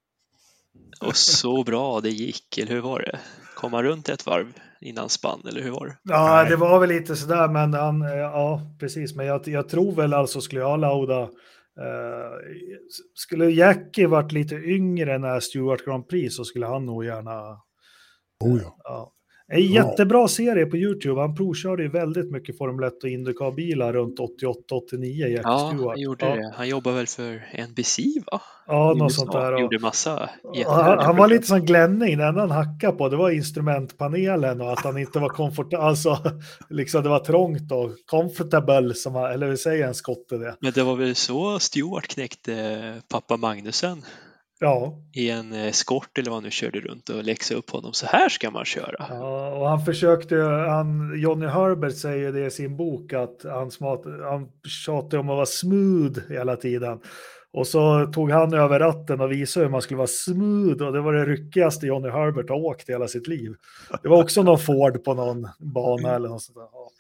Och 1.01 1.17
så 1.17 1.65
bra 1.65 2.01
det 2.01 2.11
gick, 2.11 2.59
eller 2.59 2.73
hur 2.73 2.81
var 2.81 2.99
det? 2.99 3.19
Kom 3.55 3.73
han 3.73 3.83
runt 3.83 4.09
ett 4.09 4.27
varv 4.27 4.47
innan 4.81 5.09
spann, 5.09 5.43
eller 5.49 5.63
hur 5.63 5.71
var 5.71 5.87
det? 5.87 5.99
Ja, 6.03 6.45
det 6.45 6.57
var 6.57 6.81
väl 6.81 6.89
lite 6.89 7.17
sådär, 7.17 7.49
men 7.49 7.75
han, 7.75 8.01
ja, 8.01 8.77
precis. 8.79 9.15
Men 9.15 9.27
jag, 9.27 9.49
jag 9.49 9.69
tror 9.69 9.93
väl 9.93 10.15
alltså, 10.15 10.41
skulle 10.41 10.61
jag 10.61 10.81
Lauda, 10.81 11.23
eh, 11.23 11.29
skulle 13.15 13.51
Jackie 13.51 14.07
varit 14.07 14.33
lite 14.33 14.55
yngre 14.55 15.19
när 15.19 15.41
Stuart 15.41 15.85
Grand 15.85 16.09
Prix 16.09 16.37
så 16.37 16.45
skulle 16.45 16.67
han 16.67 16.87
nog 16.87 17.05
gärna... 17.05 17.41
Oh 18.45 18.61
ja. 18.63 18.77
ja 18.85 19.13
en 19.53 19.67
jättebra 19.67 20.29
serie 20.29 20.67
på 20.67 20.77
YouTube. 20.77 21.21
Han 21.21 21.35
provkörde 21.35 21.83
ju 21.83 21.89
väldigt 21.89 22.31
mycket 22.31 22.59
Formel 22.59 22.89
1 22.89 23.05
och 23.05 23.09
Indycar-bilar 23.09 23.93
runt 23.93 24.19
88-89. 24.19 25.41
Ja, 25.43 25.67
han 25.89 26.01
gjorde 26.01 26.27
ja. 26.27 26.35
det. 26.35 26.55
Han 26.57 26.69
jobbade 26.69 26.97
väl 26.97 27.07
för 27.07 27.43
NBC 27.69 27.99
va? 28.33 28.41
Ja, 28.67 28.95
något 28.95 29.13
sånt 29.13 29.33
där. 29.33 29.55
Och... 29.55 29.61
Gjorde 29.61 29.79
massa 29.79 30.31
han, 30.67 30.99
han 30.99 31.17
var 31.17 31.29
lite 31.29 31.47
som 31.47 31.61
Glenning, 31.61 32.19
det 32.19 32.25
enda 32.25 32.41
han 32.41 32.51
hackade 32.51 32.97
på 32.97 33.09
det 33.09 33.17
var 33.17 33.31
instrumentpanelen 33.31 34.61
och 34.61 34.73
att 34.73 34.85
han 34.85 34.99
inte 34.99 35.19
var 35.19 35.29
komfortabel, 35.29 35.87
alltså 35.87 36.19
liksom 36.71 37.03
det 37.03 37.09
var 37.09 37.19
trångt 37.19 37.73
och 37.73 37.91
comfortable 38.07 38.95
som 38.95 39.15
han, 39.15 39.33
eller 39.33 39.47
hur 39.47 39.57
säger 39.57 39.87
en 39.87 39.95
skotte 39.95 40.37
det? 40.37 40.57
Men 40.61 40.73
det 40.73 40.83
var 40.83 40.97
väl 40.97 41.15
så 41.15 41.59
Stewart 41.59 42.07
knäckte 42.07 42.95
pappa 43.09 43.37
Magnusen? 43.37 44.03
Ja. 44.63 44.99
I 45.13 45.31
en 45.31 45.53
eskort 45.53 46.19
eller 46.19 46.31
vad 46.31 46.37
han 46.37 46.45
nu 46.45 46.51
körde 46.51 46.81
runt 46.81 47.09
och 47.09 47.25
läxa 47.25 47.55
upp 47.55 47.71
honom. 47.71 47.93
Så 47.93 48.07
här 48.07 48.29
ska 48.29 48.51
man 48.51 48.65
köra. 48.65 49.07
Ja, 49.09 49.55
och 49.55 49.69
han 49.69 49.85
försökte, 49.85 50.37
han, 50.69 51.21
Johnny 51.21 51.47
Herbert 51.47 51.97
säger 51.97 52.33
det 52.33 52.47
i 52.47 52.51
sin 52.51 52.77
bok 52.77 53.13
att 53.13 53.41
han, 53.45 53.71
smat, 53.71 54.03
han 54.23 54.49
tjatade 54.85 55.19
om 55.19 55.31
att 55.31 55.37
vara 55.37 55.47
smooth 55.47 56.21
hela 56.29 56.57
tiden. 56.57 57.01
Och 57.53 57.67
så 57.67 58.07
tog 58.07 58.31
han 58.31 58.55
över 58.55 58.79
ratten 58.79 59.21
och 59.21 59.33
visade 59.33 59.67
hur 59.67 59.71
man 59.71 59.83
skulle 59.83 59.99
vara 59.99 60.07
smooth 60.07 60.83
och 60.83 60.93
det 60.93 61.01
var 61.01 61.13
det 61.13 61.25
ryckigaste 61.25 61.87
Johnny 61.87 62.09
Herbert 62.09 62.49
har 62.49 62.57
åkt 62.57 62.89
i 62.89 62.93
hela 62.93 63.09
sitt 63.09 63.29
liv. 63.29 63.55
Det 64.03 64.09
var 64.09 64.23
också 64.23 64.43
någon 64.43 64.59
Ford 64.59 65.05
på 65.05 65.15
någon 65.15 65.49
bana 65.59 66.15
eller 66.15 66.29
något 66.29 66.43
sånt 66.43 66.59
där. 66.59 66.69
Ja. 66.73 66.91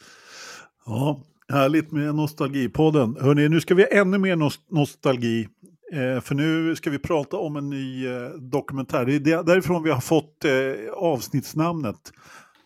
ja, 0.87 1.21
härligt 1.57 1.93
med 1.93 2.15
nostalgipodden. 2.15 3.17
Hörrni, 3.21 3.49
nu 3.49 3.61
ska 3.61 3.75
vi 3.75 3.83
ha 3.83 3.89
ännu 3.89 4.19
mer 4.19 4.37
nostalgi 4.75 5.49
Eh, 5.93 6.21
för 6.21 6.35
nu 6.35 6.77
ska 6.77 6.91
vi 6.91 6.99
prata 6.99 7.37
om 7.37 7.57
en 7.57 7.71
ny 7.71 8.07
eh, 8.07 8.29
dokumentär. 8.31 9.07
Det 9.07 9.33
är 9.33 9.43
därifrån 9.43 9.83
vi 9.83 9.91
har 9.91 10.01
fått 10.01 10.45
eh, 10.45 10.93
avsnittsnamnet. 10.93 12.13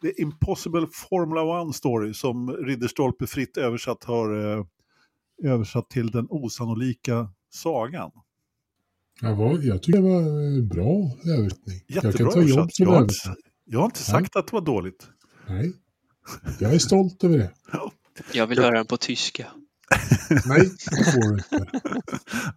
The 0.02 0.22
Impossible 0.22 0.86
Formula 0.92 1.60
One 1.60 1.72
Story 1.72 2.14
som 2.14 2.50
Ridderstolpe 2.50 3.26
fritt 3.26 3.56
översatt 3.56 4.04
har 4.04 4.56
eh, 4.58 4.64
översatt 5.44 5.90
till 5.90 6.10
Den 6.10 6.26
osannolika 6.30 7.28
sagan. 7.50 8.10
Ja, 9.20 9.34
vad, 9.34 9.64
jag 9.64 9.82
tycker 9.82 9.98
det 9.98 10.08
var 10.08 10.20
en 10.20 10.68
bra 10.68 11.10
översättning. 11.38 11.80
Jättebra 11.88 12.10
jag 12.10 12.16
kan 12.16 12.30
ta 12.30 12.42
jobb 12.42 12.72
som 12.72 12.84
jag, 12.84 12.92
har 12.92 13.02
inte, 13.02 13.14
jag 13.64 13.78
har 13.78 13.84
inte 13.84 14.02
sagt 14.02 14.30
ja. 14.34 14.40
att 14.40 14.46
det 14.46 14.52
var 14.52 14.60
dåligt. 14.60 15.08
Nej, 15.48 15.72
jag 16.60 16.74
är 16.74 16.78
stolt 16.78 17.24
över 17.24 17.38
det. 17.38 17.50
Jag 18.32 18.46
vill 18.46 18.58
höra 18.58 18.76
den 18.76 18.86
på 18.86 18.96
tyska. 18.96 19.46
Nej, 20.46 20.70
det 20.90 21.12
får 21.12 21.28
du 21.28 21.34
inte. 21.34 21.66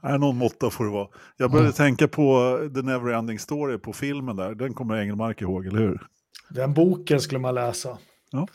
Nej, 0.03 0.19
någon 0.19 0.37
måtta 0.37 0.69
får 0.69 0.85
det 0.85 0.91
vara. 0.91 1.07
Jag 1.37 1.51
började 1.51 1.69
ja. 1.69 1.73
tänka 1.73 2.07
på 2.07 2.57
The 2.75 2.81
Neverending 2.81 3.39
Story 3.39 3.77
på 3.77 3.93
filmen 3.93 4.35
där. 4.35 4.55
Den 4.55 4.73
kommer 4.73 4.97
Engelmark 4.97 5.41
ihåg, 5.41 5.65
eller 5.65 5.79
hur? 5.79 6.07
Den 6.49 6.73
boken 6.73 7.21
skulle 7.21 7.39
man 7.39 7.55
läsa. 7.55 7.97
Ja, 8.31 8.47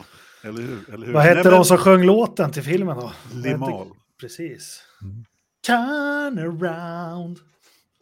eller 0.43 0.61
hur? 0.61 0.93
Eller 0.93 1.05
hur? 1.05 1.13
Vad 1.13 1.23
hette 1.23 1.49
de 1.49 1.65
som 1.65 1.77
sjöng 1.77 2.03
låten 2.03 2.51
till 2.51 2.63
filmen 2.63 2.97
då? 2.97 3.11
Limal. 3.33 3.87
Precis. 4.21 4.81
Mm. 5.01 5.25
Turn 5.67 6.39
around. 6.39 7.39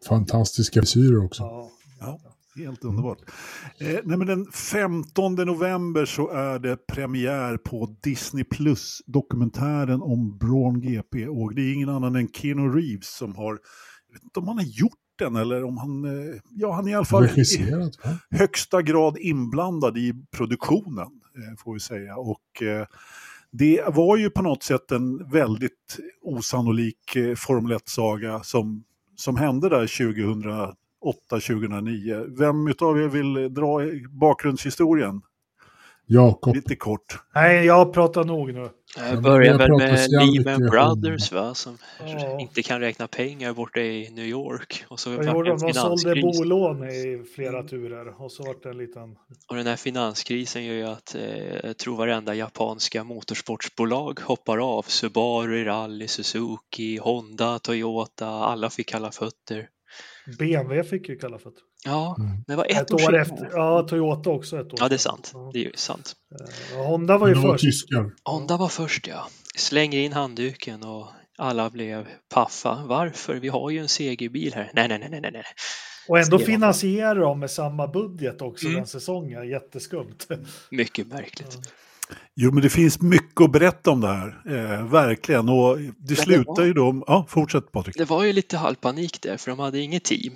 Fantastiska 0.08 0.82
frisyrer 0.82 1.26
också. 1.26 1.44
Ja. 1.44 1.72
ja. 2.00 2.20
Helt 2.56 2.84
underbart. 2.84 3.20
Eh, 3.78 4.00
nej, 4.04 4.18
men 4.18 4.28
den 4.28 4.46
15 4.46 5.36
november 5.36 6.06
så 6.06 6.30
är 6.30 6.60
det 6.60 6.88
premiär 6.88 7.58
på 7.58 7.96
Disney 8.04 8.44
Plus 8.44 9.02
dokumentären 9.06 10.02
om 10.02 10.38
Braun 10.38 10.82
GP. 10.82 11.28
Och 11.28 11.56
det 11.56 11.62
är 11.62 11.74
ingen 11.74 11.90
annan 11.90 12.16
än 12.16 12.28
Keanu 12.28 12.70
Reeves 12.70 13.16
som 13.16 13.36
har, 13.36 13.60
jag 14.08 14.14
vet 14.14 14.24
inte 14.24 14.40
om 14.40 14.48
han 14.48 14.58
har 14.58 14.66
gjort 14.66 14.94
den 15.20 15.36
eller 15.36 15.64
om 15.64 15.78
han, 15.78 16.06
eh, 16.06 16.36
ja 16.50 16.74
han 16.74 16.88
är 16.88 16.92
i 16.92 16.96
alla 16.96 17.06
fall 17.06 17.26
i 17.26 17.72
högsta 18.32 18.82
grad 18.82 19.18
inblandad 19.18 19.98
i 19.98 20.14
produktionen 20.32 21.08
eh, 21.38 21.58
får 21.58 21.74
vi 21.74 21.80
säga. 21.80 22.16
Och 22.18 22.64
eh, 22.64 22.86
det 23.52 23.84
var 23.88 24.18
ju 24.18 24.30
på 24.30 24.42
något 24.42 24.64
sätt 24.64 24.92
en 24.92 25.32
väldigt 25.32 26.00
osannolik 26.22 27.16
eh, 27.16 27.36
Formel 27.36 27.78
1-saga 27.78 28.44
som, 28.44 28.84
som 29.16 29.38
hände 29.38 29.70
där 29.70 30.14
2000 30.14 30.76
2009. 31.02 32.26
Vem 32.40 32.68
av 32.82 33.00
er 33.00 33.08
vill 33.08 33.54
dra 33.54 33.80
bakgrundshistorien? 34.10 35.22
Jakob. 36.14 36.56
Lite 36.56 36.76
kort. 36.76 37.20
Nej, 37.36 37.66
jag 37.66 37.94
pratar 37.94 38.24
nog 38.24 38.54
nu. 38.54 38.70
Jag 38.98 39.22
börjar 39.22 39.58
väl 39.58 39.78
med 39.78 40.08
Lehman 40.10 40.70
Brothers 40.70 41.32
va, 41.32 41.54
som 41.54 41.78
ja. 42.00 42.40
inte 42.40 42.64
kan 42.64 42.80
räkna 42.80 43.08
pengar 43.08 43.54
borta 43.54 43.80
i 43.80 44.10
New 44.12 44.26
York. 44.26 44.86
Och 44.88 45.00
så 45.00 45.10
Vad 45.10 45.26
gjorde 45.26 45.50
de? 45.50 45.60
De 45.60 45.74
sålde 45.74 46.22
bolån 46.22 46.90
i 46.90 47.24
flera 47.36 47.64
turer 47.64 48.22
och 48.22 48.32
så 48.32 48.44
vart 48.44 48.64
det 48.64 48.70
en 48.70 48.78
liten... 48.78 49.16
Och 49.48 49.56
den 49.56 49.68
här 49.68 49.76
finanskrisen 49.76 50.66
gör 50.66 50.74
ju 50.74 50.84
att 50.84 51.16
eh, 51.16 51.56
jag 51.64 51.78
tror 51.78 51.98
varenda 51.98 52.36
japanska 52.36 53.04
motorsportsbolag 53.04 54.20
hoppar 54.20 54.78
av. 54.78 54.84
Subaru, 54.84 55.64
Rally, 55.64 56.08
Suzuki, 56.08 56.98
Honda, 56.98 57.60
Toyota, 57.60 58.28
alla 58.28 58.70
fick 58.70 58.90
kalla 58.90 59.12
fötter. 59.12 59.70
BMW 60.40 60.90
fick 60.90 61.10
ju 61.10 61.16
kalla 61.16 61.38
fötter. 61.38 61.64
Ja, 61.86 62.16
mm. 62.20 62.44
det 62.48 62.56
var 62.56 62.66
ett, 62.66 62.82
ett 62.82 62.94
år, 62.94 63.10
år 63.10 63.18
efter. 63.18 63.50
Ja, 63.54 63.88
Toyota 63.90 64.30
också 64.30 64.60
ett 64.60 64.74
år 64.74 64.80
Ja, 64.80 64.90
det 64.90 64.96
är 64.96 64.98
sant. 64.98 65.32
Ja. 65.34 65.50
Det 65.54 65.60
är 65.60 65.64
ju 65.64 65.72
sant. 65.76 66.14
Uh, 66.76 66.86
Honda 66.86 67.18
var 67.18 67.28
ju 67.28 67.34
var 67.34 67.42
först. 67.42 67.64
Tyskar. 67.64 68.12
Honda 68.24 68.58
var 68.58 68.68
först, 68.68 69.08
ja. 69.08 69.28
Slänger 69.56 70.00
in 70.00 70.14
handduken 70.14 70.84
och 70.84 71.08
alla 71.38 71.70
blev 71.70 72.08
paffa. 72.34 72.84
Varför? 72.86 73.36
Vi 73.36 73.48
har 73.48 73.70
ju 73.70 73.80
en 73.80 73.88
segerbil 73.88 74.54
här. 74.54 74.72
Nej, 74.74 74.88
nej, 74.88 75.00
nej, 75.00 75.22
nej, 75.22 75.32
nej. 75.32 75.44
Och 76.08 76.20
ändå 76.20 76.40
finansierar 76.40 77.20
de 77.20 77.40
med 77.40 77.52
samma 77.52 77.88
budget 77.88 78.42
också 78.42 78.66
mm. 78.66 78.78
den 78.78 78.88
säsongen. 78.88 79.50
Jätteskumt. 79.50 80.28
Mycket 80.72 81.08
märkligt. 81.08 81.58
Ja. 81.64 81.72
Jo, 82.36 82.52
men 82.52 82.64
det 82.64 82.70
finns 82.70 83.02
mycket 83.02 83.42
att 83.42 83.52
berätta 83.52 83.92
om 83.92 84.02
det 84.02 84.08
här, 84.08 84.42
eh, 84.48 84.88
verkligen. 84.88 85.50
Och 85.50 85.78
det 85.78 85.94
men 85.98 86.16
slutar 86.16 86.54
det 86.54 86.62
var... 86.62 86.66
ju 86.66 86.74
då... 86.74 87.04
Ja, 87.08 87.26
fortsätt 87.30 87.72
Patrik. 87.72 87.98
Det 87.98 88.06
var 88.06 88.24
ju 88.24 88.34
lite 88.34 88.58
halvpanik 88.58 89.22
där, 89.22 89.38
för 89.38 89.52
de 89.52 89.60
hade 89.60 89.80
inget 89.80 90.04
team 90.04 90.34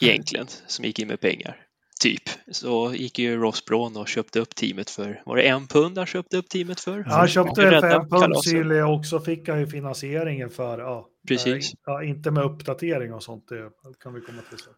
egentligen 0.00 0.46
som 0.66 0.84
gick 0.84 0.98
in 0.98 1.08
med 1.08 1.20
pengar. 1.20 1.56
Typ. 2.00 2.22
Så 2.50 2.94
gick 2.94 3.18
ju 3.18 3.36
Ross 3.36 3.64
Braun 3.64 3.96
och 3.96 4.08
köpte 4.08 4.40
upp 4.40 4.54
teamet 4.54 4.90
för, 4.90 5.22
var 5.26 5.36
det 5.36 5.42
en 5.42 5.66
pund 5.66 5.98
han 5.98 6.06
köpte 6.06 6.36
upp 6.36 6.48
teamet 6.48 6.80
för? 6.80 6.98
Ja, 6.98 7.14
han 7.14 7.28
köpte 7.28 7.62
för 7.62 7.90
en 7.90 8.08
pund 8.08 8.44
Syle 8.44 8.82
och 8.82 9.06
så 9.06 9.20
fick 9.20 9.48
han 9.48 9.60
ju 9.60 9.66
finansieringen 9.66 10.50
för, 10.50 10.78
ja. 10.78 11.08
Precis. 11.28 11.72
Ja, 11.86 12.04
inte 12.04 12.30
med 12.30 12.44
uppdatering 12.44 13.14
och 13.14 13.22
sånt, 13.22 13.48
det 13.48 13.70
kan 14.02 14.14
vi 14.14 14.20
komma 14.20 14.42
till 14.50 14.58
sen. 14.58 14.72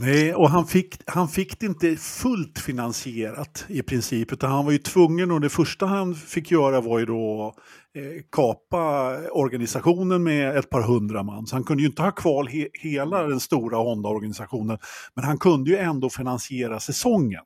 Nej, 0.00 0.34
och 0.34 0.50
han 0.50 0.66
fick, 0.66 1.00
han 1.06 1.28
fick 1.28 1.60
det 1.60 1.66
inte 1.66 1.96
fullt 1.96 2.58
finansierat 2.58 3.64
i 3.68 3.82
princip, 3.82 4.32
utan 4.32 4.50
han 4.50 4.64
var 4.64 4.72
ju 4.72 4.78
tvungen 4.78 5.30
och 5.30 5.40
det 5.40 5.48
första 5.48 5.86
han 5.86 6.14
fick 6.14 6.50
göra 6.50 6.80
var 6.80 6.98
ju 6.98 7.06
då 7.06 7.54
eh, 7.94 8.22
kapa 8.32 9.16
organisationen 9.30 10.22
med 10.22 10.56
ett 10.56 10.70
par 10.70 10.82
hundra 10.82 11.22
man. 11.22 11.46
Så 11.46 11.56
han 11.56 11.64
kunde 11.64 11.82
ju 11.82 11.88
inte 11.88 12.02
ha 12.02 12.10
kvar 12.10 12.46
he 12.46 12.68
hela 12.72 13.22
den 13.22 13.40
stora 13.40 13.76
Honda-organisationen, 13.76 14.78
men 15.14 15.24
han 15.24 15.38
kunde 15.38 15.70
ju 15.70 15.76
ändå 15.76 16.10
finansiera 16.10 16.80
säsongen. 16.80 17.44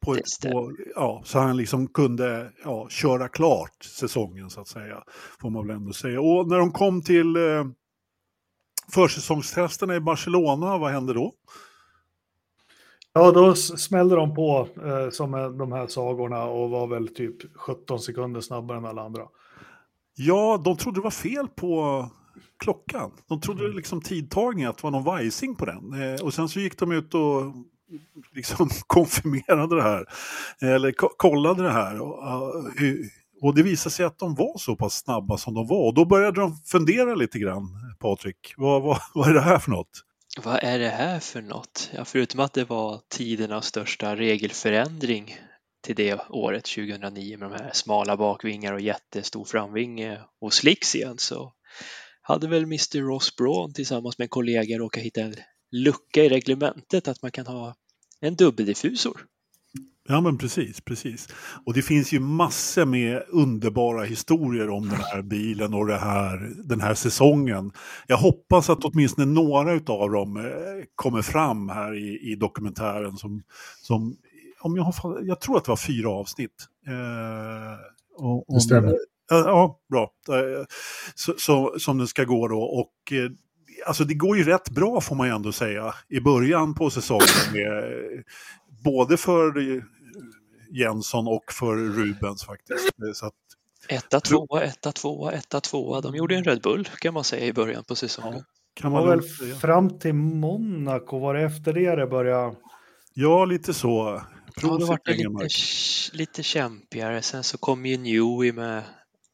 på 0.00 0.16
på, 0.42 0.72
ja, 0.94 1.22
så 1.24 1.38
han 1.38 1.56
liksom 1.56 1.88
kunde 1.88 2.52
ja, 2.64 2.88
köra 2.88 3.28
klart 3.28 3.82
säsongen 3.82 4.50
så 4.50 4.60
att 4.60 4.68
säga. 4.68 5.02
Får 5.40 5.50
man 5.50 5.66
väl 5.66 5.76
ändå 5.76 5.92
säga. 5.92 6.20
Och 6.20 6.48
när 6.48 6.58
de 6.58 6.72
kom 6.72 7.02
till 7.02 7.36
eh, 7.36 7.64
försäsongstesterna 8.90 9.96
i 9.96 10.00
Barcelona, 10.00 10.78
vad 10.78 10.92
hände 10.92 11.14
då? 11.14 11.32
Ja, 13.12 13.32
då 13.32 13.54
smällde 13.54 14.16
de 14.16 14.34
på 14.34 14.68
eh, 14.84 15.10
som 15.10 15.30
de 15.58 15.72
här 15.72 15.86
sagorna 15.86 16.44
och 16.44 16.70
var 16.70 16.86
väl 16.86 17.14
typ 17.14 17.56
17 17.56 18.00
sekunder 18.00 18.40
snabbare 18.40 18.78
än 18.78 18.84
alla 18.84 19.02
andra. 19.02 19.22
Ja, 20.16 20.62
de 20.64 20.76
trodde 20.76 20.98
det 21.00 21.04
var 21.04 21.10
fel 21.10 21.48
på 21.48 22.06
klockan. 22.58 23.10
De 23.28 23.40
trodde 23.40 23.64
mm. 23.64 23.76
liksom 23.76 24.00
tidtagningen, 24.02 24.70
att 24.70 24.76
det 24.76 24.84
var 24.84 24.90
någon 24.90 25.04
vajsing 25.04 25.54
på 25.54 25.64
den. 25.64 26.02
Eh, 26.02 26.20
och 26.20 26.34
sen 26.34 26.48
så 26.48 26.60
gick 26.60 26.78
de 26.78 26.92
ut 26.92 27.14
och 27.14 27.42
liksom 28.34 28.68
konfirmerade 28.86 29.76
det 29.76 29.82
här. 29.82 30.06
Eller 30.60 30.92
kollade 31.16 31.62
det 31.62 31.70
här. 31.70 32.00
Och, 32.00 32.22
och 33.42 33.54
det 33.54 33.62
visade 33.62 33.94
sig 33.94 34.06
att 34.06 34.18
de 34.18 34.34
var 34.34 34.58
så 34.58 34.76
pass 34.76 34.94
snabba 34.94 35.38
som 35.38 35.54
de 35.54 35.66
var. 35.66 35.86
Och 35.86 35.94
då 35.94 36.04
började 36.04 36.40
de 36.40 36.56
fundera 36.56 37.14
lite 37.14 37.38
grann, 37.38 37.96
Patrik. 37.98 38.54
Vad, 38.56 38.82
vad, 38.82 38.98
vad 39.14 39.28
är 39.28 39.34
det 39.34 39.40
här 39.40 39.58
för 39.58 39.70
något? 39.70 40.04
Vad 40.44 40.64
är 40.64 40.78
det 40.78 40.88
här 40.88 41.20
för 41.20 41.42
något? 41.42 41.90
Ja, 41.94 42.04
förutom 42.04 42.40
att 42.40 42.52
det 42.52 42.64
var 42.64 43.00
tidernas 43.08 43.66
största 43.66 44.16
regelförändring 44.16 45.36
till 45.82 45.96
det 45.96 46.20
året 46.28 46.64
2009 46.64 47.38
med 47.38 47.50
de 47.50 47.56
här 47.62 47.70
smala 47.72 48.16
bakvingar 48.16 48.72
och 48.72 48.80
jättestor 48.80 49.44
framvinge 49.44 50.20
och 50.40 50.54
slicks 50.54 50.94
igen 50.94 51.18
så 51.18 51.52
hade 52.22 52.48
väl 52.48 52.62
Mr 52.62 53.00
Ross 53.00 53.36
Braun 53.36 53.72
tillsammans 53.72 54.18
med 54.18 54.24
en 54.24 54.28
kollega 54.28 54.78
råkat 54.78 55.02
hitta 55.02 55.20
en 55.20 55.34
lucka 55.70 56.24
i 56.24 56.28
reglementet 56.28 57.08
att 57.08 57.22
man 57.22 57.30
kan 57.30 57.46
ha 57.46 57.74
en 58.20 58.34
dubbeldiffusor. 58.34 59.26
Ja 60.10 60.20
men 60.20 60.38
precis, 60.38 60.80
precis. 60.80 61.28
Och 61.66 61.74
det 61.74 61.82
finns 61.82 62.12
ju 62.12 62.20
massor 62.20 62.84
med 62.84 63.22
underbara 63.28 64.04
historier 64.04 64.70
om 64.70 64.88
den 64.88 65.00
här 65.00 65.22
bilen 65.22 65.74
och 65.74 65.88
här, 65.88 66.52
den 66.64 66.80
här 66.80 66.94
säsongen. 66.94 67.72
Jag 68.06 68.16
hoppas 68.16 68.70
att 68.70 68.84
åtminstone 68.84 69.26
några 69.26 69.72
av 69.72 70.10
dem 70.10 70.36
eh, 70.36 70.42
kommer 70.94 71.22
fram 71.22 71.68
här 71.68 71.94
i, 71.94 72.32
i 72.32 72.36
dokumentären 72.36 73.16
som, 73.16 73.42
som 73.82 74.16
om 74.60 74.76
jag, 74.76 74.84
har, 74.84 75.20
jag 75.22 75.40
tror 75.40 75.56
att 75.56 75.64
det 75.64 75.70
var 75.70 75.76
fyra 75.76 76.10
avsnitt. 76.10 76.66
Eh, 76.86 77.78
och, 78.16 78.50
om, 78.50 78.54
det 78.54 78.60
stämmer. 78.60 78.96
Ja, 79.28 79.78
bra. 79.90 80.12
Eh, 80.28 80.64
så, 81.14 81.34
så, 81.38 81.74
som 81.78 81.98
den 81.98 82.06
ska 82.06 82.24
gå 82.24 82.48
då. 82.48 82.62
Och 82.62 83.12
eh, 83.12 83.30
alltså 83.86 84.04
det 84.04 84.14
går 84.14 84.36
ju 84.36 84.44
rätt 84.44 84.70
bra 84.70 85.00
får 85.00 85.16
man 85.16 85.26
ju 85.26 85.34
ändå 85.34 85.52
säga 85.52 85.94
i 86.08 86.20
början 86.20 86.74
på 86.74 86.90
säsongen. 86.90 87.26
Med, 87.52 87.84
både 88.84 89.16
för 89.16 89.52
Jensson 90.70 91.28
och 91.28 91.52
för 91.52 91.76
Rubens 91.76 92.44
faktiskt. 92.44 92.90
Så 93.14 93.26
att, 93.26 93.34
etta, 93.88 94.20
tvåa, 94.20 94.62
etta, 94.62 94.92
tvåa, 94.92 95.32
etta, 95.32 95.60
tvåa. 95.60 96.00
De 96.00 96.16
gjorde 96.16 96.36
en 96.36 96.44
Red 96.44 96.60
Bull 96.62 96.84
kan 96.84 97.14
man 97.14 97.24
säga 97.24 97.46
i 97.46 97.52
början 97.52 97.84
på 97.84 97.96
säsongen. 97.96 98.34
Ja, 98.34 98.44
kan 98.74 98.92
man 98.92 99.08
väl 99.08 99.22
fram 99.60 99.98
till 99.98 100.14
Monaco, 100.14 101.18
var 101.18 101.34
det 101.34 101.42
efter 101.42 101.72
det 101.72 101.96
det 101.96 102.06
började? 102.06 102.56
Ja, 103.14 103.44
lite 103.44 103.74
så. 103.74 104.22
Ja, 104.62 104.78
då 104.78 104.86
var 104.86 104.98
det 105.04 105.12
lite, 105.12 106.16
lite 106.16 106.42
kämpigare. 106.42 107.22
Sen 107.22 107.44
så 107.44 107.58
kom 107.58 107.86
ju 107.86 107.96
Newey 107.96 108.52
med 108.52 108.82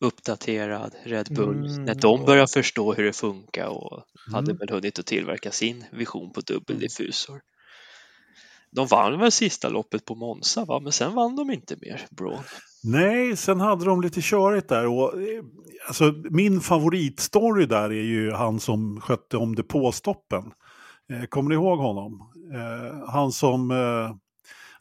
uppdaterad 0.00 0.94
Red 1.04 1.26
Bull 1.30 1.66
mm. 1.66 1.84
när 1.84 1.94
de 1.94 2.24
började 2.24 2.52
förstå 2.52 2.94
hur 2.94 3.04
det 3.04 3.12
funkar 3.12 3.66
och 3.66 3.92
mm. 3.92 4.34
hade 4.34 4.52
väl 4.52 4.70
hunnit 4.70 4.98
att 4.98 5.06
tillverka 5.06 5.50
sin 5.50 5.84
vision 5.92 6.32
på 6.32 6.40
dubbeldiffusor. 6.40 7.40
De 8.70 8.86
vann 8.86 9.20
väl 9.20 9.32
sista 9.32 9.68
loppet 9.68 10.04
på 10.04 10.14
Monza, 10.14 10.64
va? 10.64 10.80
men 10.80 10.92
sen 10.92 11.14
vann 11.14 11.36
de 11.36 11.50
inte 11.50 11.76
mer, 11.80 12.06
Braun. 12.10 12.38
Nej, 12.84 13.36
sen 13.36 13.60
hade 13.60 13.84
de 13.84 14.00
lite 14.00 14.20
körigt 14.22 14.68
där. 14.68 14.86
Och, 14.86 15.22
eh, 15.22 15.44
alltså, 15.88 16.14
min 16.30 16.60
favoritstory 16.60 17.66
där 17.66 17.90
är 17.90 18.04
ju 18.04 18.32
han 18.32 18.60
som 18.60 19.00
skötte 19.00 19.36
om 19.36 19.54
depåstoppen. 19.54 20.44
Eh, 21.12 21.26
kommer 21.28 21.48
ni 21.48 21.54
ihåg 21.54 21.78
honom? 21.78 22.30
Eh, 22.54 23.08
han 23.08 23.32
som 23.32 23.70
eh, 23.70 24.16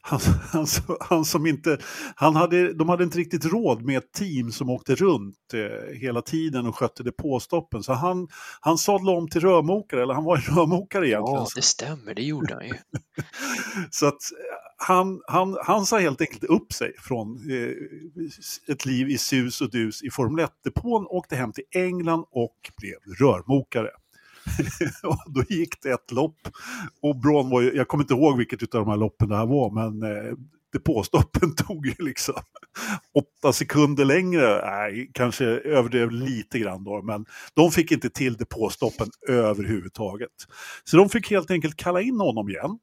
han, 0.06 0.20
han, 0.52 0.66
han, 1.00 1.24
som 1.24 1.46
inte, 1.46 1.78
han 2.16 2.36
hade, 2.36 2.72
de 2.72 2.88
hade 2.88 3.04
inte 3.04 3.18
riktigt 3.18 3.44
råd 3.44 3.82
med 3.82 3.98
ett 3.98 4.12
team 4.12 4.52
som 4.52 4.70
åkte 4.70 4.94
runt 4.94 5.54
eh, 5.54 5.96
hela 5.96 6.22
tiden 6.22 6.66
och 6.66 6.76
skötte 6.76 7.02
depåstoppen. 7.02 7.82
Så 7.82 7.92
han, 7.92 8.28
han 8.60 8.78
sadlade 8.78 9.18
om 9.18 9.28
till 9.28 9.40
rörmokare, 9.40 10.02
eller 10.02 10.14
han 10.14 10.24
var 10.24 10.36
en 10.36 10.42
rörmokare 10.56 11.08
egentligen. 11.08 11.40
Ja, 11.40 11.46
det 11.54 11.62
stämmer, 11.62 12.14
det 12.14 12.22
gjorde 12.22 12.54
han 12.54 12.66
ju. 12.66 12.74
så 13.90 14.06
att 14.06 14.20
han, 14.76 15.20
han, 15.26 15.56
han 15.64 15.86
sa 15.86 15.98
helt 15.98 16.20
enkelt 16.20 16.44
upp 16.44 16.72
sig 16.72 16.92
från 16.98 17.50
eh, 17.50 18.72
ett 18.72 18.86
liv 18.86 19.08
i 19.08 19.18
sus 19.18 19.60
och 19.60 19.70
dus 19.70 20.02
i 20.02 20.10
Formel 20.10 20.44
1-depån, 20.44 21.06
åkte 21.06 21.36
hem 21.36 21.52
till 21.52 21.64
England 21.74 22.24
och 22.30 22.72
blev 22.76 22.98
rörmokare. 23.20 23.90
och 25.02 25.32
då 25.32 25.42
gick 25.48 25.82
det 25.82 25.90
ett 25.90 26.12
lopp. 26.12 26.48
Och 27.02 27.16
Braun 27.16 27.50
var 27.50 27.60
ju, 27.60 27.72
jag 27.72 27.88
kommer 27.88 28.04
inte 28.04 28.14
ihåg 28.14 28.38
vilket 28.38 28.74
av 28.74 28.80
de 28.80 28.88
här 28.90 28.96
loppen 28.96 29.28
det 29.28 29.36
här 29.36 29.46
var, 29.46 29.70
men 29.70 30.02
eh, 30.02 30.32
depåstoppen 30.72 31.54
tog 31.66 31.86
ju 31.86 31.94
liksom 31.98 32.34
åtta 33.14 33.52
sekunder 33.52 34.04
längre. 34.04 34.60
Nej, 34.66 35.10
kanske 35.14 35.44
överdrev 35.44 36.10
lite 36.10 36.58
grann 36.58 36.84
då, 36.84 37.02
men 37.02 37.26
de 37.54 37.70
fick 37.70 37.92
inte 37.92 38.10
till 38.10 38.34
depåstoppen 38.36 39.06
överhuvudtaget. 39.28 40.30
Så 40.84 40.96
de 40.96 41.08
fick 41.08 41.30
helt 41.30 41.50
enkelt 41.50 41.76
kalla 41.76 42.00
in 42.00 42.20
honom 42.20 42.48
igen. 42.48 42.78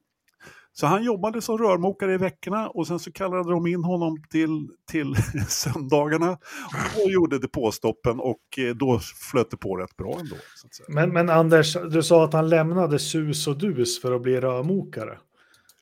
Så 0.76 0.86
han 0.86 1.04
jobbade 1.04 1.42
som 1.42 1.58
rörmokare 1.58 2.14
i 2.14 2.16
veckorna 2.16 2.68
och 2.68 2.86
sen 2.86 2.98
så 2.98 3.12
kallade 3.12 3.50
de 3.50 3.66
in 3.66 3.84
honom 3.84 4.16
till, 4.30 4.68
till 4.90 5.14
söndagarna 5.48 6.38
och 7.04 7.10
gjorde 7.10 7.38
depåstoppen 7.38 8.20
och 8.20 8.58
eh, 8.58 8.74
då 8.74 9.00
flöt 9.30 9.50
det 9.50 9.56
på 9.56 9.76
rätt 9.76 9.96
bra 9.96 10.16
ändå. 10.20 10.36
Men, 10.88 11.12
men 11.12 11.30
Anders, 11.30 11.76
du 11.90 12.02
sa 12.02 12.24
att 12.24 12.32
han 12.32 12.48
lämnade 12.48 12.98
sus 12.98 13.46
och 13.46 13.58
dus 13.58 14.00
för 14.00 14.12
att 14.12 14.22
bli 14.22 14.40
rörmokare. 14.40 15.18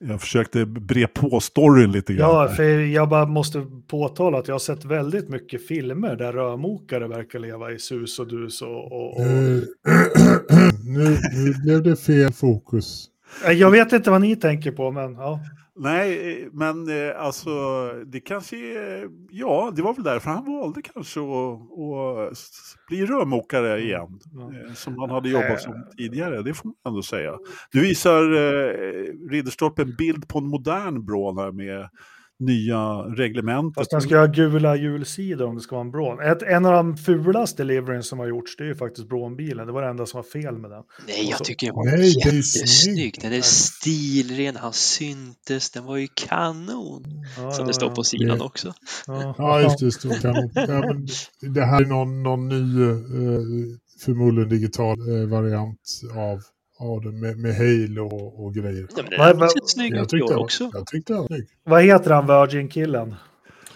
Jag 0.05 0.21
försökte 0.21 0.67
bre 0.67 1.07
på 1.07 1.41
storyn 1.41 1.93
lite 1.93 2.15
grann. 2.15 2.31
Ja, 2.31 2.49
för 2.49 2.63
jag 2.81 3.09
bara 3.09 3.27
måste 3.27 3.67
påtala 3.87 4.39
att 4.39 4.49
jag 4.49 4.55
har 4.55 4.59
sett 4.59 4.85
väldigt 4.85 5.29
mycket 5.29 5.67
filmer 5.67 6.17
där 6.17 6.33
rörmokare 6.33 7.09
verkar 7.09 7.39
leva 7.39 7.73
i 7.73 7.79
sus 7.79 8.19
och 8.19 8.29
dus. 8.29 8.63
Och, 8.63 8.93
och, 8.93 9.17
och... 9.17 9.27
nu, 10.85 11.19
nu 11.35 11.55
blev 11.65 11.83
det 11.83 11.97
fel 11.97 12.33
fokus. 12.33 13.09
Jag 13.53 13.71
vet 13.71 13.93
inte 13.93 14.11
vad 14.11 14.21
ni 14.21 14.37
tänker 14.37 14.73
på, 14.73 14.91
men 14.91 15.15
ja. 15.15 15.41
Nej, 15.75 16.49
men 16.53 16.89
eh, 16.89 17.21
alltså 17.21 17.51
det 18.07 18.21
kanske 18.21 18.57
är, 18.57 19.09
ja, 19.31 19.73
det 19.77 19.83
var 19.83 19.95
väl 19.95 20.05
därför 20.05 20.31
han 20.31 20.45
valde 20.45 20.83
kanske 20.83 21.21
att, 21.21 21.29
att 22.31 22.39
bli 22.89 23.07
rörmokare 23.07 23.73
mm. 23.73 23.85
igen. 23.85 24.21
Mm. 24.33 24.75
Som 24.75 24.99
han 24.99 25.11
hade 25.11 25.29
jobbat 25.29 25.61
som 25.61 25.87
tidigare, 25.99 26.43
det 26.43 26.55
får 26.55 26.67
man 26.69 26.75
ändå 26.87 27.03
säga. 27.03 27.39
Du 27.71 27.81
visar 27.81 28.23
eh, 28.33 29.31
Ridderstolpe 29.31 29.83
en 29.83 29.97
bild 29.97 30.29
på 30.29 30.39
en 30.39 30.47
modern 30.47 31.05
Braun 31.05 31.39
här 31.39 31.53
med 31.53 31.89
nya 32.45 32.79
reglementet. 33.17 33.75
Fast 33.75 33.91
den 33.91 34.01
ska 34.01 34.19
ha 34.19 34.27
gula 34.27 34.77
hjulsidor 34.77 35.47
om 35.47 35.55
det 35.55 35.61
ska 35.61 35.77
vara 35.77 36.25
en. 36.25 36.33
Ett, 36.33 36.43
en 36.43 36.67
av 36.67 36.73
de 36.73 36.97
fulaste 36.97 37.65
liveryns 37.65 38.09
som 38.09 38.19
har 38.19 38.27
gjorts, 38.27 38.57
det 38.57 38.65
är 38.65 38.69
ju 38.69 38.75
faktiskt 38.75 39.09
Braun-bilen. 39.09 39.67
Det 39.67 39.73
var 39.73 39.83
det 39.83 39.89
enda 39.89 40.07
som 40.07 40.19
var 40.19 40.43
fel 40.43 40.59
med 40.59 40.71
den. 40.71 40.83
Nej, 41.07 41.29
jag 41.31 41.45
tycker 41.45 41.67
den 41.67 41.77
var 41.77 41.97
Nej, 41.97 42.19
jättesnygg. 42.19 43.19
Den 43.21 43.33
är 43.33 43.41
stilren, 43.41 44.57
han 44.57 44.73
syntes, 44.73 45.71
den 45.71 45.85
var 45.85 45.97
ju 45.97 46.09
kanon. 46.15 47.03
Ja, 47.37 47.51
som 47.51 47.67
det 47.67 47.75
står 47.75 47.91
på 47.91 48.05
sidan 48.05 48.39
det, 48.39 48.45
också. 48.45 48.73
Ja, 49.07 49.35
ja 49.39 49.61
just 49.63 49.79
det, 49.79 49.93
står 49.93 50.15
kanon. 50.21 50.51
Ja, 50.55 51.51
det 51.51 51.65
här 51.65 51.83
är 51.83 51.87
någon, 51.87 52.23
någon 52.23 52.49
ny, 52.49 52.83
eh, 52.83 52.99
förmodligen 54.05 54.49
digital 54.49 54.99
eh, 54.99 55.29
variant 55.29 56.01
av 56.17 56.41
av 56.83 57.03
den 57.03 57.21
med, 57.21 57.39
med 57.39 57.57
hail 57.57 57.99
och, 57.99 58.45
och 58.45 58.55
grejer. 58.55 58.87
Ja, 58.97 59.03
men 59.19 59.39
den 59.39 59.49
sett 59.49 59.69
snygg 59.69 59.97
ut 59.97 60.13
i 60.15 60.23
också. 60.23 60.71
Jag 60.73 60.87
tyckte 60.87 61.13
han 61.15 61.23
var 61.23 61.29
snygg. 61.29 61.47
Vad 61.65 61.83
heter 61.83 62.11
han, 62.11 62.27
Virgin-killen? 62.27 63.15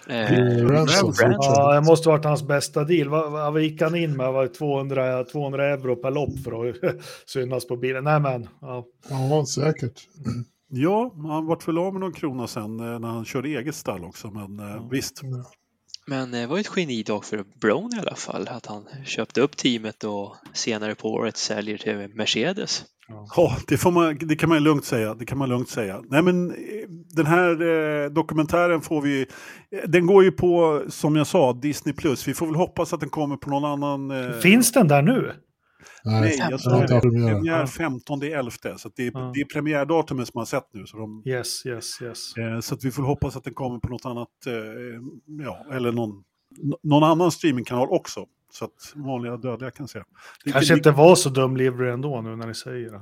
Eh, 0.08 0.66
Ransom. 0.66 1.12
Ja, 1.18 1.74
det 1.74 1.80
måste 1.80 2.08
varit 2.08 2.24
hans 2.24 2.42
bästa 2.42 2.84
deal. 2.84 3.08
Vad, 3.08 3.32
vad 3.32 3.62
gick 3.62 3.82
han 3.82 3.94
in 3.94 4.16
med? 4.16 4.32
Var 4.32 4.46
200, 4.46 5.24
200 5.24 5.66
euro 5.66 5.96
per 5.96 6.10
lopp 6.10 6.38
för 6.44 6.68
att 6.68 6.76
synas 7.26 7.66
på 7.66 7.76
bilen? 7.76 8.04
Nej 8.04 8.20
men, 8.20 8.48
ja. 8.60 8.86
Ja, 9.08 9.46
säkert. 9.46 10.00
Ja, 10.68 11.14
han 11.16 11.46
vart 11.46 11.68
väl 11.68 11.78
av 11.78 11.92
med 11.92 12.00
någon 12.00 12.12
krona 12.12 12.46
sen 12.46 12.80
eh, 12.80 12.98
när 12.98 13.08
han 13.08 13.24
körde 13.24 13.48
eget 13.48 13.74
stall 13.74 14.04
också, 14.04 14.30
men 14.30 14.60
eh, 14.60 14.76
ja. 14.76 14.88
visst. 14.90 15.22
Men 16.06 16.30
det 16.30 16.46
var 16.46 16.58
ett 16.58 16.66
genidag 16.66 17.24
för 17.24 17.44
Brown 17.60 17.90
i 17.96 18.00
alla 18.00 18.14
fall, 18.14 18.48
att 18.48 18.66
han 18.66 18.84
köpte 19.04 19.40
upp 19.40 19.56
teamet 19.56 20.04
och 20.04 20.36
senare 20.52 20.94
på 20.94 21.12
året 21.12 21.36
säljer 21.36 21.78
till 21.78 22.16
Mercedes. 22.16 22.84
Ja, 23.08 23.56
det, 23.66 23.76
får 23.76 23.90
man, 23.90 24.18
det 24.20 24.36
kan 24.36 24.48
man 24.48 24.62
lugnt 24.62 24.84
säga. 24.84 25.14
Det 25.14 25.26
kan 25.26 25.38
man 25.38 25.48
lugnt 25.48 25.68
säga. 25.68 26.02
Nej, 26.08 26.22
men 26.22 26.50
eh, 26.50 26.56
den 26.88 27.26
här 27.26 27.62
eh, 27.62 28.10
dokumentären 28.10 28.80
får 28.80 29.02
vi... 29.02 29.20
Eh, 29.20 29.88
den 29.88 30.06
går 30.06 30.24
ju 30.24 30.32
på, 30.32 30.82
som 30.88 31.16
jag 31.16 31.26
sa, 31.26 31.52
Disney+. 31.52 31.94
Vi 32.26 32.34
får 32.34 32.46
väl 32.46 32.54
hoppas 32.54 32.92
att 32.92 33.00
den 33.00 33.08
kommer 33.08 33.36
på 33.36 33.50
någon 33.50 33.64
annan... 33.64 34.10
Eh... 34.10 34.32
Finns 34.32 34.72
den 34.72 34.88
där 34.88 35.02
nu? 35.02 35.32
Nej, 36.04 36.20
Nej 36.20 36.46
jag 36.50 36.60
sa 36.60 36.80
det. 36.80 37.00
Premiär 37.00 37.66
15 37.66 38.22
11 38.22 38.50
så 38.76 38.90
det 38.96 39.06
är, 39.06 39.10
ja. 39.14 39.30
det 39.34 39.40
är 39.40 39.44
premiärdatumet 39.44 40.26
som 40.26 40.32
man 40.34 40.40
har 40.40 40.46
sett 40.46 40.68
nu. 40.72 40.86
Så 40.86 40.96
de, 40.96 41.22
yes, 41.26 41.66
yes, 41.66 42.02
yes. 42.02 42.36
Eh, 42.36 42.60
så 42.60 42.74
att 42.74 42.84
vi 42.84 42.90
får 42.90 43.02
hoppas 43.02 43.36
att 43.36 43.44
den 43.44 43.54
kommer 43.54 43.78
på 43.78 43.88
något 43.88 44.06
annat, 44.06 44.28
eh, 44.46 44.52
ja, 45.44 45.66
eller 45.72 45.92
någon, 45.92 46.10
någon 46.82 47.02
annan 47.02 47.30
streamingkanal 47.30 47.88
också. 47.90 48.26
Så 48.58 48.64
att 48.64 48.92
vanliga 48.94 49.36
dödliga 49.36 49.70
kan 49.70 49.88
se. 49.88 50.02
Det 50.44 50.52
kanske 50.52 50.74
inte 50.74 50.90
var 50.90 51.14
så 51.14 51.28
dum 51.28 51.56
livery 51.56 51.90
ändå 51.90 52.20
nu 52.20 52.36
när 52.36 52.46
ni 52.46 52.54
säger 52.54 52.90
det. 52.90 53.00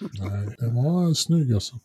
Nej, 0.00 0.56
den 0.58 0.74
var 0.74 1.14
snygg 1.14 1.54
alltså. 1.54 1.76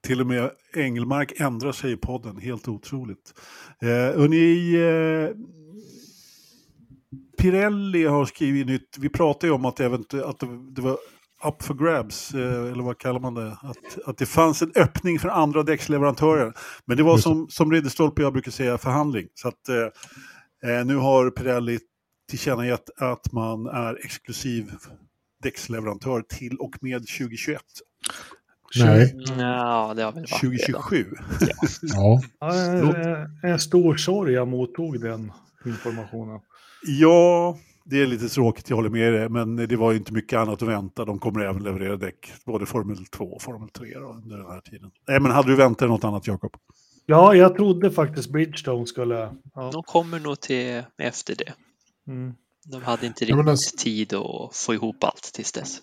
Till 0.00 0.20
och 0.20 0.26
med 0.26 0.50
Engelmark 0.74 1.32
ändrar 1.40 1.72
sig 1.72 1.92
i 1.92 1.96
podden, 1.96 2.36
helt 2.36 2.68
otroligt. 2.68 3.34
Eh, 3.82 4.28
ni, 4.28 4.74
eh, 4.74 5.36
Pirelli 7.38 8.04
har 8.04 8.24
skrivit 8.24 8.66
nytt, 8.66 8.96
vi 8.98 9.08
pratade 9.08 9.46
ju 9.46 9.52
om 9.52 9.64
att, 9.64 9.76
det, 9.76 9.86
att 10.24 10.40
det 10.74 10.82
var 10.82 10.98
up 11.44 11.62
for 11.62 11.74
grabs, 11.74 12.34
eh, 12.34 12.72
eller 12.72 12.82
vad 12.82 12.98
kallar 12.98 13.20
man 13.20 13.34
det? 13.34 13.56
Att, 13.62 13.98
att 14.06 14.18
det 14.18 14.26
fanns 14.26 14.62
en 14.62 14.72
öppning 14.76 15.18
för 15.18 15.28
andra 15.28 15.62
däcksleverantörer. 15.62 16.52
Men 16.84 16.96
det 16.96 17.02
var 17.02 17.18
som, 17.18 17.46
som 17.48 17.72
Ridderstolpe 17.72 18.22
och 18.22 18.26
jag 18.26 18.32
brukar 18.32 18.50
säga, 18.50 18.78
förhandling. 18.78 19.28
Så 19.34 19.48
att 19.48 19.68
eh, 19.68 20.70
eh 20.70 20.84
nu 20.84 20.96
har 20.96 21.30
Pirelli 21.30 21.78
tillkännagett 22.28 22.90
att 22.96 23.32
man 23.32 23.66
är 23.66 24.04
exklusiv 24.04 24.70
däcksleverantör 25.42 26.22
till 26.28 26.56
och 26.56 26.76
med 26.80 27.00
2021. 27.00 27.62
Nej. 28.76 29.16
Ja, 29.38 29.94
det 29.96 30.02
har 30.02 30.12
väl 30.12 30.26
varit 30.30 30.40
2027. 30.40 31.06
Ja. 31.82 32.20
ja. 32.40 32.54
ja 32.54 33.26
en, 33.42 33.58
stor 33.58 33.96
sorg 33.96 34.32
jag 34.32 34.48
mottog 34.48 35.00
den 35.00 35.32
informationen. 35.66 36.40
Ja, 36.86 37.58
det 37.84 38.02
är 38.02 38.06
lite 38.06 38.28
tråkigt, 38.28 38.70
jag 38.70 38.76
håller 38.76 38.90
med 38.90 39.12
dig, 39.12 39.28
men 39.28 39.56
det 39.56 39.76
var 39.76 39.92
ju 39.92 39.98
inte 39.98 40.12
mycket 40.12 40.38
annat 40.38 40.62
att 40.62 40.68
vänta. 40.68 41.04
De 41.04 41.18
kommer 41.18 41.40
även 41.40 41.62
leverera 41.62 41.96
däck, 41.96 42.32
både 42.46 42.66
Formel 42.66 43.06
2 43.06 43.24
och 43.24 43.42
Formel 43.42 43.68
3 43.68 43.94
då, 43.94 44.06
under 44.06 44.36
den 44.36 44.46
här 44.46 44.60
tiden. 44.60 44.90
Nej, 45.08 45.20
men 45.20 45.30
hade 45.30 45.48
du 45.48 45.56
väntat 45.56 45.78
dig 45.78 45.88
något 45.88 46.04
annat, 46.04 46.26
Jakob? 46.26 46.56
Ja, 47.06 47.34
jag 47.34 47.56
trodde 47.56 47.90
faktiskt 47.90 48.30
Bridgestone 48.30 48.86
skulle... 48.86 49.34
Ja. 49.54 49.70
De 49.72 49.82
kommer 49.82 50.20
nog 50.20 50.40
till 50.40 50.82
efter 50.98 51.36
det. 51.36 51.52
Mm. 52.08 52.34
De 52.66 52.82
hade 52.82 53.06
inte 53.06 53.24
riktigt 53.24 53.48
alltså, 53.48 53.76
tid 53.76 54.14
att 54.14 54.56
få 54.56 54.74
ihop 54.74 55.04
allt 55.04 55.30
tills 55.34 55.52
dess. 55.52 55.78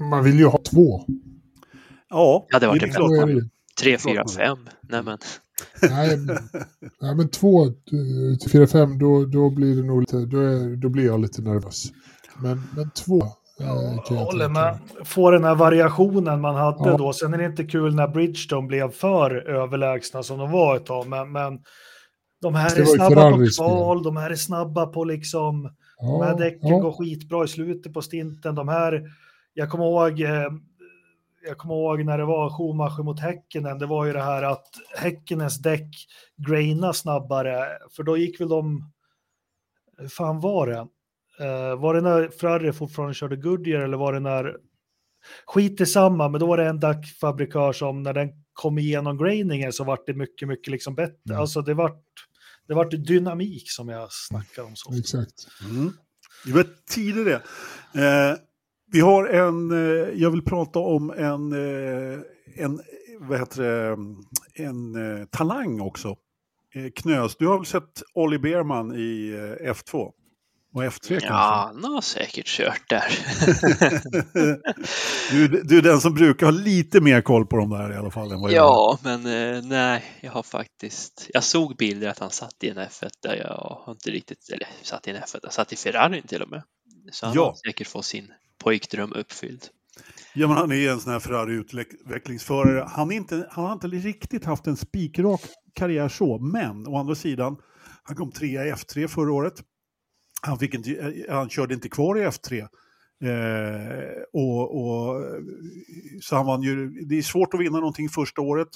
Man 0.00 0.24
vill 0.24 0.38
ju 0.38 0.46
ha 0.46 0.58
två. 0.58 1.04
Ja, 2.08 2.46
ja 2.48 2.58
det 2.58 2.66
var 2.66 2.78
det 2.78 2.88
klart. 2.88 3.10
Tre, 3.80 3.98
fyra, 3.98 4.24
fem. 4.36 4.58
Nej, 4.80 5.02
men. 5.02 5.18
nej, 5.82 6.18
nej, 7.00 7.14
men 7.14 7.28
två 7.28 7.66
till 8.40 8.50
fyra, 8.52 8.66
fem, 8.66 8.98
då, 8.98 9.24
då 9.24 9.50
blir 9.50 9.76
det 9.76 9.82
nog 9.82 10.00
lite, 10.00 10.16
då, 10.16 10.38
är, 10.38 10.76
då 10.76 10.88
blir 10.88 11.06
jag 11.06 11.20
lite 11.20 11.42
nervös. 11.42 11.92
Men, 12.36 12.62
men 12.76 12.90
två. 12.90 13.22
Ja, 13.58 14.04
jag 14.10 14.16
håller 14.16 14.48
med. 14.48 14.78
Få 15.04 15.30
den 15.30 15.44
här 15.44 15.54
variationen 15.54 16.40
man 16.40 16.54
hade 16.54 16.88
ja. 16.90 16.96
då. 16.96 17.12
Sen 17.12 17.34
är 17.34 17.38
det 17.38 17.44
inte 17.44 17.64
kul 17.64 17.94
när 17.94 18.08
Bridgestone 18.08 18.66
blev 18.66 18.90
för 18.90 19.48
överlägsna 19.48 20.22
som 20.22 20.38
de 20.38 20.50
var 20.50 20.76
ett 20.76 20.86
tag. 20.86 21.08
Men, 21.08 21.32
men 21.32 21.58
de 22.42 22.54
här 22.54 22.80
är 22.80 22.84
snabba 22.84 23.30
på 23.30 23.46
kval, 23.56 24.02
de 24.02 24.16
här 24.16 24.30
är 24.30 24.36
snabba 24.36 24.86
på 24.86 25.04
liksom... 25.04 25.74
Ja, 25.98 26.06
de 26.06 26.22
här 26.22 26.38
däcken 26.38 26.68
ja. 26.68 26.78
går 26.78 26.92
skitbra 26.92 27.44
i 27.44 27.48
slutet 27.48 27.92
på 27.92 28.02
stinten. 28.02 28.54
De 28.54 28.68
här, 28.68 29.02
jag 29.54 29.70
kommer 29.70 29.84
ihåg, 29.84 30.20
eh, 30.20 30.50
jag 31.46 31.58
kommer 31.58 31.74
ihåg 31.74 32.04
när 32.04 32.18
det 32.18 32.24
var 32.24 32.50
Schumacher 32.50 33.02
mot 33.02 33.20
Häckenen, 33.20 33.78
det 33.78 33.86
var 33.86 34.04
ju 34.04 34.12
det 34.12 34.22
här 34.22 34.42
att 34.42 34.66
Häckenens 34.96 35.58
däck 35.58 35.88
graina 36.36 36.92
snabbare, 36.92 37.66
för 37.96 38.02
då 38.02 38.16
gick 38.16 38.40
väl 38.40 38.48
de, 38.48 38.92
hur 39.98 40.08
fan 40.08 40.40
var 40.40 40.66
det? 40.66 40.86
Uh, 41.40 41.76
var 41.76 41.94
det 41.94 42.00
när 42.00 42.28
Ferrari 42.28 42.72
fortfarande 42.72 43.14
körde 43.14 43.36
Goodyear 43.36 43.82
eller 43.82 43.96
var 43.96 44.12
det 44.12 44.20
när, 44.20 44.56
skit 45.46 45.80
i 45.80 45.86
samma, 45.86 46.28
men 46.28 46.40
då 46.40 46.46
var 46.46 46.56
det 46.56 46.66
en 46.66 46.80
däckfabrikör 46.80 47.72
som 47.72 48.02
när 48.02 48.12
den 48.12 48.28
kom 48.52 48.78
igenom 48.78 49.18
grainingen 49.18 49.72
så 49.72 49.84
vart 49.84 50.06
det 50.06 50.14
mycket, 50.14 50.48
mycket 50.48 50.70
liksom 50.70 50.94
bättre. 50.94 51.30
Mm. 51.30 51.40
Alltså 51.40 51.62
det 51.62 51.74
vart, 51.74 52.02
det 52.68 52.74
vart 52.74 52.90
dynamik 52.90 53.70
som 53.70 53.88
jag 53.88 54.12
snackar 54.12 54.62
om. 54.62 54.76
Så. 54.76 54.98
Exakt. 54.98 55.46
Mm. 55.70 55.92
Det 56.44 56.52
var 56.52 56.66
tidigare. 56.90 57.42
Eh, 57.94 58.38
vi 58.92 59.00
har 59.00 59.26
en, 59.26 59.70
eh, 59.70 60.08
jag 60.14 60.30
vill 60.30 60.42
prata 60.42 60.78
om 60.78 61.10
en, 61.10 61.52
eh, 61.52 62.18
en 62.56 62.80
vad 63.20 63.38
heter 63.38 63.62
det, 63.62 63.96
en 64.64 64.94
eh, 64.94 65.26
talang 65.26 65.80
också. 65.80 66.16
Knös, 66.94 67.36
du 67.36 67.46
har 67.46 67.56
väl 67.56 67.66
sett 67.66 68.02
Olli 68.14 68.38
Berman 68.38 68.94
i 68.94 69.32
F2? 69.60 70.12
Och 70.76 70.82
F3 70.82 71.08
kanske? 71.08 71.26
Ja, 71.26 71.72
han 71.74 71.84
har 71.84 72.00
säkert 72.00 72.46
kört 72.46 72.82
där. 72.88 73.18
du, 75.30 75.62
du 75.62 75.78
är 75.78 75.82
den 75.82 76.00
som 76.00 76.14
brukar 76.14 76.46
ha 76.46 76.50
lite 76.50 77.00
mer 77.00 77.20
koll 77.20 77.46
på 77.46 77.56
dem 77.56 77.70
där 77.70 77.92
i 77.92 77.96
alla 77.96 78.10
fall. 78.10 78.32
Än 78.32 78.40
vad 78.40 78.52
ja, 78.52 78.98
jag 79.02 79.20
men 79.22 79.54
eh, 79.56 79.62
nej, 79.62 80.04
jag 80.20 80.32
har 80.32 80.42
faktiskt... 80.42 81.30
Jag 81.34 81.44
såg 81.44 81.76
bilder 81.76 82.08
att 82.08 82.18
han 82.18 82.30
satt 82.30 82.64
i 82.64 82.68
en 82.68 82.78
F1 82.78 83.08
där 83.22 83.36
jag 83.36 83.80
har 83.84 83.92
inte 83.92 84.10
riktigt... 84.10 84.50
Eller 84.52 84.68
satt 84.82 85.08
i 85.08 85.10
en 85.10 85.16
F1, 85.16 85.38
jag 85.42 85.52
satt 85.52 85.72
i 85.72 85.76
Ferrari 85.76 86.22
till 86.22 86.42
och 86.42 86.50
med. 86.50 86.62
Så 87.12 87.26
han 87.26 87.34
ja. 87.34 87.44
har 87.44 87.54
säkert 87.54 87.86
fått 87.86 88.04
sin 88.04 88.32
pojkdröm 88.58 89.12
uppfylld. 89.12 89.64
Ja, 90.34 90.48
men 90.48 90.56
han 90.56 90.72
är 90.72 90.90
en 90.90 91.00
sån 91.00 91.12
här 91.12 91.20
Ferrari-utvecklingsförare. 91.20 92.88
Han, 92.88 93.12
inte, 93.12 93.48
han 93.50 93.64
har 93.64 93.72
inte 93.72 93.86
riktigt 93.86 94.44
haft 94.44 94.66
en 94.66 94.76
spikrak 94.76 95.40
karriär 95.74 96.08
så, 96.08 96.38
men 96.38 96.86
å 96.86 96.96
andra 96.96 97.14
sidan, 97.14 97.56
han 98.02 98.16
kom 98.16 98.32
trea 98.32 98.66
i 98.66 98.72
F3 98.72 99.06
förra 99.08 99.32
året. 99.32 99.62
Han, 100.42 100.58
fick 100.58 100.74
inte, 100.74 101.24
han 101.28 101.48
körde 101.48 101.74
inte 101.74 101.88
kvar 101.88 102.18
i 102.18 102.26
F3. 102.26 102.68
Eh, 103.24 104.22
och, 104.32 104.76
och, 104.76 105.22
så 106.22 106.36
han 106.36 106.46
vann 106.46 106.62
ju, 106.62 106.88
det 106.88 107.18
är 107.18 107.22
svårt 107.22 107.54
att 107.54 107.60
vinna 107.60 107.78
någonting 107.78 108.08
första 108.08 108.40
året. 108.40 108.68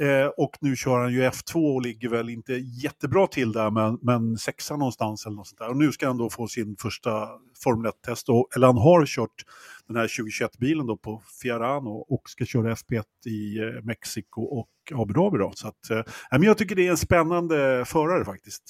Eh, 0.00 0.26
och 0.26 0.56
nu 0.60 0.76
kör 0.76 1.00
han 1.00 1.12
ju 1.12 1.22
F2 1.22 1.74
och 1.74 1.82
ligger 1.82 2.08
väl 2.08 2.28
inte 2.28 2.52
jättebra 2.54 3.26
till 3.26 3.52
där, 3.52 3.70
men, 3.70 3.98
men 4.02 4.38
sexa 4.38 4.76
någonstans 4.76 5.26
eller 5.26 5.36
något 5.36 5.46
sånt 5.46 5.58
där. 5.58 5.68
Och 5.68 5.76
nu 5.76 5.92
ska 5.92 6.06
han 6.06 6.18
då 6.18 6.30
få 6.30 6.48
sin 6.48 6.76
första 6.76 7.28
Formel 7.64 7.90
1-test, 7.90 8.28
eller 8.56 8.66
han 8.66 8.76
har 8.76 9.06
kört 9.06 9.44
den 9.86 9.96
här 9.96 10.06
2021-bilen 10.06 10.86
då 10.86 10.96
på 10.96 11.22
Fiarano 11.42 11.90
och 11.90 12.22
ska 12.30 12.44
köra 12.44 12.74
FP1 12.74 13.02
i 13.26 13.58
eh, 13.58 13.84
Mexiko 13.84 14.42
och 14.42 14.70
Abu 14.94 15.14
Dhabi 15.14 15.38
då. 15.38 15.52
Så 15.54 15.68
att, 15.68 15.90
eh, 15.90 16.02
men 16.30 16.42
jag 16.42 16.58
tycker 16.58 16.76
det 16.76 16.86
är 16.86 16.90
en 16.90 16.96
spännande 16.96 17.84
förare 17.86 18.24
faktiskt. 18.24 18.62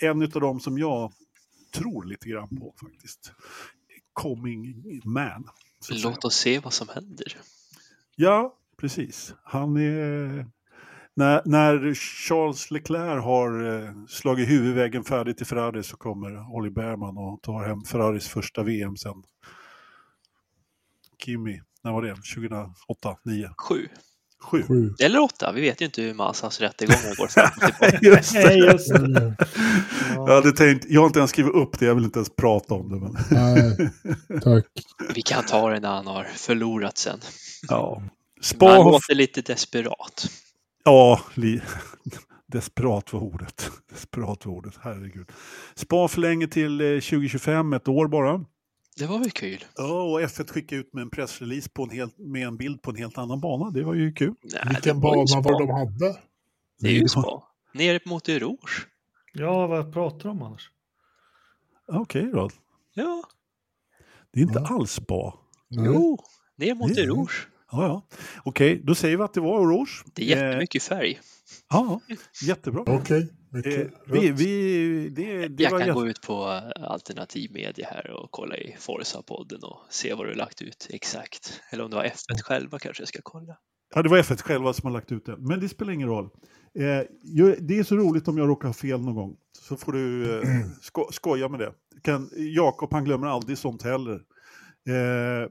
En 0.00 0.22
av 0.22 0.28
dem 0.28 0.60
som 0.60 0.78
jag 0.78 1.12
tror 1.70 2.04
lite 2.04 2.28
grann 2.28 2.48
på 2.48 2.74
faktiskt. 2.80 3.32
Coming 4.12 5.00
man. 5.04 5.48
Låt 5.90 6.24
oss 6.24 6.34
se 6.34 6.58
vad 6.58 6.72
som 6.72 6.88
händer. 6.88 7.36
Ja, 8.16 8.56
precis. 8.76 9.34
Han 9.42 9.76
är 9.76 10.46
när, 11.18 11.42
när 11.44 11.94
Charles 11.94 12.70
Leclerc 12.70 13.24
har 13.24 13.82
eh, 13.82 14.06
slagit 14.08 14.48
huvudvägen 14.48 15.04
färdigt 15.04 15.42
i 15.42 15.44
Ferrari 15.44 15.82
så 15.82 15.96
kommer 15.96 16.54
Olli 16.54 16.70
Berman 16.70 17.18
och 17.18 17.42
tar 17.42 17.64
hem 17.64 17.80
Ferraris 17.84 18.28
första 18.28 18.62
VM 18.62 18.96
sen. 18.96 19.22
Kimi, 21.24 21.62
när 21.82 21.92
var 21.92 22.02
det? 22.02 22.14
2008, 22.14 23.16
9? 23.24 23.50
7. 23.68 23.88
Sju. 24.40 24.62
Sju. 24.62 24.94
Eller 24.98 25.20
åtta, 25.20 25.52
vi 25.52 25.60
vet 25.60 25.80
ju 25.80 25.84
inte 25.84 26.02
hur 26.02 26.14
Masas 26.14 26.60
rättegångar 26.60 27.16
går 27.16 27.26
fram 27.26 27.50
Just 28.02 28.32
det. 28.32 28.54
Just 28.54 28.94
det. 28.94 29.34
Jag, 30.14 30.34
hade 30.34 30.52
tänkt, 30.52 30.86
jag 30.88 31.00
har 31.00 31.06
inte 31.06 31.18
ens 31.18 31.30
skrivit 31.30 31.54
upp 31.54 31.78
det, 31.78 31.86
jag 31.86 31.94
vill 31.94 32.04
inte 32.04 32.18
ens 32.18 32.36
prata 32.36 32.74
om 32.74 32.88
det. 32.88 32.96
Men... 32.96 33.16
Nej, 33.30 33.90
tack. 34.42 34.64
Vi 35.14 35.22
kan 35.22 35.44
ta 35.44 35.70
det 35.70 35.80
när 35.80 35.88
han 35.88 36.06
har 36.06 36.24
förlorat 36.24 36.98
sen. 36.98 37.20
Ja. 37.68 38.02
Spa... 38.40 38.68
Han 38.68 38.84
låter 38.84 39.14
lite 39.14 39.42
desperat. 39.42 40.28
Ja, 40.84 41.20
li... 41.34 41.60
desperat 42.52 43.12
var 43.12 43.20
ordet. 43.20 43.70
Desperat 43.90 44.46
var 44.46 44.52
ordet, 44.52 44.74
herregud. 44.80 45.30
Spa 45.74 46.08
förlänger 46.08 46.46
till 46.46 46.78
2025, 46.78 47.72
eh, 47.72 47.76
ett 47.76 47.88
år 47.88 48.08
bara. 48.08 48.44
Det 48.98 49.06
var 49.06 49.18
väl 49.18 49.30
kul? 49.30 49.64
Ja, 49.76 50.02
och 50.02 50.20
F1 50.20 50.52
skickade 50.52 50.80
ut 50.80 50.94
med 50.94 51.02
en 51.02 51.10
pressrelease 51.10 51.70
på 51.70 51.82
en 51.82 51.90
helt, 51.90 52.18
med 52.18 52.46
en 52.46 52.56
bild 52.56 52.82
på 52.82 52.90
en 52.90 52.96
helt 52.96 53.18
annan 53.18 53.40
bana. 53.40 53.70
Det 53.70 53.82
var 53.82 53.94
ju 53.94 54.12
kul. 54.12 54.34
Nej, 54.42 54.62
Vilken 54.68 55.00
bana 55.00 55.40
var 55.40 55.52
det 55.52 55.66
de 55.66 55.70
hade? 55.70 56.18
Det 56.80 56.88
är 56.88 56.92
ju 56.92 57.08
spa. 57.08 57.42
Nere 57.72 58.00
mot 58.04 58.28
Rouge. 58.28 58.86
Ja, 59.32 59.66
vad 59.66 59.92
pratar 59.92 60.18
du 60.18 60.28
om 60.28 60.42
annars? 60.42 60.70
Okej 61.88 62.22
okay, 62.22 62.32
då. 62.32 62.50
Ja. 62.94 63.22
Det 64.32 64.40
är 64.40 64.42
inte 64.42 64.64
ja. 64.68 64.74
alls 64.74 64.92
spa. 64.92 65.34
Jo, 65.68 66.18
ner 66.56 66.74
mot 66.74 66.98
Rouge. 66.98 67.48
Ja, 67.72 67.86
ja. 67.86 68.02
Okej, 68.44 68.72
okay, 68.72 68.84
då 68.84 68.94
säger 68.94 69.16
vi 69.16 69.22
att 69.22 69.34
det 69.34 69.40
var 69.40 69.60
orange. 69.60 69.90
Det 70.14 70.22
är 70.22 70.26
jättemycket 70.26 70.82
färg. 70.82 71.20
Ja, 71.68 72.00
jättebra. 72.42 72.80
Okej. 72.80 72.98
Okay, 73.52 73.74
eh, 73.74 73.86
vi, 74.06 74.30
vi, 74.30 75.08
det, 75.08 75.48
det 75.48 75.62
jag 75.62 75.70
kan 75.70 75.86
jätt... 75.86 75.94
gå 75.94 76.08
ut 76.08 76.20
på 76.20 76.44
alternativ 76.76 77.50
media 77.52 77.88
här 77.90 78.10
och 78.10 78.30
kolla 78.30 78.56
i 78.56 78.76
Forza-podden 78.78 79.62
och 79.62 79.80
se 79.90 80.14
vad 80.14 80.26
du 80.26 80.30
har 80.30 80.36
lagt 80.36 80.62
ut 80.62 80.86
exakt. 80.90 81.60
Eller 81.70 81.84
om 81.84 81.90
det 81.90 81.96
var 81.96 82.04
F1 82.04 82.42
själva 82.42 82.78
kanske 82.78 83.00
jag 83.00 83.08
ska 83.08 83.20
kolla. 83.22 83.56
Ja, 83.94 84.02
det 84.02 84.08
var 84.08 84.18
F1 84.18 84.42
själva 84.42 84.72
som 84.72 84.86
har 84.86 84.92
lagt 84.92 85.12
ut 85.12 85.26
det, 85.26 85.36
men 85.36 85.60
det 85.60 85.68
spelar 85.68 85.92
ingen 85.92 86.08
roll. 86.08 86.30
Eh, 86.74 87.02
det 87.58 87.78
är 87.78 87.82
så 87.82 87.96
roligt 87.96 88.28
om 88.28 88.38
jag 88.38 88.48
råkar 88.48 88.68
ha 88.68 88.72
fel 88.72 89.00
någon 89.00 89.14
gång, 89.14 89.36
så 89.58 89.76
får 89.76 89.92
du 89.92 90.34
eh, 90.38 90.66
sko 90.82 91.08
skoja 91.12 91.48
med 91.48 91.60
det. 91.60 91.72
Kan, 92.02 92.30
Jakob 92.36 92.92
han 92.92 93.04
glömmer 93.04 93.26
aldrig 93.26 93.58
sånt 93.58 93.82
heller. 93.82 94.14
Eh, 94.88 95.50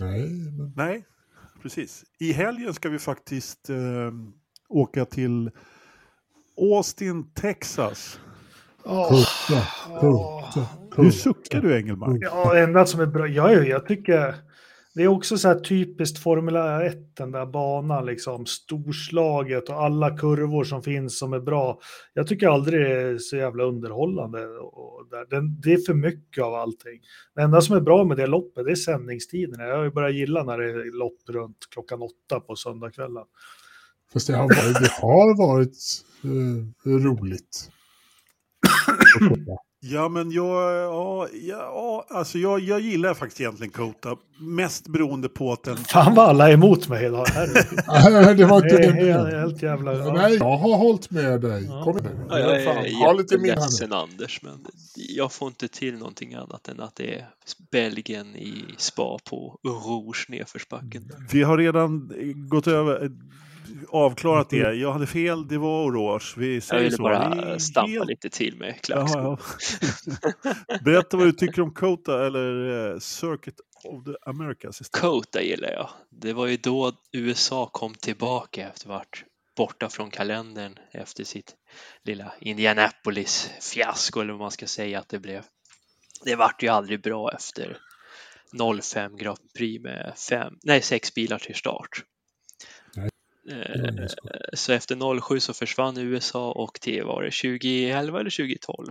nej, 0.00 0.28
men... 0.58 0.72
nej, 0.76 1.06
precis. 1.62 2.04
I 2.18 2.32
helgen 2.32 2.74
ska 2.74 2.88
vi 2.88 2.98
faktiskt 2.98 3.70
eh, 3.70 4.12
åka 4.72 5.04
till 5.04 5.50
Austin, 6.56 7.32
Texas. 7.34 8.20
Oh, 8.84 11.10
suckar 11.10 11.60
du 11.60 11.76
Engelmark. 11.76 12.18
Ja, 12.20 12.54
det 12.54 12.60
enda 12.60 12.86
som 12.86 13.00
är 13.00 13.06
bra, 13.06 13.26
ja, 13.26 13.52
jag 13.52 13.86
tycker 13.86 14.34
det 14.94 15.02
är 15.02 15.08
också 15.08 15.38
så 15.38 15.48
här 15.48 15.60
typiskt 15.60 16.18
Formel 16.18 16.56
1, 16.86 17.16
den 17.16 17.32
där 17.32 17.46
banan, 17.46 18.06
liksom 18.06 18.46
storslaget 18.46 19.68
och 19.68 19.82
alla 19.82 20.16
kurvor 20.16 20.64
som 20.64 20.82
finns 20.82 21.18
som 21.18 21.32
är 21.32 21.40
bra. 21.40 21.80
Jag 22.14 22.26
tycker 22.26 22.48
aldrig 22.48 22.80
det 22.80 23.00
är 23.00 23.18
så 23.18 23.36
jävla 23.36 23.64
underhållande. 23.64 24.46
Och 24.46 25.06
där. 25.10 25.26
Det 25.62 25.72
är 25.72 25.86
för 25.86 25.94
mycket 25.94 26.44
av 26.44 26.54
allting. 26.54 27.00
Det 27.34 27.42
enda 27.42 27.60
som 27.60 27.76
är 27.76 27.80
bra 27.80 28.04
med 28.04 28.16
det 28.16 28.26
loppet, 28.26 28.64
det 28.64 28.70
är 28.70 28.74
sändningstiderna. 28.74 29.64
Jag 29.64 29.76
har 29.76 29.84
ju 29.84 29.90
börjat 29.90 30.14
gilla 30.14 30.44
när 30.44 30.58
det 30.58 30.70
är 30.70 30.98
lopp 30.98 31.18
runt 31.28 31.58
klockan 31.70 32.02
åtta 32.02 32.40
på 32.40 32.56
söndagskvällen. 32.56 33.24
Fast 34.12 34.26
det 34.26 34.36
har 34.36 34.48
varit, 34.48 34.80
det 34.80 34.92
har 34.92 35.36
varit 35.36 36.04
uh, 36.24 36.98
roligt. 36.98 37.70
Ja, 39.84 40.08
men 40.08 40.30
jag, 40.32 40.72
ja, 40.74 41.28
ja, 41.32 42.06
alltså 42.10 42.38
jag, 42.38 42.60
jag 42.60 42.80
gillar 42.80 43.14
faktiskt 43.14 43.40
egentligen 43.40 43.72
Kota. 43.72 44.16
Mest 44.40 44.88
beroende 44.88 45.28
på 45.28 45.52
att 45.52 45.62
den... 45.62 45.76
Fan 45.76 46.14
vad 46.14 46.28
alla 46.28 46.48
är 46.48 46.52
emot 46.52 46.88
mig 46.88 47.06
idag. 47.06 47.26
det 48.36 48.44
var 48.44 48.56
inte 48.56 48.76
det. 48.76 48.92
Helt, 48.92 49.32
helt 49.32 49.62
jävla... 49.62 49.92
Ja. 49.92 50.12
Nej, 50.12 50.36
jag 50.36 50.56
har 50.56 50.76
hållit 50.76 51.10
med 51.10 51.40
dig. 51.40 51.66
Kom 51.84 51.98
igen. 51.98 52.26
Ja, 52.28 52.38
jag 52.38 52.56
är 52.56 53.18
jätteledsen 53.18 53.92
Anders, 53.92 54.42
men 54.42 54.66
jag 54.94 55.32
får 55.32 55.48
inte 55.48 55.68
till 55.68 55.98
någonting 55.98 56.34
annat 56.34 56.68
än 56.68 56.80
att 56.80 56.96
det 56.96 57.14
är 57.14 57.28
Belgien 57.70 58.36
i 58.36 58.64
spa 58.78 59.18
på 59.30 59.58
Rouge 59.64 60.26
nedförsbacken. 60.28 61.12
Vi 61.32 61.42
har 61.42 61.58
redan 61.58 62.12
gått 62.48 62.66
över 62.66 63.10
avklarat 63.88 64.50
det. 64.50 64.74
Jag 64.74 64.92
hade 64.92 65.06
fel, 65.06 65.48
det 65.48 65.58
var 65.58 65.84
orange. 65.84 66.24
Vi 66.36 66.60
säger 66.60 66.82
jag 66.82 66.84
ville 66.84 66.96
så. 66.96 67.02
bara 67.02 67.58
stampa 67.58 67.90
helt... 67.90 68.08
lite 68.08 68.30
till 68.30 68.56
med 68.56 68.80
klackskor. 68.80 69.22
Ja. 69.22 69.38
Berätta 70.84 71.16
vad 71.16 71.26
du 71.26 71.32
tycker 71.32 71.62
om 71.62 71.74
Kota 71.74 72.26
eller 72.26 72.68
uh, 72.68 72.98
Circuit 72.98 73.60
of 73.84 74.04
the 74.04 74.30
Americas. 74.30 74.88
Kota 74.90 75.42
gillar 75.42 75.70
jag. 75.70 75.88
Det 76.10 76.32
var 76.32 76.46
ju 76.46 76.56
då 76.56 76.92
USA 77.12 77.70
kom 77.72 77.94
tillbaka 77.94 78.68
efter 78.68 78.88
vart 78.88 79.24
borta 79.56 79.88
från 79.88 80.10
kalendern 80.10 80.78
efter 80.92 81.24
sitt 81.24 81.54
lilla 82.04 82.32
Indianapolis-fiasko 82.40 84.20
eller 84.20 84.32
vad 84.32 84.40
man 84.40 84.50
ska 84.50 84.66
säga 84.66 84.98
att 84.98 85.08
det 85.08 85.18
blev. 85.18 85.44
Det 86.24 86.36
vart 86.36 86.62
ju 86.62 86.68
aldrig 86.68 87.02
bra 87.02 87.32
efter 87.32 87.78
05 88.82 89.16
Grand 89.16 89.38
Prix 89.56 89.82
med 89.82 90.14
fem, 90.28 90.54
nej, 90.62 90.82
sex 90.82 91.14
bilar 91.14 91.38
till 91.38 91.54
start. 91.54 92.04
Eh, 93.50 94.06
så 94.52 94.72
efter 94.72 95.20
07 95.20 95.40
så 95.40 95.54
försvann 95.54 95.98
USA 95.98 96.52
och 96.52 96.74
till 96.80 97.04
var 97.04 97.22
det 97.22 97.30
2011 97.30 98.20
eller 98.20 98.30
2012? 98.30 98.86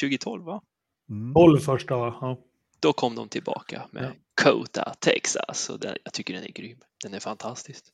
2012 0.00 0.44
va? 0.44 0.62
Mm. 1.10 1.34
12 1.34 1.58
första 1.58 1.96
va? 1.96 2.18
Ja. 2.20 2.38
Då 2.80 2.92
kom 2.92 3.14
de 3.14 3.28
tillbaka 3.28 3.82
med 3.90 4.04
ja. 4.04 4.10
Kota, 4.44 4.94
Texas 5.00 5.70
och 5.70 5.80
den, 5.80 5.96
jag 6.04 6.12
tycker 6.12 6.34
den 6.34 6.44
är 6.44 6.52
grym. 6.52 6.78
Den 7.04 7.14
är 7.14 7.20
fantastisk. 7.20 7.84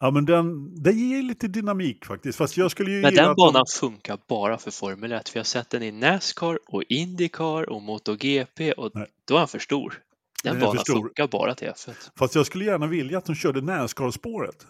Ja 0.00 0.10
men 0.10 0.24
den, 0.24 0.74
den 0.82 0.98
ger 0.98 1.22
lite 1.22 1.48
dynamik 1.48 2.04
faktiskt. 2.04 2.38
Fast 2.38 2.56
jag 2.56 2.70
skulle 2.70 2.90
ju 2.90 3.02
men 3.02 3.14
den 3.14 3.34
banan 3.34 3.64
de... 3.66 3.78
funkar 3.78 4.18
bara 4.28 4.58
för 4.58 4.70
Formel 4.70 5.12
1. 5.12 5.28
För 5.28 5.38
jag 5.38 5.40
har 5.40 5.44
sett 5.44 5.70
den 5.70 5.82
i 5.82 5.92
Nascar 5.92 6.58
och 6.66 6.82
Indycar 6.88 7.70
och 7.70 7.82
MotoGP 7.82 8.72
och 8.72 8.90
Nej. 8.94 9.06
då 9.24 9.34
är 9.34 9.38
den 9.38 9.48
för 9.48 9.58
stor. 9.58 10.02
Den 10.42 10.60
banan 10.60 10.84
funkar 10.86 11.28
bara 11.28 11.54
till 11.54 11.68
F1. 11.68 12.10
Fast 12.18 12.34
jag 12.34 12.46
skulle 12.46 12.64
gärna 12.64 12.86
vilja 12.86 13.18
att 13.18 13.24
de 13.24 13.34
körde 13.34 13.60
Nascar-spåret. 13.60 14.66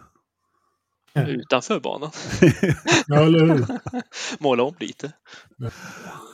Utanför 1.15 1.81
banan. 1.81 2.11
ja, 3.07 3.21
eller 3.23 3.41
hur? 3.41 3.67
Måla 4.39 4.63
om 4.63 4.75
lite. 4.81 5.13
Ja, 5.57 5.69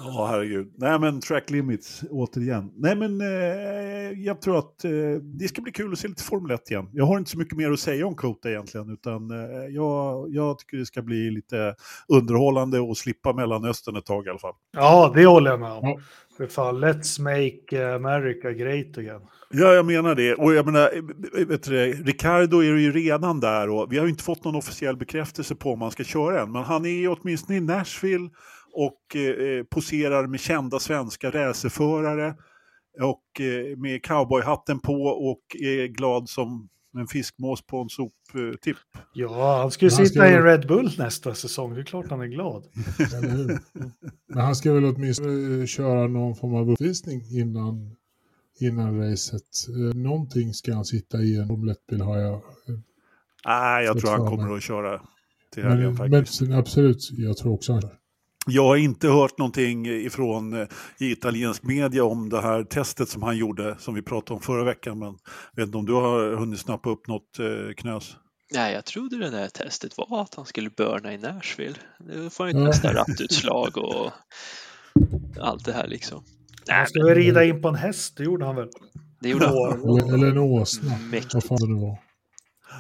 oh, 0.05 0.27
herregud. 0.27 0.75
Nej, 0.77 0.99
men 0.99 1.21
track 1.21 1.51
limits 1.51 2.03
återigen. 2.11 2.73
Nej, 2.77 2.97
men 2.97 3.21
eh, 3.21 4.21
jag 4.25 4.41
tror 4.41 4.59
att 4.59 4.85
eh, 4.85 4.91
det 5.23 5.49
ska 5.49 5.63
bli 5.63 5.73
kul 5.73 5.93
att 5.93 5.99
se 5.99 6.09
lite 6.09 6.23
Formel 6.23 6.51
1 6.51 6.71
igen. 6.71 6.91
Jag 6.93 7.05
har 7.05 7.19
inte 7.19 7.31
så 7.31 7.39
mycket 7.39 7.57
mer 7.57 7.71
att 7.71 7.81
säga 7.81 8.07
om 8.07 8.15
Kota 8.15 8.51
egentligen, 8.51 8.91
utan 8.91 9.31
eh, 9.31 9.67
jag, 9.69 10.29
jag 10.35 10.59
tycker 10.59 10.77
det 10.77 10.87
ska 10.87 11.03
bli 11.03 11.31
lite 11.31 11.75
underhållande 12.09 12.81
och 12.81 12.97
slippa 12.97 13.33
Mellanöstern 13.33 13.97
ett 13.97 14.07
tag 14.07 14.27
i 14.27 14.31
alla 14.31 14.39
fall. 14.39 14.55
Ja, 14.73 15.13
det 15.15 15.27
håller 15.27 15.51
jag 15.51 15.61
med 15.61 15.73
om. 15.73 16.03
För 16.39 16.47
fan, 16.47 16.85
let's 16.85 17.21
make 17.21 17.95
America 17.95 18.53
great 18.53 18.99
again. 18.99 19.21
Ja, 19.51 19.73
jag 19.73 19.87
menar 19.87 20.15
det. 20.15 20.35
Och 20.35 20.55
jag 20.55 20.67
menar, 20.67 20.91
vet 21.45 21.63
du, 21.63 21.93
Ricardo 21.93 22.59
är 22.59 22.65
ju 22.65 22.93
redan 22.93 23.41
där 23.41 23.71
och 23.71 23.93
vi 23.93 23.99
har 23.99 24.05
ju 24.05 24.11
inte 24.11 24.25
fått 24.25 24.45
någon 24.45 24.57
officiell 24.57 24.97
bekräftelse 24.97 25.55
på 25.55 25.73
om 25.73 25.83
han 25.83 25.91
ska 25.91 26.05
köra 26.05 26.43
än. 26.43 26.53
Men 26.53 26.63
han 26.63 26.87
är 26.87 27.09
åtminstone 27.09 27.59
i 27.59 27.61
Nashville 27.61 28.31
och 28.73 29.17
eh, 29.17 29.65
poserar 29.65 30.27
med 30.27 30.41
kända 30.41 30.79
svenska 30.79 31.31
racerförare 31.31 32.35
och 33.01 33.41
eh, 33.41 33.77
med 33.77 34.05
cowboyhatten 34.05 34.81
på 34.81 35.03
och 35.03 35.43
är 35.61 35.87
glad 35.87 36.29
som 36.29 36.69
en 36.95 37.07
fiskmås 37.07 37.63
på 37.63 37.79
en 37.81 37.89
soptipp. 37.89 38.77
Ja, 39.13 39.59
han 39.61 39.71
ska 39.71 39.87
ju 39.87 39.91
sitta 39.91 40.09
ska... 40.09 40.29
i 40.29 40.39
Red 40.39 40.67
Bull 40.67 40.95
nästa 40.99 41.35
säsong. 41.35 41.75
Det 41.75 41.81
är 41.81 41.85
klart 41.85 42.11
han 42.11 42.21
är 42.21 42.27
glad. 42.27 42.65
Men 44.29 44.43
han 44.43 44.57
ska 44.57 44.73
väl 44.73 44.85
åtminstone 44.85 45.67
köra 45.67 46.07
någon 46.07 46.37
form 46.37 46.55
av 46.55 46.71
uppvisning 46.71 47.23
innan, 47.31 47.97
innan 48.61 49.01
racet. 49.01 49.43
Eh, 49.69 49.97
någonting 49.97 50.55
ska 50.55 50.75
han 50.75 50.85
sitta 50.85 51.19
i 51.19 51.37
en 51.37 51.49
Formel 51.49 52.01
har 52.01 52.19
jag. 52.19 52.43
Nej, 53.47 53.85
jag 53.85 54.01
tror 54.01 54.11
han 54.11 54.27
kommer 54.27 54.57
att 54.57 54.63
köra 54.63 55.03
till 55.55 55.65
helgen 55.65 55.97
faktiskt. 55.97 56.41
Men, 56.41 56.53
absolut, 56.53 57.11
jag 57.11 57.37
tror 57.37 57.53
också 57.53 57.73
han 57.73 57.83
kör. 57.83 57.99
Jag 58.51 58.65
har 58.65 58.77
inte 58.77 59.09
hört 59.09 59.39
någonting 59.39 59.87
ifrån 59.87 60.61
eh, 60.61 60.69
i 60.99 61.11
italiensk 61.11 61.63
media 61.63 62.05
om 62.05 62.29
det 62.29 62.41
här 62.41 62.65
testet 62.65 63.09
som 63.09 63.23
han 63.23 63.37
gjorde, 63.37 63.77
som 63.79 63.95
vi 63.95 64.03
pratade 64.03 64.35
om 64.35 64.41
förra 64.41 64.65
veckan. 64.65 64.99
Men 64.99 65.19
vet 65.57 65.67
inte 65.67 65.79
om 65.79 65.87
du 65.87 65.93
har 65.93 66.37
hunnit 66.37 66.61
snappa 66.61 66.91
upp 66.91 67.07
något 67.07 67.39
eh, 67.39 67.75
knös? 67.77 68.17
Nej, 68.55 68.75
jag 68.75 68.85
trodde 68.85 69.19
det 69.19 69.31
där 69.31 69.49
testet 69.49 69.93
var 69.97 70.23
att 70.23 70.35
han 70.35 70.47
skulle 70.47 70.71
börna 70.71 71.13
i 71.15 71.19
Nashville. 71.19 71.77
Nu 72.01 72.31
får 72.31 72.45
han 72.45 72.59
ju 72.59 72.67
testa 72.67 72.95
rattutslag 72.95 73.77
och 73.77 74.13
allt 75.41 75.65
det 75.65 75.73
här 75.73 75.87
liksom. 75.87 76.25
Han 76.69 76.87
skulle 76.87 77.15
rida 77.15 77.45
in 77.45 77.63
på 77.63 77.69
en 77.69 77.75
häst, 77.75 78.17
det 78.17 78.25
gjorde 78.25 78.47
han 78.47 78.57
väl? 78.57 78.69
Det 79.21 79.29
gjorde 79.29 79.47
han. 79.47 80.15
Eller, 80.15 80.27
en 80.27 80.39
åsna, 80.39 80.99
vad 81.33 81.45
fan 81.45 81.59
det 81.61 81.67
nu 81.67 81.81
var. 81.81 81.99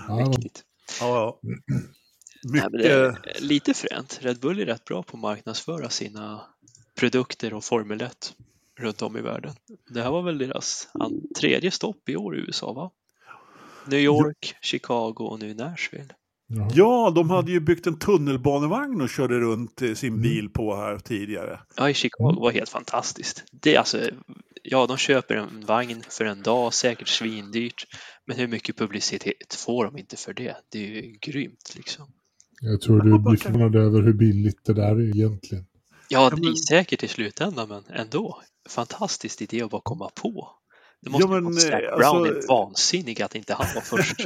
Ja, 0.08 0.16
Mäktigt. 0.16 0.62
Ja, 1.00 1.38
ja. 1.42 1.50
Mycket... 2.42 2.72
Nej, 2.72 2.82
det 2.82 2.92
är 2.92 3.40
lite 3.40 3.74
fränt. 3.74 4.18
Red 4.22 4.38
Bull 4.38 4.60
är 4.60 4.66
rätt 4.66 4.84
bra 4.84 5.02
på 5.02 5.16
att 5.16 5.20
marknadsföra 5.20 5.88
sina 5.88 6.40
produkter 6.94 7.54
och 7.54 7.64
Formel 7.64 8.00
1 8.00 8.34
runt 8.78 9.02
om 9.02 9.16
i 9.16 9.20
världen. 9.20 9.54
Det 9.88 10.02
här 10.02 10.10
var 10.10 10.22
väl 10.22 10.38
deras 10.38 10.88
tredje 11.38 11.70
stopp 11.70 12.08
i 12.08 12.16
år 12.16 12.36
i 12.36 12.40
USA 12.40 12.72
va? 12.72 12.90
New 13.86 14.00
York, 14.00 14.36
ja. 14.40 14.58
Chicago 14.60 15.14
och 15.18 15.38
nu 15.38 15.54
Nashville. 15.54 16.14
Ja. 16.74 17.12
de 17.14 17.30
hade 17.30 17.52
ju 17.52 17.60
byggt 17.60 17.86
en 17.86 17.98
tunnelbanevagn 17.98 19.00
och 19.00 19.08
körde 19.08 19.38
runt 19.38 19.82
eh, 19.82 19.94
sin 19.94 20.08
mm. 20.08 20.22
bil 20.22 20.48
på 20.48 20.76
här 20.76 20.98
tidigare. 20.98 21.60
Ja, 21.76 21.90
i 21.90 21.94
Chicago 21.94 22.40
var 22.40 22.50
helt 22.50 22.70
fantastiskt. 22.70 23.44
Det 23.52 23.74
är 23.74 23.78
alltså, 23.78 24.00
ja, 24.62 24.86
de 24.86 24.96
köper 24.96 25.34
en 25.34 25.66
vagn 25.66 26.02
för 26.08 26.24
en 26.24 26.42
dag, 26.42 26.74
säkert 26.74 27.08
svindyrt. 27.08 27.86
Men 28.24 28.36
hur 28.36 28.48
mycket 28.48 28.76
publicitet 28.76 29.54
får 29.54 29.84
de 29.84 29.98
inte 29.98 30.16
för 30.16 30.34
det? 30.34 30.56
Det 30.72 30.78
är 30.78 31.02
ju 31.02 31.18
grymt 31.20 31.72
liksom. 31.76 32.06
Jag 32.60 32.80
tror 32.80 33.00
du 33.00 33.18
blir 33.18 33.36
förvånad 33.36 33.76
över 33.76 34.02
hur 34.02 34.12
billigt 34.12 34.64
det 34.64 34.74
där 34.74 34.96
är 34.96 35.16
egentligen. 35.16 35.66
Ja, 36.08 36.30
det 36.30 36.48
är 36.48 36.54
säkert 36.54 37.02
i 37.02 37.08
slutändan, 37.08 37.68
men 37.68 37.84
ändå. 37.88 38.42
Fantastisk 38.68 39.42
idé 39.42 39.62
att 39.62 39.70
bara 39.70 39.80
komma 39.84 40.10
på. 40.14 40.48
Det 41.00 41.10
måste 41.10 41.28
ja, 41.34 41.40
men, 41.40 41.54
Zac 41.54 41.70
eh, 41.70 41.96
Brown 41.96 42.26
alltså... 42.26 42.34
är 42.34 42.48
vansinnig 42.48 43.22
att 43.22 43.34
inte 43.34 43.54
han 43.54 43.66
var 43.74 43.82
först. 43.82 44.20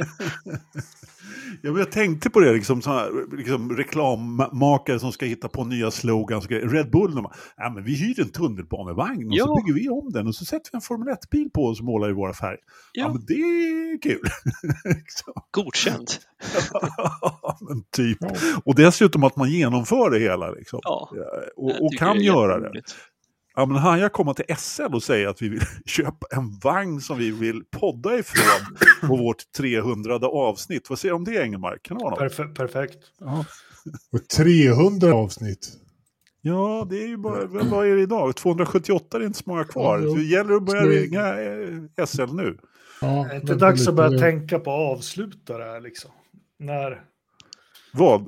ja, 1.61 1.71
men 1.71 1.75
jag 1.75 1.91
tänkte 1.91 2.29
på 2.29 2.39
det, 2.39 2.53
liksom, 2.53 2.81
här, 2.85 3.35
liksom, 3.37 3.77
reklammakare 3.77 4.99
som 4.99 5.11
ska 5.11 5.25
hitta 5.25 5.49
på 5.49 5.63
nya 5.63 5.91
slogans. 5.91 6.47
Red 6.49 6.91
Bull, 6.91 7.15
de, 7.15 7.27
ja, 7.57 7.69
men 7.69 7.83
vi 7.83 7.95
hyr 7.95 8.19
en 8.19 8.29
tunnelbanevagn 8.29 9.27
och 9.27 9.35
ja. 9.35 9.45
så 9.45 9.55
bygger 9.55 9.73
vi 9.73 9.89
om 9.89 10.11
den 10.11 10.27
och 10.27 10.35
så 10.35 10.45
sätter 10.45 10.71
vi 10.71 10.75
en 10.75 10.81
Formel 10.81 11.07
1-bil 11.07 11.49
på 11.49 11.65
oss 11.65 11.79
och 11.79 11.85
målar 11.85 12.09
i 12.09 12.13
våra 12.13 12.33
färger. 12.33 12.59
Ja. 12.93 13.03
ja, 13.03 13.13
men 13.13 13.25
det 13.25 13.33
är 13.33 14.01
kul. 14.01 14.27
Godkänt. 15.51 16.19
ja, 16.73 17.57
men 17.61 17.83
typ. 17.91 18.17
Och 18.65 18.75
dessutom 18.75 19.23
att 19.23 19.35
man 19.35 19.49
genomför 19.51 20.09
det 20.09 20.19
hela. 20.19 20.51
Liksom. 20.51 20.79
Ja, 20.83 21.11
och, 21.55 21.85
och 21.85 21.93
kan 21.97 22.21
göra 22.21 22.59
det. 22.59 22.81
Ja, 23.55 23.65
men 23.65 23.77
han 23.77 23.99
jag 23.99 24.13
komma 24.13 24.33
till 24.33 24.55
SL 24.57 24.95
och 24.95 25.03
säga 25.03 25.29
att 25.29 25.41
vi 25.41 25.49
vill 25.49 25.61
köpa 25.85 26.27
en 26.31 26.59
vagn 26.59 27.01
som 27.01 27.17
vi 27.17 27.31
vill 27.31 27.63
podda 27.71 28.17
ifrån 28.17 28.77
på 29.09 29.15
vårt 29.15 29.51
300 29.57 30.15
avsnitt. 30.15 30.89
Vad 30.89 30.99
säger 30.99 31.11
du 31.11 31.15
om 31.15 31.23
det, 31.23 31.43
Engelmark? 31.43 31.83
Kan 31.83 31.97
det 31.97 32.03
vara 32.03 32.11
något? 32.11 32.19
Perfe 32.19 32.43
perfekt. 32.43 32.97
Ja. 33.19 33.45
300 34.37 35.13
avsnitt. 35.13 35.79
Ja, 36.45 36.87
det 36.89 37.03
är 37.03 37.07
ju 37.07 37.17
bara, 37.17 37.45
vad 37.45 37.87
är 37.87 37.95
det 37.95 38.01
idag? 38.01 38.35
278 38.35 39.17
är 39.17 39.25
inte 39.25 39.39
så 39.39 39.49
många 39.49 39.63
kvar. 39.63 39.99
Ja, 39.99 40.13
det 40.13 40.23
gäller 40.23 40.55
att 40.55 40.63
börja 40.63 40.83
ringa 40.83 41.41
eh, 41.99 42.05
SL 42.05 42.33
nu. 42.33 42.57
Ja, 43.01 43.07
det 43.29 43.35
är 43.35 43.39
inte 43.41 43.55
dags 43.55 43.87
att 43.87 43.95
börja 43.95 44.19
tänka 44.19 44.59
på 44.59 44.71
att 44.71 44.97
avsluta 44.97 45.57
det 45.57 45.63
här 45.63 45.81
liksom. 45.81 46.11
När... 46.59 47.01
Vad? 47.93 48.27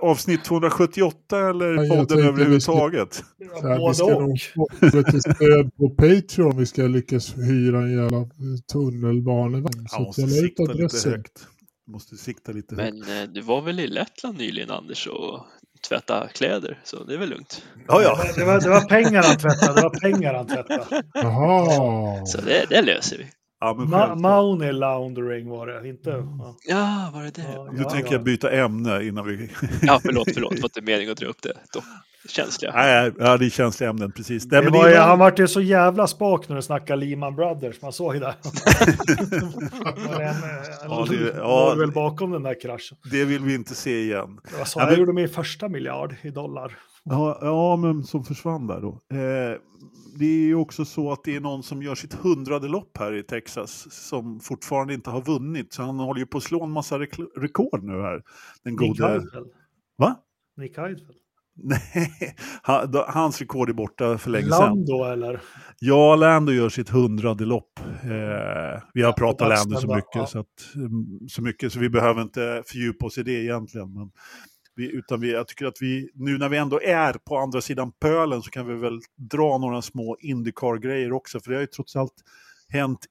avsnitt 0.00 0.44
278 0.44 1.48
eller 1.48 1.84
ja, 1.84 1.94
podden 1.94 2.18
överhuvudtaget? 2.18 3.24
Ja, 3.62 3.88
vi 3.88 3.94
ska 3.94 4.06
nog 4.06 4.40
få 4.40 4.68
lite 4.96 5.20
stöd 5.20 5.76
på 5.76 5.90
Patreon 5.90 6.52
om 6.52 6.58
vi 6.58 6.66
ska 6.66 6.82
lyckas 6.82 7.34
hyra 7.36 7.82
en 7.82 7.92
jävla 7.92 8.28
tunnelbanevagn. 8.72 9.86
Ja, 9.90 10.12
så 10.12 10.20
jag 10.20 10.30
sikta 10.30 10.62
lite 10.62 11.10
högt. 11.10 11.46
Måste 11.86 12.16
sikta 12.16 12.52
lite 12.52 12.74
högt. 12.74 12.94
Men 12.94 13.22
eh, 13.22 13.28
du 13.28 13.40
var 13.40 13.62
väl 13.62 13.80
i 13.80 13.86
Lettland 13.86 14.38
nyligen 14.38 14.70
Anders 14.70 15.06
och 15.06 15.46
tvätta 15.88 16.28
kläder, 16.28 16.80
så 16.84 17.04
det 17.04 17.14
är 17.14 17.18
väl 17.18 17.28
lugnt. 17.28 17.62
Ja, 17.88 18.02
ja. 18.02 18.24
Det, 18.36 18.44
var, 18.44 18.60
det 18.60 18.68
var 18.68 18.80
pengar 18.80 19.22
han 19.22 19.36
tvättade, 19.36 19.74
det 19.74 19.82
var 19.82 20.00
pengar 20.00 20.34
han 20.34 20.46
tvättade. 20.46 21.02
Jaha. 21.14 22.26
Så 22.26 22.40
det, 22.40 22.66
det 22.68 22.82
löser 22.82 23.18
vi. 23.18 23.26
Ja, 23.60 23.74
Ma 23.74 24.14
Mauni 24.14 24.72
Laundering 24.72 25.48
var 25.48 25.66
det, 25.66 25.88
inte? 25.88 26.10
Ja, 26.10 26.56
ja 26.64 27.10
var 27.14 27.22
det 27.22 27.30
det? 27.30 27.52
Ja, 27.54 27.68
nu 27.72 27.82
ja, 27.82 27.90
tänker 27.90 28.12
jag 28.12 28.22
byta 28.22 28.50
ämne 28.50 29.04
innan 29.04 29.26
vi... 29.26 29.50
ja, 29.82 30.00
förlåt, 30.02 30.28
förlåt, 30.34 30.50
det 30.50 30.60
var 30.60 30.68
inte 30.68 30.80
meningen 30.80 31.12
att 31.12 31.18
dra 31.18 31.26
upp 31.26 31.42
det. 31.42 31.52
Då. 31.72 31.80
Känsliga. 32.28 32.72
Nej, 32.72 33.12
ja, 33.18 33.36
det 33.36 33.46
är 33.46 33.50
känsliga 33.50 33.90
ämnen, 33.90 34.12
precis. 34.12 34.44
Det 34.44 34.60
det 34.60 34.70
var, 34.70 34.96
Han 34.96 35.18
vart 35.18 35.38
ju 35.38 35.48
så 35.48 35.60
jävla 35.60 36.06
spak 36.06 36.48
när 36.48 36.56
du 36.56 36.62
snackade 36.62 37.04
Lehman 37.04 37.36
Brothers, 37.36 37.82
man 37.82 37.92
såg 37.92 38.14
ju 38.14 38.20
det. 38.20 38.26
en, 40.20 40.36
ja, 40.82 41.06
det 41.10 41.40
var 41.40 41.76
väl 41.76 41.92
bakom 41.92 42.30
den 42.30 42.42
där 42.42 42.60
kraschen. 42.60 42.98
Det 43.10 43.24
vill 43.24 43.44
vi 43.44 43.54
inte 43.54 43.74
se 43.74 44.00
igen. 44.02 44.40
Det 44.50 44.58
var 44.58 44.64
så 44.64 44.78
ja, 44.78 44.82
jag 44.82 44.90
men... 44.90 44.98
gjorde 44.98 45.12
min 45.12 45.28
första 45.28 45.68
miljard 45.68 46.14
i 46.22 46.30
dollar. 46.30 46.78
Ja, 47.04 47.38
ja, 47.40 47.76
men 47.76 48.04
som 48.04 48.24
försvann 48.24 48.66
där 48.66 48.80
då. 48.80 49.16
Eh, 49.16 49.56
det 50.18 50.26
är 50.26 50.46
ju 50.46 50.54
också 50.54 50.84
så 50.84 51.12
att 51.12 51.24
det 51.24 51.36
är 51.36 51.40
någon 51.40 51.62
som 51.62 51.82
gör 51.82 51.94
sitt 51.94 52.14
hundrade 52.14 52.68
lopp 52.68 52.98
här 52.98 53.12
i 53.12 53.22
Texas 53.22 53.86
som 54.08 54.40
fortfarande 54.40 54.94
inte 54.94 55.10
har 55.10 55.22
vunnit. 55.22 55.72
Så 55.72 55.82
han 55.82 55.98
håller 55.98 56.20
ju 56.20 56.26
på 56.26 56.38
att 56.38 56.44
slå 56.44 56.64
en 56.64 56.70
massa 56.70 56.98
rekord 56.98 57.84
nu 57.84 57.92
här. 57.92 58.22
Den 58.64 58.72
Nick 58.72 58.80
gode... 58.80 59.08
Heidfeld. 59.08 59.50
Va? 59.96 60.16
Nick 60.56 60.78
Heidfeld. 60.78 61.18
Nej, 61.62 62.36
hans 63.06 63.40
rekord 63.40 63.70
är 63.70 63.72
borta 63.72 64.18
för 64.18 64.30
länge 64.30 64.44
sedan. 64.44 64.60
Lando 64.60 65.04
eller? 65.04 65.40
Ja, 65.78 66.16
Lando 66.16 66.52
gör 66.52 66.68
sitt 66.68 66.88
hundrade 66.88 67.44
lopp. 67.44 67.80
Eh, 68.02 68.82
vi 68.94 69.02
har 69.02 69.12
pratat 69.12 69.48
Lando 69.48 69.80
så 69.80 69.94
mycket, 69.94 70.14
ja. 70.14 70.26
så, 70.26 70.38
att, 70.38 70.74
mm, 70.74 71.28
så 71.28 71.42
mycket 71.42 71.72
så 71.72 71.78
vi 71.78 71.90
behöver 71.90 72.22
inte 72.22 72.62
fördjupa 72.66 73.06
oss 73.06 73.18
i 73.18 73.22
det 73.22 73.32
egentligen. 73.32 73.94
Men 73.94 74.10
vi, 74.78 74.92
utan 74.92 75.20
vi, 75.20 75.32
jag 75.32 75.48
tycker 75.48 75.66
att 75.66 75.76
vi, 75.80 76.10
nu 76.14 76.38
när 76.38 76.48
vi 76.48 76.56
ändå 76.56 76.80
är 76.80 77.12
på 77.12 77.38
andra 77.38 77.60
sidan 77.60 77.92
pölen 77.92 78.42
så 78.42 78.50
kan 78.50 78.66
vi 78.66 78.74
väl 78.74 79.00
dra 79.16 79.58
några 79.58 79.82
små 79.82 80.16
Indycar-grejer 80.20 81.12
också, 81.12 81.40
för 81.40 81.50
det 81.50 81.56
har 81.56 81.60
ju 81.60 81.66
trots 81.66 81.96
allt 81.96 82.14
hänt 82.68 83.06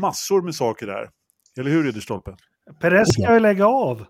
massor 0.00 0.42
med 0.42 0.54
saker 0.54 0.86
där. 0.86 1.10
Eller 1.58 1.70
hur, 1.70 1.84
Ridderstolpe? 1.84 2.36
Perez 2.80 3.08
ska 3.12 3.34
ju 3.34 3.40
lägga 3.40 3.66
av. 3.66 4.06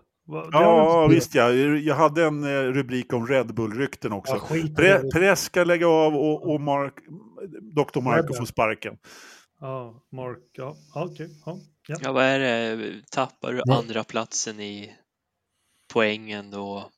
Ja, 0.51 1.07
visst 1.07 1.35
ja. 1.35 1.51
Jag 1.51 1.95
hade 1.95 2.25
en 2.25 2.43
eh, 2.43 2.61
rubrik 2.61 3.13
om 3.13 3.27
Red 3.27 3.55
Bull-rykten 3.55 4.11
också. 4.11 4.41
Ja, 4.49 4.57
Pre 4.75 5.11
Perez 5.13 5.39
ska 5.39 5.63
lägga 5.63 5.87
av 5.87 6.15
och, 6.15 6.53
och 6.53 6.61
Mark, 6.61 6.93
Dr. 7.61 8.01
Marco 8.01 8.33
får 8.33 8.45
sparken. 8.45 8.97
Ja, 9.59 10.03
Mark, 10.11 10.39
ja, 10.51 10.75
okej. 10.93 11.11
Okay. 11.13 11.27
Ja, 11.45 11.57
ja. 11.87 11.95
ja, 12.01 12.11
vad 12.11 12.23
är 12.23 12.39
det? 12.39 13.01
Tappar 13.11 13.53
du 13.53 13.73
andra 13.73 14.03
platsen 14.03 14.59
i 14.59 14.91
poängen 15.95 16.51
då 16.51 16.91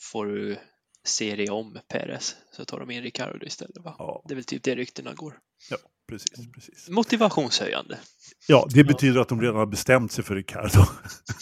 får 0.00 0.26
du 0.26 0.56
se 1.04 1.36
dig 1.36 1.50
om 1.50 1.78
Perez 1.88 2.36
så 2.56 2.64
tar 2.64 2.80
de 2.80 2.90
in 2.90 3.02
Ricardo 3.02 3.46
istället. 3.46 3.84
Va? 3.84 3.96
Ja. 3.98 4.22
Det 4.28 4.32
är 4.32 4.34
väl 4.34 4.44
typ 4.44 4.62
det 4.62 4.74
ryktena 4.74 5.12
går. 5.14 5.34
Ja, 5.70 5.76
precis, 6.08 6.52
precis. 6.54 6.88
Motivationshöjande. 6.88 7.98
Ja, 8.46 8.66
det 8.70 8.84
betyder 8.84 9.20
att 9.20 9.28
de 9.28 9.40
redan 9.40 9.56
har 9.56 9.66
bestämt 9.66 10.12
sig 10.12 10.24
för 10.24 10.34
Ricardo. 10.34 10.84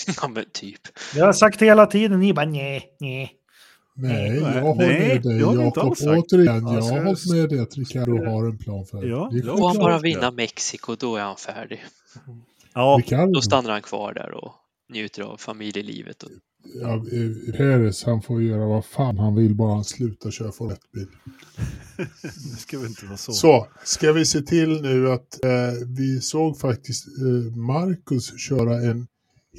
ja, 0.22 0.28
men 0.28 0.44
typ. 0.52 0.80
Jag 1.14 1.26
har 1.26 1.32
sagt 1.32 1.62
hela 1.62 1.86
tiden, 1.86 2.20
ni 2.20 2.32
bara 2.32 2.46
nej, 2.46 2.96
nej. 3.00 3.32
Nej, 3.94 4.36
jag 4.36 4.62
håller 4.62 4.88
med 4.88 5.22
dig 5.22 5.40
Jakob. 5.40 5.92
Återigen, 5.92 6.66
jag 6.66 6.82
har 6.82 7.04
hållit 7.04 7.30
med 7.32 7.48
dig 7.48 7.60
att 7.60 7.76
Ricardo 7.76 8.24
har 8.24 8.44
en 8.44 8.58
plan 8.58 8.86
för 8.86 9.06
ja, 9.06 9.30
det. 9.32 9.42
Får 9.42 9.68
han 9.68 9.78
bara 9.78 9.98
vinna 9.98 10.30
Mexiko, 10.30 10.94
då 10.94 11.16
är 11.16 11.22
han 11.22 11.36
färdig. 11.36 11.84
Ja. 12.74 13.00
Då 13.34 13.40
stannar 13.40 13.70
han 13.70 13.82
kvar 13.82 14.14
där 14.14 14.34
och 14.34 14.52
njuter 14.88 15.22
av 15.22 15.36
familjelivet. 15.36 16.22
Och... 16.22 16.30
Ja, 16.74 17.04
Peres, 17.56 18.04
han 18.04 18.22
får 18.22 18.42
göra 18.42 18.66
vad 18.66 18.84
fan 18.84 19.18
han 19.18 19.34
vill, 19.34 19.54
bara 19.54 19.74
han 19.74 19.84
slutar 19.84 20.30
köra 20.30 20.52
Formel 20.52 20.76
1-bil. 20.76 21.06
det 22.22 22.58
ska 22.58 22.78
väl 22.78 22.86
inte 22.86 23.06
vara 23.06 23.16
så. 23.16 23.32
Så, 23.32 23.66
ska 23.84 24.12
vi 24.12 24.26
se 24.26 24.40
till 24.40 24.82
nu 24.82 25.12
att 25.12 25.44
eh, 25.44 25.50
vi 25.86 26.20
såg 26.20 26.58
faktiskt 26.58 27.06
eh, 27.06 27.56
Marcus 27.56 28.40
köra 28.40 28.74
en 28.74 29.06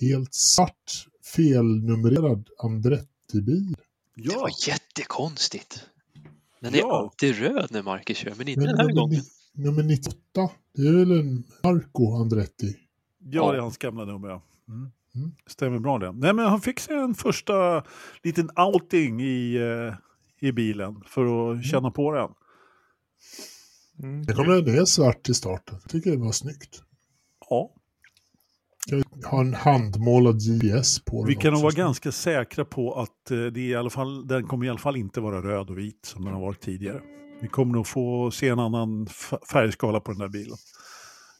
helt 0.02 0.34
svart 0.34 1.08
felnumrerad 1.36 2.50
Andretti-bil. 2.58 3.76
Ja. 4.16 4.34
Det 4.34 4.40
var 4.40 4.52
jättekonstigt. 4.68 5.80
Den 6.62 6.74
är 6.74 6.80
ja. 6.80 6.98
alltid 6.98 7.36
röd 7.36 7.68
när 7.72 7.84
Marcus 7.84 8.18
kör, 8.18 8.34
men 8.38 8.48
inte 8.48 8.60
men 8.60 8.68
den 8.68 8.78
här 8.78 8.94
gången. 8.94 9.22
Nummer 9.54 9.84
98, 9.84 10.18
det 10.76 10.88
är 10.88 10.94
väl 10.94 11.12
en 11.20 11.44
Marco 11.64 12.16
Andretti? 12.22 12.76
Ja, 13.20 13.52
det 13.52 13.58
är 13.58 13.62
hans 13.62 13.78
gamla 13.78 14.06
nummer. 14.06 14.30
Ja. 14.30 14.42
Mm. 14.68 14.92
Mm. 15.18 15.32
Stämmer 15.48 15.80
bra 15.80 16.00
det. 16.00 16.12
Nej, 16.12 16.34
men 16.34 16.46
han 16.46 16.62
fick 16.62 16.80
sig 16.80 16.96
en 16.96 17.16
första 17.16 17.84
liten 18.24 18.50
outing 18.56 19.22
i, 19.22 19.60
uh, 19.60 19.94
i 20.40 20.52
bilen 20.52 21.04
för 21.08 21.22
att 21.22 21.54
mm. 21.54 21.64
känna 21.64 21.92
på 21.92 22.12
den. 22.12 22.30
Mm. 24.04 24.26
Det 24.26 24.34
kommer 24.34 24.62
ner 24.62 24.86
svart 24.86 25.30
i 25.30 25.34
starten. 25.34 25.78
Jag 25.82 25.92
tycker 25.92 26.12
det 26.12 26.18
var 26.18 26.32
snyggt. 26.32 26.84
Ja. 27.50 27.74
Jag 28.90 29.04
har 29.26 29.42
en 29.42 29.54
handmålad 29.54 30.40
GPS 30.40 31.00
på 31.00 31.18
den. 31.18 31.28
Vi 31.28 31.36
kan 31.36 31.54
nog 31.54 31.62
vara 31.62 31.74
ganska 31.74 32.12
säkra 32.12 32.66
på 32.66 32.94
att 32.94 33.32
uh, 33.32 33.46
det 33.46 33.62
i 33.62 33.76
alla 33.76 33.90
fall, 33.90 34.28
den 34.28 34.48
kommer 34.48 34.66
i 34.66 34.70
alla 34.70 34.80
fall 34.80 34.98
inte 34.98 35.22
vara 35.22 35.42
röd 35.42 35.70
och 35.70 35.78
vit 35.78 36.06
som 36.06 36.26
den 36.26 36.34
har 36.34 36.42
varit 36.42 36.62
tidigare. 36.62 37.02
Vi 37.42 37.48
kommer 37.48 37.74
nog 37.74 37.88
få 37.88 38.32
se 38.32 38.50
en 38.50 38.60
annan 38.60 39.08
färgskala 39.52 40.00
på 40.00 40.12
den 40.12 40.20
där 40.20 40.28
bilen. 40.28 40.58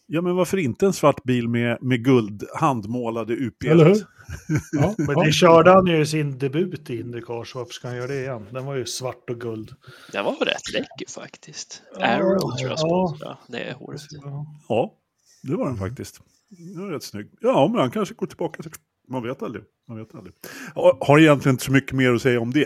Ja, 0.10 0.22
men 0.22 0.36
varför 0.36 0.58
inte 0.58 0.86
en 0.86 0.94
svart 0.94 1.24
bil 1.24 1.48
med, 1.48 1.78
med 1.82 2.04
guld 2.04 2.44
handmålade 2.56 3.36
UP1? 3.36 3.72
Eller 3.72 3.86
hur? 3.86 3.98
Ja, 4.72 4.96
men 4.98 5.16
det 5.26 5.32
körde 5.32 5.72
han 5.72 5.88
ju 5.88 6.02
i 6.02 6.06
sin 6.06 6.38
debut 6.38 6.90
i 6.90 7.00
Indycar, 7.00 7.44
så 7.44 7.60
varför 7.60 7.74
ska 7.74 7.88
han 7.88 7.98
göra 7.98 8.08
det 8.08 8.20
igen? 8.20 8.48
Den 8.52 8.66
var 8.66 8.76
ju 8.76 8.86
svart 8.86 9.30
och 9.30 9.42
guld. 9.42 9.76
Den 10.12 10.26
var 10.26 10.46
rätt 10.46 10.74
läcker 10.74 11.12
faktiskt. 11.22 11.82
Arrow 12.00 12.58
tror 12.58 12.70
jag 12.70 12.78
ja. 13.20 13.40
det 13.48 13.60
är 13.64 13.74
håret. 13.74 14.02
Ja, 14.70 14.94
det 15.44 15.56
var 15.56 15.66
den 15.66 15.78
faktiskt. 15.78 16.22
Den 16.50 16.86
var 16.86 16.92
rätt 16.92 17.04
snygg. 17.04 17.30
Ja, 17.42 17.68
men 17.72 17.82
han 17.82 17.92
kanske 17.92 18.16
går 18.16 18.28
tillbaka 18.28 18.64
till... 18.64 18.72
Man 19.08 19.24
vet 19.24 19.44
aldrig. 19.44 19.64
Man 19.88 19.98
vet 19.98 20.16
aldrig. 20.16 20.36
Har 21.00 21.20
egentligen 21.20 21.54
inte 21.54 21.66
så 21.66 21.72
mycket 21.72 21.92
mer 21.92 22.14
att 22.14 22.22
säga 22.22 22.42
om 22.42 22.54
det. 22.54 22.66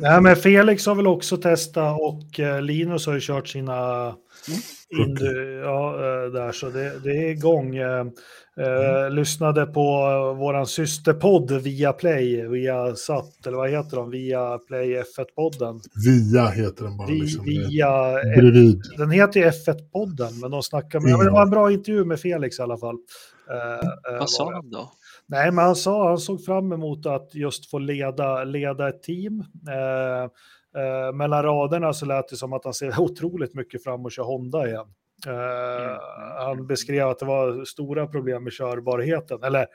Nej, 0.00 0.20
men 0.20 0.36
Felix 0.36 0.86
har 0.86 0.94
väl 0.94 1.06
också 1.06 1.36
testat 1.36 2.00
och 2.00 2.40
eh, 2.40 2.62
Linus 2.62 3.06
har 3.06 3.14
ju 3.14 3.20
kört 3.20 3.48
sina 3.48 4.02
mm. 4.02 4.60
Indu, 5.06 5.60
ja, 5.64 5.94
eh, 5.94 6.32
där, 6.32 6.52
så 6.52 6.68
det, 6.68 6.98
det 7.04 7.10
är 7.10 7.30
igång. 7.30 7.76
Eh, 7.76 8.06
mm. 8.56 9.12
Lyssnade 9.12 9.66
på 9.66 9.82
våran 10.38 10.66
systerpodd 10.66 11.52
via 11.52 11.92
Play, 11.92 12.48
via 12.48 12.94
Satt, 12.96 13.46
eller 13.46 13.56
vad 13.56 13.70
heter 13.70 13.96
de, 13.96 14.10
via 14.10 14.58
Play 14.58 14.96
F1-podden. 14.96 15.80
Via 16.04 16.46
heter 16.46 16.84
den 16.84 16.96
bara. 16.96 17.08
Vi, 17.08 17.20
liksom, 17.20 17.44
via 17.44 18.12
Bredvid. 18.36 18.82
Den 18.98 19.10
heter 19.10 19.40
ju 19.40 19.46
F1-podden, 19.46 20.40
men 20.40 20.50
de 20.50 20.62
snackar 20.62 21.00
med, 21.00 21.10
ja. 21.10 21.22
det 21.22 21.30
var 21.30 21.42
en 21.42 21.50
bra 21.50 21.72
intervju 21.72 22.04
med 22.04 22.20
Felix 22.20 22.58
i 22.58 22.62
alla 22.62 22.78
fall. 22.78 22.96
vad 24.18 24.30
sa 24.30 24.50
de 24.50 24.70
då? 24.70 24.92
Nej, 25.30 25.52
men 25.52 25.64
han 25.64 25.76
sa 25.76 26.08
han 26.08 26.18
såg 26.18 26.44
fram 26.44 26.72
emot 26.72 27.06
att 27.06 27.34
just 27.34 27.70
få 27.70 27.78
leda, 27.78 28.44
leda 28.44 28.88
ett 28.88 29.02
team. 29.02 29.44
Eh, 29.68 30.22
eh, 30.82 31.12
mellan 31.12 31.42
raderna 31.42 31.92
så 31.92 32.06
lät 32.06 32.28
det 32.28 32.36
som 32.36 32.52
att 32.52 32.64
han 32.64 32.74
ser 32.74 33.00
otroligt 33.00 33.54
mycket 33.54 33.84
fram 33.84 34.04
och 34.04 34.12
kör 34.12 34.22
Honda 34.22 34.68
igen. 34.68 34.86
Eh, 35.26 35.82
mm. 35.82 35.98
Han 36.38 36.66
beskrev 36.66 37.08
att 37.08 37.18
det 37.18 37.26
var 37.26 37.64
stora 37.64 38.06
problem 38.06 38.44
med 38.44 38.52
körbarheten, 38.52 39.42
eller 39.42 39.66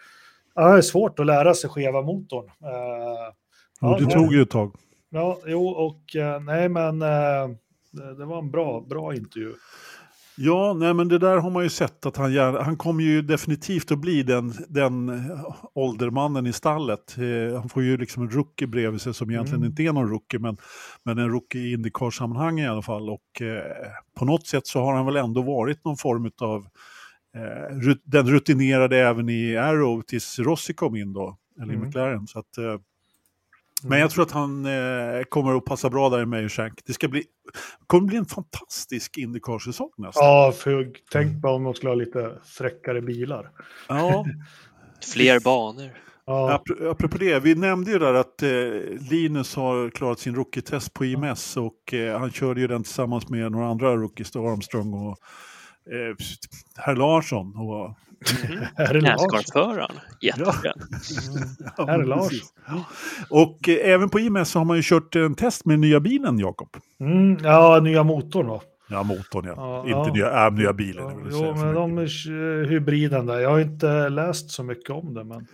ja, 0.56 0.72
det 0.72 0.78
är 0.78 0.82
svårt 0.82 1.20
att 1.20 1.26
lära 1.26 1.54
sig 1.54 1.70
skeva 1.70 2.02
motorn. 2.02 2.46
Eh, 2.46 3.34
ja, 3.82 3.98
det 4.00 4.06
tog 4.06 4.34
ju 4.34 4.42
ett 4.42 4.50
tag. 4.50 4.76
Ja, 5.10 5.40
jo, 5.46 5.68
och 5.68 6.16
eh, 6.16 6.42
nej, 6.42 6.70
men 6.70 7.02
eh, 7.02 7.48
det, 7.92 8.16
det, 8.18 8.26
var 8.26 8.38
en 8.38 8.52
bra, 8.52 8.86
bra 8.90 9.16
intervju. 9.16 9.54
Ja, 10.38 10.74
nej 10.74 10.94
men 10.94 11.08
det 11.08 11.18
där 11.18 11.38
har 11.38 11.50
man 11.50 11.64
ju 11.64 11.70
sett 11.70 12.06
att 12.06 12.18
han 12.18 12.34
gärna, 12.34 12.62
han 12.62 12.78
kommer 12.78 13.04
ju 13.04 13.22
definitivt 13.22 13.92
att 13.92 14.00
bli 14.00 14.24
den, 14.24 14.54
den 14.70 15.24
åldermannen 15.74 16.48
i 16.48 16.54
stallet. 16.54 17.18
Eh, 17.18 17.60
han 17.60 17.70
får 17.70 17.84
ju 17.84 17.98
liksom 17.98 18.24
en 18.24 18.30
rookie 18.30 18.68
bredvid 18.68 19.02
sig 19.02 19.14
som 19.14 19.32
egentligen 19.32 19.62
mm. 19.62 19.70
inte 19.70 19.84
är 19.84 19.94
någon 19.94 20.10
rookie, 20.10 20.40
men, 20.40 20.58
men 21.04 21.18
en 21.18 21.30
rookie 21.30 21.62
i 21.62 21.74
Indycar-sammanhang 21.74 22.60
i 22.60 22.68
alla 22.68 22.82
fall. 22.82 23.10
Och 23.10 23.42
eh, 23.42 23.62
på 24.20 24.26
något 24.26 24.48
sätt 24.48 24.68
så 24.68 24.80
har 24.80 24.94
han 24.94 25.06
väl 25.06 25.16
ändå 25.16 25.42
varit 25.42 25.86
någon 25.86 25.98
form 25.98 26.32
av 26.42 26.68
eh, 27.36 27.96
den 28.04 28.30
rutinerade 28.30 28.98
även 28.98 29.30
i 29.30 29.58
Arrow 29.58 30.02
tills 30.02 30.40
Rossi 30.40 30.74
kom 30.74 30.96
in 30.96 31.14
då, 31.14 31.38
eller 31.62 31.74
i 31.74 31.76
mm. 31.76 31.88
McLaren. 31.88 32.28
Så 32.28 32.40
att, 32.40 32.58
eh, 32.58 32.80
men 33.90 34.00
jag 34.00 34.10
tror 34.12 34.24
att 34.24 34.32
han 34.32 34.66
eh, 34.66 35.24
kommer 35.30 35.58
att 35.58 35.66
passa 35.66 35.90
bra 35.90 36.10
där 36.10 36.22
i 36.22 36.26
Meyershank. 36.26 36.80
Det 36.86 36.94
ska 36.94 37.08
bli, 37.08 37.24
kommer 37.88 38.08
bli 38.08 38.18
en 38.18 38.26
fantastisk 38.26 39.18
Indycar-säsong 39.18 39.92
nästan. 39.98 40.26
Ja, 40.26 40.54
för 40.58 40.92
tänk 41.12 41.42
bara 41.42 41.54
om 41.54 41.64
de 41.64 41.74
skulle 41.74 41.90
ha 41.90 41.96
lite 41.96 42.32
fräckare 42.44 43.02
bilar. 43.02 43.50
Ja. 43.88 44.26
Fler 45.14 45.40
banor. 45.40 45.92
Ja. 46.28 46.62
Apropå 46.90 47.18
det, 47.18 47.40
vi 47.40 47.56
nämnde 47.56 47.92
ju 47.92 48.00
där 48.00 48.14
att 48.14 48.44
eh, 48.44 48.50
Linus 49.12 49.56
har 49.56 49.90
klarat 49.90 50.20
sin 50.20 50.36
rookie-test 50.36 50.94
på 50.94 51.06
IMS 51.06 51.58
och 51.58 51.94
eh, 51.94 52.20
han 52.20 52.32
körde 52.32 52.62
ju 52.62 52.68
den 52.68 52.84
tillsammans 52.84 53.30
med 53.30 53.52
några 53.52 53.68
andra 53.68 53.96
rookies, 53.96 54.36
Armstrong 54.36 54.94
och 54.94 55.18
eh, 55.94 56.16
herr 56.78 56.96
Larsson. 56.96 57.56
Och 57.56 57.98
Mm. 58.90 59.04
Nascar-föraren, 59.04 60.00
jättebra. 60.22 60.54
Ja. 61.78 61.86
Herr 61.88 62.04
Lars. 62.04 62.34
Och 63.30 63.70
eh, 63.70 63.94
även 63.94 64.10
på 64.10 64.20
IMS 64.20 64.50
så 64.50 64.60
har 64.60 64.66
man 64.66 64.78
ju 64.78 64.84
kört 64.84 65.16
en 65.16 65.36
test 65.36 65.66
med 65.66 65.80
nya 65.80 66.00
bilen, 66.00 66.40
Jakob. 66.40 66.70
Mm, 67.00 67.38
ja, 67.44 67.80
nya 67.80 68.04
motorn 68.04 68.48
då. 68.48 68.62
Ja, 68.90 69.04
motorn 69.04 69.46
ja. 69.46 69.84
ja 69.88 70.00
inte 70.00 70.12
Nya, 70.12 70.48
äh, 70.48 70.54
nya 70.54 70.74
bilen. 70.74 71.04
Ja, 71.04 71.28
jo, 71.32 71.56
men 71.56 71.74
de 71.74 71.98
är 71.98 72.66
hybriden 72.66 73.26
där. 73.26 73.40
Jag 73.40 73.50
har 73.50 73.60
inte 73.60 74.10
läst 74.10 74.52
så 74.52 74.64
mycket 74.64 74.90
om 74.90 75.14
det. 75.14 75.24
Men... 75.24 75.48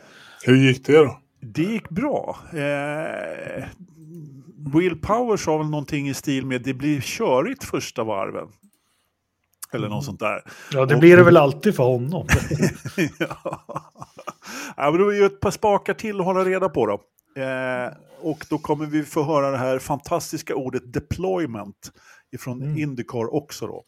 Hur 0.43 0.55
gick 0.55 0.85
det 0.85 0.97
då? 0.97 1.19
Det 1.39 1.63
gick 1.63 1.89
bra. 1.89 2.37
Eh, 2.53 3.63
Will 4.73 4.95
Power 5.01 5.37
sa 5.37 5.57
väl 5.57 5.69
någonting 5.69 6.09
i 6.09 6.13
stil 6.13 6.45
med 6.45 6.61
det 6.61 6.73
blir 6.73 7.01
körigt 7.01 7.63
första 7.63 8.03
varven. 8.03 8.47
Eller 9.73 9.87
något 9.87 9.95
mm. 9.95 10.01
sånt 10.01 10.19
där. 10.19 10.43
Ja, 10.71 10.85
det 10.85 10.95
blir 10.95 11.17
det 11.17 11.23
väl 11.23 11.37
alltid 11.37 11.75
för 11.75 11.83
honom. 11.83 12.27
ja. 13.19 13.37
ja, 14.77 14.91
men 14.91 15.01
då 15.01 15.09
är 15.09 15.15
ju 15.15 15.25
ett 15.25 15.39
par 15.39 15.51
spakar 15.51 15.93
till 15.93 16.19
att 16.19 16.25
hålla 16.25 16.45
reda 16.45 16.69
på 16.69 16.85
då. 16.85 16.93
Eh, 17.41 17.93
och 18.21 18.45
då 18.49 18.57
kommer 18.57 18.85
vi 18.85 19.03
få 19.03 19.23
höra 19.23 19.51
det 19.51 19.57
här 19.57 19.79
fantastiska 19.79 20.55
ordet 20.55 20.93
deployment 20.93 21.91
ifrån 22.31 22.61
mm. 22.61 22.77
Indycar 22.77 23.33
också 23.33 23.67
då. 23.67 23.83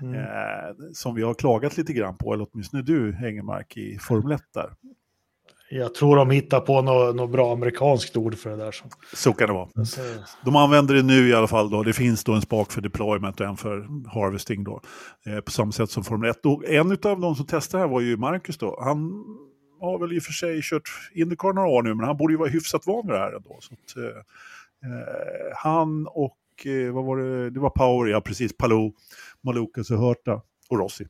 Mm. 0.00 0.14
Eh, 0.14 0.74
som 0.92 1.14
vi 1.14 1.22
har 1.22 1.34
klagat 1.34 1.76
lite 1.76 1.92
grann 1.92 2.16
på, 2.16 2.34
eller 2.34 2.46
åtminstone 2.52 2.82
du 2.82 3.26
Engelmark 3.26 3.76
i 3.76 3.98
Formel 3.98 4.32
1 4.32 4.42
där. 4.54 4.70
Jag 5.76 5.94
tror 5.94 6.16
de 6.16 6.30
hittar 6.30 6.60
på 6.60 6.82
något, 6.82 7.16
något 7.16 7.30
bra 7.30 7.52
amerikanskt 7.52 8.16
ord 8.16 8.38
för 8.38 8.50
det 8.50 8.56
där. 8.56 8.72
Så, 8.72 8.84
så 9.12 9.32
kan 9.32 9.48
det 9.48 9.54
vara. 9.54 9.68
De 10.44 10.56
använder 10.56 10.94
det 10.94 11.02
nu 11.02 11.28
i 11.28 11.34
alla 11.34 11.46
fall. 11.46 11.70
Då. 11.70 11.82
Det 11.82 11.92
finns 11.92 12.24
då 12.24 12.32
en 12.32 12.42
spak 12.42 12.72
för 12.72 12.80
deployment 12.80 13.40
och 13.40 13.46
en 13.46 13.56
för 13.56 13.86
harvesting. 14.08 14.64
Då, 14.64 14.80
eh, 15.26 15.40
på 15.40 15.50
samma 15.50 15.72
sätt 15.72 15.90
som 15.90 16.04
Formel 16.04 16.30
1. 16.30 16.46
Och 16.46 16.64
en 16.64 16.92
av 16.92 17.20
de 17.20 17.34
som 17.34 17.46
testade 17.46 17.82
här 17.82 17.88
var 17.88 18.00
ju 18.00 18.16
Marcus. 18.16 18.58
Då. 18.58 18.78
Han 18.80 19.24
har 19.80 19.98
väl 19.98 20.12
i 20.12 20.18
och 20.18 20.22
för 20.22 20.32
sig 20.32 20.60
kört 20.62 20.88
Indycar 21.14 21.52
några 21.52 21.68
år 21.68 21.82
nu, 21.82 21.94
men 21.94 22.06
han 22.06 22.16
borde 22.16 22.32
ju 22.32 22.38
vara 22.38 22.48
hyfsat 22.48 22.86
van 22.86 23.06
vid 23.06 23.14
det 23.14 23.18
här 23.18 23.32
ändå. 23.32 23.58
Så 23.60 23.74
att, 23.74 23.96
eh, 23.96 24.18
eh 24.90 25.56
han 25.56 26.06
och, 26.06 26.66
eh, 26.66 26.92
vad 26.92 27.04
var 27.04 27.16
det, 27.16 27.50
det 27.50 27.60
var 27.60 27.70
Power, 27.70 28.10
ja 28.10 28.20
precis, 28.20 28.56
Palou, 28.56 28.92
Malukas 29.40 29.90
och 29.90 29.98
Hörta 29.98 30.40
och 30.70 30.78
Rossi 30.78 31.06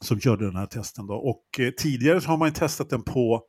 som 0.00 0.20
körde 0.20 0.44
den 0.44 0.56
här 0.56 0.66
testen. 0.66 1.06
Då. 1.06 1.14
Och 1.14 1.60
eh, 1.60 1.70
tidigare 1.70 2.20
så 2.20 2.28
har 2.28 2.36
man 2.36 2.48
ju 2.48 2.54
testat 2.54 2.90
den 2.90 3.02
på 3.02 3.42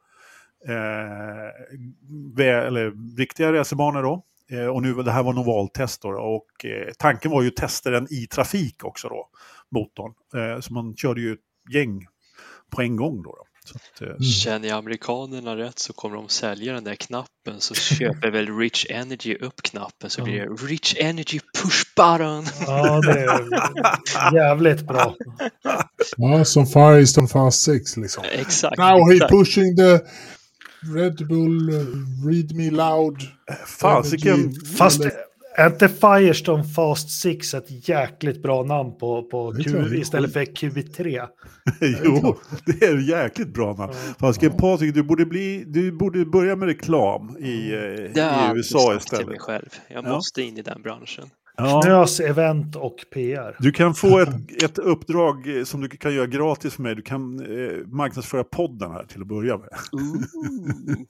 eller 2.40 3.18
riktiga 3.18 3.54
racerbanor 3.54 4.04
då. 4.04 4.24
Eh, 4.52 4.66
och 4.68 4.82
nu, 4.82 4.94
det 4.94 5.12
här 5.12 5.24
var 5.24 5.32
en 5.32 5.38
ovaltest 5.38 6.02
då, 6.02 6.10
och 6.10 6.66
eh, 6.66 6.94
tanken 6.98 7.32
var 7.32 7.42
ju 7.42 7.48
att 7.48 7.56
testa 7.56 7.90
den 7.90 8.08
i 8.14 8.28
trafik 8.28 8.84
också 8.84 9.08
då, 9.08 9.30
motorn. 9.72 10.14
Eh, 10.36 10.60
så 10.60 10.74
man 10.74 10.96
körde 10.96 11.22
ju 11.22 11.34
ett 11.34 11.74
gäng 11.74 12.06
på 12.72 12.82
en 12.82 12.96
gång 12.96 13.22
då. 13.24 13.30
då. 13.30 13.44
Att, 13.76 14.02
eh, 14.02 14.08
mm. 14.08 14.22
Känner 14.22 14.68
jag 14.68 14.78
amerikanerna 14.78 15.58
rätt 15.58 15.80
så 15.80 15.94
kommer 15.94 16.16
de 16.16 16.30
sälja 16.30 16.74
den 16.74 16.84
där 16.84 16.96
knappen 16.96 17.60
så 17.60 17.74
köper 17.74 18.32
väl 18.32 18.58
Rich 18.58 18.86
Energy 18.90 19.36
upp 19.36 19.62
knappen 19.62 20.10
så 20.10 20.24
blir 20.24 20.40
det 20.40 20.46
Rich 20.46 20.96
Energy 21.00 21.40
push 21.62 21.84
button. 21.96 22.46
Ja, 22.68 23.02
det 23.02 23.20
är 23.20 24.36
jävligt 24.36 24.82
bra. 24.82 25.16
Ja, 26.18 26.46
som 26.46 26.68
Firestone 26.68 27.28
Fast 27.28 27.64
6 27.64 27.98
liksom. 27.98 28.24
Exakt. 28.32 28.78
Now 28.78 29.12
he 29.12 29.28
pushing 29.28 29.76
the 29.76 30.00
Red 30.96 31.28
Bull 31.28 31.70
Read 32.26 32.56
Me 32.56 32.72
Loud. 32.72 33.18
Fasiken. 33.66 34.54
Fast 34.78 35.02
är 35.58 35.68
inte 35.68 35.90
Firestone 35.90 36.64
Fast 36.64 37.10
6 37.10 37.54
ett 37.54 37.90
jäkligt 37.90 38.42
bra 38.42 38.64
namn 38.64 38.98
på, 38.98 39.24
på 39.24 39.54
Q, 39.64 39.96
istället 39.96 40.34
för 40.34 40.42
Q3? 40.42 41.28
jo, 42.04 42.38
det 42.66 42.86
är 42.86 42.98
ett 42.98 43.08
jäkligt 43.08 43.54
bra 43.54 43.74
namn. 43.74 43.94
Fasiken 44.20 44.52
Patrik, 44.52 44.94
du 44.94 45.04
borde, 45.04 45.26
bli, 45.26 45.64
du 45.68 45.92
borde 45.92 46.26
börja 46.26 46.56
med 46.56 46.68
reklam 46.68 47.38
i, 47.38 47.74
eh, 47.74 47.80
i 47.80 48.52
USA 48.56 48.96
istället. 48.96 49.20
Till 49.20 49.28
mig 49.28 49.40
själv. 49.40 49.70
Jag 49.90 50.04
måste 50.04 50.42
in 50.42 50.58
i 50.58 50.62
den 50.62 50.82
branschen. 50.82 51.30
Ja. 51.58 51.82
Knös 51.82 52.20
event 52.20 52.76
och 52.76 52.96
PR. 53.14 53.56
Du 53.60 53.72
kan 53.72 53.94
få 53.94 54.20
ett, 54.20 54.64
ett 54.64 54.78
uppdrag 54.78 55.62
som 55.66 55.82
du 55.82 55.90
kan 55.90 56.14
göra 56.14 56.28
gratis 56.28 56.74
för 56.74 56.84
mig. 56.84 56.96
Du 56.96 57.02
kan 57.02 57.40
eh, 57.40 57.88
marknadsföra 57.88 58.44
podden 58.44 58.92
här 58.92 59.04
till 59.04 59.22
att 59.22 59.28
börja 59.28 59.58
med. 59.58 59.70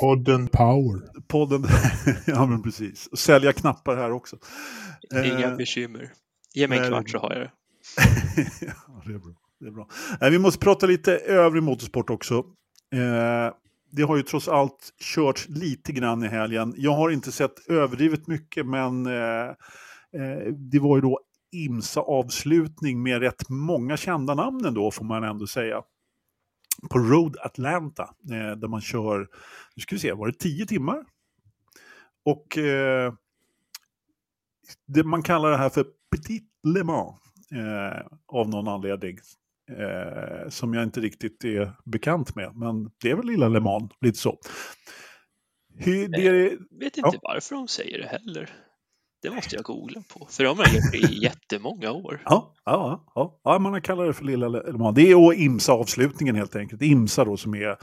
podden 0.00 0.48
Power. 0.48 1.00
Podden, 1.28 1.64
ja 2.26 2.46
men 2.46 2.62
precis. 2.62 3.06
Och 3.06 3.18
sälja 3.18 3.52
knappar 3.52 3.96
här 3.96 4.10
också. 4.12 4.36
Inga 5.14 5.50
eh, 5.50 5.56
bekymmer. 5.56 6.12
Ge 6.54 6.68
mig 6.68 6.78
en 6.78 6.88
kvart 6.88 7.10
så 7.10 7.18
har 7.18 7.32
jag 7.32 7.40
det. 7.40 7.50
ja, 8.66 9.02
det 9.06 9.12
är 9.12 9.18
bra. 9.18 9.34
Det 9.60 9.66
är 9.66 9.70
bra. 9.70 9.88
Eh, 10.20 10.30
vi 10.30 10.38
måste 10.38 10.58
prata 10.58 10.86
lite 10.86 11.16
övrig 11.16 11.62
motorsport 11.62 12.10
också. 12.10 12.44
Eh, 12.94 13.54
det 13.90 14.02
har 14.02 14.16
ju 14.16 14.22
trots 14.22 14.48
allt 14.48 14.94
körts 14.98 15.48
lite 15.48 15.92
grann 15.92 16.24
i 16.24 16.28
helgen. 16.28 16.74
Jag 16.76 16.94
har 16.94 17.10
inte 17.10 17.32
sett 17.32 17.68
överdrivet 17.68 18.26
mycket, 18.26 18.66
men 18.66 19.06
eh, 19.06 19.48
eh, 20.12 20.52
det 20.52 20.78
var 20.78 20.96
ju 20.96 21.00
då 21.00 21.20
IMSA 21.52 22.00
avslutning 22.00 23.02
med 23.02 23.20
rätt 23.20 23.48
många 23.48 23.96
kända 23.96 24.34
namn 24.34 24.64
ändå, 24.64 24.90
får 24.90 25.04
man 25.04 25.24
ändå 25.24 25.46
säga. 25.46 25.82
På 26.90 26.98
Road 26.98 27.36
Atlanta, 27.40 28.02
eh, 28.02 28.56
där 28.56 28.68
man 28.68 28.80
kör, 28.80 29.28
nu 29.76 29.80
ska 29.80 29.94
vi 29.94 30.00
se, 30.00 30.12
var 30.12 30.26
det 30.26 30.38
tio 30.38 30.66
timmar? 30.66 31.04
Och 32.24 32.58
eh, 32.58 33.12
det, 34.86 35.04
man 35.04 35.22
kallar 35.22 35.50
det 35.50 35.56
här 35.56 35.68
för 35.68 35.84
Petit 36.10 36.44
Le 36.62 36.84
Mans 36.84 37.16
eh, 37.52 38.06
av 38.26 38.48
någon 38.48 38.68
anledning 38.68 39.18
eh, 39.78 40.48
som 40.48 40.74
jag 40.74 40.82
inte 40.82 41.00
riktigt 41.00 41.44
är 41.44 41.72
bekant 41.84 42.34
med. 42.34 42.56
Men 42.56 42.90
det 43.02 43.10
är 43.10 43.14
väl 43.14 43.26
lilla 43.26 43.48
Le 43.48 43.60
Mans, 43.60 43.92
lite 44.00 44.18
så. 44.18 44.38
Hur, 45.78 46.08
det, 46.08 46.22
jag 46.22 46.34
vet 46.80 46.96
inte 46.96 47.10
ja. 47.12 47.20
varför 47.22 47.54
de 47.54 47.68
säger 47.68 47.98
det 47.98 48.06
heller. 48.06 48.50
Det 49.22 49.30
måste 49.30 49.56
jag 49.56 49.64
googla 49.64 50.02
på, 50.08 50.26
för 50.30 50.44
de 50.44 50.58
har 50.58 50.66
gjort 50.66 50.92
det 50.92 50.98
i 50.98 51.22
jättemånga 51.22 51.90
år. 51.90 52.22
Ja, 52.24 52.54
ja, 52.64 53.04
ja, 53.14 53.40
ja 53.44 53.58
man 53.58 53.72
har 53.72 53.80
kallat 53.80 54.06
det 54.06 54.12
för 54.12 54.24
Lilla 54.24 54.48
Le 54.48 54.72
Mans. 54.72 54.94
Det 54.94 55.10
är 55.10 55.32
IMSA-avslutningen 55.32 56.36
helt 56.36 56.56
enkelt. 56.56 56.82
IMSA 56.82 57.24
då 57.24 57.36
som 57.36 57.54
är 57.54 57.76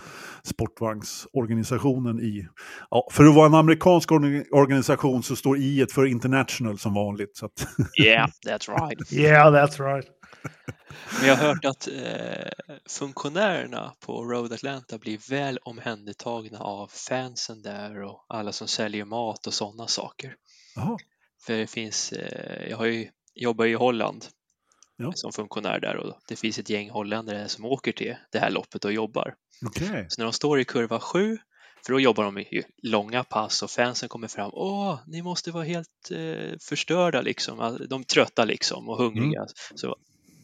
sportvagnsorganisationen 0.44 2.20
i... 2.20 2.48
Ja, 2.90 3.08
för 3.12 3.26
att 3.26 3.36
vara 3.36 3.46
en 3.46 3.54
amerikansk 3.54 4.12
organisation 4.52 5.24
så 5.24 5.36
står 5.36 5.58
I 5.58 5.86
för 5.92 6.06
International 6.06 6.78
som 6.78 6.94
vanligt. 6.94 7.38
Så 7.38 7.46
att... 7.46 7.68
yeah, 8.00 8.30
that's 8.48 8.80
right. 8.80 9.14
yeah, 9.14 9.54
that's 9.54 9.94
right. 9.94 10.08
Men 11.20 11.30
jag 11.30 11.36
har 11.36 11.48
hört 11.48 11.66
att 11.66 11.88
eh, 11.88 12.76
funktionärerna 12.90 13.94
på 14.00 14.24
Road 14.24 14.54
Atlanta 14.54 14.98
blir 14.98 15.30
väl 15.30 15.58
omhändertagna 15.58 16.60
av 16.60 16.88
fansen 16.88 17.62
där 17.62 18.04
och 18.04 18.26
alla 18.30 18.52
som 18.52 18.68
säljer 18.68 19.06
mat 19.06 19.48
och 19.48 19.54
sådana 19.54 19.88
saker. 19.88 20.36
Aha. 20.78 20.98
För 21.42 21.54
det 21.54 21.68
finns, 21.68 22.12
eh, 22.12 22.70
jag 22.70 22.78
har 22.78 22.86
ju, 22.86 23.10
jobbar 23.36 23.66
i 23.66 23.74
Holland 23.74 24.26
ja. 24.98 25.12
som 25.16 25.32
funktionär 25.32 25.80
där 25.80 25.98
och 25.98 26.20
det 26.28 26.36
finns 26.36 26.60
ett 26.60 26.70
gäng 26.70 26.90
holländare 26.90 27.48
som 27.48 27.66
åker 27.66 27.92
till 27.92 28.16
det 28.32 28.40
här 28.40 28.50
loppet 28.50 28.86
och 28.86 28.94
jobbar. 28.94 29.36
Okay. 29.68 30.06
Så 30.10 30.22
när 30.22 30.26
de 30.26 30.34
står 30.34 30.60
i 30.60 30.66
kurva 30.66 31.00
7 31.00 31.38
för 31.86 31.94
då 31.94 32.00
jobbar 32.00 32.24
de 32.24 32.38
i 32.38 32.64
långa 32.84 33.24
pass 33.24 33.64
och 33.64 33.72
fansen 33.72 34.10
kommer 34.10 34.28
fram. 34.28 34.52
Åh, 34.54 35.00
ni 35.08 35.22
måste 35.22 35.52
vara 35.52 35.64
helt 35.64 36.12
eh, 36.12 36.58
förstörda 36.62 37.22
liksom. 37.22 37.78
De 37.90 38.02
är 38.02 38.06
trötta 38.06 38.46
liksom 38.46 38.90
och 38.90 38.98
hungriga. 38.98 39.40
Mm. 39.40 39.48
Så 39.76 39.96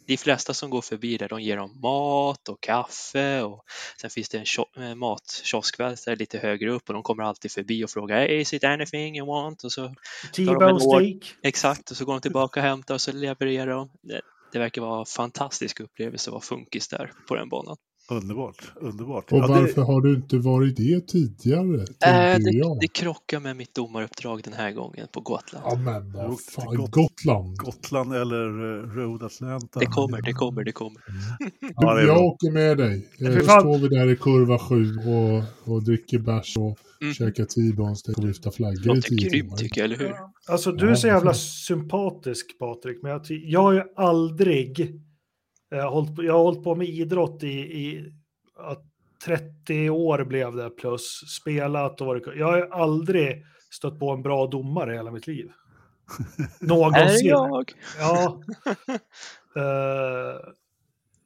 de 0.05 0.17
flesta 0.17 0.53
som 0.53 0.69
går 0.69 0.81
förbi 0.81 1.17
där, 1.17 1.29
de 1.29 1.41
ger 1.41 1.57
dem 1.57 1.79
mat 1.81 2.49
och 2.49 2.61
kaffe 2.61 3.41
och 3.41 3.63
sen 4.01 4.09
finns 4.09 4.29
det 4.29 4.37
en 4.37 4.83
eh, 4.83 4.95
matkiosk 4.95 5.75
lite 6.07 6.37
högre 6.37 6.71
upp 6.71 6.89
och 6.89 6.93
de 6.93 7.03
kommer 7.03 7.23
alltid 7.23 7.51
förbi 7.51 7.85
och 7.85 7.89
frågar 7.89 8.31
is 8.31 8.53
it 8.53 8.63
anything 8.63 9.17
you 9.17 9.27
want? 9.27 9.63
Och 9.63 9.71
så 9.71 9.95
T-bone 10.35 10.79
steak. 10.79 11.35
Exakt, 11.43 11.91
och 11.91 11.97
så 11.97 12.05
går 12.05 12.13
de 12.13 12.21
tillbaka 12.21 12.59
och 12.59 12.65
hämtar 12.65 12.93
och 12.93 13.01
så 13.01 13.11
levererar 13.11 13.71
de. 13.71 13.91
Det, 14.01 14.21
det 14.51 14.59
verkar 14.59 14.81
vara 14.81 14.99
en 14.99 15.05
fantastisk 15.05 15.79
upplevelse 15.79 16.29
att 16.29 16.31
vara 16.31 16.41
funkis 16.41 16.87
där 16.87 17.11
på 17.27 17.35
den 17.35 17.49
banan. 17.49 17.77
Underbart, 18.09 18.71
underbart. 18.75 19.31
Och 19.31 19.37
ja, 19.37 19.47
varför 19.47 19.81
det... 19.81 19.87
har 19.87 20.01
du 20.01 20.15
inte 20.15 20.37
varit 20.37 20.77
det 20.77 21.07
tidigare? 21.07 21.81
Äh, 21.81 22.39
det, 22.39 22.77
det 22.81 22.87
krockar 22.87 23.39
med 23.39 23.55
mitt 23.55 23.75
domaruppdrag 23.75 24.41
den 24.43 24.53
här 24.53 24.71
gången 24.71 25.07
på 25.11 25.19
Gotland. 25.19 25.65
Ja, 25.67 25.75
men 25.75 26.13
vad 26.13 26.39
fan, 26.39 26.75
Got 26.75 26.91
Gotland. 26.91 27.57
Gotland 27.57 28.13
eller 28.13 28.61
uh, 28.61 28.95
Road 28.95 29.23
Atlanta. 29.23 29.79
Det 29.79 29.85
kommer, 29.85 30.21
det 30.21 30.33
kommer, 30.33 30.63
det 30.63 30.71
kommer. 30.71 31.01
Mm. 31.09 31.73
ja, 31.75 31.99
jag 31.99 32.07
bra. 32.07 32.19
åker 32.19 32.51
med 32.51 32.77
dig. 32.77 33.07
Då 33.19 33.31
står 33.31 33.77
vi 33.77 33.87
där 33.87 34.11
i 34.11 34.15
kurva 34.15 34.59
sju 34.59 34.97
och, 34.97 35.73
och 35.73 35.83
dricker 35.83 36.19
bärs 36.19 36.57
och 36.57 36.77
mm. 37.01 37.13
käkar 37.13 37.45
T-bones 37.45 38.03
och 38.03 38.27
viftar 38.27 38.51
flaggor 38.51 38.97
i 38.97 39.01
tio 39.01 39.29
grymt 39.29 39.57
tycker 39.57 39.81
jag, 39.81 39.85
eller 39.85 39.97
hur? 39.97 40.15
Alltså 40.47 40.71
du 40.71 40.89
är 40.89 40.95
så 40.95 41.07
jävla 41.07 41.33
sympatisk 41.33 42.59
Patrik, 42.59 42.99
men 43.01 43.11
jag, 43.11 43.21
jag 43.29 43.61
har 43.61 43.73
ju 43.73 43.83
aldrig 43.95 45.01
jag 45.77 45.83
har 45.83 45.91
hållit, 45.91 46.11
jag 46.17 46.33
har 46.33 46.43
hållit 46.43 46.63
på 46.63 46.75
med 46.75 46.87
idrott 46.87 47.43
i, 47.43 47.47
i 47.47 48.13
30 49.25 49.89
år 49.89 50.23
blev 50.23 50.55
det 50.55 50.69
plus 50.69 51.35
spelat 51.37 52.01
och 52.01 52.07
varit. 52.07 52.23
Jag 52.35 52.45
har 52.45 52.81
aldrig 52.81 53.45
stött 53.71 53.99
på 53.99 54.11
en 54.11 54.21
bra 54.21 54.47
domare 54.47 54.93
i 54.93 54.95
hela 54.95 55.11
mitt 55.11 55.27
liv. 55.27 55.51
Någonsin. 56.59 57.27
Är 57.27 57.29
jag? 57.29 57.71
Ja. 57.99 58.41
uh, 59.57 60.39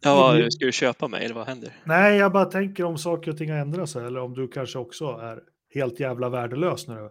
ja, 0.03 0.49
ska 0.49 0.65
du 0.65 0.71
köpa 0.71 1.07
mig 1.07 1.25
eller 1.25 1.35
vad 1.35 1.47
händer? 1.47 1.73
Nej, 1.83 2.17
jag 2.17 2.31
bara 2.31 2.45
tänker 2.45 2.83
om 2.83 2.97
saker 2.97 3.31
och 3.31 3.37
ting 3.37 3.51
har 3.51 3.57
ändrat 3.57 3.89
sig 3.89 4.05
eller 4.05 4.19
om 4.19 4.33
du 4.33 4.47
kanske 4.47 4.79
också 4.79 5.05
är 5.05 5.39
helt 5.73 5.99
jävla 5.99 6.29
värdelös 6.29 6.87
nu 6.87 7.09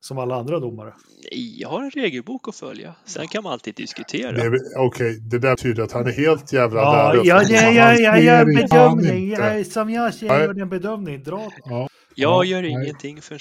som 0.00 0.18
alla 0.18 0.36
andra 0.36 0.60
domare. 0.60 0.94
Jag 1.30 1.68
har 1.68 1.82
en 1.82 1.90
regelbok 1.90 2.48
att 2.48 2.56
följa. 2.56 2.94
Sen 3.04 3.28
kan 3.28 3.42
man 3.42 3.52
alltid 3.52 3.74
diskutera. 3.74 4.30
Okej, 4.30 4.86
okay. 4.86 5.12
det 5.12 5.38
där 5.38 5.50
betyder 5.50 5.82
att 5.82 5.92
han 5.92 6.06
är 6.06 6.12
helt 6.12 6.52
jävla 6.52 6.80
ja, 6.80 6.92
värdelös. 6.92 7.26
Ja, 7.26 7.42
ja, 7.42 7.70
ja, 7.72 7.98
jag 7.98 8.22
gör 8.22 8.40
en 8.40 8.54
bedömning. 8.54 9.30
Jag, 9.30 9.66
som 9.66 9.90
jag 9.90 10.14
ser 10.14 10.26
gör 10.26 10.60
en 10.60 10.68
bedömning. 10.68 11.22
Dra. 11.22 11.50
Ja. 11.64 11.88
Jag 12.14 12.44
gör 12.44 12.62
Nej. 12.62 12.70
ingenting 12.70 13.22
förrän 13.22 13.40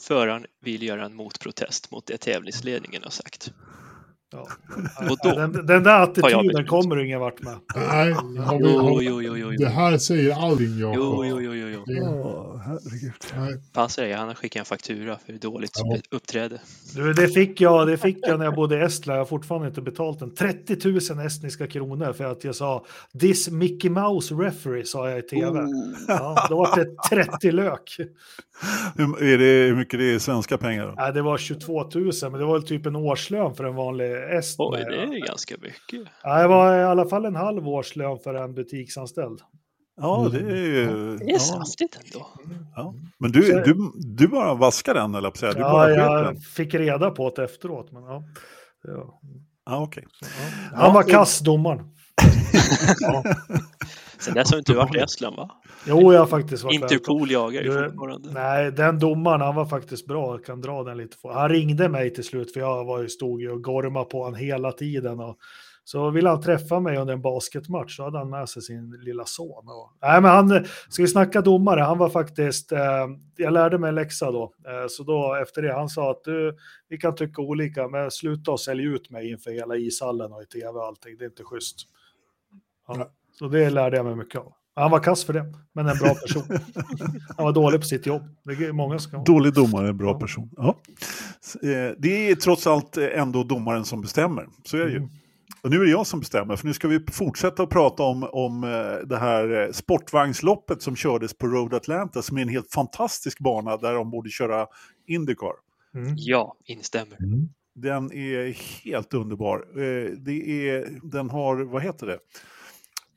föraren 0.00 0.46
vill 0.62 0.82
göra 0.82 1.04
en 1.04 1.14
motprotest 1.14 1.90
mot 1.90 2.06
det 2.06 2.16
tävlingsledningen 2.16 3.02
har 3.02 3.10
sagt. 3.10 3.52
Ja. 4.34 4.46
Och 5.10 5.18
då 5.22 5.30
den, 5.34 5.66
den 5.66 5.82
där 5.82 6.02
attityden 6.02 6.66
kommer 6.66 6.96
du 6.96 7.06
ingen 7.06 7.20
vart 7.20 7.42
med. 7.42 7.56
Nej, 7.76 8.12
har 8.12 8.58
vi, 8.58 8.76
har, 8.76 9.02
jo, 9.02 9.22
jo, 9.22 9.36
jo, 9.36 9.50
det 9.50 9.68
här 9.68 9.98
säger 9.98 10.34
allting 10.34 10.78
jag 10.78 10.94
Jo, 10.94 11.24
jo, 11.24 11.40
jo, 11.40 11.52
jo. 11.54 11.84
jo. 11.86 12.04
Oh, 12.04 12.60
herregud. 12.66 13.62
Passa 13.72 14.02
dig, 14.02 14.12
han 14.12 14.28
har 14.28 14.34
skickat 14.34 14.60
en 14.60 14.64
faktura 14.64 15.18
för 15.26 15.32
hur 15.32 15.40
dåligt 15.40 15.72
ja. 15.74 15.96
uppträde. 16.10 16.60
Du, 16.94 17.12
det 17.12 17.28
fick, 17.28 17.60
jag, 17.60 17.86
det 17.86 17.96
fick 17.96 18.18
jag 18.22 18.38
när 18.38 18.44
jag 18.44 18.54
bodde 18.54 18.78
i 18.78 18.80
Estland. 18.80 19.16
Jag 19.16 19.20
har 19.20 19.26
fortfarande 19.26 19.68
inte 19.68 19.82
betalt 19.82 20.18
den. 20.18 20.34
30 20.34 20.88
000 21.14 21.26
estniska 21.26 21.66
kronor 21.66 22.12
för 22.12 22.24
att 22.24 22.44
jag 22.44 22.54
sa 22.54 22.84
this 23.20 23.50
Mickey 23.50 23.88
Mouse 23.88 24.34
referee 24.34 24.84
sa 24.84 25.10
jag 25.10 25.18
i 25.18 25.22
tv. 25.22 25.60
Oh. 25.60 25.68
Ja, 26.08 26.46
då 26.50 26.56
var 26.56 26.76
det 26.76 27.26
30 27.26 27.52
lök. 27.52 27.96
Hur, 28.96 29.22
är 29.22 29.38
det, 29.38 29.68
hur 29.68 29.76
mycket 29.76 30.00
det 30.00 30.14
är 30.14 30.18
svenska 30.18 30.58
pengar? 30.58 30.86
Då? 30.86 30.94
Ja, 30.96 31.12
det 31.12 31.22
var 31.22 31.38
22 31.38 31.82
000, 31.94 32.12
men 32.22 32.32
det 32.32 32.44
var 32.44 32.52
väl 32.52 32.66
typ 32.66 32.86
en 32.86 32.96
årslön 32.96 33.54
för 33.54 33.64
en 33.64 33.74
vanlig 33.74 34.10
est. 34.24 34.56
Oj, 34.58 34.84
det 34.88 35.02
är 35.02 35.26
ganska 35.26 35.54
mycket. 35.60 36.12
Ja, 36.22 36.42
det 36.42 36.48
var 36.48 36.78
i 36.78 36.82
alla 36.82 37.06
fall 37.06 37.24
en 37.24 37.36
halv 37.36 37.68
årslön 37.68 38.18
för 38.18 38.34
en 38.34 38.54
butiksanställd. 38.54 39.40
Ja, 39.96 40.28
det 40.32 40.38
är 40.38 40.56
ju... 40.56 41.16
Det 41.16 41.24
är 41.24 41.32
ja. 41.32 41.38
saftigt 41.38 41.98
ändå. 42.04 42.26
Ja. 42.76 42.94
Men 43.18 43.32
du, 43.32 43.40
du, 43.40 43.92
du 43.94 44.28
bara 44.28 44.54
vaskar 44.54 44.94
den, 44.94 45.14
eller 45.14 45.30
säga. 45.30 45.52
Du 45.52 45.60
ja, 45.60 45.72
bara 45.72 45.90
jag 45.90 46.24
den. 46.24 46.40
fick 46.40 46.74
reda 46.74 47.10
på 47.10 47.30
det 47.30 47.44
efteråt. 47.44 47.92
Men 47.92 48.02
ja. 48.02 48.24
Ja. 48.82 49.20
Ah, 49.66 49.82
okay. 49.82 50.04
Ja. 50.20 50.28
Han 50.76 50.94
var 50.94 51.02
kass, 51.02 51.38
domaren. 51.40 51.90
ja. 53.00 53.24
Sen 54.24 54.34
dess 54.34 54.50
har 54.50 54.58
inte 54.58 54.72
du 54.72 54.76
varit 54.76 54.96
i 54.96 54.98
Estland, 54.98 55.36
va? 55.36 55.50
Jo, 55.86 56.12
jag 56.12 56.20
har 56.20 56.26
faktiskt 56.26 56.64
varit 56.64 56.74
Interpol 56.74 57.30
jagar 57.30 57.62
ju 57.62 57.72
fortfarande. 57.72 58.32
Nej, 58.32 58.72
den 58.72 58.98
domaren, 58.98 59.40
han 59.40 59.54
var 59.54 59.66
faktiskt 59.66 60.06
bra. 60.06 60.34
Jag 60.34 60.44
kan 60.44 60.60
dra 60.60 60.82
den 60.82 60.96
lite. 60.96 61.16
Han 61.22 61.48
ringde 61.48 61.88
mig 61.88 62.14
till 62.14 62.24
slut, 62.24 62.52
för 62.52 62.60
jag 62.60 62.84
var 62.84 63.02
ju, 63.02 63.08
stod 63.08 63.40
ju 63.40 63.50
och 63.50 63.62
gormade 63.62 64.04
på 64.04 64.22
honom 64.22 64.34
hela 64.34 64.72
tiden. 64.72 65.20
Och 65.20 65.38
så 65.84 66.10
ville 66.10 66.28
han 66.28 66.40
träffa 66.40 66.80
mig 66.80 66.98
under 66.98 67.14
en 67.14 67.22
basketmatch, 67.22 67.96
så 67.96 68.04
hade 68.04 68.18
han 68.18 68.30
med 68.30 68.48
sig 68.48 68.62
sin 68.62 68.90
lilla 68.90 69.24
son. 69.24 69.68
Och, 69.68 69.92
nej, 70.02 70.20
men 70.20 70.30
han, 70.30 70.64
ska 70.88 71.02
vi 71.02 71.08
snacka 71.08 71.40
domare, 71.40 71.80
han 71.80 71.98
var 71.98 72.08
faktiskt, 72.08 72.72
eh, 72.72 73.06
jag 73.36 73.52
lärde 73.52 73.78
mig 73.78 73.88
en 73.88 73.94
läxa 73.94 74.32
då, 74.32 74.42
eh, 74.42 74.88
så 74.88 75.02
då 75.02 75.38
efter 75.42 75.62
det, 75.62 75.72
han 75.72 75.88
sa 75.88 76.10
att 76.10 76.24
du, 76.24 76.56
vi 76.88 76.96
kan 76.96 77.14
tycka 77.14 77.42
olika, 77.42 77.88
men 77.88 78.10
sluta 78.10 78.50
och 78.50 78.60
sälja 78.60 78.86
ut 78.86 79.10
mig 79.10 79.30
inför 79.30 79.50
hela 79.50 79.76
ishallen 79.76 80.32
och 80.32 80.42
i 80.42 80.46
tv 80.46 80.68
och 80.68 80.86
allting, 80.86 81.16
det 81.18 81.24
är 81.24 81.28
inte 81.28 81.44
schysst. 81.44 81.76
Ja, 82.88 83.10
så 83.38 83.48
det 83.48 83.70
lärde 83.70 83.96
jag 83.96 84.06
mig 84.06 84.16
mycket 84.16 84.40
av. 84.40 84.52
Han 84.76 84.90
var 84.90 85.00
kass 85.00 85.24
för 85.24 85.32
det, 85.32 85.44
men 85.72 85.86
en 85.88 85.98
bra 85.98 86.14
person. 86.14 86.42
Han 87.36 87.44
var 87.44 87.52
dålig 87.52 87.80
på 87.80 87.86
sitt 87.86 88.06
jobb. 88.06 88.22
Det 88.44 88.52
är 88.52 88.72
många 88.72 88.98
som 88.98 89.24
Dålig 89.24 89.54
domare, 89.54 89.92
bra 89.92 90.10
ja. 90.10 90.18
person. 90.18 90.50
Ja. 90.56 90.78
Eh, 91.62 91.92
det 91.98 92.30
är 92.30 92.34
trots 92.34 92.66
allt 92.66 92.96
ändå 92.96 93.44
domaren 93.44 93.84
som 93.84 94.00
bestämmer, 94.00 94.46
så 94.64 94.76
är 94.76 94.84
det 94.84 94.90
ju. 94.90 94.96
Mm. 94.96 95.10
Och 95.62 95.70
nu 95.70 95.76
är 95.76 95.84
det 95.84 95.90
jag 95.90 96.06
som 96.06 96.20
bestämmer, 96.20 96.56
för 96.56 96.66
nu 96.66 96.72
ska 96.72 96.88
vi 96.88 97.00
fortsätta 97.12 97.62
att 97.62 97.70
prata 97.70 98.02
om, 98.02 98.28
om 98.32 98.64
eh, 98.64 99.06
det 99.08 99.16
här 99.16 99.62
eh, 99.62 99.72
sportvagnsloppet 99.72 100.82
som 100.82 100.96
kördes 100.96 101.38
på 101.38 101.46
Road 101.46 101.74
Atlanta, 101.74 102.22
som 102.22 102.38
är 102.38 102.42
en 102.42 102.48
helt 102.48 102.72
fantastisk 102.72 103.38
bana 103.38 103.76
där 103.76 103.94
de 103.94 104.10
borde 104.10 104.30
köra 104.30 104.66
Indycar. 105.06 105.52
Mm. 105.94 106.14
Ja, 106.16 106.56
instämmer. 106.64 107.22
Mm. 107.22 107.48
Den 107.74 108.12
är 108.12 108.52
helt 108.84 109.14
underbar. 109.14 109.66
Eh, 109.76 110.10
det 110.10 110.68
är, 110.68 110.98
den 111.02 111.30
har, 111.30 111.56
vad 111.56 111.82
heter 111.82 112.06
det? 112.06 112.18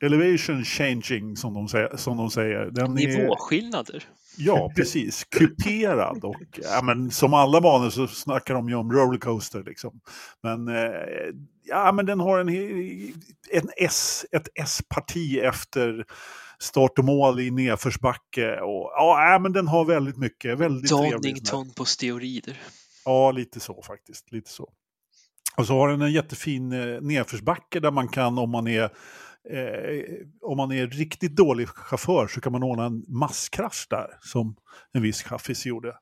Elevation 0.01 0.63
changing 0.63 1.35
som 1.35 1.53
de 1.53 1.67
säger. 1.67 1.97
Som 1.97 2.17
de 2.17 2.31
säger. 2.31 2.65
Den 2.65 2.93
Nivåskillnader. 2.93 3.95
Är, 3.95 4.03
ja, 4.37 4.71
precis. 4.75 5.23
Kuperad 5.23 6.23
och 6.23 6.59
ja, 6.63 6.81
men 6.83 7.11
som 7.11 7.33
alla 7.33 7.61
banor 7.61 7.89
så 7.89 8.07
snackar 8.07 8.53
de 8.53 8.69
ju 8.69 8.75
om 8.75 8.91
rollercoaster 8.91 9.63
liksom. 9.63 9.99
Men 10.43 10.67
eh, 10.67 10.91
ja, 11.63 11.91
men 11.91 12.05
den 12.05 12.19
har 12.19 12.39
en, 12.39 12.49
en 13.51 13.69
S, 13.77 14.25
ett 14.31 14.47
S-parti 14.55 15.37
efter 15.37 16.05
start 16.59 16.99
och 16.99 17.05
mål 17.05 17.39
i 17.39 17.51
nedförsbacke. 17.51 18.59
Och, 18.61 18.91
ja, 18.95 19.39
men 19.41 19.53
den 19.53 19.67
har 19.67 19.85
väldigt 19.85 20.17
mycket. 20.17 20.59
Väldigt 20.59 20.89
Donington 20.89 21.73
på 21.73 21.85
steorider. 21.85 22.59
Ja, 23.05 23.31
lite 23.31 23.59
så 23.59 23.81
faktiskt. 23.81 24.31
Lite 24.31 24.49
så. 24.49 24.69
Och 25.57 25.67
så 25.67 25.73
har 25.73 25.89
den 25.89 26.01
en 26.01 26.11
jättefin 26.11 26.71
eh, 26.71 27.01
nedförsbacke 27.01 27.79
där 27.79 27.91
man 27.91 28.07
kan, 28.07 28.37
om 28.37 28.49
man 28.49 28.67
är 28.67 28.89
Eh, 29.49 30.03
om 30.41 30.57
man 30.57 30.71
är 30.71 30.87
riktigt 30.87 31.35
dålig 31.35 31.67
chaufför 31.67 32.27
så 32.27 32.41
kan 32.41 32.51
man 32.51 32.63
ordna 32.63 32.85
en 32.85 33.05
masskrasch 33.07 33.87
där, 33.89 34.07
som 34.21 34.55
en 34.93 35.01
viss 35.01 35.23
chaffis 35.23 35.65
gjorde. 35.65 35.95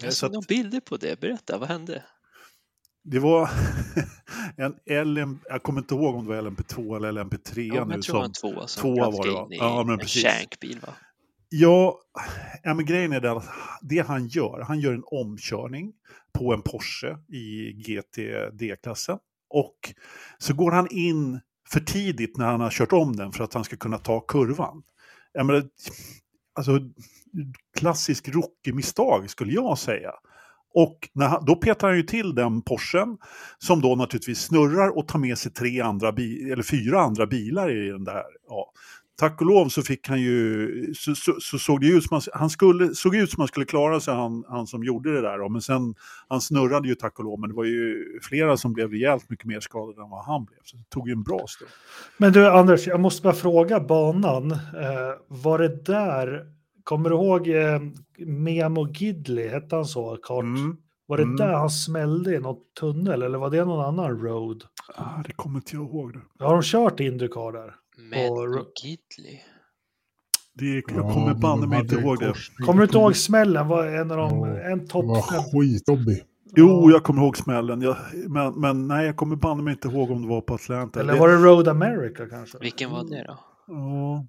Jag 0.00 0.12
såg 0.12 0.32
några 0.32 0.46
bilder 0.48 0.80
på 0.80 0.96
det, 0.96 1.20
berätta, 1.20 1.58
vad 1.58 1.68
hände? 1.68 2.04
Det 3.04 3.18
var 3.18 3.50
en 4.56 5.14
LM, 5.14 5.38
jag 5.48 5.62
kommer 5.62 5.80
inte 5.80 5.94
ihåg 5.94 6.14
om 6.14 6.24
det 6.24 6.36
var 6.36 6.50
LMP2 6.50 6.96
eller 6.96 7.12
LMP3 7.12 7.74
ja, 7.74 7.84
nu. 7.84 7.94
Jag 7.94 8.02
tror 8.02 8.22
som, 8.22 8.32
tvåa 8.32 8.66
som 8.66 8.82
tvåa 8.82 9.10
var 9.10 9.26
det 9.26 9.32
va? 9.32 9.46
Ja, 9.50 9.84
men 9.84 9.92
en 9.92 9.98
precis. 9.98 10.24
shankbil 10.24 10.80
va? 10.80 10.94
Ja, 11.48 12.00
ja, 12.62 12.74
men 12.74 12.86
grejen 12.86 13.12
är 13.12 13.20
det 13.20 13.30
att 13.30 13.44
det 13.82 13.98
han 13.98 14.28
gör, 14.28 14.64
han 14.66 14.80
gör 14.80 14.94
en 14.94 15.04
omkörning 15.06 15.92
på 16.32 16.52
en 16.52 16.62
Porsche 16.62 17.18
i 17.28 17.72
GTD-klassen. 17.72 19.18
Och 19.50 19.94
så 20.38 20.54
går 20.54 20.70
han 20.72 20.88
in 20.90 21.40
för 21.70 21.80
tidigt 21.80 22.36
när 22.36 22.46
han 22.46 22.60
har 22.60 22.70
kört 22.70 22.92
om 22.92 23.16
den 23.16 23.32
för 23.32 23.44
att 23.44 23.54
han 23.54 23.64
ska 23.64 23.76
kunna 23.76 23.98
ta 23.98 24.20
kurvan. 24.20 24.82
Jag 25.32 25.46
menar, 25.46 25.64
alltså, 26.54 26.78
klassisk 27.78 28.28
rookie-misstag 28.28 29.30
skulle 29.30 29.52
jag 29.52 29.78
säga. 29.78 30.12
Och 30.74 31.08
när 31.12 31.40
då 31.46 31.56
petar 31.56 31.88
han 31.88 31.96
ju 31.96 32.02
till 32.02 32.34
den 32.34 32.62
Porschen 32.62 33.18
som 33.58 33.80
då 33.80 33.94
naturligtvis 33.94 34.40
snurrar 34.40 34.98
och 34.98 35.08
tar 35.08 35.18
med 35.18 35.38
sig 35.38 35.52
tre 35.52 35.80
andra 35.80 36.08
eller 36.08 36.62
fyra 36.62 37.00
andra 37.00 37.26
bilar 37.26 37.86
i 37.86 37.90
den 37.90 38.04
där. 38.04 38.24
Ja. 38.48 38.72
Tack 39.18 39.40
och 39.40 39.46
lov 39.46 39.68
så 39.68 39.82
fick 39.82 40.08
han 40.08 40.20
ju, 40.20 40.94
så, 40.94 41.14
så, 41.14 41.36
så 41.40 41.58
såg 41.58 41.80
det 41.80 41.86
ut 41.86 42.04
som 42.04 42.14
han, 42.14 42.22
han 42.32 42.50
skulle, 42.50 42.94
såg 42.94 43.16
ut 43.16 43.30
som 43.30 43.40
han 43.40 43.48
skulle 43.48 43.66
klara 43.66 44.00
sig, 44.00 44.14
han, 44.14 44.44
han 44.48 44.66
som 44.66 44.84
gjorde 44.84 45.14
det 45.14 45.20
där. 45.20 45.38
Då. 45.38 45.48
Men 45.48 45.62
sen, 45.62 45.94
han 46.28 46.40
snurrade 46.40 46.88
ju 46.88 46.94
tack 46.94 47.18
och 47.18 47.24
lov, 47.24 47.40
men 47.40 47.50
det 47.50 47.56
var 47.56 47.64
ju 47.64 48.04
flera 48.22 48.56
som 48.56 48.72
blev 48.72 48.90
rejält 48.90 49.30
mycket 49.30 49.46
mer 49.46 49.60
skadade 49.60 50.02
än 50.02 50.10
vad 50.10 50.24
han 50.24 50.44
blev. 50.44 50.58
Så 50.64 50.76
det 50.76 50.84
tog 50.88 51.08
ju 51.08 51.12
en 51.12 51.22
bra 51.22 51.44
stund. 51.48 51.70
Men 52.16 52.32
du 52.32 52.48
Anders, 52.48 52.86
jag 52.86 53.00
måste 53.00 53.22
bara 53.22 53.34
fråga 53.34 53.80
banan. 53.80 54.50
Eh, 54.52 54.58
var 55.28 55.58
det 55.58 55.84
där 55.84 56.58
Kommer 56.88 57.10
du 57.10 57.16
ihåg 57.16 57.48
eh, 57.48 57.80
Memo 58.18 58.88
Gidley, 58.88 59.48
hette 59.48 59.76
han 59.76 59.84
så? 59.84 60.16
Kart? 60.16 60.42
Mm. 60.42 60.76
Var 61.06 61.16
det 61.16 61.22
mm. 61.22 61.36
där 61.36 61.52
han 61.52 61.70
smällde 61.70 62.34
i 62.34 62.38
någon 62.38 62.56
tunnel 62.80 63.22
eller 63.22 63.38
var 63.38 63.50
det 63.50 63.64
någon 63.64 63.84
annan 63.84 64.20
road? 64.20 64.64
Ah, 64.94 65.22
det 65.26 65.32
kommer 65.32 65.56
inte 65.56 65.76
jag 65.76 65.84
ihåg. 65.84 66.12
Det. 66.12 66.44
Har 66.44 66.52
de 66.52 66.62
kört 66.62 67.00
Indycar 67.00 67.52
där? 67.52 67.74
Med 67.98 68.30
Gidley? 68.82 69.40
Det, 70.54 70.66
jag 70.66 70.84
kommer 70.84 71.28
ja, 71.28 71.34
banne 71.34 71.66
mig 71.66 71.80
inte 71.80 71.94
ihåg 71.94 72.18
det. 72.18 72.34
Kommer 72.66 72.78
du 72.78 72.84
inte 72.84 72.98
ihåg 72.98 73.16
smällen? 73.16 73.68
Var 73.68 73.86
en 73.86 74.10
av 74.10 74.16
de, 74.16 74.48
ja, 74.48 74.60
en 74.60 74.88
topp 74.88 75.04
var 75.04 75.22
skitjobbig. 75.22 76.24
Jo, 76.56 76.90
jag 76.90 77.02
kommer 77.02 77.22
ihåg 77.22 77.36
smällen. 77.36 77.82
Jag, 77.82 77.96
men, 78.28 78.60
men 78.60 78.88
nej, 78.88 79.06
jag 79.06 79.16
kommer 79.16 79.36
banne 79.36 79.62
mig 79.62 79.72
inte 79.72 79.88
ihåg 79.88 80.10
om 80.10 80.22
det 80.22 80.28
var 80.28 80.40
på 80.40 80.54
Atlanta. 80.54 81.00
Eller 81.00 81.18
var 81.18 81.28
det 81.28 81.36
Road 81.36 81.68
America 81.68 82.26
kanske? 82.30 82.58
Vilken 82.58 82.90
var 82.90 83.04
det 83.04 83.24
då? 83.26 83.38
Ja. 83.66 84.26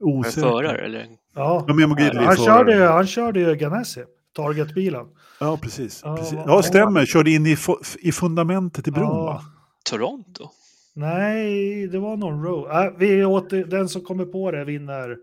Osäker. 0.00 0.40
Förare 0.40 0.78
eller? 0.84 1.06
Ja, 1.34 1.64
ja 1.68 1.74
men 1.74 1.90
han, 2.16 2.36
körde, 2.36 2.84
han 2.84 3.06
körde 3.06 3.40
ju 3.40 3.54
Ganassi, 3.54 4.04
Target-bilen. 4.36 5.06
Ja, 5.40 5.58
precis. 5.62 6.00
Ja, 6.04 6.16
precis. 6.16 6.38
ja 6.46 6.62
stämmer. 6.62 7.06
Körde 7.06 7.30
in 7.30 7.46
i, 7.46 7.56
i 7.98 8.12
fundamentet 8.12 8.88
i 8.88 8.90
bron, 8.90 9.04
ja. 9.04 9.24
va? 9.24 9.42
Toronto? 9.90 10.50
Nej, 10.98 11.86
det 11.86 11.98
var 11.98 12.16
någon 12.16 12.44
row. 12.44 12.70
Äh, 12.70 12.92
vi 12.98 13.24
åter, 13.24 13.64
den 13.64 13.88
som 13.88 14.02
kommer 14.02 14.24
på 14.24 14.50
det 14.50 14.64
vinner. 14.64 15.16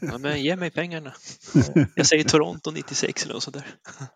ja, 0.00 0.18
men 0.18 0.42
ge 0.42 0.56
mig 0.56 0.70
pengarna. 0.70 1.12
Jag 1.94 2.06
säger 2.06 2.24
Toronto 2.24 2.70
96 2.70 3.24
eller 3.24 3.34
något 3.34 3.42
sånt 3.42 3.56
där. 3.56 3.66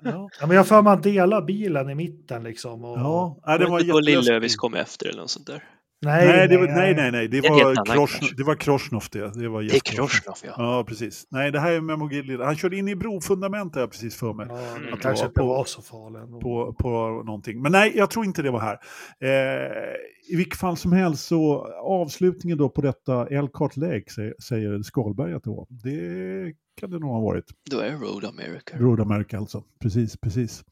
ja. 0.03 0.31
men 0.41 0.51
jag 0.51 0.69
mig 0.83 0.93
att 0.93 1.03
dela 1.03 1.43
bilen 1.43 1.91
i 1.91 1.95
mitten 1.95 2.43
liksom. 2.43 2.85
Och... 2.85 2.99
Ja, 2.99 3.59
det 3.59 3.67
var 3.67 3.81
jättelöst. 3.81 4.09
Lill-Lövis 4.09 4.57
kom 4.57 4.75
efter 4.75 5.07
eller 5.09 5.21
något 5.21 5.31
sånt 5.31 5.47
där. 5.47 5.65
Nej, 6.01 6.27
nej, 6.27 6.49
det 6.49 6.57
var, 6.57 6.67
nej, 6.67 6.95
nej, 6.95 7.13
nej, 7.13 7.29
det 7.29 7.41
var, 7.41 7.95
Krosh, 7.95 8.35
det 8.37 8.45
var 8.45 8.55
Kroshnov 8.55 9.03
det. 9.13 9.41
Det, 9.41 9.49
var 9.49 9.63
det 9.63 9.77
är 9.77 9.81
Kroshnov, 9.81 10.37
ja. 10.45 10.55
Ja, 10.57 10.85
precis. 10.89 11.27
Nej, 11.31 11.53
det 11.53 11.61
här 11.61 11.73
är 11.73 11.81
Memo 11.81 12.11
Gilly. 12.11 12.37
Han 12.37 12.57
körde 12.57 12.77
in 12.77 12.89
i 12.89 12.97
brofundamentet 12.97 13.81
jag 13.81 13.91
precis 13.91 14.17
för 14.17 14.33
mig. 14.33 14.47
Ja, 14.51 14.55
det 14.55 14.93
att 14.93 15.01
kanske 15.01 15.27
inte 15.27 15.41
var 15.41 15.65
så 15.65 15.83
farligt. 15.83 16.43
På, 16.43 16.75
på 16.79 17.23
någonting. 17.27 17.63
Men 17.63 17.73
nej, 17.73 17.93
jag 17.97 18.11
tror 18.11 18.25
inte 18.25 18.43
det 18.43 18.51
var 18.51 18.61
här. 18.61 18.79
Eh, 19.21 19.95
I 20.33 20.37
vilket 20.37 20.59
fall 20.59 20.77
som 20.77 20.93
helst 20.93 21.27
så 21.27 21.67
avslutningen 21.83 22.59
då 22.59 22.69
på 22.69 22.81
detta 22.81 23.27
Elkhart 23.27 23.77
Lake 23.77 24.11
säger, 24.15 24.35
säger 24.43 24.83
Skalberg 24.83 25.35
att 25.35 25.45
det 25.45 25.51
var. 25.51 25.67
Det 25.71 26.55
kan 26.81 26.91
det 26.91 26.99
nog 26.99 27.11
ha 27.11 27.21
varit. 27.21 27.45
Då 27.71 27.79
är 27.79 27.91
det 27.91 27.97
Road 27.97 28.25
America. 28.25 28.79
Road 28.79 29.01
America 29.01 29.39
alltså, 29.39 29.63
precis, 29.83 30.17
precis. 30.21 30.65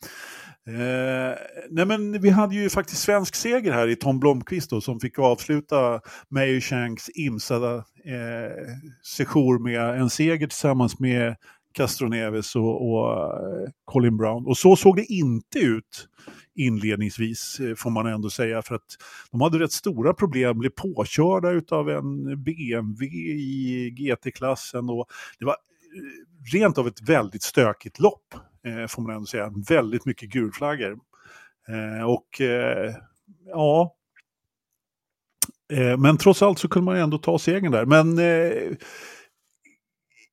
Eh, 0.68 1.34
nej 1.70 1.86
men 1.86 2.20
vi 2.20 2.30
hade 2.30 2.54
ju 2.54 2.70
faktiskt 2.70 3.02
svensk 3.02 3.34
seger 3.34 3.72
här 3.72 3.88
i 3.88 3.96
Tom 3.96 4.20
Blomqvist 4.20 4.70
då, 4.70 4.80
som 4.80 5.00
fick 5.00 5.18
avsluta 5.18 6.00
Mayer 6.28 6.60
Shanks 6.60 7.08
IMSA 7.08 7.74
eh, 8.04 9.60
med 9.60 10.00
en 10.00 10.10
seger 10.10 10.46
tillsammans 10.46 11.00
med 11.00 11.36
Castroneves 11.72 12.56
och, 12.56 12.90
och 12.90 13.10
eh, 13.10 13.68
Colin 13.84 14.16
Brown. 14.16 14.46
Och 14.46 14.56
så 14.56 14.76
såg 14.76 14.96
det 14.96 15.04
inte 15.04 15.58
ut 15.58 16.08
inledningsvis, 16.54 17.60
eh, 17.60 17.74
får 17.74 17.90
man 17.90 18.06
ändå 18.06 18.30
säga, 18.30 18.62
för 18.62 18.74
att 18.74 18.96
de 19.30 19.40
hade 19.40 19.58
rätt 19.58 19.72
stora 19.72 20.14
problem, 20.14 20.58
blev 20.58 20.70
påkörda 20.70 21.76
av 21.76 21.90
en 21.90 22.24
BMW 22.42 23.06
i 23.06 23.90
GT-klassen 23.90 24.90
och 24.90 25.06
det 25.38 25.44
var 25.44 25.52
eh, 25.52 26.56
rent 26.58 26.78
av 26.78 26.86
ett 26.86 27.08
väldigt 27.08 27.42
stökigt 27.42 28.00
lopp 28.00 28.34
eh, 28.66 28.86
får 28.86 29.02
man 29.02 29.14
ändå 29.14 29.26
säga. 29.26 29.52
Väldigt 29.68 30.04
mycket 30.04 30.28
gulflaggor. 30.30 30.98
Eh, 31.68 32.04
och 32.04 32.40
eh, 32.40 32.94
ja, 33.46 33.96
eh, 35.72 35.98
men 35.98 36.18
trots 36.18 36.42
allt 36.42 36.58
så 36.58 36.68
kunde 36.68 36.84
man 36.84 36.96
ändå 36.96 37.18
ta 37.18 37.38
segern 37.38 37.72
där. 37.72 37.86
Men 37.86 38.18
eh, 38.18 38.76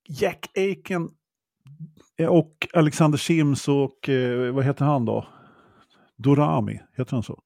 Jack 0.10 0.50
Aiken 0.56 1.10
eh, 2.18 2.28
och 2.28 2.68
Alexander 2.74 3.18
Sims 3.18 3.68
och 3.68 4.10
eh, 4.10 4.54
vad 4.54 4.66
heter 4.66 4.86
han 4.86 5.06
då? 5.06 5.28
Dorami, 6.18 6.82
heter 6.98 7.12
han 7.12 7.24
så? 7.24 7.44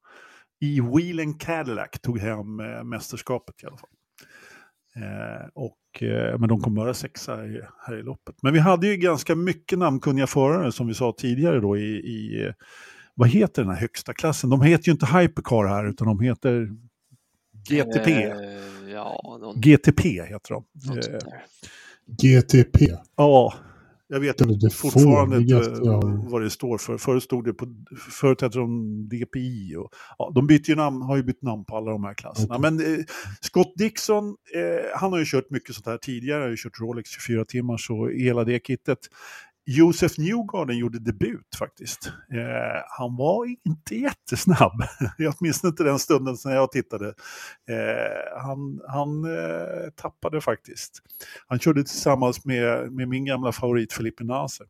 I 0.59 0.81
Wheelen 0.81 1.33
Cadillac 1.33 1.89
tog 2.01 2.19
hem 2.19 2.59
eh, 2.59 2.83
mästerskapet 2.83 3.63
i 3.63 3.65
alla 3.65 3.77
fall. 3.77 3.89
Eh, 4.97 5.47
och, 5.53 6.03
eh, 6.03 6.39
men 6.39 6.49
de 6.49 6.61
kom 6.61 6.75
bara 6.75 6.93
sexa 6.93 7.45
i, 7.45 7.61
här 7.87 7.99
i 7.99 8.03
loppet. 8.03 8.35
Men 8.41 8.53
vi 8.53 8.59
hade 8.59 8.87
ju 8.87 8.97
ganska 8.97 9.35
mycket 9.35 9.79
namnkunniga 9.79 10.27
förare 10.27 10.71
som 10.71 10.87
vi 10.87 10.93
sa 10.93 11.13
tidigare 11.17 11.59
då 11.59 11.77
i, 11.77 11.89
i 11.95 12.53
vad 13.15 13.29
heter 13.29 13.61
den 13.61 13.71
här 13.71 13.81
högsta 13.81 14.13
klassen? 14.13 14.49
De 14.49 14.61
heter 14.61 14.87
ju 14.87 14.91
inte 14.91 15.05
Hypercar 15.05 15.67
här 15.67 15.89
utan 15.89 16.07
de 16.07 16.19
heter 16.19 16.69
GTP. 17.69 18.23
Eh, 18.23 18.31
ja, 18.91 19.37
någon... 19.41 19.61
GTP 19.61 20.09
heter 20.09 20.53
de. 20.53 20.65
GTP? 22.21 22.85
Ja, 23.15 23.53
jag 24.09 24.19
vet 24.19 24.37
det 24.37 24.69
fortfarande 24.69 25.37
inte 25.37 25.55
vad 26.29 26.41
det 26.41 26.49
står 26.49 26.77
för. 26.77 26.97
Förut 26.97 27.23
stod 27.23 27.45
det 27.45 27.53
på, 27.53 27.67
förut 28.11 28.41
hette 28.41 28.57
de 28.57 29.09
DPI 29.09 29.75
och 29.75 29.89
ja, 30.17 30.31
de 30.35 30.47
byter 30.47 30.75
namn, 30.75 31.01
har 31.01 31.17
ju 31.17 31.23
bytt 31.23 31.41
namn 31.41 31.65
på 31.65 31.77
alla 31.77 31.91
de 31.91 32.03
här 32.03 32.13
klasserna. 32.13 32.57
Okay. 32.57 32.71
Men 32.71 32.93
eh, 32.93 33.05
Scott 33.41 33.73
Dixon, 33.75 34.27
eh, 34.27 34.99
han 34.99 35.11
har 35.11 35.19
ju 35.19 35.25
kört 35.25 35.49
mycket 35.49 35.75
sånt 35.75 35.85
här 35.85 35.97
tidigare, 35.97 36.41
har 36.41 36.49
ju 36.49 36.57
kört 36.57 36.79
Rolex 36.79 37.09
24 37.09 37.45
timmar 37.45 37.77
så 37.77 38.09
hela 38.09 38.43
det 38.43 38.67
kittet. 38.67 38.99
Josef 39.69 40.17
Newgarden 40.17 40.77
gjorde 40.77 40.99
debut 40.99 41.55
faktiskt. 41.59 42.07
Eh, 42.33 42.81
han 42.97 43.15
var 43.15 43.45
inte 43.45 43.95
jättesnabb, 43.95 44.83
åtminstone 45.37 45.69
inte 45.69 45.83
den 45.83 45.99
stunden 45.99 46.37
när 46.45 46.55
jag 46.55 46.71
tittade. 46.71 47.07
Eh, 47.69 48.41
han 48.41 48.81
han 48.87 49.25
eh, 49.25 49.89
tappade 49.95 50.41
faktiskt. 50.41 51.01
Han 51.47 51.59
körde 51.59 51.83
tillsammans 51.83 52.45
med, 52.45 52.91
med 52.91 53.07
min 53.07 53.25
gamla 53.25 53.51
favorit 53.51 53.93
Felipe 53.93 54.23
Naser. 54.23 54.67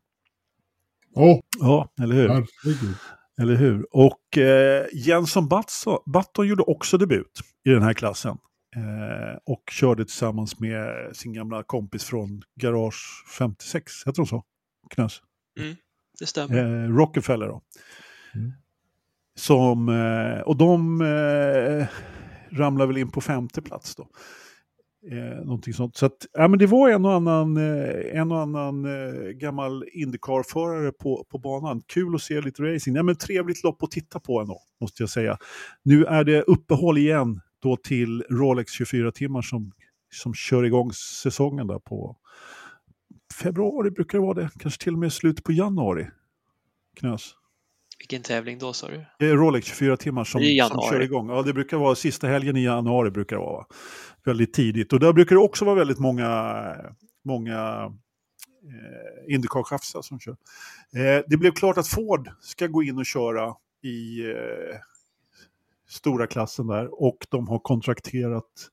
Oh. 1.14 1.40
Ja, 1.58 1.92
eller 2.02 2.14
hur? 2.14 2.28
Herregud. 2.28 2.94
Eller 3.40 3.54
hur? 3.54 3.86
Och 3.90 4.38
eh, 4.38 4.86
Jensson 4.92 5.48
Button 6.06 6.46
gjorde 6.48 6.62
också 6.62 6.98
debut 6.98 7.40
i 7.64 7.70
den 7.70 7.82
här 7.82 7.94
klassen. 7.94 8.38
Eh, 8.76 9.38
och 9.44 9.62
körde 9.70 10.04
tillsammans 10.04 10.60
med 10.60 11.16
sin 11.16 11.32
gamla 11.32 11.62
kompis 11.62 12.04
från 12.04 12.42
Garage 12.60 13.24
56, 13.38 13.92
heter 14.06 14.16
de 14.16 14.26
så? 14.26 14.44
Knös. 14.90 15.22
Mm, 15.60 15.76
det 16.18 16.26
stämmer. 16.26 16.84
Eh, 16.84 16.88
Rockefeller 16.88 17.46
då. 17.46 17.62
Mm. 18.34 18.52
Som, 19.34 19.88
eh, 19.88 20.40
och 20.40 20.56
de 20.56 21.00
eh, 21.00 21.86
ramlar 22.58 22.86
väl 22.86 22.96
in 22.96 23.10
på 23.10 23.20
femte 23.20 23.62
plats 23.62 23.94
då. 23.96 24.08
Eh, 25.10 25.44
någonting 25.44 25.74
sånt. 25.74 25.96
Så 25.96 26.06
att, 26.06 26.26
ja, 26.32 26.48
men 26.48 26.58
det 26.58 26.66
var 26.66 26.88
en 26.88 27.04
och 27.04 27.12
annan, 27.12 27.56
eh, 27.56 28.20
en 28.20 28.32
och 28.32 28.40
annan 28.40 28.84
eh, 28.84 29.30
gammal 29.30 29.84
Indycar-förare 29.92 30.92
på, 30.92 31.26
på 31.30 31.38
banan. 31.38 31.82
Kul 31.86 32.14
att 32.14 32.22
se 32.22 32.40
lite 32.40 32.62
racing. 32.62 32.96
Ja, 32.96 33.02
men 33.02 33.16
trevligt 33.16 33.64
lopp 33.64 33.82
att 33.82 33.90
titta 33.90 34.20
på 34.20 34.40
ändå, 34.40 34.60
måste 34.80 35.02
jag 35.02 35.10
säga. 35.10 35.38
Nu 35.82 36.04
är 36.04 36.24
det 36.24 36.42
uppehåll 36.42 36.98
igen 36.98 37.40
då 37.62 37.76
till 37.76 38.24
Rolex 38.30 38.72
24 38.72 39.12
timmar 39.12 39.42
som, 39.42 39.72
som 40.14 40.34
kör 40.34 40.64
igång 40.64 40.92
säsongen 40.92 41.66
där 41.66 41.78
på, 41.78 42.16
februari 43.38 43.90
brukar 43.90 44.18
det 44.18 44.22
vara 44.22 44.34
det, 44.34 44.50
kanske 44.58 44.84
till 44.84 44.92
och 44.92 44.98
med 44.98 45.12
slutet 45.12 45.44
på 45.44 45.52
januari. 45.52 46.06
Knös. 46.96 47.34
Vilken 47.98 48.22
tävling 48.22 48.58
då 48.58 48.72
sa 48.72 48.88
du? 48.88 49.04
Det 49.18 49.26
är 49.26 49.36
Rolex 49.36 49.66
24 49.66 49.96
timmar 49.96 50.24
som, 50.24 50.40
som 50.68 50.80
kör 50.90 51.00
igång. 51.00 51.28
Ja, 51.28 51.42
det 51.42 51.52
brukar 51.52 51.76
vara 51.76 51.94
sista 51.94 52.26
helgen 52.26 52.56
i 52.56 52.64
januari 52.64 53.10
brukar 53.10 53.36
det 53.36 53.42
vara. 53.42 53.66
Väldigt 54.24 54.52
tidigt. 54.52 54.92
Och 54.92 55.00
där 55.00 55.12
brukar 55.12 55.36
det 55.36 55.42
också 55.42 55.64
vara 55.64 55.74
väldigt 55.74 55.98
många, 55.98 56.64
många 57.24 57.92
eh, 58.64 59.34
Indycar-chasser 59.34 60.02
som 60.02 60.20
kör. 60.20 60.36
Eh, 60.94 61.22
det 61.26 61.36
blev 61.36 61.52
klart 61.52 61.78
att 61.78 61.88
Ford 61.88 62.30
ska 62.40 62.66
gå 62.66 62.82
in 62.82 62.98
och 62.98 63.06
köra 63.06 63.54
i 63.82 64.20
eh, 64.30 64.78
stora 65.88 66.26
klassen 66.26 66.66
där 66.66 67.02
och 67.02 67.26
de 67.28 67.48
har 67.48 67.58
kontrakterat 67.58 68.70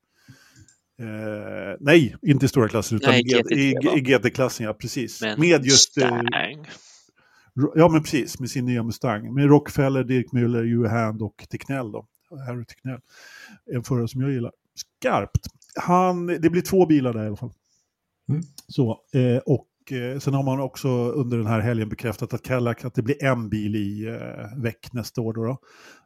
Eh, 0.99 1.77
nej, 1.79 2.15
inte 2.21 2.45
i 2.45 2.49
stora 2.49 2.69
klasser 2.69 2.95
utan 2.95 3.11
nej, 3.11 3.23
i, 3.51 3.55
i, 3.55 3.75
i 3.97 4.01
GT-klassen, 4.01 4.65
ja 4.65 4.73
precis. 4.73 5.21
Men 5.21 5.39
med 5.39 5.65
just... 5.65 5.97
Eh, 5.97 6.21
ja, 7.75 7.89
men 7.89 8.03
precis, 8.03 8.39
med 8.39 8.49
sin 8.49 8.65
nya 8.65 8.83
Mustang. 8.83 9.33
Med 9.33 9.49
Rockefeller, 9.49 10.03
Dirk 10.03 10.31
Müller, 10.31 10.63
Hugh 10.63 10.89
Hand 10.89 11.21
och 11.21 11.45
Ticknell 11.49 11.91
då. 11.91 12.07
Harry 12.47 12.65
Ticknell. 12.65 12.99
En 13.73 13.83
förare 13.83 14.07
som 14.07 14.21
jag 14.21 14.31
gillar. 14.31 14.51
Skarpt. 14.75 15.47
Han, 15.75 16.27
det 16.27 16.49
blir 16.49 16.61
två 16.61 16.85
bilar 16.85 17.13
där 17.13 17.23
i 17.23 17.27
alla 17.27 17.35
fall. 17.35 17.53
Mm. 18.29 18.41
Så, 18.67 19.01
eh, 19.13 19.37
och 19.37 19.91
eh, 19.91 20.19
sen 20.19 20.33
har 20.33 20.43
man 20.43 20.59
också 20.59 20.87
under 21.11 21.37
den 21.37 21.47
här 21.47 21.59
helgen 21.59 21.89
bekräftat 21.89 22.33
att 22.33 22.43
Cadillac, 22.43 22.85
att 22.85 22.95
det 22.95 23.01
blir 23.01 23.23
en 23.23 23.49
bil 23.49 23.75
i 23.75 24.05
eh, 24.07 24.61
veck 24.61 24.93
nästa 24.93 25.21
år. 25.21 25.33
Då, 25.33 25.43
då. 25.43 25.57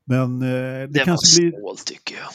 Men 0.06 0.42
eh, 0.42 0.48
det, 0.48 0.88
det 0.88 1.00
kanske 1.00 1.42
blir... 1.42 1.52
snålt 1.52 1.86
tycker 1.86 2.16
jag. 2.16 2.30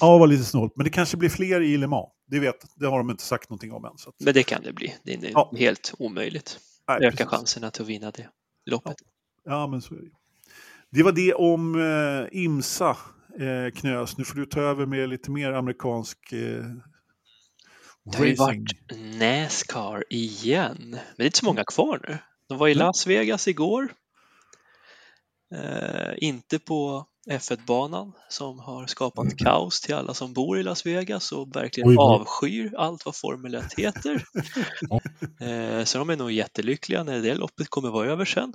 Ja, 0.00 0.12
det 0.12 0.18
var 0.18 0.26
lite 0.26 0.44
snålt. 0.44 0.72
Men 0.76 0.84
det 0.84 0.90
kanske 0.90 1.16
blir 1.16 1.28
fler 1.28 1.60
i 1.60 1.76
Le 1.76 1.86
Mans. 1.86 2.08
Det, 2.26 2.38
vet, 2.38 2.66
det 2.74 2.86
har 2.86 2.98
de 2.98 3.10
inte 3.10 3.22
sagt 3.22 3.50
någonting 3.50 3.72
om 3.72 3.84
än. 3.84 3.90
Att... 3.90 4.14
Men 4.20 4.34
det 4.34 4.42
kan 4.42 4.62
det 4.62 4.72
bli. 4.72 4.94
Det 5.02 5.14
är 5.14 5.30
ja. 5.30 5.52
helt 5.58 5.94
omöjligt. 5.98 6.58
Nej, 6.88 6.96
Öka 6.96 7.10
precis. 7.10 7.26
chanserna 7.26 7.66
att 7.66 7.80
vinna 7.80 8.10
det 8.10 8.28
loppet. 8.66 8.96
Ja. 9.44 9.52
ja, 9.52 9.66
men 9.66 9.82
så 9.82 9.94
är 9.94 9.98
det. 9.98 10.10
Det 10.90 11.02
var 11.02 11.12
det 11.12 11.34
om 11.34 11.80
eh, 11.80 12.42
IMSA, 12.42 12.96
eh, 13.38 13.74
Knös. 13.74 14.18
Nu 14.18 14.24
får 14.24 14.34
du 14.34 14.46
ta 14.46 14.60
över 14.60 14.86
med 14.86 15.08
lite 15.08 15.30
mer 15.30 15.52
amerikansk 15.52 16.32
eh, 16.32 16.64
Det 18.04 18.18
har 18.18 18.24
ju 18.24 18.34
varit 18.34 18.72
Nascar 19.18 20.04
igen. 20.10 20.76
Men 20.78 21.00
det 21.16 21.22
är 21.22 21.26
inte 21.26 21.38
så 21.38 21.44
många 21.44 21.64
kvar 21.64 22.00
nu. 22.08 22.18
De 22.48 22.58
var 22.58 22.68
i 22.68 22.74
Las 22.74 23.06
Vegas 23.06 23.48
igår. 23.48 23.88
Eh, 25.54 26.14
inte 26.16 26.58
på 26.58 27.06
F1-banan 27.30 28.12
som 28.28 28.58
har 28.58 28.86
skapat 28.86 29.24
mm. 29.24 29.36
kaos 29.36 29.80
till 29.80 29.94
alla 29.94 30.14
som 30.14 30.32
bor 30.32 30.58
i 30.58 30.62
Las 30.62 30.86
Vegas 30.86 31.32
och 31.32 31.56
verkligen 31.56 31.88
Oj, 31.88 31.96
avskyr 31.98 32.74
allt 32.76 33.06
vad 33.06 33.16
Formel 33.16 33.54
1 33.54 33.74
heter. 33.76 34.24
eh, 35.40 35.84
så 35.84 35.98
de 35.98 36.10
är 36.10 36.16
nog 36.16 36.32
jättelyckliga 36.32 37.02
när 37.02 37.22
det 37.22 37.34
loppet 37.34 37.68
kommer 37.68 37.90
vara 37.90 38.10
över 38.10 38.24
sen. 38.24 38.54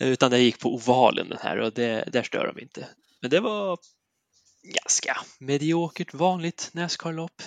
Eh, 0.00 0.08
utan 0.08 0.30
det 0.30 0.38
gick 0.38 0.60
på 0.60 0.74
ovalen 0.74 1.28
den 1.28 1.38
här 1.42 1.58
och 1.60 1.72
det, 1.72 2.08
där 2.12 2.22
stör 2.22 2.52
de 2.54 2.62
inte. 2.62 2.88
Men 3.20 3.30
det 3.30 3.40
var 3.40 3.78
ganska 4.62 5.16
mediokert 5.40 6.14
vanligt 6.14 6.70
Nascar-lopp. 6.72 7.42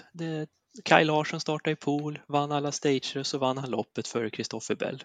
Kyle 0.90 1.08
Larsson 1.08 1.40
startade 1.40 1.72
i 1.72 1.76
pool, 1.76 2.20
vann 2.28 2.52
alla 2.52 2.72
stager 2.72 3.18
och 3.20 3.28
så 3.28 3.38
vann 3.38 3.58
han 3.58 3.70
loppet 3.70 4.08
för 4.08 4.30
Christopher 4.30 4.76
Bell. 4.76 5.04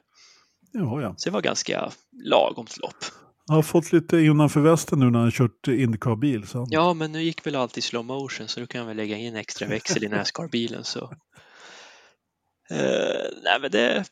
Ja, 0.73 1.03
ja. 1.03 1.15
Så 1.17 1.29
det 1.29 1.33
var 1.33 1.41
ganska 1.41 1.93
lagomt 2.25 2.77
lopp. 2.77 3.05
Han 3.49 3.57
har 3.57 3.63
fått 3.63 3.93
lite 3.93 4.19
innanför 4.19 4.61
västen 4.61 4.99
nu 4.99 5.11
när 5.11 5.19
han 5.19 5.31
kört 5.31 5.69
Indycar-bil. 5.69 6.47
Så. 6.47 6.67
Ja, 6.71 6.95
men 6.95 7.13
nu 7.13 7.23
gick 7.23 7.47
väl 7.47 7.57
allt 7.57 7.79
i 7.79 7.81
slow 7.81 8.05
motion 8.05 8.49
så 8.49 8.61
då 8.61 8.67
kan 8.67 8.79
han 8.79 8.89
väl 8.89 8.97
lägga 8.97 9.17
in 9.17 9.37
extra 9.37 9.69
växel 9.69 10.05
i 10.05 10.09
Nascar-bilen. 10.09 10.85
Så. 10.85 11.05
Uh, 11.05 11.11
nej, 13.43 13.61
men 13.61 13.71
det, 13.71 14.05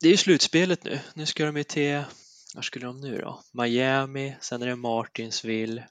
det 0.00 0.06
är 0.06 0.10
ju 0.10 0.16
slutspelet 0.16 0.84
nu. 0.84 1.00
Nu 1.14 1.26
ska 1.26 1.46
de 1.46 1.56
ju 1.56 1.64
till, 1.64 2.02
var 2.54 2.62
skulle 2.62 2.86
de 2.86 3.00
nu 3.00 3.18
då? 3.18 3.42
Miami, 3.52 4.36
sen 4.40 4.62
är 4.62 4.66
det 4.66 4.76
Martinsville, 4.76 5.88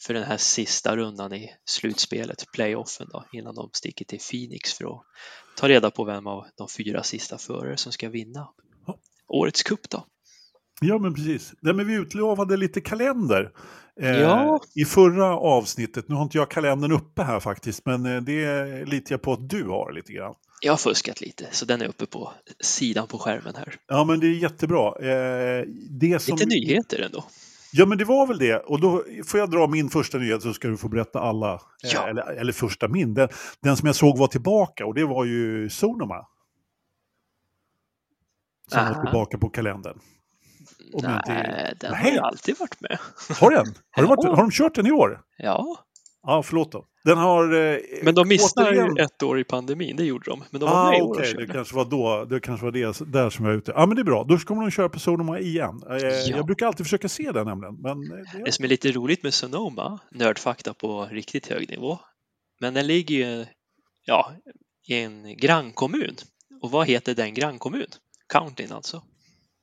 för 0.00 0.14
den 0.14 0.24
här 0.24 0.36
sista 0.36 0.96
rundan 0.96 1.32
i 1.32 1.54
slutspelet, 1.64 2.44
playoffen 2.52 3.08
då, 3.12 3.24
innan 3.32 3.54
de 3.54 3.70
sticker 3.72 4.04
till 4.04 4.20
Phoenix 4.30 4.72
för 4.72 4.84
att 4.84 5.02
ta 5.56 5.68
reda 5.68 5.90
på 5.90 6.04
vem 6.04 6.26
av 6.26 6.46
de 6.56 6.68
fyra 6.68 7.02
sista 7.02 7.38
förare 7.38 7.76
som 7.76 7.92
ska 7.92 8.08
vinna 8.08 8.48
årets 9.28 9.62
cup 9.62 9.90
då. 9.90 10.06
Ja, 10.80 10.98
men 10.98 11.14
precis. 11.14 11.54
Nej, 11.60 11.74
men 11.74 11.86
vi 11.86 11.94
utlovade 11.94 12.56
lite 12.56 12.80
kalender 12.80 13.50
eh, 14.00 14.20
ja. 14.20 14.60
i 14.74 14.84
förra 14.84 15.36
avsnittet. 15.36 16.08
Nu 16.08 16.14
har 16.14 16.22
inte 16.22 16.38
jag 16.38 16.50
kalendern 16.50 16.92
uppe 16.92 17.22
här 17.22 17.40
faktiskt, 17.40 17.86
men 17.86 18.06
eh, 18.06 18.22
det 18.22 18.84
litar 18.84 19.12
jag 19.12 19.22
på 19.22 19.32
att 19.32 19.50
du 19.50 19.64
har 19.64 19.92
lite 19.92 20.12
grann. 20.12 20.34
Jag 20.60 20.72
har 20.72 20.76
fuskat 20.76 21.20
lite, 21.20 21.46
så 21.50 21.64
den 21.64 21.82
är 21.82 21.86
uppe 21.86 22.06
på 22.06 22.32
sidan 22.60 23.06
på 23.06 23.18
skärmen 23.18 23.54
här. 23.56 23.74
Ja, 23.86 24.04
men 24.04 24.20
det 24.20 24.26
är 24.26 24.30
jättebra. 24.30 24.86
Eh, 24.88 25.64
det 25.90 26.22
som... 26.22 26.36
Lite 26.36 26.48
nyheter 26.48 27.02
ändå. 27.02 27.24
Ja, 27.72 27.86
men 27.86 27.98
det 27.98 28.04
var 28.04 28.26
väl 28.26 28.38
det. 28.38 28.56
Och 28.56 28.80
då 28.80 29.04
får 29.26 29.40
jag 29.40 29.50
dra 29.50 29.66
min 29.66 29.90
första 29.90 30.18
nyhet 30.18 30.42
så 30.42 30.52
ska 30.52 30.68
du 30.68 30.76
få 30.76 30.88
berätta 30.88 31.20
alla. 31.20 31.54
Eh, 31.54 31.60
ja. 31.80 32.04
Eh, 32.04 32.08
eller, 32.08 32.22
eller 32.22 32.52
första 32.52 32.88
min. 32.88 33.14
Den, 33.14 33.28
den, 33.60 33.76
som 33.76 33.86
jag 33.86 33.96
såg 33.96 34.18
var 34.18 34.26
tillbaka 34.26 34.86
och 34.86 34.94
det 34.94 35.04
var 35.04 35.24
ju 35.24 35.70
Sonoma. 35.70 36.26
Som 38.68 38.80
Aha. 38.80 38.94
var 38.94 39.04
tillbaka 39.04 39.38
på 39.38 39.48
kalendern. 39.48 39.98
Om 40.92 41.00
Nej, 41.02 41.14
inte... 41.16 41.74
den 41.80 41.90
Nej. 41.90 42.02
har 42.02 42.10
ju 42.10 42.18
alltid 42.18 42.58
varit 42.58 42.80
med. 42.80 42.98
Har 43.40 43.50
den? 43.50 43.66
Har, 43.90 44.02
ja. 44.02 44.08
varit, 44.08 44.24
har 44.24 44.36
de 44.36 44.50
kört 44.50 44.74
den 44.74 44.86
i 44.86 44.92
år? 44.92 45.20
Ja. 45.38 45.84
Ja, 46.22 46.42
förlåt 46.42 46.72
då. 46.72 46.84
Den 47.04 47.18
har... 47.18 47.54
Eh, 47.54 47.78
men 48.02 48.14
de 48.14 48.28
missade 48.28 48.70
återigen... 48.70 48.98
ett 48.98 49.22
år 49.22 49.40
i 49.40 49.44
pandemin, 49.44 49.96
det 49.96 50.04
gjorde 50.04 50.30
de. 50.30 50.44
Men 50.50 50.60
de 50.60 50.70
var 50.70 50.86
ah, 50.86 50.90
med 50.90 50.98
i 50.98 51.02
år 51.02 51.10
okay. 51.10 51.32
Det 51.32 51.46
kanske 51.46 51.76
var 51.76 51.84
då, 51.84 52.24
det 52.24 52.40
kanske 52.40 52.64
var 52.64 52.72
det 52.72 53.12
där 53.12 53.30
som 53.30 53.44
jag 53.44 53.52
var 53.52 53.58
ute. 53.58 53.72
Ja, 53.76 53.86
men 53.86 53.96
det 53.96 54.02
är 54.02 54.04
bra. 54.04 54.24
Då 54.24 54.38
kommer 54.38 54.62
de 54.62 54.70
köra 54.70 54.88
på 54.88 54.98
Sonoma 54.98 55.38
igen. 55.38 55.82
Eh, 55.90 55.96
ja. 55.96 56.36
Jag 56.36 56.46
brukar 56.46 56.66
alltid 56.66 56.86
försöka 56.86 57.08
se 57.08 57.32
den 57.32 57.46
nämligen. 57.46 57.74
Men 57.74 58.00
det... 58.00 58.44
det 58.44 58.52
som 58.52 58.64
är 58.64 58.68
lite 58.68 58.92
roligt 58.92 59.22
med 59.22 59.34
Sonoma, 59.34 59.98
nördfakta 60.10 60.74
på 60.74 61.04
riktigt 61.04 61.46
hög 61.46 61.70
nivå, 61.70 61.98
men 62.60 62.74
den 62.74 62.86
ligger 62.86 63.14
ju 63.14 63.46
ja, 64.04 64.32
i 64.88 64.94
en 64.94 65.36
grannkommun. 65.36 66.16
Och 66.62 66.70
vad 66.70 66.86
heter 66.86 67.14
den 67.14 67.34
grannkommun? 67.34 67.86
Countyn 68.32 68.72
alltså. 68.72 69.02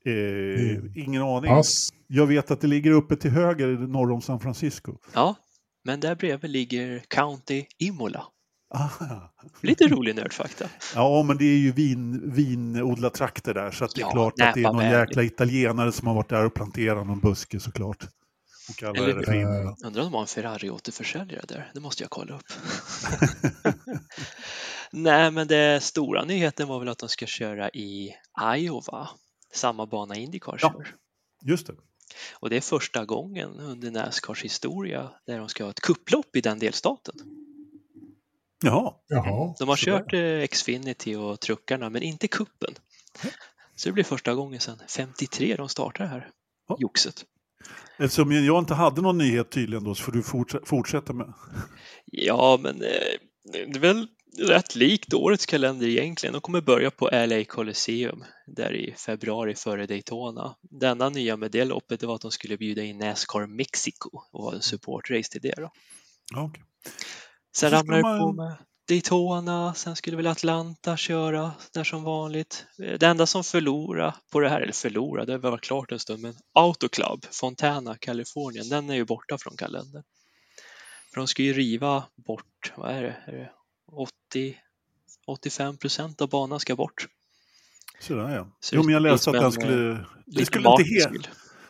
Eh. 0.06 1.04
Ingen 1.04 1.22
aning. 1.22 1.50
Pass. 1.50 1.90
Jag 2.08 2.28
vet 2.28 2.52
att 2.52 2.62
det 2.62 2.68
ligger 2.68 2.92
uppe 2.92 3.16
till 3.16 3.32
höger 3.32 3.68
norr 3.68 4.12
om 4.12 4.22
San 4.22 4.40
Francisco. 4.40 4.98
Ja, 5.14 5.36
men 5.84 6.00
där 6.00 6.16
bredvid 6.16 6.52
ligger 6.52 7.00
County 7.08 7.66
Imola. 7.78 8.26
Aha. 8.74 9.34
Lite 9.62 9.88
rolig 9.88 10.16
nördfakta. 10.16 10.70
Ja, 10.96 11.24
men 11.24 11.38
det 11.38 11.46
är 11.46 11.58
ju 11.58 11.72
vin, 11.72 12.32
vinodlartrakter 12.34 13.54
där 13.54 13.72
så 13.72 13.86
det 13.86 14.02
är 14.02 14.02
ja, 14.02 14.12
klart 14.12 14.34
att 14.42 14.54
det 14.54 14.60
är 14.60 14.74
någon 14.74 14.90
jäkla 14.90 15.24
italienare 15.24 15.92
som 15.92 16.08
har 16.08 16.16
varit 16.16 16.30
där 16.30 16.46
och 16.46 16.54
planterat 16.54 17.08
någon 17.08 17.20
buske 17.20 17.60
såklart. 17.60 18.08
Och 18.70 18.98
Eller, 18.98 19.14
det 19.14 19.42
äh, 19.42 19.74
undrar 19.86 20.02
om 20.02 20.12
de 20.12 20.14
har 20.14 20.22
en 20.22 20.28
Ferrari-återförsäljare 20.28 21.46
där. 21.48 21.72
Det 21.74 21.80
måste 21.80 22.04
jag 22.04 22.10
kolla 22.10 22.36
upp. 22.36 22.46
Nej, 24.92 25.32
men 25.32 25.48
det 25.48 25.84
stora 25.84 26.26
nyheten 26.26 26.68
var 26.68 26.80
väl 26.80 26.90
att 26.90 26.98
de 26.98 27.10
ska 27.10 27.26
köra 27.26 27.70
i 27.70 28.16
Iowa, 28.56 29.10
samma 29.56 29.86
bana 29.86 30.16
Indycar 30.16 30.58
kör. 30.58 30.96
Ja, 31.42 31.50
just 31.52 31.68
det. 31.68 31.74
Och 32.34 32.50
det 32.50 32.58
är 32.58 32.62
första 32.62 33.06
gången 33.06 33.60
under 33.60 33.92
Nascars 33.92 34.44
historia 34.44 35.12
där 35.26 35.40
de 35.40 35.50
ska 35.50 35.64
ha 35.64 35.72
ett 35.72 35.82
kupplopp 35.82 36.36
i 36.36 36.42
den 36.42 36.60
delstaten. 36.60 37.16
Jaha. 38.64 38.94
Jaha 39.08 39.56
de 39.60 39.70
har 39.70 39.76
kört 39.76 40.12
där. 40.12 40.48
Xfinity 40.48 41.16
och 41.16 41.40
truckarna 41.40 41.90
men 41.90 42.04
inte 42.04 42.28
kuppen. 42.28 42.74
Så 43.76 43.90
det 43.90 43.94
blir 43.94 44.04
första 44.04 44.34
gången 44.34 44.60
sedan 44.60 44.78
53 44.90 45.56
de 45.56 45.70
startar 45.70 46.06
här 46.06 46.30
ja. 46.68 46.78
joxet. 46.80 47.26
Eftersom 47.98 48.32
jag 48.32 48.60
inte 48.60 48.74
hade 48.74 49.02
någon 49.02 49.18
nyhet 49.18 49.52
tydligen 49.52 49.84
då 49.84 49.96
så 49.96 50.04
får 50.04 50.12
du 50.12 50.24
fortsätta 50.66 51.14
med. 51.14 51.34
Ja, 52.06 52.60
men 52.62 52.82
eh, 52.82 53.18
det 53.52 53.60
är 53.62 53.80
väl 53.80 54.08
rätt 54.38 54.76
likt 54.76 55.14
årets 55.14 55.46
kalender 55.46 55.88
egentligen. 55.88 56.34
De 56.34 56.42
kommer 56.42 56.62
börja 56.62 56.92
på 56.92 57.10
LA 57.12 57.44
Coliseum 57.44 58.24
där 58.48 58.74
i 58.76 58.94
februari 58.98 59.56
före 59.56 59.86
Daytona. 59.86 60.56
Denna 60.62 61.10
nya 61.10 61.38
med 61.38 61.52
det 61.52 61.66
loppet 61.66 62.04
var 62.04 62.16
att 62.16 62.22
de 62.22 62.32
skulle 62.32 62.58
bjuda 62.58 62.84
in 62.84 62.98
Nascar 62.98 63.48
Mexico 63.48 64.10
och 64.32 64.44
ha 64.44 64.54
en 64.54 64.62
supportrace 64.62 65.32
till 65.32 65.42
det. 65.42 65.56
Då. 65.58 65.72
Okay. 66.46 66.64
Sen 67.56 67.72
ramlar 67.72 67.98
det 67.98 68.02
man... 68.02 68.20
på 68.20 68.32
med 68.32 68.56
Daytona, 68.88 69.74
sen 69.74 69.96
skulle 69.96 70.18
väl 70.18 70.28
Atlanta 70.28 70.98
köra 70.98 71.52
där 71.74 71.84
som 71.84 72.04
vanligt. 72.04 72.66
Det 72.78 73.04
enda 73.04 73.26
som 73.26 73.44
förlorade 73.44 74.14
på 74.32 74.40
det 74.40 74.50
här, 74.50 74.62
eller 74.62 74.74
förlorade, 74.74 75.32
det 75.32 75.38
var 75.38 75.58
klart 75.58 75.92
en 75.92 76.00
stund, 76.00 76.22
men 76.22 76.36
Autoclub, 76.54 77.26
Fontana, 77.32 77.98
Kalifornien, 77.98 78.70
den 78.70 78.90
är 78.90 78.96
ju 78.96 79.06
borta 79.06 79.38
från 79.38 79.58
kalendern. 79.58 80.04
För 81.14 81.22
de 81.22 81.28
ska 81.28 81.44
ju 81.44 81.54
riva 81.54 82.04
bort, 82.16 82.74
vad 82.76 82.92
är 82.92 83.02
det, 83.02 83.16
är 83.26 83.32
det 83.32 83.52
80, 83.92 84.58
85 85.28 85.78
procent 85.78 86.22
av 86.22 86.30
banan 86.30 86.60
ska 86.60 86.76
bort. 86.76 87.08
Sådär 88.00 88.36
ja. 88.36 88.48
Så 88.60 88.76
jo, 88.76 88.84
men 88.84 88.94
jag 88.94 89.02
läste 89.02 89.30
att 89.30 89.42
den 89.42 89.52
skulle... 89.52 90.06
Det 90.26 90.46
skulle, 90.46 90.70
inte 90.70 90.84
he, 90.84 91.20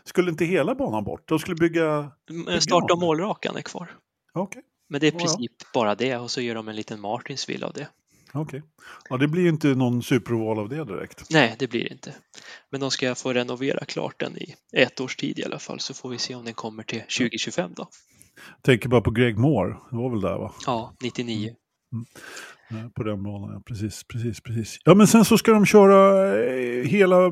skulle 0.03 0.31
inte 0.31 0.45
hela 0.45 0.75
banan 0.75 1.03
bort? 1.03 1.27
De 1.27 1.39
skulle 1.39 1.55
bygga... 1.55 2.11
bygga 2.27 2.61
Start 2.61 2.91
och 2.91 2.99
målrakan 2.99 3.55
är 3.55 3.61
kvar. 3.61 3.91
Okay. 4.33 4.61
Men 4.89 5.01
det 5.01 5.07
är 5.07 5.15
i 5.15 5.19
princip 5.19 5.51
ja. 5.59 5.67
bara 5.73 5.95
det 5.95 6.17
och 6.17 6.31
så 6.31 6.41
gör 6.41 6.55
de 6.55 6.67
en 6.67 6.75
liten 6.75 7.01
Martinsville 7.01 7.65
av 7.65 7.73
det. 7.73 7.87
Okej. 8.33 8.59
Okay. 8.59 8.61
Ja, 9.09 9.17
det 9.17 9.27
blir 9.27 9.47
inte 9.47 9.67
någon 9.67 10.03
superoval 10.03 10.59
av 10.59 10.69
det 10.69 10.85
direkt. 10.85 11.29
Nej, 11.29 11.55
det 11.59 11.67
blir 11.67 11.83
det 11.83 11.91
inte. 11.91 12.15
Men 12.69 12.81
de 12.81 12.91
ska 12.91 13.15
få 13.15 13.33
renovera 13.33 13.85
klart 13.85 14.19
den 14.19 14.37
i 14.37 14.55
ett 14.71 14.99
års 14.99 15.15
tid 15.15 15.39
i 15.39 15.43
alla 15.43 15.59
fall 15.59 15.79
så 15.79 15.93
får 15.93 16.09
vi 16.09 16.17
se 16.17 16.35
om 16.35 16.45
den 16.45 16.53
kommer 16.53 16.83
till 16.83 16.99
2025 16.99 17.71
då. 17.75 17.87
Tänker 18.61 18.89
bara 18.89 19.01
på 19.01 19.11
Greg 19.11 19.37
Moore, 19.37 19.75
det 19.89 19.97
var 19.97 20.09
väl 20.09 20.21
där 20.21 20.37
va? 20.37 20.53
Ja, 20.65 20.95
99. 21.03 21.55
Mm. 22.72 22.91
På 22.91 23.03
den 23.03 23.23
banan, 23.23 23.53
ja. 23.53 23.61
Precis, 23.65 24.03
precis, 24.03 24.41
precis. 24.41 24.77
Ja, 24.84 24.95
men 24.95 25.07
sen 25.07 25.26
så 25.26 25.38
ska 25.38 25.51
de 25.51 25.65
köra 25.65 26.27
eh, 26.43 26.84
hela, 26.85 27.31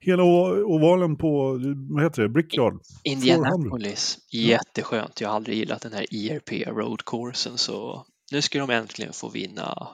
hela 0.00 0.22
ovalen 0.64 1.16
på, 1.16 1.60
vad 1.90 2.02
heter 2.02 2.22
det, 2.22 2.28
Brickyard? 2.28 2.80
Indianapolis. 3.04 4.18
Jätteskönt. 4.32 5.20
Jag 5.20 5.28
har 5.28 5.36
aldrig 5.36 5.58
gillat 5.58 5.82
den 5.82 5.92
här 5.92 6.06
ERP 6.14 6.66
Road 6.66 7.04
Coursen 7.04 7.58
så 7.58 8.06
nu 8.32 8.42
ska 8.42 8.58
de 8.58 8.70
äntligen 8.70 9.12
få 9.12 9.28
vinna 9.28 9.88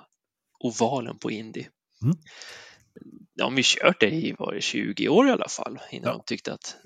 ovalen 0.58 1.18
på 1.18 1.30
Indy. 1.30 1.64
Mm. 2.02 2.16
De 3.36 3.52
har 3.52 3.58
ju 3.58 3.62
kört 3.62 4.00
det 4.00 4.10
i 4.10 4.34
var 4.38 4.54
det 4.54 4.60
20 4.60 5.08
år 5.08 5.28
i 5.28 5.30
alla 5.30 5.48
fall 5.48 5.78
innan 5.90 6.10
ja. 6.10 6.12
de 6.12 6.22
tyckte 6.26 6.52
att 6.52 6.76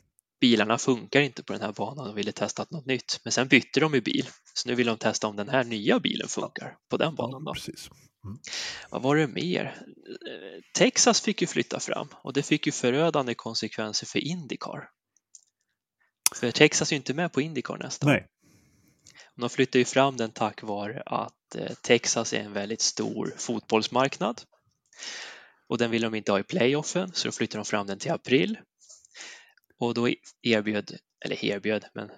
bilarna 0.45 0.79
funkar 0.79 1.21
inte 1.21 1.43
på 1.43 1.53
den 1.53 1.63
här 1.63 1.73
banan 1.73 2.09
och 2.09 2.19
ville 2.19 2.33
testa 2.33 2.67
något 2.71 2.87
nytt. 2.87 3.21
Men 3.25 3.33
sen 3.33 3.49
bytte 3.49 3.81
de 3.81 3.95
ju 3.95 4.01
bil, 4.01 4.29
så 4.55 4.69
nu 4.69 4.75
vill 4.75 4.87
de 4.87 4.99
testa 4.99 5.27
om 5.27 5.37
den 5.37 5.49
här 5.49 5.65
nya 5.65 6.01
bilen 6.01 6.29
funkar 6.29 6.77
på 6.91 6.97
den 6.97 7.15
banan. 7.15 7.45
Då. 7.45 7.53
Mm. 7.53 8.39
Vad 8.91 9.03
var 9.03 9.17
det 9.17 9.27
mer? 9.27 9.77
Texas 10.75 11.21
fick 11.21 11.41
ju 11.41 11.47
flytta 11.47 11.81
fram 11.81 12.09
och 12.23 12.33
det 12.33 12.43
fick 12.43 12.67
ju 12.67 12.73
förödande 12.73 13.35
konsekvenser 13.35 14.07
för 14.07 14.19
Indycar. 14.19 14.89
För 16.35 16.51
Texas 16.51 16.93
är 16.93 16.97
ju 16.97 16.97
inte 16.97 17.15
med 17.15 17.33
på 17.33 17.41
Indycar 17.41 17.77
nästa 17.77 18.07
Nej. 18.07 18.27
De 19.37 19.51
flyttar 19.51 19.79
ju 19.79 19.85
fram 19.85 20.17
den 20.17 20.31
tack 20.31 20.63
vare 20.63 21.03
att 21.07 21.55
eh, 21.57 21.75
Texas 21.83 22.33
är 22.33 22.41
en 22.41 22.53
väldigt 22.53 22.81
stor 22.81 23.35
fotbollsmarknad 23.39 24.41
och 25.69 25.79
den 25.79 25.91
vill 25.91 26.03
de 26.03 26.15
inte 26.15 26.33
ha 26.33 26.39
i 26.39 26.43
playoffen 26.43 27.13
så 27.13 27.29
då 27.29 27.33
flyttar 27.33 27.59
de 27.59 27.65
fram 27.65 27.87
den 27.87 27.99
till 27.99 28.13
april 28.13 28.59
och 29.81 29.95
då 29.95 30.09
erbjöd, 30.43 30.91
eller 31.25 31.45
erbjöd, 31.45 31.85
men 31.95 32.11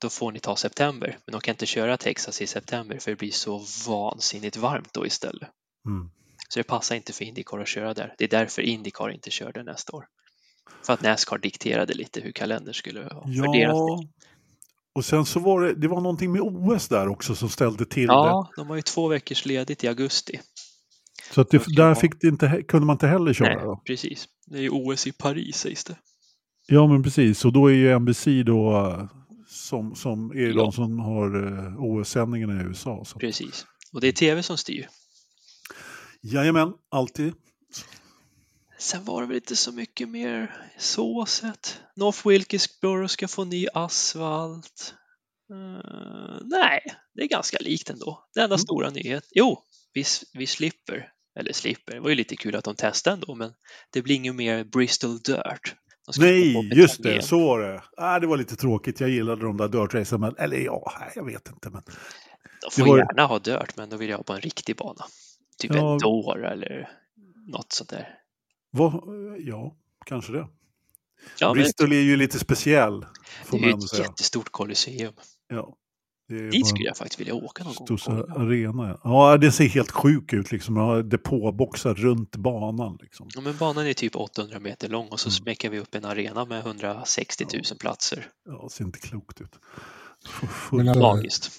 då 0.00 0.10
får 0.10 0.32
ni 0.32 0.40
ta 0.40 0.56
september. 0.56 1.18
Men 1.26 1.32
de 1.32 1.40
kan 1.40 1.52
inte 1.52 1.66
köra 1.66 1.96
Texas 1.96 2.42
i 2.42 2.46
september 2.46 2.98
för 2.98 3.10
det 3.10 3.16
blir 3.16 3.30
så 3.30 3.64
vansinnigt 3.86 4.56
varmt 4.56 4.92
då 4.92 5.06
istället. 5.06 5.48
Mm. 5.86 6.10
Så 6.48 6.60
det 6.60 6.64
passar 6.64 6.96
inte 6.96 7.12
för 7.12 7.24
Indycar 7.24 7.58
att 7.58 7.68
köra 7.68 7.94
där. 7.94 8.14
Det 8.18 8.24
är 8.24 8.28
därför 8.28 8.62
Indycar 8.62 9.10
inte 9.10 9.30
körde 9.30 9.62
nästa 9.62 9.96
år. 9.96 10.06
För 10.86 10.92
att 10.92 11.02
Nascar 11.02 11.38
dikterade 11.38 11.94
lite 11.94 12.20
hur 12.20 12.32
kalendern 12.32 12.74
skulle 12.74 13.00
vara 13.00 13.24
ja. 13.26 14.04
Och 14.94 15.04
sen 15.04 15.26
så 15.26 15.40
var 15.40 15.62
det, 15.62 15.74
det 15.74 15.88
var 15.88 16.00
någonting 16.00 16.32
med 16.32 16.40
OS 16.40 16.88
där 16.88 17.08
också 17.08 17.34
som 17.34 17.48
ställde 17.48 17.86
till 17.86 18.04
ja, 18.04 18.24
det. 18.24 18.28
Ja, 18.28 18.50
de 18.56 18.68
har 18.68 18.76
ju 18.76 18.82
två 18.82 19.08
veckors 19.08 19.46
ledigt 19.46 19.84
i 19.84 19.88
augusti. 19.88 20.40
Så 21.32 21.40
att 21.40 21.50
det, 21.50 21.64
där 21.76 21.94
fick 21.94 22.20
det 22.20 22.28
inte, 22.28 22.62
kunde 22.68 22.86
man 22.86 22.94
inte 22.94 23.06
heller 23.06 23.32
köra? 23.32 23.54
Nej, 23.54 23.64
då. 23.64 23.82
precis. 23.86 24.28
Det 24.46 24.58
är 24.58 24.62
ju 24.62 24.70
OS 24.70 25.06
i 25.06 25.12
Paris 25.12 25.56
sägs 25.56 25.84
det. 25.84 25.96
Ja, 26.66 26.86
men 26.86 27.02
precis. 27.02 27.44
Och 27.44 27.52
då 27.52 27.66
är 27.66 27.74
ju 27.74 27.98
NBC 27.98 28.26
då 28.46 29.08
som, 29.46 29.94
som 29.94 30.30
är 30.30 30.48
ja. 30.48 30.54
de 30.54 30.72
som 30.72 30.98
har 30.98 31.36
uh, 31.36 31.84
OS-sändningarna 31.84 32.62
i 32.62 32.64
USA. 32.64 33.04
Så. 33.04 33.18
Precis. 33.18 33.66
Och 33.92 34.00
det 34.00 34.08
är 34.08 34.12
tv 34.12 34.42
som 34.42 34.58
styr. 34.58 34.88
Jajamän, 36.22 36.72
alltid. 36.88 37.34
Sen 38.78 39.04
var 39.04 39.20
det 39.20 39.28
väl 39.28 39.36
inte 39.36 39.56
så 39.56 39.72
mycket 39.72 40.08
mer 40.08 40.66
så 40.78 41.26
sett. 41.26 41.80
North 41.96 42.28
Wilkesboro 42.28 43.08
ska 43.08 43.28
få 43.28 43.44
ny 43.44 43.66
asfalt. 43.74 44.94
Uh, 45.52 46.38
nej, 46.44 46.80
det 47.14 47.22
är 47.22 47.28
ganska 47.28 47.58
likt 47.60 47.90
ändå. 47.90 48.28
Det 48.34 48.40
enda 48.40 48.54
mm. 48.54 48.58
stora 48.58 48.90
nyhet, 48.90 49.24
jo, 49.34 49.62
vi, 49.92 50.04
vi 50.32 50.46
slipper, 50.46 51.08
eller 51.38 51.52
slipper, 51.52 51.94
det 51.94 52.00
var 52.00 52.08
ju 52.08 52.14
lite 52.14 52.36
kul 52.36 52.56
att 52.56 52.64
de 52.64 52.74
testade 52.74 53.14
ändå, 53.14 53.34
men 53.34 53.52
det 53.92 54.02
blir 54.02 54.14
inget 54.14 54.34
mer 54.34 54.64
Bristol 54.64 55.18
Dirt. 55.18 55.74
Nej, 56.18 56.70
just 56.74 57.02
det, 57.02 57.24
så 57.24 57.38
var 57.38 57.60
det. 57.60 57.82
Ah, 57.96 58.20
det 58.20 58.26
var 58.26 58.36
lite 58.36 58.56
tråkigt, 58.56 59.00
jag 59.00 59.10
gillade 59.10 59.42
de 59.42 59.56
där 59.56 59.68
dirt 59.68 60.10
men 60.20 60.36
eller 60.36 60.56
ja, 60.56 60.92
jag 61.14 61.24
vet 61.24 61.48
inte. 61.48 61.70
Men... 61.70 61.82
De 62.62 62.70
får 62.70 62.86
var... 62.86 62.98
gärna 62.98 63.26
ha 63.26 63.38
dirt, 63.38 63.76
men 63.76 63.90
då 63.90 63.96
vill 63.96 64.08
jag 64.08 64.16
ha 64.16 64.24
på 64.24 64.32
en 64.32 64.40
riktig 64.40 64.76
bana. 64.76 65.04
Typ 65.58 65.74
ja. 65.74 65.92
en 65.92 65.98
dår 65.98 66.44
eller 66.44 66.90
något 67.46 67.72
sånt 67.72 67.90
där. 67.90 68.18
Va? 68.70 69.02
Ja, 69.38 69.76
kanske 70.06 70.32
det. 70.32 70.48
Ja, 71.38 71.52
Bristol 71.52 71.88
men... 71.88 71.98
är 71.98 72.02
ju 72.02 72.16
lite 72.16 72.38
speciell. 72.38 73.00
det 73.50 73.56
är 73.56 73.60
ju 73.60 73.70
ett 73.70 73.88
säga. 73.88 74.02
jättestort 74.02 74.50
kolosseum. 74.50 75.12
Ja. 75.48 75.76
Dit 76.28 76.66
skulle 76.66 76.84
jag 76.84 76.96
faktiskt 76.96 77.20
vilja 77.20 77.34
åka 77.34 77.64
någon 77.64 77.74
Stosa 77.74 78.12
gång. 78.12 78.46
arena, 78.46 79.00
ja. 79.04 79.36
det 79.36 79.52
ser 79.52 79.68
helt 79.68 79.90
sjuk 79.90 80.32
ut 80.32 80.52
liksom. 80.52 80.76
Har 80.76 81.02
depåboxar 81.02 81.94
runt 81.94 82.36
banan. 82.36 82.98
Liksom. 83.02 83.28
Ja, 83.34 83.40
men 83.40 83.56
banan 83.56 83.86
är 83.86 83.94
typ 83.94 84.16
800 84.16 84.60
meter 84.60 84.88
lång 84.88 85.08
och 85.08 85.20
så 85.20 85.28
mm. 85.28 85.32
smäcker 85.32 85.70
vi 85.70 85.78
upp 85.78 85.94
en 85.94 86.04
arena 86.04 86.44
med 86.44 86.60
160 86.60 87.44
000 87.52 87.62
ja. 87.70 87.76
platser. 87.80 88.26
Ja, 88.46 88.62
det 88.62 88.74
ser 88.74 88.84
inte 88.84 88.98
klokt 88.98 89.40
ut. 89.40 89.58
Men, 90.72 90.88
alltså, 90.88 91.02
Magiskt. 91.02 91.50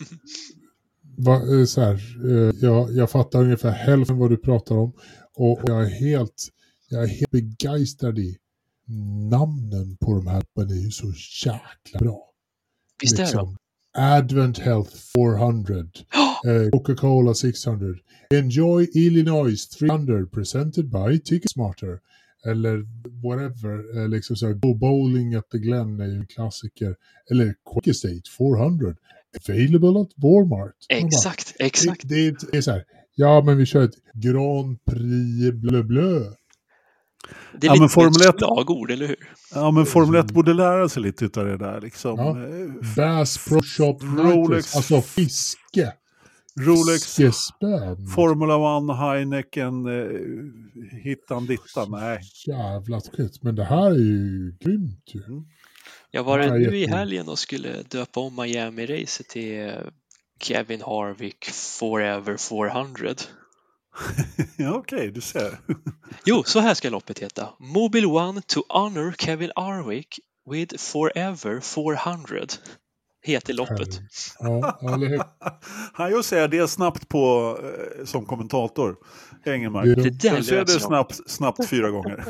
Va, 1.17 1.35
eh, 1.35 1.65
så 1.65 1.81
här, 1.81 1.93
eh, 2.31 2.55
jag, 2.61 2.91
jag 2.91 3.11
fattar 3.11 3.39
ungefär 3.39 3.71
hälften 3.71 4.17
vad 4.17 4.29
du 4.29 4.37
pratar 4.37 4.77
om 4.77 4.93
och 5.35 5.59
jag 5.63 5.85
är 5.85 5.89
helt, 5.89 6.49
jag 6.89 7.03
är 7.03 7.07
helt 7.07 7.31
begeistrad 7.31 8.19
i 8.19 8.37
namnen 9.31 9.97
på 9.97 10.13
de 10.13 10.27
här 10.27 10.43
är 10.55 10.83
ju 10.83 10.91
så 10.91 11.13
jäkla 11.45 11.99
bra. 11.99 12.31
Visst 13.01 13.19
är 13.19 13.23
liksom, 13.23 13.45
de? 13.45 13.57
Advent 13.95 14.57
Health 14.57 14.93
400, 15.15 16.05
uh, 16.47 16.69
Coca-Cola 16.73 17.33
600, 17.33 17.99
Enjoy 18.31 18.87
Illinois 18.95 19.65
300 19.65 20.31
presented 20.31 20.91
by 20.91 21.17
Ticketsmarter 21.17 21.99
eller 22.45 22.85
whatever, 23.23 23.97
uh, 23.97 24.09
liksom 24.09 24.35
så 24.35 24.47
här, 24.47 24.53
Go 24.53 24.73
Bowling 24.73 25.35
at 25.35 25.49
the 25.49 25.57
Glen 25.57 25.99
är 25.99 26.05
ju 26.05 26.15
en 26.15 26.27
klassiker, 26.27 26.95
eller 27.31 27.55
Quick 27.73 27.87
Estate 27.87 28.21
400, 28.37 28.95
available 29.49 30.01
at 30.01 30.09
Walmart. 30.15 30.75
Exakt, 30.89 31.57
bara, 31.59 31.65
exakt. 31.65 32.01
Det, 32.09 32.31
det, 32.31 32.51
det, 32.51 32.57
är 32.57 32.61
så 32.61 32.71
här, 32.71 32.83
ja 33.15 33.43
men 33.45 33.57
vi 33.57 33.65
kör 33.65 33.83
ett 33.83 33.95
Grand 34.13 34.85
Prix 34.85 35.51
blö 35.53 35.83
blö. 35.83 36.19
Det 37.59 37.67
är 37.67 37.69
ja, 37.69 37.73
lite 37.73 37.81
men 37.81 37.89
Formel 37.89 38.29
1, 38.29 38.35
slagord, 38.37 38.91
eller 38.91 39.07
hur? 39.07 39.29
Ja, 39.53 39.71
men 39.71 39.85
Formel 39.85 40.19
1 40.19 40.31
borde 40.31 40.53
lära 40.53 40.89
sig 40.89 41.03
lite 41.03 41.39
av 41.39 41.45
det 41.45 41.57
där. 41.57 41.81
Liksom. 41.81 42.19
Ja. 42.19 42.35
Bass 42.95 43.45
Pro 43.47 43.61
Shop 43.61 43.97
Rolex. 44.01 44.75
Alltså 44.75 45.01
fiske. 45.01 45.93
Rolex, 46.59 47.15
Fiskespön. 47.15 48.07
Formula 48.07 48.77
1, 48.77 48.97
Heineken, 48.97 49.85
eh, 49.85 50.99
hittan 51.03 51.45
dittan. 51.45 51.91
Nej. 51.91 52.19
Jävla 52.47 53.01
skit. 53.01 53.43
Men 53.43 53.55
det 53.55 53.63
här 53.63 53.91
är 53.91 53.95
ju 53.95 54.55
grymt 54.59 55.03
ju. 55.13 55.23
Mm. 55.23 55.45
Jag 56.11 56.23
var 56.23 56.39
det 56.39 56.51
nu 56.51 56.77
i 56.77 56.87
helgen 56.87 57.29
och 57.29 57.39
skulle 57.39 57.81
döpa 57.81 58.19
om 58.19 58.39
Miami-racet 58.39 59.27
till 59.29 59.71
Kevin 60.39 60.81
Harvick 60.81 61.45
Forever 61.79 62.37
400. 62.37 63.09
ja, 64.57 64.73
okej, 64.73 64.97
okay, 64.97 65.11
du 65.11 65.21
ser. 65.21 65.59
jo, 66.25 66.43
så 66.43 66.59
här 66.59 66.73
ska 66.73 66.89
loppet 66.89 67.19
heta. 67.19 67.49
Mobile 67.59 68.07
One 68.07 68.41
to 68.41 68.61
honor 68.69 69.15
Kevin 69.17 69.51
Arwick 69.55 70.19
with 70.51 70.75
Forever 70.77 71.59
400 71.59 72.37
heter 73.25 73.53
loppet. 73.53 74.01
Ja, 74.39 74.79
eller 74.93 75.07
hur? 75.07 75.21
Han 75.93 76.11
just 76.11 76.29
säger 76.29 76.47
det 76.47 76.67
snabbt 76.67 77.09
på 77.09 77.57
eh, 77.63 78.05
som 78.05 78.25
kommentator. 78.25 78.95
Engelmark. 79.45 79.85
Det, 79.85 80.09
det 80.09 80.27
jag 80.27 80.45
ser 80.45 80.65
det 80.65 80.79
snabbt, 80.79 81.31
snabbt 81.31 81.69
fyra 81.69 81.91
gånger. 81.91 82.25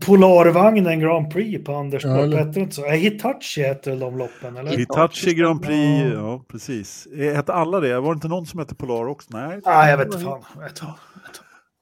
Polarvagnen 0.00 1.00
Grand 1.00 1.30
Prix 1.30 1.64
på 1.64 1.74
Anderstorp, 1.74 2.32
ja, 2.32 2.38
hette 2.38 2.50
det 2.50 2.60
inte 2.60 2.74
så? 2.74 2.86
Hitachi 2.86 3.62
heter 3.62 3.96
de 3.96 4.18
loppen, 4.18 4.56
eller? 4.56 4.76
Hitachi 4.76 5.34
Grand 5.34 5.62
Prix, 5.62 6.02
ja, 6.02 6.12
ja 6.12 6.44
precis. 6.48 7.08
Hette 7.16 7.52
alla 7.52 7.80
det? 7.80 8.00
Var 8.00 8.14
det 8.14 8.16
inte 8.16 8.28
någon 8.28 8.46
som 8.46 8.58
hette 8.58 8.74
Polar 8.74 9.06
också? 9.06 9.28
Nej. 9.32 9.60
Ah, 9.64 9.88
jag 9.88 9.98
vet 9.98 10.06
inte 10.06 10.18
fan. 10.18 10.44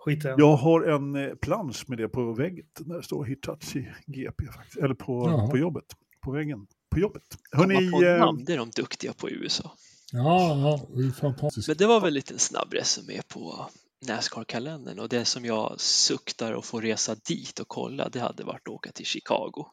Skit 0.05 0.25
Jag 0.37 0.57
har 0.57 0.83
en 0.83 1.17
eh, 1.17 1.35
plansch 1.35 1.85
med 1.87 1.99
det 1.99 2.09
på 2.09 2.33
väggen 2.33 2.67
där 2.79 2.97
det 2.97 3.03
står 3.03 3.25
Hitachi 3.25 3.89
GP 4.07 4.45
faktiskt. 4.47 4.77
Eller 4.77 4.95
på, 4.95 5.31
ja. 5.31 5.49
på 5.51 5.59
jobbet. 5.59 5.85
På 6.25 6.31
väggen. 6.31 6.67
På 6.91 7.01
jobbet. 7.01 7.23
Hörrni, 7.53 7.91
på 7.91 8.03
eh, 8.03 8.19
namn, 8.19 8.45
det 8.45 8.53
är 8.53 8.59
de 8.59 8.71
duktiga 8.71 9.13
på 9.13 9.31
i 9.31 9.33
USA. 9.33 9.73
Ja, 10.13 10.57
ja, 10.57 10.81
det 10.97 11.07
är 11.07 11.11
fantastiskt. 11.11 11.69
Men 11.69 11.77
det 11.77 11.87
var 11.87 12.01
väl 12.01 12.09
en 12.09 12.15
liten 12.15 12.39
snabb 12.39 12.73
resumé 12.73 13.21
på 13.29 13.67
Nascar-kalendern 14.07 14.99
och 14.99 15.09
det 15.09 15.25
som 15.25 15.45
jag 15.45 15.81
suktar 15.81 16.53
att 16.53 16.65
få 16.65 16.81
resa 16.81 17.15
dit 17.29 17.59
och 17.59 17.69
kolla 17.69 18.09
det 18.09 18.21
hade 18.21 18.45
varit 18.45 18.69
att 18.69 18.75
åka 18.75 18.93
till 18.93 19.07
Chicago. 19.07 19.67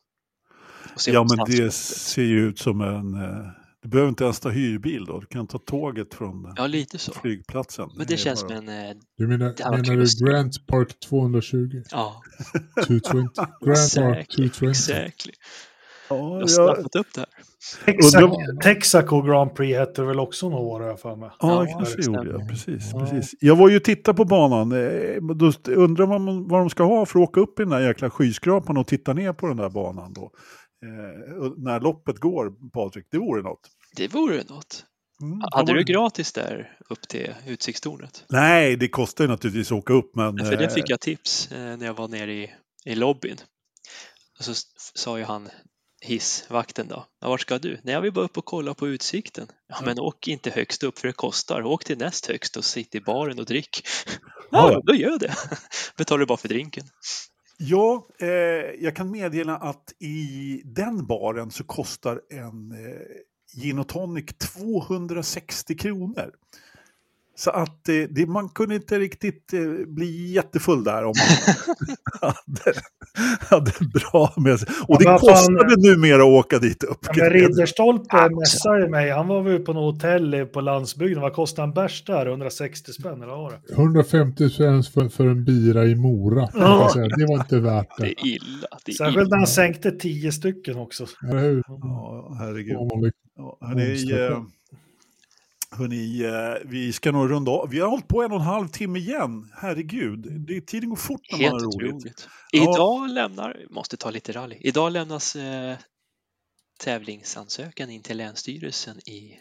Ja 1.08 1.26
men 1.30 1.46
det 1.46 1.74
ser 1.74 2.24
ju 2.24 2.48
ut 2.48 2.60
som 2.60 2.82
en, 2.82 3.14
eh, 3.14 3.52
du 3.82 3.90
behöver 3.90 4.10
inte 4.10 4.24
ens 4.24 4.40
ta 4.40 4.50
hyrbil 4.50 5.06
då, 5.06 5.20
du 5.20 5.26
kan 5.26 5.48
ta 5.48 5.58
tåget 5.58 6.14
från 6.14 6.54
ja, 6.56 6.68
lite 6.68 6.98
så. 6.98 7.14
flygplatsen. 7.14 7.90
Men 7.98 8.08
det, 8.08 8.14
det 8.14 8.18
känns 8.18 8.44
bara... 8.44 8.58
som 8.58 8.70
en... 8.70 8.90
Eh, 8.90 8.96
du 9.18 9.28
menar, 9.28 9.72
menar 9.72 9.96
du 9.96 10.26
Grant 10.26 10.68
Park 10.68 11.00
220? 11.00 11.84
Ja. 11.92 12.22
220. 12.88 13.18
Grant 13.66 13.96
Park 13.96 14.28
220. 14.36 14.70
Exactly. 14.70 15.34
Ja, 16.10 16.16
jag 16.16 16.40
har 16.40 16.48
snappat 16.48 16.96
upp 16.96 17.08
det 17.14 17.20
här. 17.20 17.51
Texaco, 17.86 18.38
Texaco 18.64 19.22
Grand 19.22 19.56
Prix 19.56 19.78
hette 19.78 20.02
det 20.02 20.08
väl 20.08 20.20
också 20.20 20.50
några 20.50 20.64
år, 20.64 20.84
jag 20.84 21.00
för 21.00 21.16
mig. 21.16 21.30
Ja, 21.40 21.66
ja 21.66 21.78
kanske 21.78 22.02
gjorde 22.02 22.30
jag. 22.30 22.50
Precis, 22.50 22.90
ja. 22.94 23.00
precis. 23.00 23.36
Jag 23.40 23.56
var 23.56 23.70
ju 23.70 23.78
och 23.78 23.84
tittade 23.84 24.18
på 24.18 24.26
banan. 24.26 24.72
Eh, 24.72 25.22
då 25.36 25.52
undrar 25.68 26.08
man 26.08 26.48
vad 26.48 26.60
de 26.62 26.70
ska 26.70 26.84
ha 26.84 27.06
för 27.06 27.20
att 27.20 27.30
åka 27.30 27.40
upp 27.40 27.60
i 27.60 27.64
den 27.64 27.70
där 27.70 27.80
jäkla 27.80 28.10
skyskrapan 28.10 28.78
och 28.78 28.88
titta 28.88 29.14
ner 29.14 29.34
på 29.34 29.48
den 29.48 29.58
där 29.58 29.70
banan 29.70 30.14
då. 30.14 30.32
Eh, 30.86 31.52
när 31.58 31.80
loppet 31.80 32.20
går, 32.20 32.70
Patrik, 32.74 33.06
det 33.12 33.18
vore 33.18 33.42
något. 33.42 33.70
Det 33.96 34.14
vore 34.14 34.44
något. 34.50 34.86
Mm, 35.22 35.40
Hade 35.52 35.74
du 35.74 35.84
gratis 35.84 36.34
där 36.34 36.78
upp 36.90 37.08
till 37.08 37.34
utsiktstornet? 37.48 38.26
Nej, 38.30 38.76
det 38.76 38.88
kostar 38.88 39.24
ju 39.24 39.28
naturligtvis 39.28 39.72
att 39.72 39.78
åka 39.78 39.94
upp. 39.94 40.16
Men, 40.16 40.38
för 40.38 40.58
det 40.58 40.70
fick 40.70 40.90
jag 40.90 41.00
tips 41.00 41.52
eh, 41.52 41.78
när 41.78 41.86
jag 41.86 41.94
var 41.94 42.08
nere 42.08 42.34
i, 42.34 42.52
i 42.86 42.96
lobbyn. 42.96 43.38
Och 44.40 44.46
så 44.46 44.54
sa 44.96 45.18
ju 45.18 45.24
han, 45.24 45.50
hissvakten 46.02 46.88
då. 46.88 47.06
Ja, 47.22 47.30
vart 47.30 47.42
ska 47.42 47.58
du? 47.58 47.80
Nej, 47.84 47.94
jag 47.94 48.02
vill 48.02 48.14
bara 48.14 48.26
upp 48.26 48.38
och 48.38 48.46
kolla 48.46 48.74
på 48.74 48.88
utsikten. 48.88 49.48
Ja, 49.68 49.78
men 49.86 50.00
åk 50.00 50.28
inte 50.28 50.50
högst 50.50 50.84
upp 50.84 51.00
för 51.00 51.08
det 51.08 51.14
kostar. 51.14 51.64
Åk 51.64 51.84
till 51.84 51.98
näst 51.98 52.26
högst 52.26 52.58
och 52.58 52.66
sitt 52.66 52.96
i 52.96 53.02
baren 53.02 53.40
och 53.40 53.46
drick. 53.46 53.88
Ja, 54.52 54.82
då 54.84 54.96
gör 54.96 55.20
det. 55.20 55.36
Betalar 55.98 56.20
du 56.20 56.26
bara 56.26 56.38
för 56.38 56.48
drinken. 56.48 56.84
Ja, 57.58 58.08
eh, 58.20 58.28
jag 58.80 58.96
kan 58.96 59.12
meddela 59.12 59.58
att 59.58 59.94
i 60.00 60.62
den 60.66 61.06
baren 61.06 61.52
så 61.52 61.64
kostar 61.64 62.22
en 62.30 62.72
eh, 62.72 63.62
gin 63.62 63.80
och 63.80 63.88
tonic 63.88 64.26
260 64.54 65.78
kronor. 65.78 66.32
Så 67.42 67.50
att 67.50 67.90
eh, 67.90 67.96
det, 68.10 68.26
man 68.26 68.50
kunde 68.50 68.76
inte 68.76 69.00
riktigt 69.00 69.54
eh, 69.54 69.60
bli 69.88 70.32
jättefull 70.32 70.84
där 70.84 71.04
om 71.04 71.14
man 71.18 71.56
hade, 72.22 72.80
hade 73.40 73.72
bra 73.94 74.34
med 74.38 74.60
sig. 74.60 74.70
Och 74.88 75.00
det 75.00 75.06
kostade 75.06 75.70
fan, 75.70 75.82
numera 75.82 76.22
att 76.22 76.46
åka 76.46 76.60
dit 76.60 76.84
upp. 76.84 76.98
Ja, 77.02 77.12
men 77.16 77.30
Ridderstolpe 77.30 78.30
messade 78.30 78.90
mig, 78.90 79.12
han 79.12 79.28
var 79.28 79.42
väl 79.42 79.60
på 79.60 79.74
något 79.74 79.96
hotell 79.96 80.46
på 80.46 80.62
landsbygden, 80.62 81.22
vad 81.22 81.34
kostade 81.34 81.68
en 81.68 81.74
bärs 81.74 82.06
där? 82.06 82.26
160 82.26 82.92
spänn 82.92 83.22
eller 83.22 83.32
vad 83.32 83.40
var 83.40 83.52
det? 83.52 83.74
150 83.74 84.50
spänn 84.50 84.84
för, 84.84 85.10
för 85.10 85.28
en 85.28 85.46
bira 85.46 85.86
i 85.86 85.96
Mora. 85.96 86.50
Ja. 86.54 86.92
Det 87.18 87.26
var 87.26 87.36
inte 87.36 87.60
värt 87.60 87.98
det. 87.98 88.04
Det 88.04 88.12
är 88.12 88.26
illa. 88.26 88.68
Det 88.86 88.92
är 88.92 88.96
Särskilt 88.96 89.30
när 89.30 89.38
han 89.38 89.48
sänkte 89.48 89.92
10 89.92 90.32
stycken 90.32 90.78
också. 90.78 91.06
Ja, 91.22 91.28
herregud. 91.28 91.64
Ja, 91.68 92.36
herregud. 92.40 92.76
Ja, 93.36 93.58
hörni, 93.62 93.98
Hörrni, 95.76 96.24
eh, 96.24 96.70
vi 96.70 96.94
ska 96.94 97.12
nog 97.12 97.30
runda 97.32 97.52
av. 97.52 97.70
Vi 97.70 97.80
har 97.80 97.90
hållit 97.90 98.08
på 98.08 98.24
en 98.24 98.32
och 98.32 98.38
en 98.38 98.46
halv 98.46 98.68
timme 98.68 99.00
igen. 99.00 99.52
Herregud, 99.56 100.42
det, 100.48 100.62
tiden 100.62 100.90
går 100.90 100.96
fort 100.96 101.22
när 101.32 101.38
Helt 101.38 101.52
man 101.54 101.62
har 101.62 101.68
roligt. 101.68 101.96
otroligt. 101.96 102.28
Idag 102.54 103.10
lämnar, 103.10 103.66
måste 103.70 103.98
ta 103.98 104.10
lite 104.10 104.32
rally, 104.32 104.58
idag 104.60 104.92
lämnas 104.92 105.36
eh, 105.36 105.78
tävlingsansökan 106.80 107.90
in 107.90 108.02
till 108.02 108.18
Länsstyrelsen 108.18 108.98
i, 109.10 109.40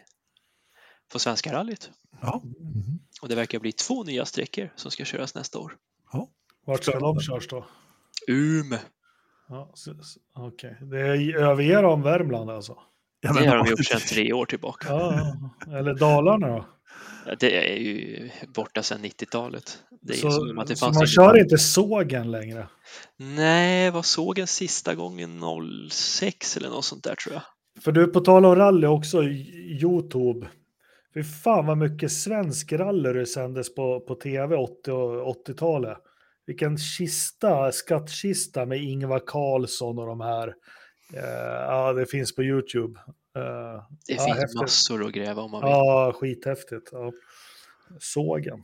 på 1.11 1.19
Svenska 1.19 1.53
rallyt. 1.53 1.91
Ja. 2.21 2.41
Mhm. 2.43 2.99
Och 3.21 3.29
det 3.29 3.35
verkar 3.35 3.59
bli 3.59 3.71
två 3.71 4.03
nya 4.03 4.25
sträckor 4.25 4.73
som 4.75 4.91
ska 4.91 5.05
köras 5.05 5.35
nästa 5.35 5.59
år. 5.59 5.77
Vart 6.65 6.83
ska 6.83 6.99
de 6.99 7.19
körs 7.19 7.47
då? 7.47 7.65
Ume, 8.27 8.79
Ja, 9.47 9.73
Okej, 10.33 10.77
det 10.81 10.99
är 10.99 11.35
över 11.35 11.83
om 11.83 12.01
Värmland 12.01 12.49
alltså? 12.49 12.77
Ja, 13.21 13.33
det 13.33 13.39
men- 13.39 13.49
har 13.49 13.57
de 13.57 13.69
gjort 13.69 13.85
sedan 13.85 13.99
tre 13.99 14.33
år 14.33 14.45
tillbaka. 14.45 14.87
Ja, 14.89 15.35
eller 15.77 15.93
Dalarna 15.93 16.47
då? 16.47 16.65
Ja, 17.25 17.35
Det 17.39 17.71
är 17.73 17.77
ju 17.77 18.29
borta 18.55 18.83
sedan 18.83 19.01
90-talet. 19.05 19.83
Det 20.01 20.13
är 20.13 20.17
Så, 20.17 20.31
som 20.31 20.59
att 20.59 20.67
det 20.67 20.75
så 20.75 20.91
man 20.91 21.07
kör 21.07 21.39
inte 21.39 21.57
sågen 21.57 22.31
längre? 22.31 22.67
Nej, 23.17 23.91
vad 23.91 24.05
såg 24.05 24.39
jag 24.39 24.49
sista 24.49 24.95
gången? 24.95 25.41
06 25.91 26.57
eller 26.57 26.69
något 26.69 26.85
sånt 26.85 27.03
där 27.03 27.15
tror 27.15 27.33
jag. 27.33 27.43
För 27.83 27.91
du, 27.91 28.07
på 28.07 28.19
tal 28.19 28.45
om 28.45 28.55
rally 28.55 28.87
också, 28.87 29.23
Youtube. 29.81 30.47
Fy 31.13 31.23
fan 31.23 31.65
vad 31.65 31.77
mycket 31.77 32.11
svensk 32.11 32.73
rally 32.73 33.13
det 33.13 33.25
sändes 33.25 33.75
på, 33.75 33.99
på 33.99 34.15
tv 34.15 34.55
80 34.55 34.91
och 34.91 35.35
80-talet. 35.47 35.97
Vilken 36.45 36.77
kista, 36.77 37.71
skattkista 37.71 38.65
med 38.65 38.83
Ingvar 38.83 39.21
Carlsson 39.25 39.99
och 39.99 40.07
de 40.07 40.21
här. 40.21 40.53
Eh, 41.13 41.23
ja, 41.67 41.93
det 41.93 42.05
finns 42.05 42.35
på 42.35 42.43
Youtube. 42.43 42.99
Eh, 43.35 43.83
Det 44.07 44.13
ja, 44.13 44.25
finns 44.25 44.37
häftigt. 44.37 44.61
massor 44.61 45.05
att 45.05 45.11
gräva 45.13 45.41
om 45.41 45.51
man 45.51 45.61
vill. 45.61 45.69
Ja, 45.69 46.13
skithäftigt. 46.15 46.89
Ja. 46.91 47.11
Sågen. 47.99 48.63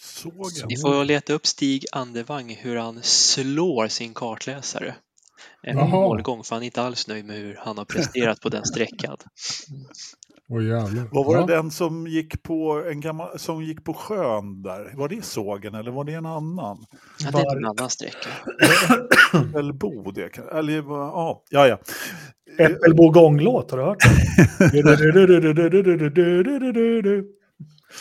Sågen. 0.00 0.66
Ni 0.68 0.76
får 0.76 1.04
leta 1.04 1.32
upp 1.32 1.46
Stig 1.46 1.84
Andevang 1.92 2.54
hur 2.54 2.76
han 2.76 3.02
slår 3.02 3.88
sin 3.88 4.14
kartläsare. 4.14 4.94
En 5.62 5.90
målgång, 5.90 6.44
för 6.44 6.54
han 6.56 6.62
är 6.62 6.66
inte 6.66 6.82
alls 6.82 7.08
nöjd 7.08 7.24
med 7.24 7.36
hur 7.36 7.54
han 7.54 7.78
har 7.78 7.84
presterat 7.84 8.40
på 8.40 8.48
den 8.48 8.64
sträckan. 8.64 9.16
Jävlar. 10.50 11.08
Vad 11.12 11.26
var 11.26 11.34
Ja. 11.34 11.46
det 11.46 11.54
den 11.54 11.70
som 11.70 12.06
gick 12.06 12.42
på 12.42 12.82
en 12.90 13.00
gammal, 13.00 13.38
som 13.38 13.62
gick 13.62 13.84
på 13.84 13.94
sjön 13.94 14.62
där? 14.62 14.92
Var 14.96 15.08
det 15.08 15.24
sågen 15.24 15.74
eller 15.74 15.90
var 15.90 16.04
det 16.04 16.12
en 16.14 16.26
annan? 16.26 16.84
Ja, 17.24 17.30
det 17.30 17.38
är 17.38 17.56
en 17.56 17.64
annan 17.64 17.90
sträcka. 17.90 18.28
Äppelbo 19.34 20.10
det 20.10 20.28
kan, 20.32 20.48
eller 20.48 20.72
ja, 20.72 21.42
ja, 21.50 21.66
ja. 21.68 21.78
Äppelbo 22.58 23.10
gånglåt, 23.10 23.70
har 23.70 23.78
du 23.78 23.84
hört 23.84 23.98
den? 24.00 24.72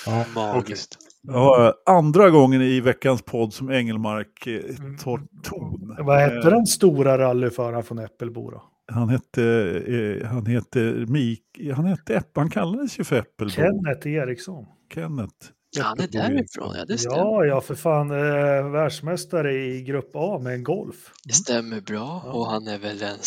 Ja. 0.05 0.25
Magiskt. 0.35 0.97
Ja, 1.21 1.73
andra 1.85 2.29
gången 2.29 2.61
i 2.61 2.79
veckans 2.79 3.21
podd 3.21 3.53
som 3.53 3.71
Engelmark 3.71 4.47
eh, 4.47 4.61
tar 5.03 5.21
ton. 5.43 5.95
Vad 5.99 6.19
hette 6.19 6.49
den 6.49 6.65
stora 6.65 7.17
rallyföraren 7.17 7.83
från 7.83 7.99
Äppelbo 7.99 8.51
då? 8.51 8.63
Han 8.91 9.09
hette, 9.09 9.43
eh, 9.87 10.27
han 10.27 10.45
hette 10.45 10.79
Mik, 11.07 11.43
han 11.75 11.85
hette 11.85 12.15
Äpp, 12.15 12.31
han 12.35 12.49
kallades 12.49 12.99
ju 12.99 13.03
för 13.03 13.15
Äppelbo. 13.15 13.51
Kenneth 13.51 14.07
Eriksson. 14.07 14.65
Kenneth. 14.93 15.35
Han 15.79 15.99
är 15.99 16.07
därifrån, 16.07 16.75
ja 16.77 16.85
det 16.85 16.97
stämmer. 16.97 17.17
Ja, 17.17 17.45
ja, 17.45 17.61
för 17.61 17.75
fan. 17.75 18.11
Eh, 18.11 18.69
världsmästare 18.71 19.53
i 19.53 19.81
grupp 19.81 20.11
A 20.13 20.39
med 20.43 20.53
en 20.53 20.63
Golf. 20.63 21.11
Det 21.23 21.33
stämmer 21.33 21.81
bra. 21.81 22.21
Ja. 22.25 22.31
Och 22.31 22.47
han 22.51 22.67
är 22.67 22.77
väl 22.79 22.97
den 22.97 23.17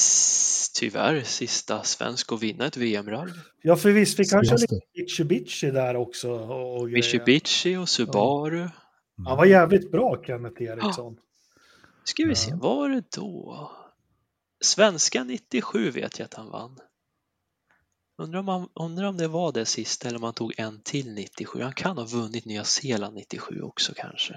tyvärr 0.80 1.20
sista 1.20 1.82
svensk 1.82 2.32
att 2.32 2.42
vinna 2.42 2.66
ett 2.66 2.76
VM-rally. 2.76 3.32
Ja, 3.62 3.76
för 3.76 3.90
visst 3.90 4.16
fick 4.16 4.32
han 4.32 4.44
köra 4.44 4.56
lite 4.56 4.80
Mitsubishi 4.98 5.70
där 5.70 5.96
också. 5.96 6.30
Och. 6.32 6.90
Mitsubishi 6.90 7.76
och 7.76 7.88
Subaru. 7.88 8.68
Han 9.26 9.36
var 9.36 9.44
jävligt 9.44 9.90
bra, 9.92 10.22
Kenneth 10.26 10.62
Eriksson. 10.62 11.16
Ska 12.04 12.24
vi 12.24 12.34
se, 12.34 12.50
Ja. 12.50 12.58
vad 12.60 12.76
var 12.76 12.88
det 12.88 13.02
då? 13.16 13.70
Svenska 14.60 15.24
97 15.24 15.90
vet 15.90 16.18
jag 16.18 16.26
att 16.26 16.34
han 16.34 16.50
vann. 16.50 16.78
Undrar 18.22 18.40
om, 18.40 18.48
han, 18.48 18.68
undrar 18.74 19.06
om 19.06 19.16
det 19.16 19.28
var 19.28 19.52
det 19.52 19.66
sista 19.66 20.08
eller 20.08 20.18
om 20.18 20.24
han 20.24 20.34
tog 20.34 20.54
en 20.56 20.80
till 20.82 21.14
97. 21.14 21.62
Han 21.62 21.72
kan 21.72 21.98
ha 21.98 22.04
vunnit 22.04 22.44
Nya 22.44 22.64
Zeeland 22.64 23.14
97 23.14 23.62
också 23.62 23.92
kanske. 23.96 24.34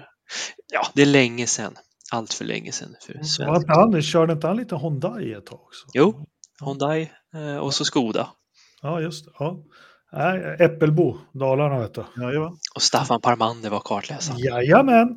Ja, 0.72 0.86
det 0.94 1.02
är 1.02 1.06
länge 1.06 1.46
sedan. 1.46 1.74
Allt 2.12 2.32
för 2.32 2.44
länge 2.44 2.72
sedan 2.72 2.94
för 3.00 3.22
svensk. 3.22 3.68
han, 3.68 4.02
körde 4.02 4.32
inte 4.32 4.46
han 4.46 4.56
lite 4.56 4.76
Hyundai 4.76 5.32
ett 5.32 5.46
tag 5.46 5.60
också? 5.60 5.86
Jo, 5.92 6.26
Hyundai 6.64 7.10
eh, 7.34 7.56
och 7.56 7.74
så 7.74 7.84
Skoda. 7.84 8.28
Ja, 8.82 9.00
just 9.00 9.24
det. 9.24 9.30
Ja. 9.38 9.58
Nej, 10.12 10.56
Äppelbo, 10.60 11.18
Dalarna 11.32 11.78
vet 11.78 11.94
du. 11.94 12.04
Jajamän. 12.16 12.56
Och 12.74 12.82
Staffan 12.82 13.20
Parmander 13.20 13.70
var 13.70 13.80
kartläsaren. 13.80 14.38
Jajamän. 14.38 15.08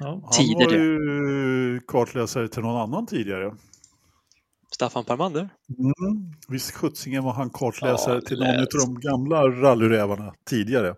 Ja. 0.00 0.20
Han 0.22 0.30
Tider 0.30 0.66
var 0.66 0.72
ju 0.72 1.80
kartläsare 1.86 2.48
till 2.48 2.62
någon 2.62 2.80
annan 2.80 3.06
tidigare. 3.06 3.54
Staffan 4.76 5.04
Parmander? 5.04 5.48
Mm. 5.78 6.32
Visst 6.48 6.70
sjuttsingen 6.70 7.24
var 7.24 7.32
han 7.32 7.50
kartläsare 7.50 8.14
Ja, 8.14 8.20
till 8.20 8.38
någon 8.38 8.60
av 8.60 8.66
de 8.86 9.00
gamla 9.00 9.42
rallyrävarna 9.42 10.34
tidigare. 10.50 10.94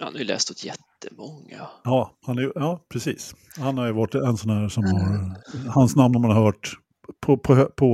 Han 0.00 0.12
har 0.12 0.18
ju 0.18 0.24
läst 0.24 0.50
åt 0.50 0.64
jättemånga. 0.64 1.68
Ja, 1.84 2.18
han 2.26 2.38
är, 2.38 2.52
ja, 2.54 2.84
precis. 2.88 3.34
Han 3.56 3.78
har 3.78 3.86
ju 3.86 3.92
varit 3.92 4.14
en 4.14 4.36
sån 4.36 4.50
här 4.50 4.68
som 4.68 4.84
har... 4.84 5.70
Hans 5.70 5.96
namn 5.96 6.14
har 6.14 6.22
man 6.22 6.36
hört 6.36 6.78
på, 7.20 7.36
på, 7.36 7.66
på 7.66 7.86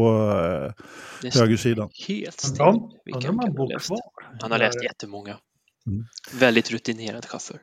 eh, 1.22 1.28
är 1.28 1.38
högersidan. 1.38 1.90
helt 2.08 2.40
still. 2.40 2.60
Om 2.62 2.90
han 3.12 3.38
han 3.38 3.54
bor 3.54 3.72
läst. 3.72 3.90
Han 4.40 4.50
har 4.50 4.58
läst 4.58 4.84
jättemånga. 4.84 5.36
Mm. 5.86 6.04
Väldigt 6.40 6.70
rutinerad 6.70 7.24
chaufför. 7.24 7.60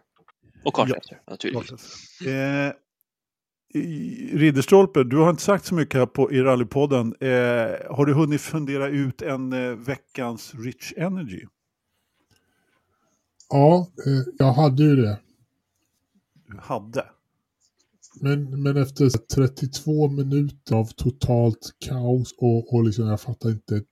Och 0.66 0.74
kartläsare 0.74 1.20
naturligtvis. 1.28 2.22
Eh, 2.22 2.74
Ridderstolpe, 4.34 5.04
du 5.04 5.18
har 5.18 5.30
inte 5.30 5.44
sagt 5.44 5.66
så 5.66 5.76
mycket 5.76 6.00
här 6.00 6.06
på, 6.06 6.32
i 6.32 6.42
rallypodden. 6.42 7.16
Eh, 7.20 7.30
har 7.96 8.06
du 8.06 8.14
hunnit 8.14 8.42
fundera 8.42 8.88
ut 8.88 9.22
en 9.22 9.54
eh, 9.54 9.70
veckans 9.70 10.54
Rich 10.56 10.94
Energy? 10.98 11.46
Ja, 13.50 13.88
eh, 14.06 14.34
jag 14.38 14.54
hade 14.54 14.84
ju 14.84 14.96
det. 14.96 15.20
Du 16.48 16.58
hade? 16.62 17.06
Men, 18.22 18.64
men 18.64 18.78
efter 18.78 19.10
32 19.10 20.08
minuter 20.08 20.76
av 20.76 20.86
totalt 20.86 21.76
kaos 21.86 22.36
och, 22.38 22.74
och 22.74 22.84
liksom 22.84 23.08
jag 23.08 23.22
fattar 23.22 23.50
inte 23.50 23.84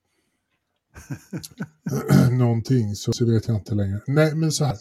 någonting 2.38 2.96
så, 2.96 3.14
så 3.14 3.26
vet 3.26 3.48
jag 3.48 3.58
inte 3.58 3.76
längre. 3.76 4.02
Nej, 4.08 4.36
men 4.36 4.52
så 4.52 4.66
här. 4.66 4.78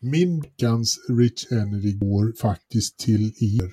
Min 0.00 0.40
veckans 0.40 0.98
Rich 1.08 1.52
Energy 1.52 1.92
går 1.92 2.32
faktiskt 2.40 2.98
till 2.98 3.24
er. 3.40 3.72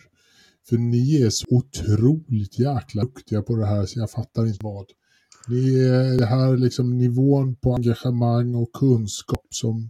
För 0.69 0.77
ni 0.77 1.21
är 1.21 1.29
så 1.29 1.45
otroligt 1.49 2.59
jäkla 2.59 3.01
duktiga 3.01 3.41
på 3.41 3.55
det 3.55 3.65
här 3.65 3.85
så 3.85 3.99
jag 3.99 4.11
fattar 4.11 4.45
inte 4.45 4.59
vad. 4.65 4.85
Ni 5.47 5.79
är 5.79 6.17
det 6.17 6.25
här 6.25 6.57
liksom 6.57 6.97
nivån 6.97 7.55
på 7.55 7.73
engagemang 7.75 8.55
och 8.55 8.71
kunskap 8.73 9.45
som, 9.49 9.89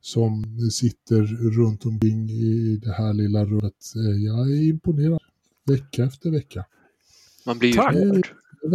som 0.00 0.44
sitter 0.72 1.22
runt 1.50 1.86
omkring 1.86 2.30
i 2.30 2.76
det 2.82 2.92
här 2.92 3.12
lilla 3.14 3.44
rummet. 3.44 3.92
Eh, 3.96 4.24
Jag 4.24 4.52
är 4.52 4.62
imponerad 4.62 5.20
vecka 5.66 6.04
efter 6.04 6.30
vecka. 6.30 6.64
Man 7.46 7.58
blir 7.58 7.68
ju 7.68 7.74
Tack. 7.74 7.94
är 7.94 8.22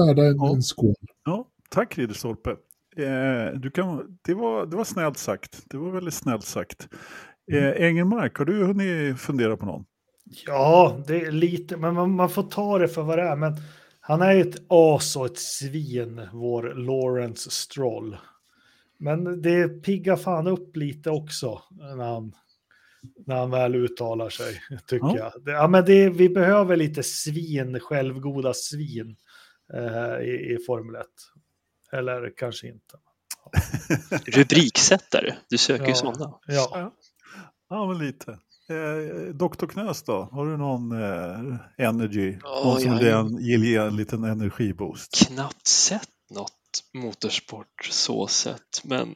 värda 0.08 0.26
en, 0.28 0.36
Ja. 0.36 0.56
en 0.56 0.64
skål. 0.64 0.96
Ja, 1.26 1.48
tack 1.70 1.98
Ridderstolpe. 1.98 2.56
Eh, 3.04 3.54
du 3.54 3.72
kan, 3.72 4.18
det, 4.22 4.34
var, 4.34 4.66
det 4.66 4.76
var 4.78 4.84
snällt 4.84 5.18
sagt. 5.18 5.64
Det 5.70 5.78
var 5.78 5.92
väldigt 5.92 6.14
snällt 6.14 6.44
sagt. 6.44 6.88
Eh, 7.52 7.70
Engelmark, 7.70 8.38
har 8.38 8.46
du 8.46 8.64
hunnit 8.66 9.20
fundera 9.20 9.58
på 9.58 9.66
någon? 9.66 9.86
Ja, 10.46 11.04
det 11.08 11.22
är 11.22 11.32
lite, 11.32 11.78
men 11.78 11.94
man, 11.94 12.12
man 12.12 12.30
får 12.30 12.44
ta 12.44 12.78
det 12.78 12.88
för 12.88 13.02
vad 13.02 13.18
det 13.18 13.24
är. 13.24 13.36
Men 13.36 13.56
han 14.00 14.22
är 14.22 14.32
ju 14.32 14.42
ett 14.42 14.62
as 14.68 15.16
och 15.16 15.26
ett 15.26 15.38
svin, 15.40 16.22
vår 16.34 16.74
Lawrence 16.76 17.50
Stroll. 17.52 18.18
Men 18.98 19.42
det 19.42 19.68
piggar 19.68 20.16
fan 20.16 20.48
upp 20.48 20.76
lite 20.76 21.10
också 21.10 21.62
när 21.72 22.06
han, 22.14 22.36
när 23.26 23.36
han 23.36 23.52
väl 23.52 23.76
uttalar 23.76 24.30
sig, 24.30 24.62
tycker 24.88 25.08
Ja. 25.08 25.18
jag. 25.18 25.44
Det, 25.46 25.52
ja, 25.52 25.68
men 25.68 25.86
det, 25.86 26.10
vi 26.10 26.30
behöver 26.30 26.76
lite 26.76 27.04
svin, 27.04 27.80
självgoda 27.80 28.54
svin 28.54 29.16
eh, 29.74 30.26
i, 30.28 30.54
i 30.54 30.58
Formel 30.68 30.96
1. 30.96 31.06
Eller 31.92 32.34
kanske 32.38 32.68
inte. 32.68 32.98
Rubriksättare, 34.26 35.36
du 35.50 35.58
söker 35.58 35.84
ju 35.86 35.90
Ja. 35.90 35.96
sådana. 35.96 36.40
Ja. 36.48 36.94
Ja, 37.70 37.88
men 37.88 37.98
lite. 37.98 38.32
Eh, 38.70 39.34
Dr. 39.34 39.66
Knös 39.66 40.04
då? 40.04 40.30
Har 40.32 40.46
du 40.46 40.58
någon 40.58 40.92
eh, 40.92 41.56
energy? 41.88 42.38
Ja, 42.44 42.62
någon 42.66 42.80
som 42.82 42.92
jag 42.92 42.98
vill 42.98 43.08
ge 43.08 43.12
en, 43.14 43.38
vill 43.38 43.64
ge 43.64 43.76
en 43.78 43.96
liten 43.96 44.24
energiboost? 44.24 45.28
Knappt 45.28 45.68
sett 45.68 46.10
något 46.30 46.84
motorsport 46.94 47.88
så 47.92 48.28
sett, 48.28 48.82
men 48.84 49.16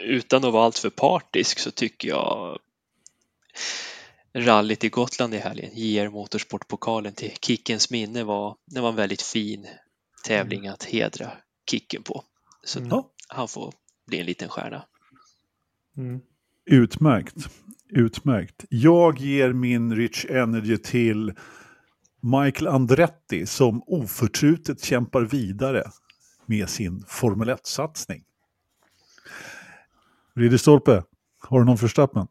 utan 0.00 0.44
att 0.44 0.52
vara 0.52 0.64
alltför 0.64 0.90
partisk 0.90 1.58
så 1.58 1.70
tycker 1.70 2.08
jag 2.08 2.58
rallyt 4.34 4.84
i 4.84 4.88
Gotland 4.88 5.34
i 5.34 5.38
helgen, 5.38 5.70
JR 5.74 6.08
Motorsportpokalen 6.08 7.12
till 7.12 7.32
Kickens 7.40 7.90
minne 7.90 8.24
var, 8.24 8.56
det 8.66 8.80
var 8.80 8.88
en 8.88 8.96
väldigt 8.96 9.22
fin 9.22 9.66
tävling 10.24 10.66
att 10.68 10.84
hedra 10.84 11.32
Kicken 11.70 12.02
på. 12.02 12.24
Så 12.64 12.78
mm. 12.78 13.02
han 13.28 13.48
får 13.48 13.74
bli 14.06 14.20
en 14.20 14.26
liten 14.26 14.48
stjärna. 14.48 14.84
Mm. 15.96 16.20
Utmärkt. 16.66 17.48
Utmärkt. 17.88 18.64
Jag 18.68 19.18
ger 19.18 19.52
min 19.52 19.96
Rich 19.96 20.24
Energy 20.24 20.76
till 20.76 21.34
Michael 22.20 22.66
Andretti 22.66 23.46
som 23.46 23.82
oförtrutet 23.86 24.84
kämpar 24.84 25.22
vidare 25.22 25.90
med 26.46 26.68
sin 26.68 27.04
Formel 27.08 27.48
1-satsning. 27.48 28.24
Ridderstolpe, 30.34 31.04
har 31.38 31.58
du 31.58 31.64
någon 31.64 31.78
förstappen? 31.78 32.26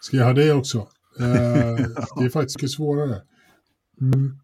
Ska 0.00 0.16
jag 0.16 0.24
ha 0.24 0.32
det 0.32 0.52
också? 0.52 0.78
Eh, 0.78 1.24
det 2.18 2.24
är 2.24 2.30
faktiskt 2.30 2.74
svårare. 2.74 3.22
Mm. 4.00 4.38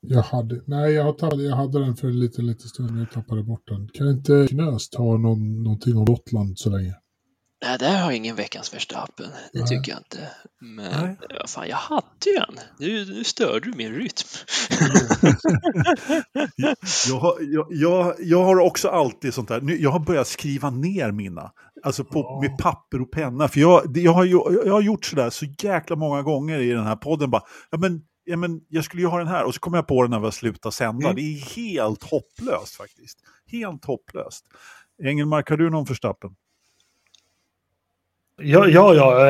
Jag 0.00 0.22
hade, 0.22 0.60
nej, 0.66 0.92
jag, 0.92 1.18
tappade, 1.18 1.42
jag 1.42 1.56
hade 1.56 1.78
den 1.84 1.96
för 1.96 2.08
en 2.08 2.20
liten, 2.20 2.46
liten 2.46 2.68
stund, 2.68 2.90
men 2.90 2.98
jag 2.98 3.10
tappade 3.10 3.42
bort 3.42 3.68
den. 3.68 3.88
Kan 3.88 4.08
inte 4.08 4.46
Knöst 4.48 4.94
ha 4.94 5.16
någon, 5.16 5.62
någonting 5.62 5.96
om 5.96 6.04
Gotland 6.04 6.58
så 6.58 6.70
länge? 6.70 6.94
Nej, 7.64 7.78
där 7.78 7.90
har 7.90 8.10
jag 8.10 8.16
ingen 8.16 8.36
veckans 8.36 8.74
Verstappen. 8.74 9.26
Det 9.52 9.58
Nej. 9.58 9.68
tycker 9.68 9.92
jag 9.92 10.00
inte. 10.00 10.28
Men 10.60 11.16
vad 11.40 11.50
fan, 11.50 11.68
jag 11.68 11.76
hade 11.76 12.04
ju 12.26 12.36
en. 12.36 12.58
Nu, 12.78 13.04
nu 13.04 13.24
stör 13.24 13.60
du 13.60 13.72
min 13.76 13.92
rytm. 13.92 14.26
jag, 17.08 17.18
har, 17.18 17.36
jag, 17.40 17.66
jag, 17.70 18.14
jag, 18.18 18.44
har 18.44 18.60
också 18.60 18.88
alltid 18.88 19.34
sånt 19.34 19.48
där. 19.48 19.76
Jag 19.82 19.90
har 19.90 20.00
börjat 20.00 20.26
skriva 20.26 20.70
ner 20.70 21.12
mina. 21.12 21.50
Alltså 21.84 22.04
på, 22.04 22.20
oh. 22.20 22.40
med 22.40 22.58
papper 22.58 23.00
och 23.00 23.10
penna. 23.10 23.48
För 23.48 23.60
jag, 23.60 23.96
jag, 23.96 24.12
har, 24.12 24.24
jag 24.66 24.72
har 24.72 24.82
gjort 24.82 25.04
sådär 25.04 25.30
så 25.30 25.46
jäkla 25.62 25.96
många 25.96 26.22
gånger 26.22 26.58
i 26.58 26.70
den 26.70 26.86
här 26.86 26.96
podden. 26.96 27.30
Bara, 27.30 27.42
ja, 27.70 27.78
men, 27.78 28.00
ja, 28.28 28.36
men 28.36 28.60
jag 28.68 28.84
skulle 28.84 29.02
ju 29.02 29.08
ha 29.08 29.18
den 29.18 29.28
här. 29.28 29.44
Och 29.44 29.54
så 29.54 29.60
kom 29.60 29.74
jag 29.74 29.86
på 29.86 30.02
den 30.02 30.10
när 30.10 30.20
vi 30.20 30.32
slutade 30.32 30.74
sända. 30.74 31.06
Mm. 31.06 31.16
Det 31.16 31.22
är 31.22 31.56
helt 31.56 32.02
hopplöst 32.02 32.74
faktiskt. 32.76 33.18
Helt 33.46 33.84
hopplöst. 33.84 34.44
Engelmark, 35.02 35.50
har 35.50 35.56
du 35.56 35.70
någon 35.70 35.86
förstappen? 35.86 36.36
Ja, 38.40 38.66
ja, 38.66 38.94
ja 38.94 39.26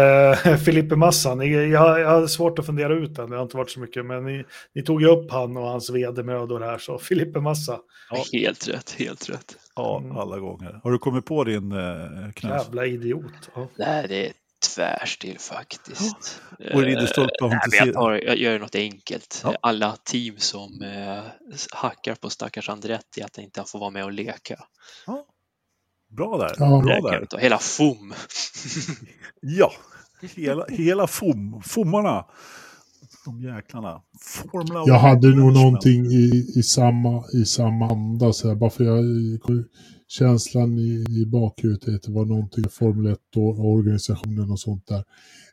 eh, 0.51 0.57
Filippe 0.65 0.97
Massan. 0.97 1.53
Jag, 1.53 1.69
jag 1.69 2.11
har 2.11 2.27
svårt 2.27 2.59
att 2.59 2.66
fundera 2.66 2.95
ut 2.95 3.15
den, 3.15 3.31
det 3.31 3.37
har 3.37 3.43
inte 3.43 3.57
varit 3.57 3.70
så 3.70 3.81
mycket, 3.81 4.07
men 4.07 4.25
ni, 4.25 4.45
ni 4.75 4.83
tog 4.83 5.03
ju 5.03 5.09
upp 5.09 5.31
han 5.31 5.57
och 5.57 5.66
hans 5.66 5.91
vedermödor 5.91 6.61
här, 6.61 6.79
så 6.79 6.99
Filippe 6.99 7.41
Massa. 7.41 7.81
Ja. 8.11 8.25
Helt 8.33 8.69
rätt, 8.69 8.91
helt 8.91 9.31
rätt. 9.31 9.57
Ja, 9.77 9.99
mm. 9.99 10.16
alla 10.16 10.39
gånger. 10.39 10.81
Har 10.83 10.91
du 10.91 10.99
kommit 10.99 11.25
på 11.25 11.45
din 11.45 11.73
eh, 11.73 12.33
knäs? 12.35 12.65
Jävla 12.65 12.87
idiot. 12.87 13.51
Ja. 13.55 13.69
Nej, 13.77 14.09
det 14.09 14.33
är 14.59 14.68
tvärstil 14.68 15.39
faktiskt. 15.39 16.40
Och 16.74 16.82
Ridderstolpe 16.82 17.44
har 17.44 17.60
inte 17.64 17.76
jag, 17.76 17.94
tar, 17.94 18.12
jag 18.12 18.36
gör 18.36 18.59
något 18.59 18.74
enkelt. 18.74 19.40
Ja. 19.44 19.55
Alla 19.62 19.97
team 20.05 20.35
som 20.39 20.82
eh, 20.82 21.22
hackar 21.72 22.14
på 22.14 22.30
stackars 22.30 22.68
Andretti 22.68 23.22
att 23.22 23.39
inte 23.39 23.64
får 23.66 23.78
vara 23.78 23.90
med 23.90 24.05
och 24.05 24.12
leka. 24.12 24.64
Ja. 25.06 25.26
Bra 26.09 26.39
där. 26.39 26.55
Ja. 26.59 26.82
Bra 26.82 27.10
där. 27.10 27.39
Hela 27.39 27.59
FOM. 27.59 28.14
ja, 29.40 29.72
hela, 30.36 30.66
hela 30.68 31.06
FOM. 31.06 31.62
FOMarna. 31.62 32.24
De 33.24 33.43
jäklarna. 33.43 34.02
Formula 34.52 34.85
jag 34.86 34.98
hade 34.98 35.28
nog 35.28 35.52
någonting 35.52 36.06
i, 36.06 36.52
i, 36.56 36.62
samma, 36.62 37.24
i 37.32 37.44
samma 37.44 37.90
anda. 37.90 38.32
Så 38.32 38.48
här, 38.48 38.55
bara 38.55 38.70
för 38.70 38.85
jag, 38.85 39.05
känslan 40.09 40.78
i, 40.78 41.06
i 41.09 41.26
bakhuvudet 41.26 41.94
att 41.94 42.02
det 42.02 42.12
var 42.12 42.24
någonting 42.24 42.64
i 42.64 42.68
Formel 42.68 43.12
1 43.12 43.18
och 43.36 43.70
organisationen 43.70 44.51
och 44.51 44.60
sånt 44.60 44.86
där. 44.86 45.05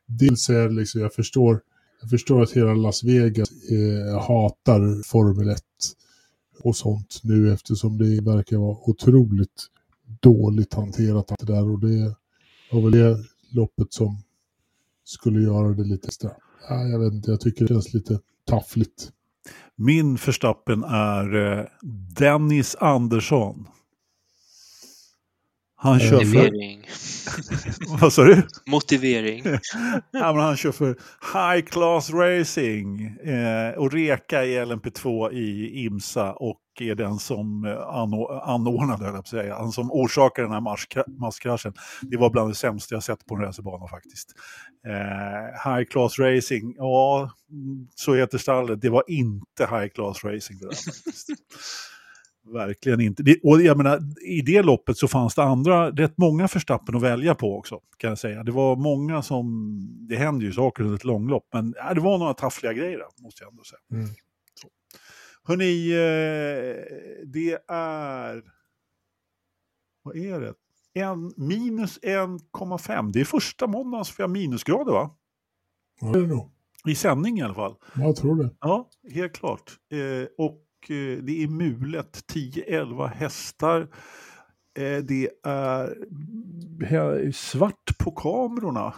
Dels 0.05 0.49
är 0.49 0.67
det 0.67 0.73
liksom, 0.73 1.01
jag 1.01 1.13
förstår, 1.13 1.61
jag 2.01 2.09
förstår 2.09 2.41
att 2.43 2.51
hela 2.51 2.73
Las 2.73 3.03
Vegas 3.03 3.49
eh, 3.71 4.21
hatar 4.27 5.03
Formel 5.03 5.49
1 5.49 5.61
och 6.63 6.75
sånt 6.75 7.19
nu 7.23 7.53
eftersom 7.53 7.97
det 7.97 8.21
verkar 8.21 8.57
vara 8.57 8.77
otroligt 8.89 9.67
dåligt 10.19 10.73
hanterat 10.73 11.31
det 11.39 11.45
där 11.45 11.69
och 11.69 11.79
det 11.79 12.15
var 12.71 12.81
väl 12.81 12.91
det 12.91 13.17
loppet 13.51 13.93
som 13.93 14.17
skulle 15.03 15.41
göra 15.41 15.73
det 15.73 15.83
lite 15.83 16.07
extra. 16.07 16.31
Ja, 16.69 16.83
jag 16.83 16.99
vet 16.99 17.13
inte, 17.13 17.31
jag 17.31 17.41
tycker 17.41 17.65
det 17.65 17.73
känns 17.73 17.93
lite 17.93 18.19
taffligt. 18.45 19.11
Min 19.75 20.17
förstappen 20.17 20.83
är 20.83 21.35
eh, 21.35 21.65
Dennis 22.19 22.75
Andersson. 22.75 23.67
Han 25.77 25.99
kör 25.99 26.11
Motivering. 26.11 26.83
För... 26.83 27.97
Vad 28.01 28.13
sa 28.13 28.23
du? 28.23 28.47
Motivering. 28.65 29.43
ja, 30.11 30.33
men 30.33 30.43
han 30.43 30.57
kör 30.57 30.71
för 30.71 30.95
High 31.33 31.65
Class 31.65 32.09
Racing 32.09 33.01
eh, 33.01 33.71
och 33.77 33.91
reka 33.91 34.45
i 34.45 34.59
LMP2 34.59 35.31
i 35.31 35.83
IMSA 35.85 36.33
och 36.33 36.61
är 36.79 36.95
den 36.95 37.19
som 37.19 37.65
eh, 37.65 37.77
anordnade, 38.49 39.07
eller 39.07 39.21
säga, 39.21 39.55
han 39.55 39.71
som 39.71 39.91
orsakar 39.91 40.43
den 40.43 40.51
här 40.51 40.61
masskraschen. 41.19 41.73
Det 42.01 42.17
var 42.17 42.29
bland 42.29 42.49
det 42.49 42.55
sämsta 42.55 42.95
jag 42.95 43.03
sett 43.03 43.25
på 43.25 43.35
en 43.35 43.41
racerbana 43.41 43.87
faktiskt. 43.87 44.31
Eh, 44.87 45.71
high 45.71 45.85
Class 45.89 46.19
Racing, 46.19 46.75
ja, 46.77 47.31
så 47.95 48.15
heter 48.15 48.37
stallet. 48.37 48.81
Det 48.81 48.89
var 48.89 49.03
inte 49.07 49.63
High 49.69 49.87
Class 49.87 50.23
Racing 50.23 50.59
det 50.59 50.67
där 50.67 50.75
faktiskt. 50.75 51.29
Verkligen 52.53 53.01
inte. 53.01 53.23
Det, 53.23 53.39
och 53.43 53.61
jag 53.61 53.77
menar, 53.77 53.99
I 54.21 54.41
det 54.41 54.61
loppet 54.61 54.97
så 54.97 55.07
fanns 55.07 55.35
det 55.35 55.43
andra, 55.43 55.91
rätt 55.91 56.17
många 56.17 56.47
förstappen 56.47 56.95
att 56.95 57.01
välja 57.01 57.35
på 57.35 57.57
också. 57.57 57.79
kan 57.97 58.09
jag 58.09 58.19
säga. 58.19 58.43
Det 58.43 58.51
var 58.51 58.75
många 58.75 59.21
som, 59.21 59.47
det 60.09 60.15
händer 60.15 60.45
ju 60.45 60.53
saker 60.53 60.83
under 60.83 60.95
ett 60.95 61.03
långlopp, 61.03 61.47
men 61.53 61.73
ja, 61.77 61.93
det 61.93 62.01
var 62.01 62.17
några 62.17 62.33
taffliga 62.33 62.73
grejer 62.73 63.01
måste 63.21 63.43
jag 63.43 63.51
ändå 63.51 63.63
säga. 63.63 63.79
Mm. 63.91 64.15
Hörni, 65.43 65.91
eh, 65.91 66.83
det 67.25 67.57
är, 67.67 68.43
vad 70.03 70.15
är 70.15 70.39
det? 70.39 70.53
En, 70.93 71.33
minus 71.37 71.99
1,5. 71.99 73.11
Det 73.11 73.21
är 73.21 73.25
första 73.25 73.67
måndagen 73.67 74.05
som 74.05 74.13
vi 74.17 74.23
har 74.23 74.29
minusgrader 74.29 74.91
va? 74.91 75.15
Ja, 76.01 76.07
det 76.07 76.19
är 76.19 76.27
nog. 76.27 76.51
I 76.87 76.95
sändning 76.95 77.39
i 77.39 77.41
alla 77.41 77.53
fall. 77.53 77.75
Jag 77.95 78.15
tror 78.15 78.35
det. 78.43 78.49
Ja, 78.59 78.89
helt 79.13 79.33
klart. 79.33 79.71
Eh, 79.91 80.27
och 80.45 80.64
Eh, 80.91 81.17
det 81.23 81.43
är 81.43 81.47
mulet, 81.47 82.23
10-11 82.33 83.07
hästar. 83.07 83.81
Eh, 84.77 84.97
det 84.97 85.29
är 85.43 87.31
svart 87.31 87.97
på 87.97 88.11
kamerorna. 88.11 88.93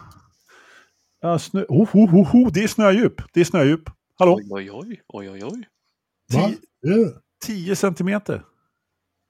snö, 1.40 1.66
oh, 1.70 1.96
oh, 1.96 2.16
oh, 2.16 2.36
oh, 2.36 2.52
det 2.54 2.64
är 2.64 2.68
snödjup. 2.68 3.22
Det 3.34 3.40
är 3.40 3.46
snödjup. 3.46 3.90
Hallå? 4.20 4.40
Oj, 4.50 4.72
oj, 4.72 5.02
oj, 5.08 5.30
oj, 5.30 5.44
oj. 5.44 5.68
10 7.46 7.76
centimeter. 7.76 8.44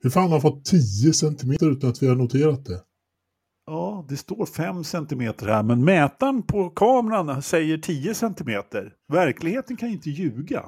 Hur 0.03 0.09
fan 0.09 0.23
har 0.23 0.29
man 0.29 0.41
fått 0.41 0.65
10 0.65 1.13
centimeter 1.13 1.71
utan 1.71 1.89
att 1.89 2.03
vi 2.03 2.07
har 2.07 2.15
noterat 2.15 2.65
det? 2.65 2.81
Ja, 3.65 4.05
det 4.09 4.17
står 4.17 4.45
5 4.45 4.83
centimeter 4.83 5.47
här, 5.47 5.63
men 5.63 5.85
mätaren 5.85 6.43
på 6.43 6.69
kameran 6.69 7.41
säger 7.41 7.77
10 7.77 8.13
centimeter. 8.13 8.93
Verkligheten 9.07 9.77
kan 9.77 9.89
inte 9.89 10.09
ljuga. 10.09 10.65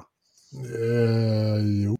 Eh, 0.52 1.84
jo. 1.84 1.96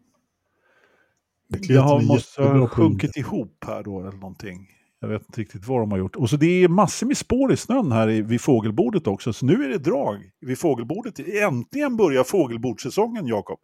Det 1.49 2.07
måste 2.07 2.43
ha 2.43 2.69
sjunkit 2.69 3.17
ihop 3.17 3.65
här 3.67 3.83
då 3.83 4.01
eller 4.01 4.13
någonting. 4.13 4.69
Jag 5.01 5.09
vet 5.09 5.23
inte 5.23 5.41
riktigt 5.41 5.67
vad 5.67 5.81
de 5.81 5.91
har 5.91 5.99
gjort. 5.99 6.17
Och 6.17 6.31
så 6.31 6.37
det 6.37 6.65
är 6.65 6.69
massor 6.69 7.07
med 7.07 7.17
spår 7.17 7.53
i 7.53 7.57
snön 7.57 7.93
här 7.93 8.09
vid 8.09 8.41
fågelbordet 8.41 9.07
också. 9.07 9.33
Så 9.33 9.47
nu 9.47 9.65
är 9.65 9.69
det 9.69 9.79
drag 9.79 10.31
vid 10.41 10.59
fågelbordet. 10.59 11.19
Äntligen 11.19 11.97
börjar 11.97 12.25
fågelbordssäsongen, 12.25 13.27
Jakob. 13.27 13.59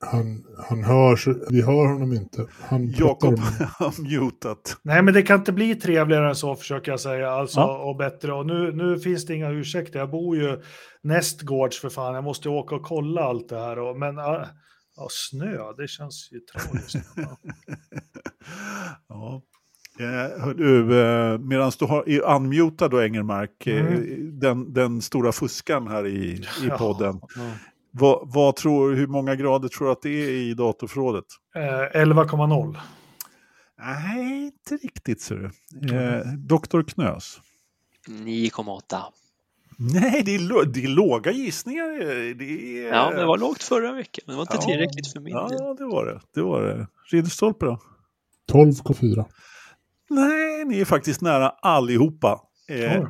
Han, 0.00 0.44
han 0.68 0.84
hörs, 0.84 1.28
vi 1.50 1.62
hör 1.62 1.86
honom 1.86 2.12
inte. 2.12 2.46
Han 2.60 2.90
Jakob 2.90 3.38
har 3.78 4.20
mutat. 4.20 4.76
Nej, 4.82 5.02
men 5.02 5.14
det 5.14 5.22
kan 5.22 5.38
inte 5.38 5.52
bli 5.52 5.74
trevligare 5.74 6.28
än 6.28 6.34
så 6.34 6.56
försöker 6.56 6.90
jag 6.90 7.00
säga. 7.00 7.30
Alltså, 7.30 7.60
ja. 7.60 7.78
och 7.78 7.96
bättre. 7.96 8.32
Och 8.32 8.46
nu, 8.46 8.72
nu 8.72 8.98
finns 8.98 9.26
det 9.26 9.34
inga 9.34 9.50
ursäkter. 9.50 9.98
Jag 9.98 10.10
bor 10.10 10.36
ju 10.36 10.62
nästgårds 11.02 11.80
för 11.80 11.88
fan. 11.88 12.14
Jag 12.14 12.24
måste 12.24 12.48
åka 12.48 12.74
och 12.74 12.82
kolla 12.82 13.20
allt 13.20 13.48
det 13.48 13.58
här. 13.58 13.78
Och, 13.78 13.98
men 13.98 14.16
ja, 14.96 15.08
snö, 15.10 15.72
det 15.76 15.88
känns 15.88 16.28
ju 16.32 16.40
tragiskt. 16.40 16.96
ja. 19.08 19.42
Eh, 20.00 20.48
du, 20.48 21.00
eh, 21.00 21.38
medan 21.38 21.72
du 21.78 21.84
har, 21.84 22.08
är 22.08 22.36
unmutad 22.36 22.90
då 22.90 23.02
Engelmark, 23.02 23.66
eh, 23.66 23.86
mm. 23.86 24.38
den, 24.38 24.72
den 24.72 25.02
stora 25.02 25.32
fuskan 25.32 25.88
här 25.88 26.06
i, 26.06 26.44
i 26.66 26.70
podden. 26.78 27.18
Ja, 27.22 27.28
ja. 27.36 27.50
Vad, 27.98 28.32
vad, 28.32 28.56
tror, 28.56 28.94
hur 28.94 29.06
många 29.06 29.34
grader 29.34 29.68
tror 29.68 29.86
du 29.86 29.92
att 29.92 30.02
det 30.02 30.24
är 30.24 30.30
i 30.30 30.54
datorförrådet? 30.54 31.24
Eh, 31.54 32.00
11,0. 32.00 32.76
Nej, 33.78 34.44
inte 34.44 34.76
riktigt 34.76 35.20
ser 35.20 35.52
du. 35.68 35.96
Eh, 35.96 36.26
Doktor 36.26 36.82
Knös. 36.82 37.40
9,8. 38.08 39.02
Nej, 39.78 40.22
det 40.24 40.34
är, 40.34 40.66
det 40.66 40.84
är 40.84 40.88
låga 40.88 41.30
gissningar. 41.32 41.88
Det 42.34 42.78
är... 42.78 42.94
Ja, 42.94 43.10
det 43.10 43.26
var 43.26 43.38
lågt 43.38 43.62
förra 43.62 43.92
veckan. 43.92 44.24
Det 44.26 44.34
var 44.34 44.42
inte 44.42 44.56
ja, 44.56 44.62
tillräckligt 44.62 45.12
för 45.12 45.20
min 45.20 45.32
Ja, 45.32 45.74
det 45.78 45.84
var 45.84 46.06
det. 46.06 46.20
det, 46.34 46.42
var 46.42 46.62
det. 46.62 46.86
Ridderstolpe 47.10 47.66
då? 47.66 47.78
12,4. 48.52 49.24
Nej, 50.10 50.64
ni 50.64 50.80
är 50.80 50.84
faktiskt 50.84 51.20
nära 51.20 51.48
allihopa. 51.48 52.40
Eh, 52.68 52.94
mm. 52.94 53.06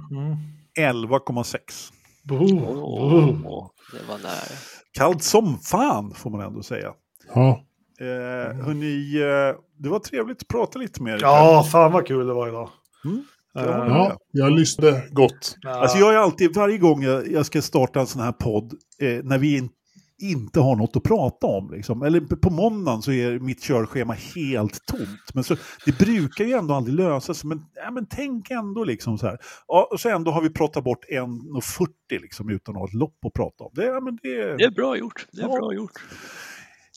11,6. 0.79 1.93
Oh, 2.31 2.43
oh, 2.43 3.71
det 3.93 4.09
var 4.09 4.19
nära. 4.19 4.57
Kallt 4.99 5.23
som 5.23 5.59
fan 5.59 6.15
får 6.15 6.31
man 6.31 6.41
ändå 6.41 6.63
säga. 6.63 6.93
Ja. 7.35 7.63
Eh, 8.01 8.57
hörni, 8.65 9.21
eh, 9.21 9.61
det 9.79 9.89
var 9.89 9.99
trevligt 9.99 10.43
att 10.43 10.49
prata 10.49 10.79
lite 10.79 11.03
med 11.03 11.15
er. 11.15 11.19
Ja, 11.23 11.67
fan 11.73 11.93
vad 11.93 12.07
kul 12.07 12.27
det 12.27 12.35
var 12.35 12.49
idag. 12.49 12.71
Mm. 13.05 13.23
Ja, 13.55 13.87
ja, 13.89 14.17
jag 14.33 14.53
lyssnade 14.53 15.03
gott. 15.11 15.57
Alltså 15.67 15.99
jag 15.99 16.15
är 16.15 16.19
alltid, 16.19 16.55
varje 16.55 16.79
gång 16.79 17.03
jag, 17.03 17.33
jag 17.33 17.47
ska 17.47 17.63
starta 17.63 18.01
en 18.01 18.07
sån 18.07 18.23
här 18.23 18.33
podd, 18.33 18.73
eh, 19.01 19.25
när 19.25 19.39
vi 19.39 19.57
in, 19.57 19.69
inte 20.19 20.61
har 20.61 20.77
något 20.77 20.97
att 20.97 21.03
prata 21.03 21.47
om. 21.47 21.71
Liksom. 21.71 22.03
Eller 22.03 22.21
på 22.21 22.51
måndagen 22.51 23.03
så 23.03 23.13
är 23.13 23.39
mitt 23.39 23.63
körschema 23.63 24.13
helt 24.13 24.87
tomt. 24.87 25.35
Men 25.35 25.45
så, 25.45 25.57
det 25.85 25.99
brukar 25.99 26.45
ju 26.45 26.53
ändå 26.53 26.75
aldrig 26.75 26.97
lösa 26.97 27.35
sig. 27.35 27.49
Men, 27.49 27.63
ja, 27.75 27.91
men 27.91 28.07
tänk 28.11 28.51
ändå 28.51 28.85
liksom 28.85 29.19
så 29.19 29.27
här. 29.27 29.39
Ja, 29.67 29.89
och 29.93 30.01
så 30.01 30.09
ändå 30.09 30.31
har 30.31 30.43
vi 30.43 30.51
pratat 30.51 30.85
bort 30.85 31.05
1,40 31.11 31.89
liksom, 32.09 32.51
utan 32.51 32.75
att 32.75 32.81
ha 32.81 32.89
ett 32.89 32.95
lopp 32.95 33.25
att 33.27 33.33
prata 33.33 33.65
om. 33.65 33.71
Det, 33.75 33.85
ja, 33.85 34.01
men 34.01 34.19
det, 34.23 34.57
det 34.57 34.65
är 34.65 34.71
bra 34.71 34.97
gjort. 34.97 35.27
Det 35.33 35.41
är 35.41 35.49
ja. 35.49 35.59
bra 35.59 35.75
gjort. 35.75 35.93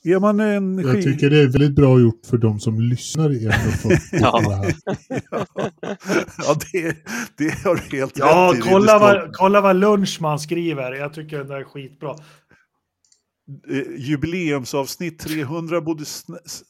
Är 0.04 0.20
man 0.20 0.40
en 0.40 0.78
Jag 0.78 1.02
tycker 1.02 1.30
det 1.30 1.38
är 1.38 1.46
väldigt 1.46 1.74
bra 1.74 2.00
gjort 2.00 2.26
för 2.26 2.38
de 2.38 2.60
som 2.60 2.80
lyssnar 2.80 3.32
i 3.32 3.48
1,40 3.48 3.98
ja. 4.12 4.42
ja, 6.38 6.56
det, 6.72 6.96
det 7.36 7.64
har 7.64 7.74
du 7.74 7.96
helt 7.98 8.18
ja, 8.18 8.52
rätt 8.54 8.66
i. 8.66 8.68
Kolla 8.68 8.98
vad, 8.98 9.32
kolla 9.32 9.60
vad 9.60 9.76
Lunchman 9.76 10.38
skriver. 10.38 10.92
Jag 10.92 11.14
tycker 11.14 11.44
det 11.44 11.56
är 11.56 11.64
skitbra. 11.64 12.16
Eh, 13.68 13.82
jubileumsavsnitt 13.96 15.18
300 15.18 15.80
borde 15.80 16.04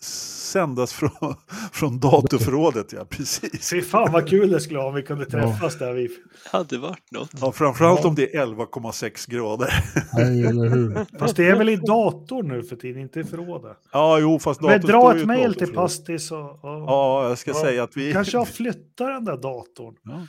sändas 0.01 0.93
från, 0.93 1.11
från 1.73 2.01
datorförrådet, 2.01 2.93
ja 2.93 3.05
precis. 3.05 3.71
Fy 3.71 3.83
fan 3.83 4.13
vad 4.13 4.29
kul 4.29 4.51
det 4.51 4.61
skulle 4.61 4.79
vara 4.79 4.89
om 4.89 4.95
vi 4.95 5.03
kunde 5.03 5.25
träffas 5.25 5.77
ja. 5.81 5.87
där. 5.87 5.93
Vi... 5.93 6.07
Det 6.07 6.51
hade 6.51 6.79
varit 6.79 7.11
något. 7.11 7.31
Ja, 7.41 7.53
framförallt 7.53 8.01
ja. 8.03 8.09
om 8.09 8.15
det 8.15 8.37
är 8.37 8.47
11,6 8.47 9.31
grader. 9.31 9.85
Nej, 10.15 10.47
eller 10.47 10.69
hur. 10.69 11.19
Fast 11.19 11.37
det 11.37 11.47
är 11.47 11.57
väl 11.57 11.69
i 11.69 11.77
dator 11.77 12.43
nu 12.43 12.63
för 12.63 12.77
tiden, 12.77 13.03
inte 13.03 13.21
i 13.21 13.25
förrådet. 13.25 13.77
Ja, 13.93 14.19
jo, 14.19 14.39
fast 14.39 14.61
datorn 14.61 14.81
Men 14.81 14.91
dra 14.91 15.17
ett 15.17 15.27
mejl 15.27 15.55
till 15.55 15.73
Pastis 15.73 16.31
och, 16.31 16.51
och, 16.51 16.61
Ja, 16.63 17.29
jag 17.29 17.39
ska 17.39 17.51
ja. 17.51 17.61
säga 17.61 17.83
att 17.83 17.97
vi... 17.97 18.13
Kanske 18.13 18.37
jag 18.37 18.49
flyttar 18.49 19.11
den 19.11 19.25
där 19.25 19.37
datorn. 19.37 19.95
Ja. 20.03 20.27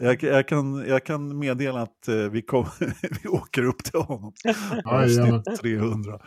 Jag, 0.00 0.22
jag, 0.22 0.48
kan, 0.48 0.84
jag 0.88 1.04
kan 1.04 1.38
meddela 1.38 1.82
att 1.82 2.08
uh, 2.08 2.30
vi, 2.30 2.42
kom, 2.42 2.66
vi 3.22 3.28
åker 3.28 3.64
upp 3.64 3.84
till 3.84 4.00
honom. 4.00 4.32
Avsnitt 4.84 5.60
300. 5.60 6.20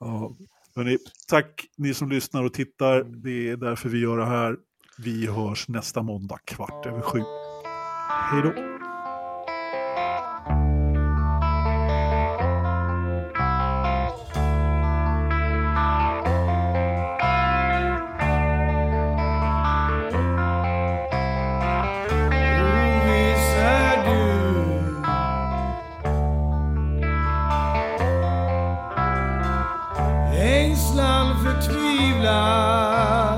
Ja. 0.00 0.36
Hörrni, 0.76 0.98
tack 1.28 1.66
ni 1.76 1.94
som 1.94 2.10
lyssnar 2.10 2.44
och 2.44 2.52
tittar. 2.52 3.04
Det 3.04 3.50
är 3.50 3.56
därför 3.56 3.88
vi 3.88 3.98
gör 3.98 4.16
det 4.16 4.26
här. 4.26 4.56
Vi 4.98 5.26
hörs 5.26 5.68
nästa 5.68 6.02
måndag 6.02 6.38
kvart 6.44 6.86
över 6.86 7.00
sju. 7.00 7.20
Hej 8.30 8.42
då! 8.42 8.79
Ängslan 30.60 31.44
förtvivlar. 31.44 33.29